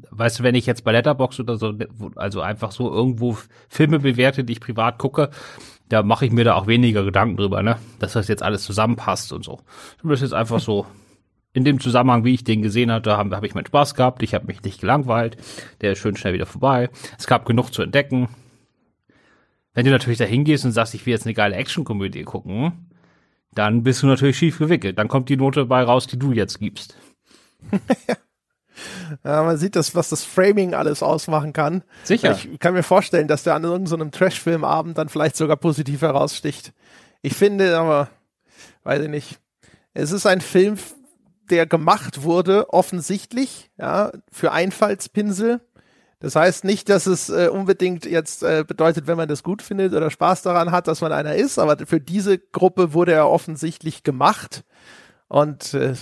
weißt 0.10 0.40
du, 0.40 0.44
wenn 0.44 0.56
ich 0.56 0.66
jetzt 0.66 0.84
bei 0.84 0.92
Letterbox 0.92 1.40
oder 1.40 1.58
so, 1.58 1.76
also 2.16 2.42
einfach 2.42 2.72
so 2.72 2.92
irgendwo 2.92 3.38
Filme 3.68 4.00
bewerte, 4.00 4.44
die 4.44 4.54
ich 4.54 4.60
privat 4.60 4.98
gucke, 4.98 5.30
da 5.88 6.02
mache 6.02 6.26
ich 6.26 6.32
mir 6.32 6.46
da 6.46 6.56
auch 6.56 6.66
weniger 6.66 7.04
Gedanken 7.04 7.38
drüber, 7.38 7.62
ne, 7.62 7.78
dass 8.00 8.14
das 8.14 8.28
jetzt 8.28 8.42
alles 8.42 8.64
zusammenpasst 8.64 9.32
und 9.32 9.46
so. 9.46 9.60
Das 10.02 10.14
ist 10.14 10.22
jetzt 10.22 10.34
einfach 10.34 10.60
so 10.60 10.88
in 11.54 11.64
dem 11.64 11.80
Zusammenhang, 11.80 12.26
wie 12.26 12.34
ich 12.34 12.44
den 12.44 12.64
gesehen 12.64 12.92
hatte, 12.92 13.18
habe 13.18 13.36
hab 13.36 13.44
ich 13.44 13.54
meinen 13.54 13.68
Spaß 13.68 13.94
gehabt, 13.94 14.24
ich 14.24 14.34
habe 14.34 14.48
mich 14.48 14.64
nicht 14.64 14.82
gelangweilt, 14.82 15.38
der 15.82 15.92
ist 15.92 16.00
schön 16.00 16.18
schnell 16.18 16.34
wieder 16.34 16.48
vorbei. 16.48 16.90
Es 17.20 17.28
gab 17.28 17.46
genug 17.46 17.72
zu 17.72 17.84
entdecken. 17.84 18.30
Wenn 19.74 19.86
du 19.86 19.92
natürlich 19.92 20.20
da 20.20 20.26
hingehst 20.26 20.66
und 20.66 20.72
sagst, 20.72 20.94
ich 20.94 21.06
will 21.06 21.12
jetzt 21.12 21.26
eine 21.26 21.34
geile 21.34 21.56
Actionkomödie 21.56 22.24
gucken, 22.24 22.90
dann 23.54 23.84
bist 23.84 24.04
du 24.04 24.08
natürlich 24.08 24.38
schief 24.38 24.58
gewickelt. 24.58 24.98
Dann 24.98 25.08
kommt 25.08 25.30
die 25.30 25.38
Note 25.38 25.66
bei 25.66 25.84
raus, 25.84 26.08
die 26.08 26.20
du 26.20 26.32
jetzt 26.32 26.60
gibst. 26.60 26.98
ja, 29.24 29.44
man 29.44 29.58
sieht 29.58 29.76
das, 29.76 29.96
was 29.96 30.10
das 30.10 30.24
Framing 30.24 30.74
alles 30.74 31.04
ausmachen 31.04 31.54
kann. 31.54 31.84
Sicher. 32.04 32.32
Ich 32.32 32.60
kann 32.60 32.74
mir 32.74 32.84
vorstellen, 32.84 33.28
dass 33.28 33.44
der 33.44 33.56
an 33.56 33.64
irgendeinem 33.64 34.12
so 34.12 34.18
Trash-Filmabend 34.18 34.98
dann 34.98 35.10
vielleicht 35.10 35.36
sogar 35.36 35.58
positiv 35.58 36.02
heraussticht. 36.02 36.74
Ich 37.22 37.34
finde 37.36 37.78
aber, 37.78 38.10
weiß 38.84 39.04
ich 39.04 39.10
nicht, 39.10 39.40
es 39.94 40.12
ist 40.12 40.26
ein 40.26 40.42
Film, 40.42 40.78
der 41.50 41.66
gemacht 41.66 42.24
wurde, 42.24 42.72
offensichtlich, 42.72 43.72
ja, 43.78 44.12
für 44.32 44.52
Einfallspinsel. 44.52 45.62
Das 46.20 46.36
heißt 46.36 46.66
nicht, 46.66 46.90
dass 46.90 47.06
es 47.06 47.30
äh, 47.30 47.48
unbedingt 47.48 48.06
jetzt 48.06 48.44
äh, 48.44 48.66
bedeutet, 48.68 49.08
wenn 49.08 49.16
man 49.16 49.30
das 49.30 49.42
gut 49.42 49.62
findet 49.62 49.94
oder 49.94 50.12
Spaß 50.12 50.42
daran 50.42 50.72
hat, 50.72 50.88
dass 50.88 51.00
man 51.00 51.14
einer 51.14 51.36
ist, 51.36 51.58
aber 51.58 51.78
für 51.86 52.02
diese 52.02 52.38
Gruppe 52.38 52.94
wurde 52.94 53.14
er 53.14 53.30
offensichtlich 53.30 54.04
gemacht. 54.04 54.66
Und 55.30 55.74
äh, 55.74 55.94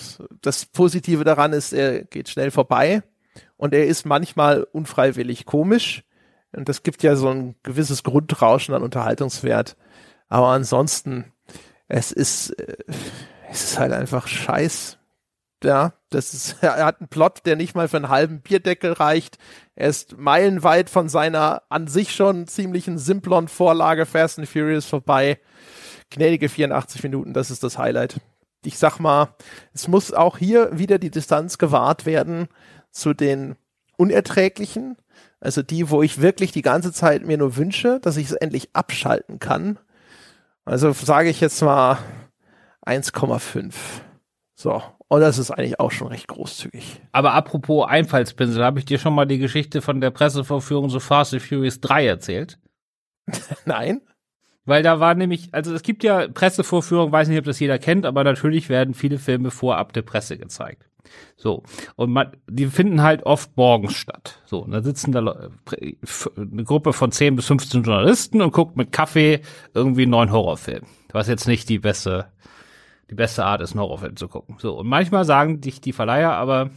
das 0.42 0.66
Positive 0.66 1.24
daran 1.24 1.54
ist, 1.54 1.72
er 1.72 2.04
geht 2.04 2.30
schnell 2.30 2.50
vorbei 2.50 3.04
und 3.58 3.74
er 3.74 3.86
ist 3.86 4.06
manchmal 4.06 4.64
unfreiwillig 4.64 5.46
komisch. 5.46 6.04
Und 6.52 6.68
das 6.68 6.82
gibt 6.82 7.04
ja 7.04 7.16
so 7.16 7.30
ein 7.30 7.56
gewisses 7.62 8.04
Grundrauschen 8.04 8.74
an 8.74 8.82
Unterhaltungswert. 8.82 9.78
Aber 10.30 10.48
ansonsten, 10.48 11.26
es 11.88 12.12
ist, 12.12 12.52
äh, 12.60 12.78
es 13.52 13.66
ist 13.66 13.80
halt 13.80 13.94
einfach 13.94 14.28
Scheiß 14.28 14.98
ja, 15.64 15.94
das 16.10 16.34
ist, 16.34 16.58
er 16.62 16.86
hat 16.86 17.00
einen 17.00 17.10
Plot, 17.10 17.46
der 17.46 17.56
nicht 17.56 17.76
mal 17.76 17.88
für 17.88 17.98
einen 17.98 18.10
halben 18.10 18.42
Bierdeckel 18.42 18.94
reicht. 18.94 19.38
Er 19.78 19.90
ist 19.90 20.18
meilenweit 20.18 20.90
von 20.90 21.08
seiner 21.08 21.62
an 21.70 21.88
sich 21.88 22.16
schon 22.16 22.48
ziemlichen 22.48 22.98
simplon 22.98 23.48
Vorlage 23.48 24.08
Fast 24.08 24.40
and 24.40 24.50
Furious 24.50 24.88
vorbei. 24.88 25.40
Gnädige 26.10 26.50
84 26.50 27.04
Minuten, 27.04 27.32
das 27.32 27.52
ist 27.52 27.64
das 27.64 27.78
Highlight. 27.78 28.20
Ich 28.66 28.80
sag 28.80 28.98
mal, 29.00 29.36
es 29.76 29.88
muss 29.88 30.12
auch 30.12 30.40
hier 30.40 30.76
wieder 30.80 30.98
die 30.98 31.12
Distanz 31.12 31.60
gewahrt 31.60 32.08
werden 32.08 32.48
zu 32.90 33.14
den 33.14 33.56
unerträglichen, 33.98 34.98
also 35.40 35.62
die, 35.62 35.92
wo 35.92 36.02
ich 36.02 36.22
wirklich 36.22 36.52
die 36.52 36.64
ganze 36.64 36.92
Zeit 36.92 37.24
mir 37.24 37.38
nur 37.38 37.56
wünsche, 37.56 38.00
dass 38.00 38.18
ich 38.18 38.26
es 38.26 38.34
endlich 38.34 38.70
abschalten 38.74 39.38
kann. 39.38 39.78
Also 40.66 40.92
sage 40.92 41.30
ich 41.30 41.40
jetzt 41.40 41.62
mal 41.62 42.00
1,5. 42.84 43.76
So, 44.56 44.82
und 45.10 45.22
das 45.22 45.38
ist 45.38 45.52
eigentlich 45.52 45.80
auch 45.80 45.92
schon 45.92 46.08
recht 46.08 46.28
großzügig. 46.28 47.02
Aber 47.12 47.34
apropos 47.34 47.88
Einfallspinsel, 47.88 48.64
habe 48.64 48.80
ich 48.80 48.86
dir 48.86 49.00
schon 49.00 49.16
mal 49.16 49.26
die 49.26 49.38
Geschichte 49.38 49.82
von 49.82 50.02
der 50.02 50.12
Pressevorführung 50.12 50.90
so 50.90 51.00
Fast 51.00 51.34
and 51.34 51.42
Furious 51.42 51.80
3 51.80 52.08
erzählt? 52.08 52.60
Nein. 53.66 54.02
Weil 54.66 54.84
da 54.84 55.00
war 55.00 55.16
nämlich, 55.16 55.54
also 55.54 55.74
es 55.74 55.82
gibt 55.82 56.04
ja 56.04 56.28
Pressevorführungen, 56.28 57.14
weiß 57.14 57.30
nicht, 57.30 57.40
ob 57.40 57.46
das 57.46 57.60
jeder 57.60 57.80
kennt, 57.80 58.06
aber 58.06 58.26
natürlich 58.26 58.68
werden 58.68 58.94
viele 58.94 59.18
Filme 59.18 59.50
vorab 59.50 59.94
der 59.94 60.02
Presse 60.02 60.38
gezeigt. 60.38 60.90
So. 61.38 61.64
Und 61.96 62.12
man, 62.12 62.32
die 62.50 62.66
finden 62.66 63.02
halt 63.02 63.24
oft 63.24 63.56
morgens 63.56 63.94
statt. 63.94 64.42
So. 64.46 64.64
Und 64.64 64.72
da 64.72 64.82
sitzen 64.82 65.14
da 65.14 65.20
eine 65.20 66.64
Gruppe 66.66 66.92
von 66.92 67.14
10 67.14 67.38
bis 67.38 67.46
15 67.48 67.84
Journalisten 67.84 68.42
und 68.42 68.52
guckt 68.52 68.76
mit 68.76 68.92
Kaffee 68.92 69.40
irgendwie 69.74 70.02
einen 70.02 70.12
neuen 70.12 70.32
Horrorfilm. 70.34 70.84
Was 71.14 71.30
jetzt 71.30 71.48
nicht 71.48 71.70
die 71.70 71.80
beste 71.80 72.28
die 73.10 73.16
beste 73.16 73.46
Art 73.46 73.62
ist, 73.62 73.72
einen 73.72 73.82
Horrorfilm 73.82 74.16
zu 74.16 74.28
gucken. 74.28 74.56
So, 74.60 74.78
und 74.78 74.88
manchmal 74.88 75.26
sagen 75.26 75.62
dich 75.62 75.82
die 75.82 75.94
Verleiher 75.94 76.34
aber, 76.34 76.70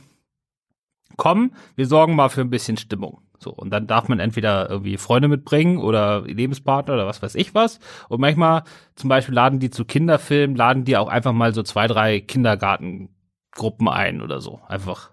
komm, 1.16 1.52
wir 1.76 1.86
sorgen 1.86 2.14
mal 2.14 2.28
für 2.28 2.40
ein 2.40 2.50
bisschen 2.50 2.76
Stimmung. 2.76 3.22
So, 3.38 3.50
und 3.52 3.70
dann 3.70 3.86
darf 3.86 4.08
man 4.08 4.20
entweder 4.20 4.68
irgendwie 4.68 4.98
Freunde 4.98 5.26
mitbringen 5.26 5.78
oder 5.78 6.22
Lebenspartner 6.22 6.94
oder 6.94 7.06
was 7.06 7.22
weiß 7.22 7.34
ich 7.36 7.54
was. 7.54 7.80
Und 8.08 8.20
manchmal, 8.20 8.64
zum 8.96 9.08
Beispiel, 9.08 9.34
laden 9.34 9.60
die 9.60 9.70
zu 9.70 9.86
Kinderfilmen, 9.86 10.56
laden 10.56 10.84
die 10.84 10.98
auch 10.98 11.08
einfach 11.08 11.32
mal 11.32 11.54
so 11.54 11.62
zwei, 11.62 11.86
drei 11.86 12.20
Kindergartengruppen 12.20 13.88
ein 13.88 14.20
oder 14.20 14.42
so. 14.42 14.60
Einfach 14.68 15.10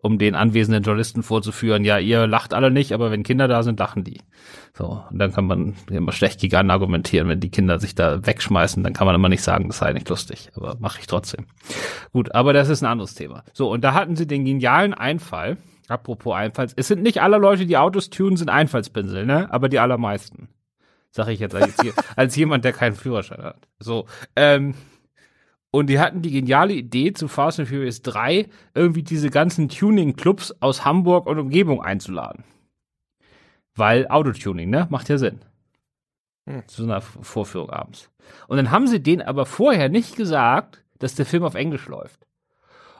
um 0.00 0.18
den 0.18 0.34
anwesenden 0.34 0.82
Journalisten 0.82 1.22
vorzuführen, 1.22 1.84
ja, 1.84 1.98
ihr 1.98 2.26
lacht 2.26 2.54
alle 2.54 2.70
nicht, 2.70 2.92
aber 2.92 3.10
wenn 3.10 3.24
Kinder 3.24 3.48
da 3.48 3.62
sind, 3.62 3.80
lachen 3.80 4.04
die. 4.04 4.20
So, 4.72 5.02
und 5.10 5.18
dann 5.18 5.32
kann 5.32 5.46
man 5.46 5.74
immer 5.90 6.12
schlecht 6.12 6.40
gegen 6.40 6.70
argumentieren, 6.70 7.28
wenn 7.28 7.40
die 7.40 7.50
Kinder 7.50 7.80
sich 7.80 7.94
da 7.94 8.24
wegschmeißen, 8.24 8.82
dann 8.84 8.92
kann 8.92 9.06
man 9.06 9.16
immer 9.16 9.28
nicht 9.28 9.42
sagen, 9.42 9.68
das 9.68 9.78
sei 9.78 9.92
nicht 9.92 10.08
lustig, 10.08 10.50
aber 10.54 10.76
mache 10.78 11.00
ich 11.00 11.06
trotzdem. 11.06 11.46
Gut, 12.12 12.34
aber 12.34 12.52
das 12.52 12.68
ist 12.68 12.82
ein 12.82 12.86
anderes 12.86 13.14
Thema. 13.14 13.42
So, 13.52 13.70
und 13.70 13.82
da 13.82 13.94
hatten 13.94 14.14
sie 14.14 14.26
den 14.26 14.44
genialen 14.44 14.94
Einfall, 14.94 15.56
apropos 15.88 16.34
Einfalls, 16.34 16.74
es 16.76 16.86
sind 16.86 17.02
nicht 17.02 17.20
alle 17.20 17.38
Leute, 17.38 17.66
die 17.66 17.76
Autos 17.76 18.10
tunen, 18.10 18.36
sind 18.36 18.50
Einfallspinsel, 18.50 19.26
ne, 19.26 19.52
aber 19.52 19.68
die 19.68 19.80
allermeisten. 19.80 20.48
Sag 21.10 21.28
ich 21.28 21.40
jetzt 21.40 21.56
als, 21.56 21.74
als 22.16 22.36
jemand, 22.36 22.64
der 22.64 22.72
keinen 22.72 22.94
Führerschein 22.94 23.42
hat. 23.42 23.68
So, 23.80 24.06
ähm, 24.36 24.74
und 25.70 25.88
die 25.88 26.00
hatten 26.00 26.22
die 26.22 26.30
geniale 26.30 26.74
Idee, 26.74 27.12
zu 27.12 27.28
Fast 27.28 27.60
and 27.60 27.68
Furious 27.68 28.02
3 28.02 28.48
irgendwie 28.74 29.02
diese 29.02 29.30
ganzen 29.30 29.68
Tuning-Clubs 29.68 30.56
aus 30.60 30.84
Hamburg 30.84 31.26
und 31.26 31.38
Umgebung 31.38 31.82
einzuladen. 31.82 32.44
Weil 33.74 34.08
Autotuning, 34.08 34.70
ne? 34.70 34.86
Macht 34.90 35.08
ja 35.08 35.18
Sinn. 35.18 35.40
Hm. 36.48 36.66
Zu 36.66 36.82
so 36.82 36.90
einer 36.90 37.00
Vorführung 37.00 37.70
abends. 37.70 38.10
Und 38.48 38.56
dann 38.56 38.70
haben 38.70 38.86
sie 38.86 39.02
denen 39.02 39.22
aber 39.22 39.46
vorher 39.46 39.88
nicht 39.88 40.16
gesagt, 40.16 40.84
dass 40.98 41.14
der 41.14 41.26
Film 41.26 41.44
auf 41.44 41.54
Englisch 41.54 41.86
läuft. 41.86 42.27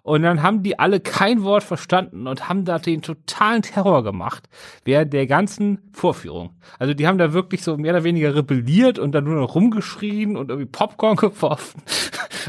Und 0.09 0.23
dann 0.23 0.43
haben 0.43 0.63
die 0.63 0.79
alle 0.79 1.01
kein 1.01 1.43
Wort 1.43 1.63
verstanden 1.63 2.27
und 2.27 2.49
haben 2.49 2.65
da 2.65 2.79
den 2.79 3.03
totalen 3.03 3.61
Terror 3.61 4.03
gemacht 4.03 4.49
während 4.83 5.13
der 5.13 5.27
ganzen 5.27 5.91
Vorführung. 5.93 6.57
Also 6.79 6.95
die 6.95 7.07
haben 7.07 7.19
da 7.19 7.35
wirklich 7.35 7.63
so 7.63 7.77
mehr 7.77 7.93
oder 7.93 8.05
weniger 8.05 8.35
rebelliert 8.35 8.99
und 8.99 9.13
dann 9.13 9.25
nur 9.25 9.35
noch 9.35 9.55
rumgeschrien 9.55 10.39
und 10.39 10.49
irgendwie 10.49 10.71
Popcorn 10.71 11.17
geworfen. 11.19 11.83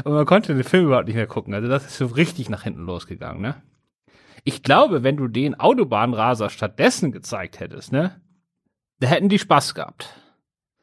Und 0.04 0.14
man 0.14 0.24
konnte 0.24 0.54
den 0.54 0.64
Film 0.64 0.86
überhaupt 0.86 1.08
nicht 1.08 1.16
mehr 1.16 1.26
gucken. 1.26 1.52
Also 1.52 1.68
das 1.68 1.84
ist 1.84 1.98
so 1.98 2.06
richtig 2.06 2.48
nach 2.48 2.62
hinten 2.62 2.86
losgegangen, 2.86 3.42
ne? 3.42 3.56
Ich 4.44 4.62
glaube, 4.62 5.02
wenn 5.02 5.18
du 5.18 5.28
den 5.28 5.60
Autobahnraser 5.60 6.48
stattdessen 6.48 7.12
gezeigt 7.12 7.60
hättest, 7.60 7.92
ne? 7.92 8.22
Da 9.00 9.08
hätten 9.08 9.28
die 9.28 9.38
Spaß 9.38 9.74
gehabt. 9.74 10.08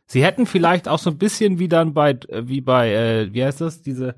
Sie 0.06 0.24
hätten 0.24 0.46
vielleicht 0.46 0.88
auch 0.88 1.00
so 1.00 1.10
ein 1.10 1.18
bisschen 1.18 1.58
wie 1.58 1.70
dann 1.70 1.96
bei, 1.96 2.20
wie 2.30 2.62
bei, 2.62 2.94
äh, 2.94 3.34
wie 3.34 3.44
heißt 3.44 3.62
das, 3.62 3.82
diese, 3.82 4.14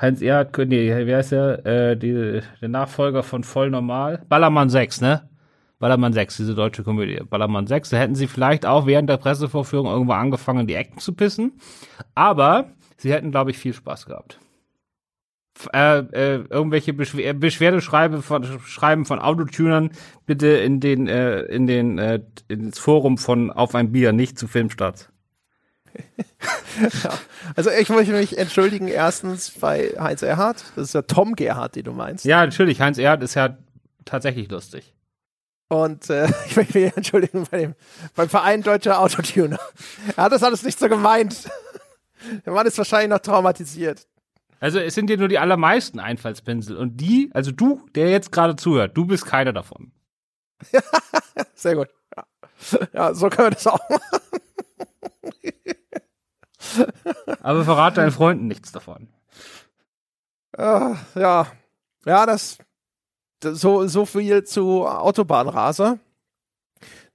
Heinz 0.00 0.20
Erhard, 0.22 0.56
nee, 0.58 1.06
wie 1.06 1.14
heißt 1.14 1.32
der, 1.32 1.66
äh, 1.66 1.96
die, 1.96 2.40
der 2.60 2.68
Nachfolger 2.68 3.22
von 3.22 3.44
Voll 3.44 3.70
Normal? 3.70 4.24
Ballermann 4.28 4.68
6, 4.68 5.00
ne? 5.00 5.28
Ballermann 5.78 6.12
6, 6.12 6.36
diese 6.38 6.54
deutsche 6.54 6.82
Komödie. 6.82 7.20
Ballermann 7.28 7.66
6, 7.66 7.90
da 7.90 7.98
hätten 7.98 8.14
sie 8.16 8.26
vielleicht 8.26 8.66
auch 8.66 8.86
während 8.86 9.08
der 9.08 9.18
Pressevorführung 9.18 9.86
irgendwo 9.86 10.12
angefangen, 10.12 10.66
die 10.66 10.74
Ecken 10.74 10.98
zu 10.98 11.12
pissen. 11.12 11.52
Aber 12.14 12.72
sie 12.96 13.12
hätten, 13.12 13.30
glaube 13.30 13.52
ich, 13.52 13.58
viel 13.58 13.72
Spaß 13.72 14.06
gehabt. 14.06 14.40
Äh, 15.72 15.98
äh, 15.98 16.44
irgendwelche 16.50 16.92
Beschwer 16.92 17.32
Beschwerdeschreiben 17.32 18.22
von, 18.22 18.44
Schreiben 18.64 19.04
von 19.04 19.20
Autotunern 19.20 19.90
bitte 20.26 20.48
in 20.48 20.80
den, 20.80 21.06
äh, 21.06 21.42
in 21.42 21.68
den, 21.68 21.98
äh, 21.98 22.20
ins 22.48 22.80
Forum 22.80 23.18
von 23.18 23.52
Auf 23.52 23.76
ein 23.76 23.92
Bier, 23.92 24.12
nicht 24.12 24.36
zu 24.36 24.48
Filmstarts 24.48 25.13
ja. 27.04 27.10
Also 27.56 27.70
ich 27.70 27.88
möchte 27.88 28.12
mich 28.12 28.38
entschuldigen 28.38 28.88
erstens 28.88 29.50
bei 29.50 29.94
Heinz 29.98 30.22
Erhardt. 30.22 30.64
Das 30.76 30.88
ist 30.88 30.94
ja 30.94 31.02
Tom 31.02 31.34
Gerhardt, 31.34 31.76
den 31.76 31.84
du 31.84 31.92
meinst. 31.92 32.24
Ja, 32.24 32.44
natürlich. 32.44 32.80
Heinz 32.80 32.98
Erhardt 32.98 33.22
ist 33.22 33.34
ja 33.34 33.56
tatsächlich 34.04 34.50
lustig. 34.50 34.94
Und 35.68 36.10
äh, 36.10 36.28
ich 36.46 36.56
möchte 36.56 36.78
mich 36.78 36.96
entschuldigen 36.96 37.46
bei 37.50 37.58
dem, 37.58 37.74
beim 38.14 38.28
Verein 38.28 38.62
Deutscher 38.62 39.00
Autotuner. 39.00 39.58
Er 40.16 40.24
hat 40.24 40.32
das 40.32 40.42
alles 40.42 40.62
nicht 40.62 40.78
so 40.78 40.88
gemeint. 40.88 41.48
Der 42.44 42.52
Mann 42.52 42.66
ist 42.66 42.78
wahrscheinlich 42.78 43.10
noch 43.10 43.18
traumatisiert. 43.18 44.06
Also 44.60 44.78
es 44.78 44.94
sind 44.94 45.10
dir 45.10 45.18
nur 45.18 45.28
die 45.28 45.38
allermeisten 45.38 46.00
Einfallspinsel. 46.00 46.76
Und 46.76 46.96
die, 46.96 47.30
also 47.34 47.50
du, 47.50 47.86
der 47.94 48.10
jetzt 48.10 48.32
gerade 48.32 48.56
zuhört, 48.56 48.96
du 48.96 49.04
bist 49.04 49.26
keiner 49.26 49.52
davon. 49.52 49.92
Sehr 51.54 51.76
gut. 51.76 51.88
Ja. 52.16 52.24
ja, 52.92 53.14
so 53.14 53.28
können 53.28 53.48
wir 53.48 53.50
das 53.50 53.66
auch 53.66 53.78
machen. 53.90 54.00
Aber 57.42 57.64
verrate 57.64 57.96
deinen 57.96 58.12
Freunden 58.12 58.46
nichts 58.46 58.72
davon. 58.72 59.08
Uh, 60.56 60.94
ja, 61.14 61.46
ja, 62.06 62.26
das, 62.26 62.58
das, 63.40 63.60
so 63.60 63.86
so 63.86 64.06
viel 64.06 64.44
zu 64.44 64.86
Autobahnraser. 64.86 65.98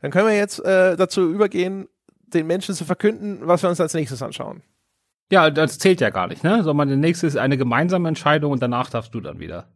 Dann 0.02 0.12
können 0.12 0.28
wir 0.28 0.36
jetzt 0.36 0.60
äh, 0.64 0.96
dazu 0.98 1.30
übergehen, 1.30 1.88
den 2.28 2.48
Menschen 2.48 2.76
zu 2.76 2.86
verkünden, 2.86 3.40
was 3.42 3.64
wir 3.64 3.70
uns 3.70 3.82
als 3.82 3.94
nächstes 3.94 4.22
anschauen. 4.22 4.62
Ja, 5.32 5.50
das 5.50 5.78
zählt 5.78 6.02
ja 6.02 6.10
gar 6.10 6.28
nicht, 6.28 6.44
ne? 6.44 6.64
Sondern 6.64 6.88
der 6.88 6.98
nächste 6.98 7.28
ist 7.28 7.38
eine 7.38 7.58
gemeinsame 7.58 8.08
Entscheidung 8.08 8.52
und 8.52 8.62
danach 8.62 8.90
darfst 8.90 9.14
du 9.14 9.22
dann 9.22 9.40
wieder. 9.40 9.68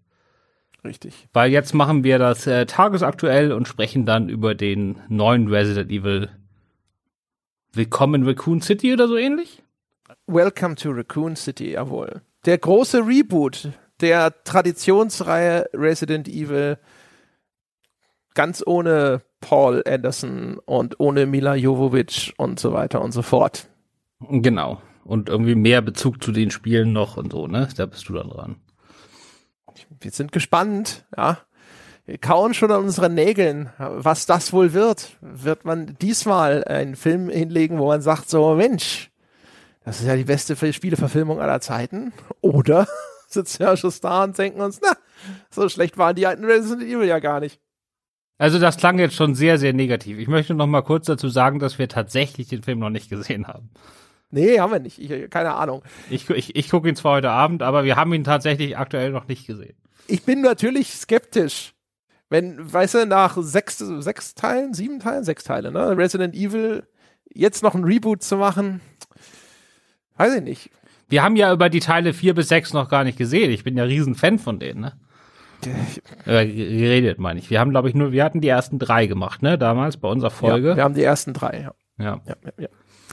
Richtig. 0.83 1.29
Weil 1.31 1.51
jetzt 1.51 1.73
machen 1.73 2.03
wir 2.03 2.19
das 2.19 2.47
äh, 2.47 2.65
tagesaktuell 2.65 3.53
und 3.53 3.67
sprechen 3.67 4.05
dann 4.05 4.27
über 4.27 4.55
den 4.55 4.99
neuen 5.07 5.47
Resident 5.47 5.91
Evil 5.91 6.29
Willkommen 7.75 8.21
in 8.21 8.27
Raccoon 8.27 8.61
City 8.61 8.93
oder 8.93 9.07
so 9.07 9.17
ähnlich? 9.17 9.63
Welcome 10.27 10.75
to 10.75 10.91
Raccoon 10.91 11.35
City, 11.35 11.71
jawohl. 11.71 12.21
Der 12.45 12.57
große 12.57 13.05
Reboot 13.05 13.69
der 13.99 14.43
Traditionsreihe 14.43 15.69
Resident 15.73 16.27
Evil 16.27 16.77
ganz 18.33 18.63
ohne 18.65 19.21
Paul 19.41 19.83
Anderson 19.85 20.59
und 20.65 20.99
ohne 20.99 21.25
Mila 21.25 21.55
Jovovich 21.55 22.33
und 22.37 22.59
so 22.59 22.73
weiter 22.73 23.01
und 23.01 23.11
so 23.11 23.21
fort. 23.21 23.67
Genau. 24.21 24.81
Und 25.03 25.27
irgendwie 25.27 25.55
mehr 25.55 25.81
Bezug 25.81 26.23
zu 26.23 26.31
den 26.31 26.51
Spielen 26.51 26.93
noch 26.93 27.17
und 27.17 27.33
so, 27.33 27.47
ne? 27.47 27.67
Da 27.75 27.85
bist 27.85 28.07
du 28.07 28.13
dann 28.13 28.29
dran. 28.29 28.55
Wir 29.99 30.11
sind 30.11 30.31
gespannt, 30.31 31.05
ja. 31.17 31.39
Wir 32.05 32.17
kauen 32.17 32.53
schon 32.53 32.71
an 32.71 32.83
unseren 32.83 33.13
Nägeln, 33.13 33.71
was 33.77 34.25
das 34.25 34.51
wohl 34.51 34.73
wird. 34.73 35.17
Wird 35.21 35.63
man 35.65 35.97
diesmal 36.01 36.63
einen 36.65 36.95
Film 36.95 37.29
hinlegen, 37.29 37.79
wo 37.79 37.87
man 37.87 38.01
sagt, 38.01 38.29
so 38.29 38.55
Mensch, 38.55 39.09
das 39.85 39.99
ist 39.99 40.07
ja 40.07 40.15
die 40.15 40.23
beste 40.23 40.55
Spieleverfilmung 40.73 41.39
aller 41.39 41.61
Zeiten? 41.61 42.13
Oder 42.41 42.87
sitzen 43.27 43.59
wir 43.59 43.67
ja 43.67 43.77
schon 43.77 43.93
da 44.01 44.23
und 44.23 44.37
denken 44.37 44.61
uns, 44.61 44.79
na, 44.81 44.95
so 45.49 45.67
schlecht 45.69 45.97
waren 45.97 46.15
die 46.15 46.27
alten 46.27 46.45
Resident 46.45 46.83
Evil 46.83 47.07
ja 47.07 47.19
gar 47.19 47.39
nicht. 47.39 47.59
Also 48.37 48.59
das 48.59 48.77
klang 48.77 48.99
jetzt 48.99 49.15
schon 49.15 49.35
sehr, 49.35 49.57
sehr 49.57 49.73
negativ. 49.73 50.17
Ich 50.17 50.27
möchte 50.27 50.53
noch 50.53 50.67
mal 50.67 50.81
kurz 50.81 51.05
dazu 51.05 51.29
sagen, 51.29 51.59
dass 51.59 51.79
wir 51.79 51.87
tatsächlich 51.87 52.47
den 52.47 52.63
Film 52.63 52.79
noch 52.79 52.89
nicht 52.89 53.09
gesehen 53.09 53.47
haben. 53.47 53.69
Nee, 54.31 54.59
haben 54.59 54.71
wir 54.71 54.79
nicht. 54.79 54.99
Ich, 54.99 55.29
keine 55.29 55.53
Ahnung. 55.53 55.83
Ich, 56.09 56.27
ich, 56.29 56.55
ich 56.55 56.69
gucke 56.69 56.89
ihn 56.89 56.95
zwar 56.95 57.17
heute 57.17 57.29
Abend, 57.29 57.61
aber 57.61 57.83
wir 57.83 57.95
haben 57.95 58.11
ihn 58.13 58.23
tatsächlich 58.23 58.77
aktuell 58.77 59.11
noch 59.11 59.27
nicht 59.27 59.45
gesehen. 59.45 59.77
Ich 60.07 60.23
bin 60.23 60.41
natürlich 60.41 60.93
skeptisch. 60.93 61.73
Wenn, 62.29 62.73
weißt 62.73 62.95
du, 62.95 63.05
nach 63.05 63.37
sechs, 63.39 63.77
sechs 63.77 64.33
Teilen, 64.33 64.73
sieben 64.73 64.99
Teilen, 64.99 65.23
sechs 65.23 65.43
Teile, 65.43 65.71
ne? 65.71 65.95
Resident 65.95 66.33
Evil, 66.33 66.87
jetzt 67.31 67.61
noch 67.61 67.75
ein 67.75 67.83
Reboot 67.83 68.23
zu 68.23 68.37
machen, 68.37 68.81
weiß 70.17 70.35
ich 70.35 70.43
nicht. 70.43 70.69
Wir 71.09 71.23
haben 71.23 71.35
ja 71.35 71.51
über 71.53 71.69
die 71.69 71.79
Teile 71.79 72.13
vier 72.13 72.33
bis 72.33 72.47
sechs 72.47 72.73
noch 72.73 72.89
gar 72.89 73.03
nicht 73.03 73.17
gesehen. 73.17 73.51
Ich 73.51 73.63
bin 73.63 73.77
ja 73.77 73.83
riesen 73.83 74.15
Fan 74.15 74.39
von 74.39 74.59
denen, 74.59 74.81
ne? 74.81 74.93
Äh, 76.25 76.45
geredet, 76.47 77.19
meine 77.19 77.39
ich. 77.39 77.49
Wir 77.49 77.59
haben, 77.59 77.71
glaube 77.71 77.89
ich, 77.89 77.95
nur, 77.95 78.11
wir 78.11 78.23
hatten 78.23 78.41
die 78.41 78.47
ersten 78.47 78.79
drei 78.79 79.07
gemacht, 79.07 79.41
ne, 79.41 79.57
damals 79.57 79.97
bei 79.97 80.09
unserer 80.09 80.31
Folge. 80.31 80.69
Ja, 80.69 80.75
wir 80.75 80.83
haben 80.83 80.93
die 80.93 81.03
ersten 81.03 81.33
drei, 81.33 81.61
ja. 81.61 81.73
Ja. 82.03 82.21
Ja, 82.25 82.35
ja, 82.43 82.51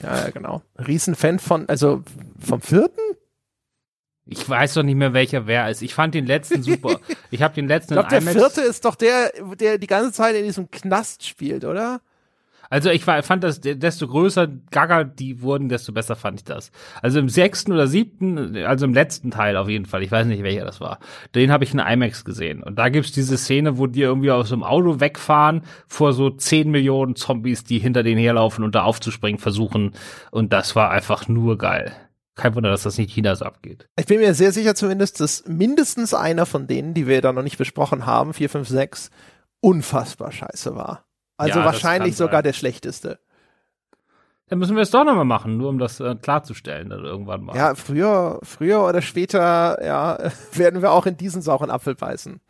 ja. 0.02 0.24
ja 0.24 0.30
genau. 0.30 0.62
Riesenfan 0.76 1.38
von, 1.38 1.68
also 1.68 2.02
vom 2.38 2.60
vierten? 2.60 3.00
Ich 4.26 4.48
weiß 4.48 4.74
doch 4.74 4.82
nicht 4.82 4.94
mehr, 4.94 5.12
welcher 5.12 5.46
wer 5.46 5.68
ist. 5.70 5.82
Ich 5.82 5.92
fand 5.92 6.14
den 6.14 6.26
letzten 6.26 6.62
super. 6.62 7.00
Ich 7.32 7.42
habe 7.42 7.54
den 7.54 7.68
letzten. 7.68 7.94
Ich 7.94 8.08
glaube, 8.08 8.08
der 8.08 8.22
vierte 8.22 8.60
ist 8.62 8.84
doch 8.84 8.96
der, 8.96 9.32
der 9.58 9.78
die 9.78 9.86
ganze 9.86 10.12
Zeit 10.12 10.34
in 10.34 10.44
diesem 10.44 10.70
Knast 10.70 11.26
spielt, 11.26 11.64
oder? 11.64 12.00
Also 12.70 12.90
ich 12.90 13.04
war, 13.06 13.20
fand 13.24 13.42
das, 13.42 13.60
desto 13.60 14.06
größer 14.06 14.46
Gaga 14.70 15.02
die 15.02 15.42
wurden, 15.42 15.68
desto 15.68 15.92
besser 15.92 16.14
fand 16.14 16.40
ich 16.40 16.44
das. 16.44 16.70
Also 17.02 17.18
im 17.18 17.28
sechsten 17.28 17.72
oder 17.72 17.88
siebten, 17.88 18.56
also 18.58 18.86
im 18.86 18.94
letzten 18.94 19.32
Teil 19.32 19.56
auf 19.56 19.68
jeden 19.68 19.86
Fall, 19.86 20.04
ich 20.04 20.12
weiß 20.12 20.26
nicht 20.28 20.44
welcher 20.44 20.64
das 20.64 20.80
war, 20.80 21.00
den 21.34 21.50
habe 21.50 21.64
ich 21.64 21.74
in 21.74 21.80
IMAX 21.80 22.24
gesehen. 22.24 22.62
Und 22.62 22.78
da 22.78 22.88
gibt's 22.88 23.10
diese 23.10 23.36
Szene, 23.36 23.76
wo 23.76 23.88
die 23.88 24.02
irgendwie 24.02 24.30
aus 24.30 24.50
dem 24.50 24.62
Auto 24.62 25.00
wegfahren 25.00 25.62
vor 25.88 26.12
so 26.12 26.30
zehn 26.30 26.70
Millionen 26.70 27.16
Zombies, 27.16 27.64
die 27.64 27.80
hinter 27.80 28.04
denen 28.04 28.20
herlaufen 28.20 28.62
und 28.62 28.76
da 28.76 28.84
aufzuspringen 28.84 29.40
versuchen. 29.40 29.92
Und 30.30 30.52
das 30.52 30.76
war 30.76 30.92
einfach 30.92 31.26
nur 31.26 31.58
geil. 31.58 31.92
Kein 32.36 32.54
Wunder, 32.54 32.70
dass 32.70 32.84
das 32.84 32.96
nicht 32.96 33.12
Chinas 33.12 33.42
abgeht. 33.42 33.88
Ich 33.98 34.06
bin 34.06 34.20
mir 34.20 34.32
sehr 34.32 34.52
sicher 34.52 34.76
zumindest, 34.76 35.20
dass 35.20 35.44
mindestens 35.48 36.14
einer 36.14 36.46
von 36.46 36.68
denen, 36.68 36.94
die 36.94 37.08
wir 37.08 37.20
da 37.20 37.32
noch 37.32 37.42
nicht 37.42 37.58
besprochen 37.58 38.06
haben, 38.06 38.32
4, 38.32 38.48
5, 38.48 38.68
6, 38.68 39.10
unfassbar 39.60 40.30
scheiße 40.30 40.76
war. 40.76 41.04
Also 41.40 41.60
ja, 41.60 41.64
wahrscheinlich 41.64 42.16
sogar 42.16 42.42
der 42.42 42.52
schlechteste. 42.52 43.18
Dann 44.48 44.58
müssen 44.58 44.74
wir 44.74 44.82
es 44.82 44.90
doch 44.90 45.04
nochmal 45.04 45.24
machen, 45.24 45.56
nur 45.56 45.68
um 45.68 45.78
das 45.78 46.00
äh, 46.00 46.16
klarzustellen, 46.16 46.90
dann 46.90 47.04
irgendwann 47.04 47.42
mal. 47.42 47.56
Ja, 47.56 47.74
früher, 47.76 48.40
früher 48.42 48.84
oder 48.84 49.00
später, 49.00 49.78
ja, 49.82 50.18
werden 50.52 50.82
wir 50.82 50.90
auch 50.90 51.06
in 51.06 51.16
diesen 51.16 51.40
sauren 51.40 51.70
Apfel 51.70 51.94
beißen. 51.94 52.40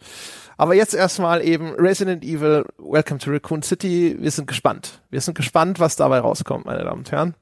Aber 0.56 0.74
jetzt 0.74 0.94
erstmal 0.94 1.42
eben 1.42 1.74
Resident 1.74 2.24
Evil, 2.24 2.64
Welcome 2.78 3.20
to 3.20 3.30
Raccoon 3.30 3.62
City. 3.62 4.16
Wir 4.18 4.30
sind 4.30 4.48
gespannt. 4.48 5.02
Wir 5.10 5.20
sind 5.20 5.36
gespannt, 5.36 5.78
was 5.78 5.94
dabei 5.94 6.18
rauskommt, 6.18 6.64
meine 6.64 6.82
Damen 6.82 7.00
und 7.00 7.12
Herren. 7.12 7.34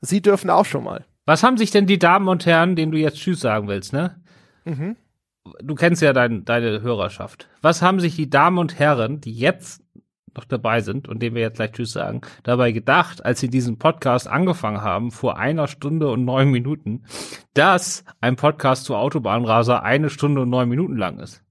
Sie 0.00 0.20
dürfen 0.20 0.50
auch 0.50 0.66
schon 0.66 0.84
mal. 0.84 1.06
Was 1.24 1.42
haben 1.42 1.56
sich 1.56 1.70
denn 1.70 1.86
die 1.86 1.98
Damen 1.98 2.28
und 2.28 2.44
Herren, 2.44 2.76
denen 2.76 2.92
du 2.92 2.98
jetzt 2.98 3.18
Tschüss 3.18 3.40
sagen 3.40 3.66
willst, 3.66 3.92
ne? 3.92 4.20
Mhm. 4.64 4.96
Du 5.62 5.74
kennst 5.74 6.02
ja 6.02 6.12
dein, 6.12 6.44
deine 6.44 6.82
Hörerschaft. 6.82 7.48
Was 7.62 7.82
haben 7.82 8.00
sich 8.00 8.16
die 8.16 8.28
Damen 8.28 8.58
und 8.58 8.78
Herren, 8.78 9.20
die 9.20 9.32
jetzt 9.32 9.85
noch 10.36 10.44
dabei 10.44 10.80
sind 10.80 11.08
und 11.08 11.22
denen 11.22 11.34
wir 11.34 11.42
jetzt 11.42 11.56
gleich 11.56 11.72
Tschüss 11.72 11.92
sagen, 11.92 12.20
dabei 12.42 12.72
gedacht, 12.72 13.24
als 13.24 13.40
sie 13.40 13.48
diesen 13.48 13.78
Podcast 13.78 14.28
angefangen 14.28 14.82
haben, 14.82 15.10
vor 15.10 15.38
einer 15.38 15.68
Stunde 15.68 16.08
und 16.10 16.24
neun 16.24 16.50
Minuten, 16.50 17.04
dass 17.54 18.04
ein 18.20 18.36
Podcast 18.36 18.84
zu 18.84 18.96
Autobahnraser 18.96 19.82
eine 19.82 20.10
Stunde 20.10 20.42
und 20.42 20.50
neun 20.50 20.68
Minuten 20.68 20.96
lang 20.96 21.18
ist. 21.18 21.42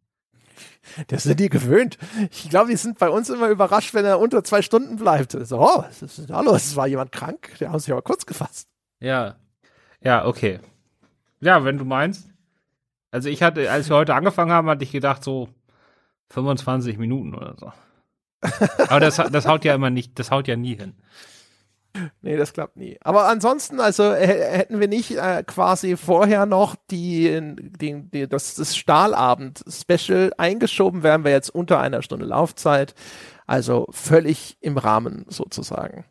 Das 1.07 1.23
sind 1.23 1.39
die 1.39 1.49
gewöhnt. 1.49 1.97
Ich 2.31 2.49
glaube, 2.49 2.69
die 2.69 2.77
sind 2.77 2.99
bei 2.99 3.09
uns 3.09 3.29
immer 3.29 3.49
überrascht, 3.49 3.93
wenn 3.93 4.05
er 4.05 4.19
unter 4.19 4.43
zwei 4.43 4.61
Stunden 4.61 4.97
bleibt. 4.97 5.31
So, 5.31 5.59
oh, 5.59 5.83
was 5.83 6.01
ist 6.01 6.29
da 6.29 6.41
los? 6.41 6.65
Es 6.65 6.75
war 6.75 6.87
jemand 6.87 7.11
krank? 7.11 7.57
Der 7.59 7.71
haben 7.71 7.79
sich 7.79 7.91
aber 7.91 8.01
kurz 8.01 8.25
gefasst. 8.25 8.67
Ja. 8.99 9.35
Ja, 10.01 10.25
okay. 10.25 10.59
Ja, 11.41 11.63
wenn 11.63 11.77
du 11.77 11.85
meinst. 11.85 12.29
Also 13.11 13.29
ich 13.29 13.41
hatte, 13.41 13.71
als 13.71 13.89
wir 13.89 13.95
heute 13.95 14.13
angefangen 14.13 14.51
haben, 14.51 14.69
hatte 14.69 14.83
ich 14.83 14.91
gedacht 14.91 15.23
so 15.23 15.49
25 16.29 16.97
Minuten 16.97 17.33
oder 17.33 17.55
so. 17.57 17.71
Aber 18.41 18.99
das, 18.99 19.15
das 19.15 19.47
haut 19.47 19.65
ja 19.65 19.73
immer 19.73 19.89
nicht, 19.89 20.17
das 20.19 20.31
haut 20.31 20.47
ja 20.47 20.55
nie 20.55 20.75
hin. 20.75 20.93
Nee, 22.21 22.35
das 22.35 22.53
klappt 22.53 22.75
nie. 22.75 22.97
Aber 23.03 23.27
ansonsten, 23.27 23.79
also 23.79 24.13
hätten 24.13 24.79
wir 24.79 24.87
nicht 24.87 25.11
äh, 25.11 25.43
quasi 25.43 25.95
vorher 25.95 26.45
noch 26.45 26.75
die, 26.91 27.53
die, 27.55 28.03
die 28.09 28.27
das, 28.27 28.55
das 28.55 28.75
Stahlabend-Special 28.75 30.33
eingeschoben, 30.37 31.03
wären 31.03 31.23
wir 31.23 31.31
jetzt 31.31 31.49
unter 31.49 31.79
einer 31.79 32.01
Stunde 32.01 32.25
Laufzeit. 32.25 32.95
Also 33.47 33.87
völlig 33.91 34.57
im 34.59 34.77
Rahmen 34.77 35.25
sozusagen. 35.29 36.05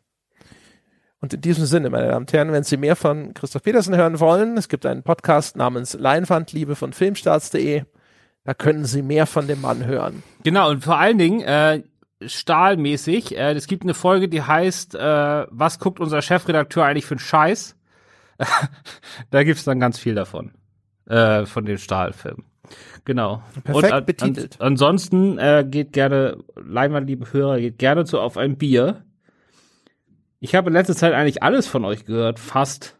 Und 1.21 1.35
in 1.35 1.41
diesem 1.41 1.65
Sinne, 1.65 1.91
meine 1.91 2.09
Damen 2.09 2.25
und 2.25 2.33
Herren, 2.33 2.53
wenn 2.53 2.65
Sie 2.65 2.77
mehr 2.77 2.97
von 2.97 3.35
Christoph 3.35 3.63
Petersen 3.63 3.97
hören 3.97 4.21
wollen, 4.21 4.57
es 4.57 4.69
gibt 4.69 4.87
einen 4.87 5.03
Podcast 5.03 5.57
namens 5.57 5.95
Leinwandliebe 5.95 6.77
von 6.77 6.93
Filmstarts.de. 6.93 7.85
Da 8.45 8.53
können 8.53 8.85
Sie 8.85 9.01
mehr 9.01 9.27
von 9.27 9.49
dem 9.49 9.63
Mann 9.63 9.87
hören. 9.87 10.23
Genau, 10.43 10.71
und 10.71 10.85
vor 10.85 10.99
allen 10.99 11.17
Dingen, 11.17 11.41
äh, 11.41 11.83
stahlmäßig. 12.27 13.37
Äh, 13.37 13.53
es 13.53 13.67
gibt 13.67 13.83
eine 13.83 13.95
Folge, 13.95 14.29
die 14.29 14.43
heißt, 14.43 14.95
äh, 14.95 15.47
was 15.51 15.79
guckt 15.79 16.01
unser 16.01 16.23
Chefredakteur 16.23 16.85
eigentlich 16.85 17.07
für 17.07 17.15
einen 17.15 17.21
Scheiß? 17.21 17.77
da 19.31 19.45
gibt's 19.45 19.65
dann 19.65 19.81
ganz 19.81 19.99
viel 19.99 20.15
davon. 20.15 20.53
Äh, 21.07 21.47
von 21.47 21.65
den 21.65 21.79
Stahlfilmen. 21.79 22.45
Genau. 23.05 23.43
Perfekt 23.63 23.93
Und, 23.93 24.07
betitelt. 24.07 24.61
An, 24.61 24.69
ansonsten 24.69 25.39
äh, 25.39 25.67
geht 25.69 25.93
gerne, 25.93 26.39
Leinwand, 26.57 27.07
liebe 27.07 27.33
Hörer, 27.33 27.61
geht 27.61 27.79
gerne 27.79 28.05
zu 28.05 28.21
auf 28.21 28.37
ein 28.37 28.57
Bier. 28.57 29.05
Ich 30.41 30.55
habe 30.55 30.69
in 30.69 30.75
letzter 30.75 30.97
Zeit 30.97 31.13
eigentlich 31.13 31.43
alles 31.43 31.67
von 31.67 31.85
euch 31.85 32.05
gehört, 32.07 32.39
fast 32.39 32.99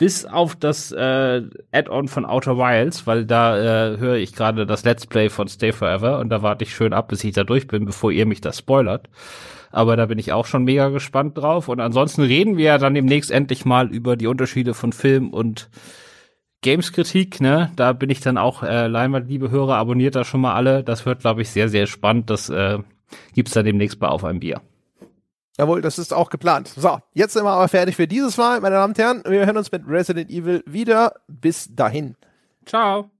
bis 0.00 0.24
auf 0.24 0.56
das 0.56 0.92
äh, 0.92 1.42
Add-on 1.72 2.08
von 2.08 2.24
Outer 2.24 2.56
Wilds, 2.56 3.06
weil 3.06 3.26
da 3.26 3.58
äh, 3.92 3.98
höre 3.98 4.16
ich 4.16 4.34
gerade 4.34 4.64
das 4.64 4.82
Let's 4.82 5.06
Play 5.06 5.28
von 5.28 5.46
Stay 5.46 5.72
Forever 5.72 6.20
und 6.20 6.30
da 6.30 6.40
warte 6.40 6.64
ich 6.64 6.74
schön 6.74 6.94
ab, 6.94 7.08
bis 7.08 7.22
ich 7.22 7.34
da 7.34 7.44
durch 7.44 7.66
bin, 7.66 7.84
bevor 7.84 8.10
ihr 8.10 8.24
mich 8.24 8.40
das 8.40 8.56
spoilert. 8.56 9.10
Aber 9.70 9.96
da 9.96 10.06
bin 10.06 10.18
ich 10.18 10.32
auch 10.32 10.46
schon 10.46 10.64
mega 10.64 10.88
gespannt 10.88 11.36
drauf. 11.36 11.68
Und 11.68 11.80
ansonsten 11.80 12.22
reden 12.22 12.56
wir 12.56 12.64
ja 12.64 12.78
dann 12.78 12.94
demnächst 12.94 13.30
endlich 13.30 13.66
mal 13.66 13.92
über 13.92 14.16
die 14.16 14.26
Unterschiede 14.26 14.72
von 14.72 14.94
Film 14.94 15.34
und 15.34 15.68
Games-Kritik, 16.62 17.42
ne? 17.42 17.70
Da 17.76 17.92
bin 17.92 18.08
ich 18.08 18.20
dann 18.20 18.38
auch, 18.38 18.62
äh, 18.62 18.86
Leinwand, 18.86 19.28
liebe 19.28 19.50
Hörer, 19.50 19.74
abonniert 19.76 20.14
da 20.14 20.24
schon 20.24 20.40
mal 20.40 20.54
alle. 20.54 20.82
Das 20.82 21.04
wird, 21.04 21.20
glaube 21.20 21.42
ich, 21.42 21.50
sehr, 21.50 21.68
sehr 21.68 21.86
spannend. 21.86 22.30
Das 22.30 22.48
äh, 22.48 22.78
gibt's 23.34 23.52
dann 23.52 23.66
demnächst 23.66 24.00
bei 24.00 24.08
Auf 24.08 24.24
ein 24.24 24.40
Bier. 24.40 24.62
Jawohl, 25.60 25.82
das 25.82 25.98
ist 25.98 26.14
auch 26.14 26.30
geplant. 26.30 26.68
So, 26.74 27.00
jetzt 27.12 27.34
sind 27.34 27.44
wir 27.44 27.50
aber 27.50 27.68
fertig 27.68 27.94
für 27.94 28.08
dieses 28.08 28.38
Mal, 28.38 28.62
meine 28.62 28.76
Damen 28.76 28.92
und 28.92 28.98
Herren. 28.98 29.22
Wir 29.26 29.44
hören 29.44 29.58
uns 29.58 29.70
mit 29.70 29.86
Resident 29.86 30.30
Evil 30.30 30.64
wieder. 30.64 31.16
Bis 31.28 31.68
dahin. 31.74 32.16
Ciao. 32.64 33.10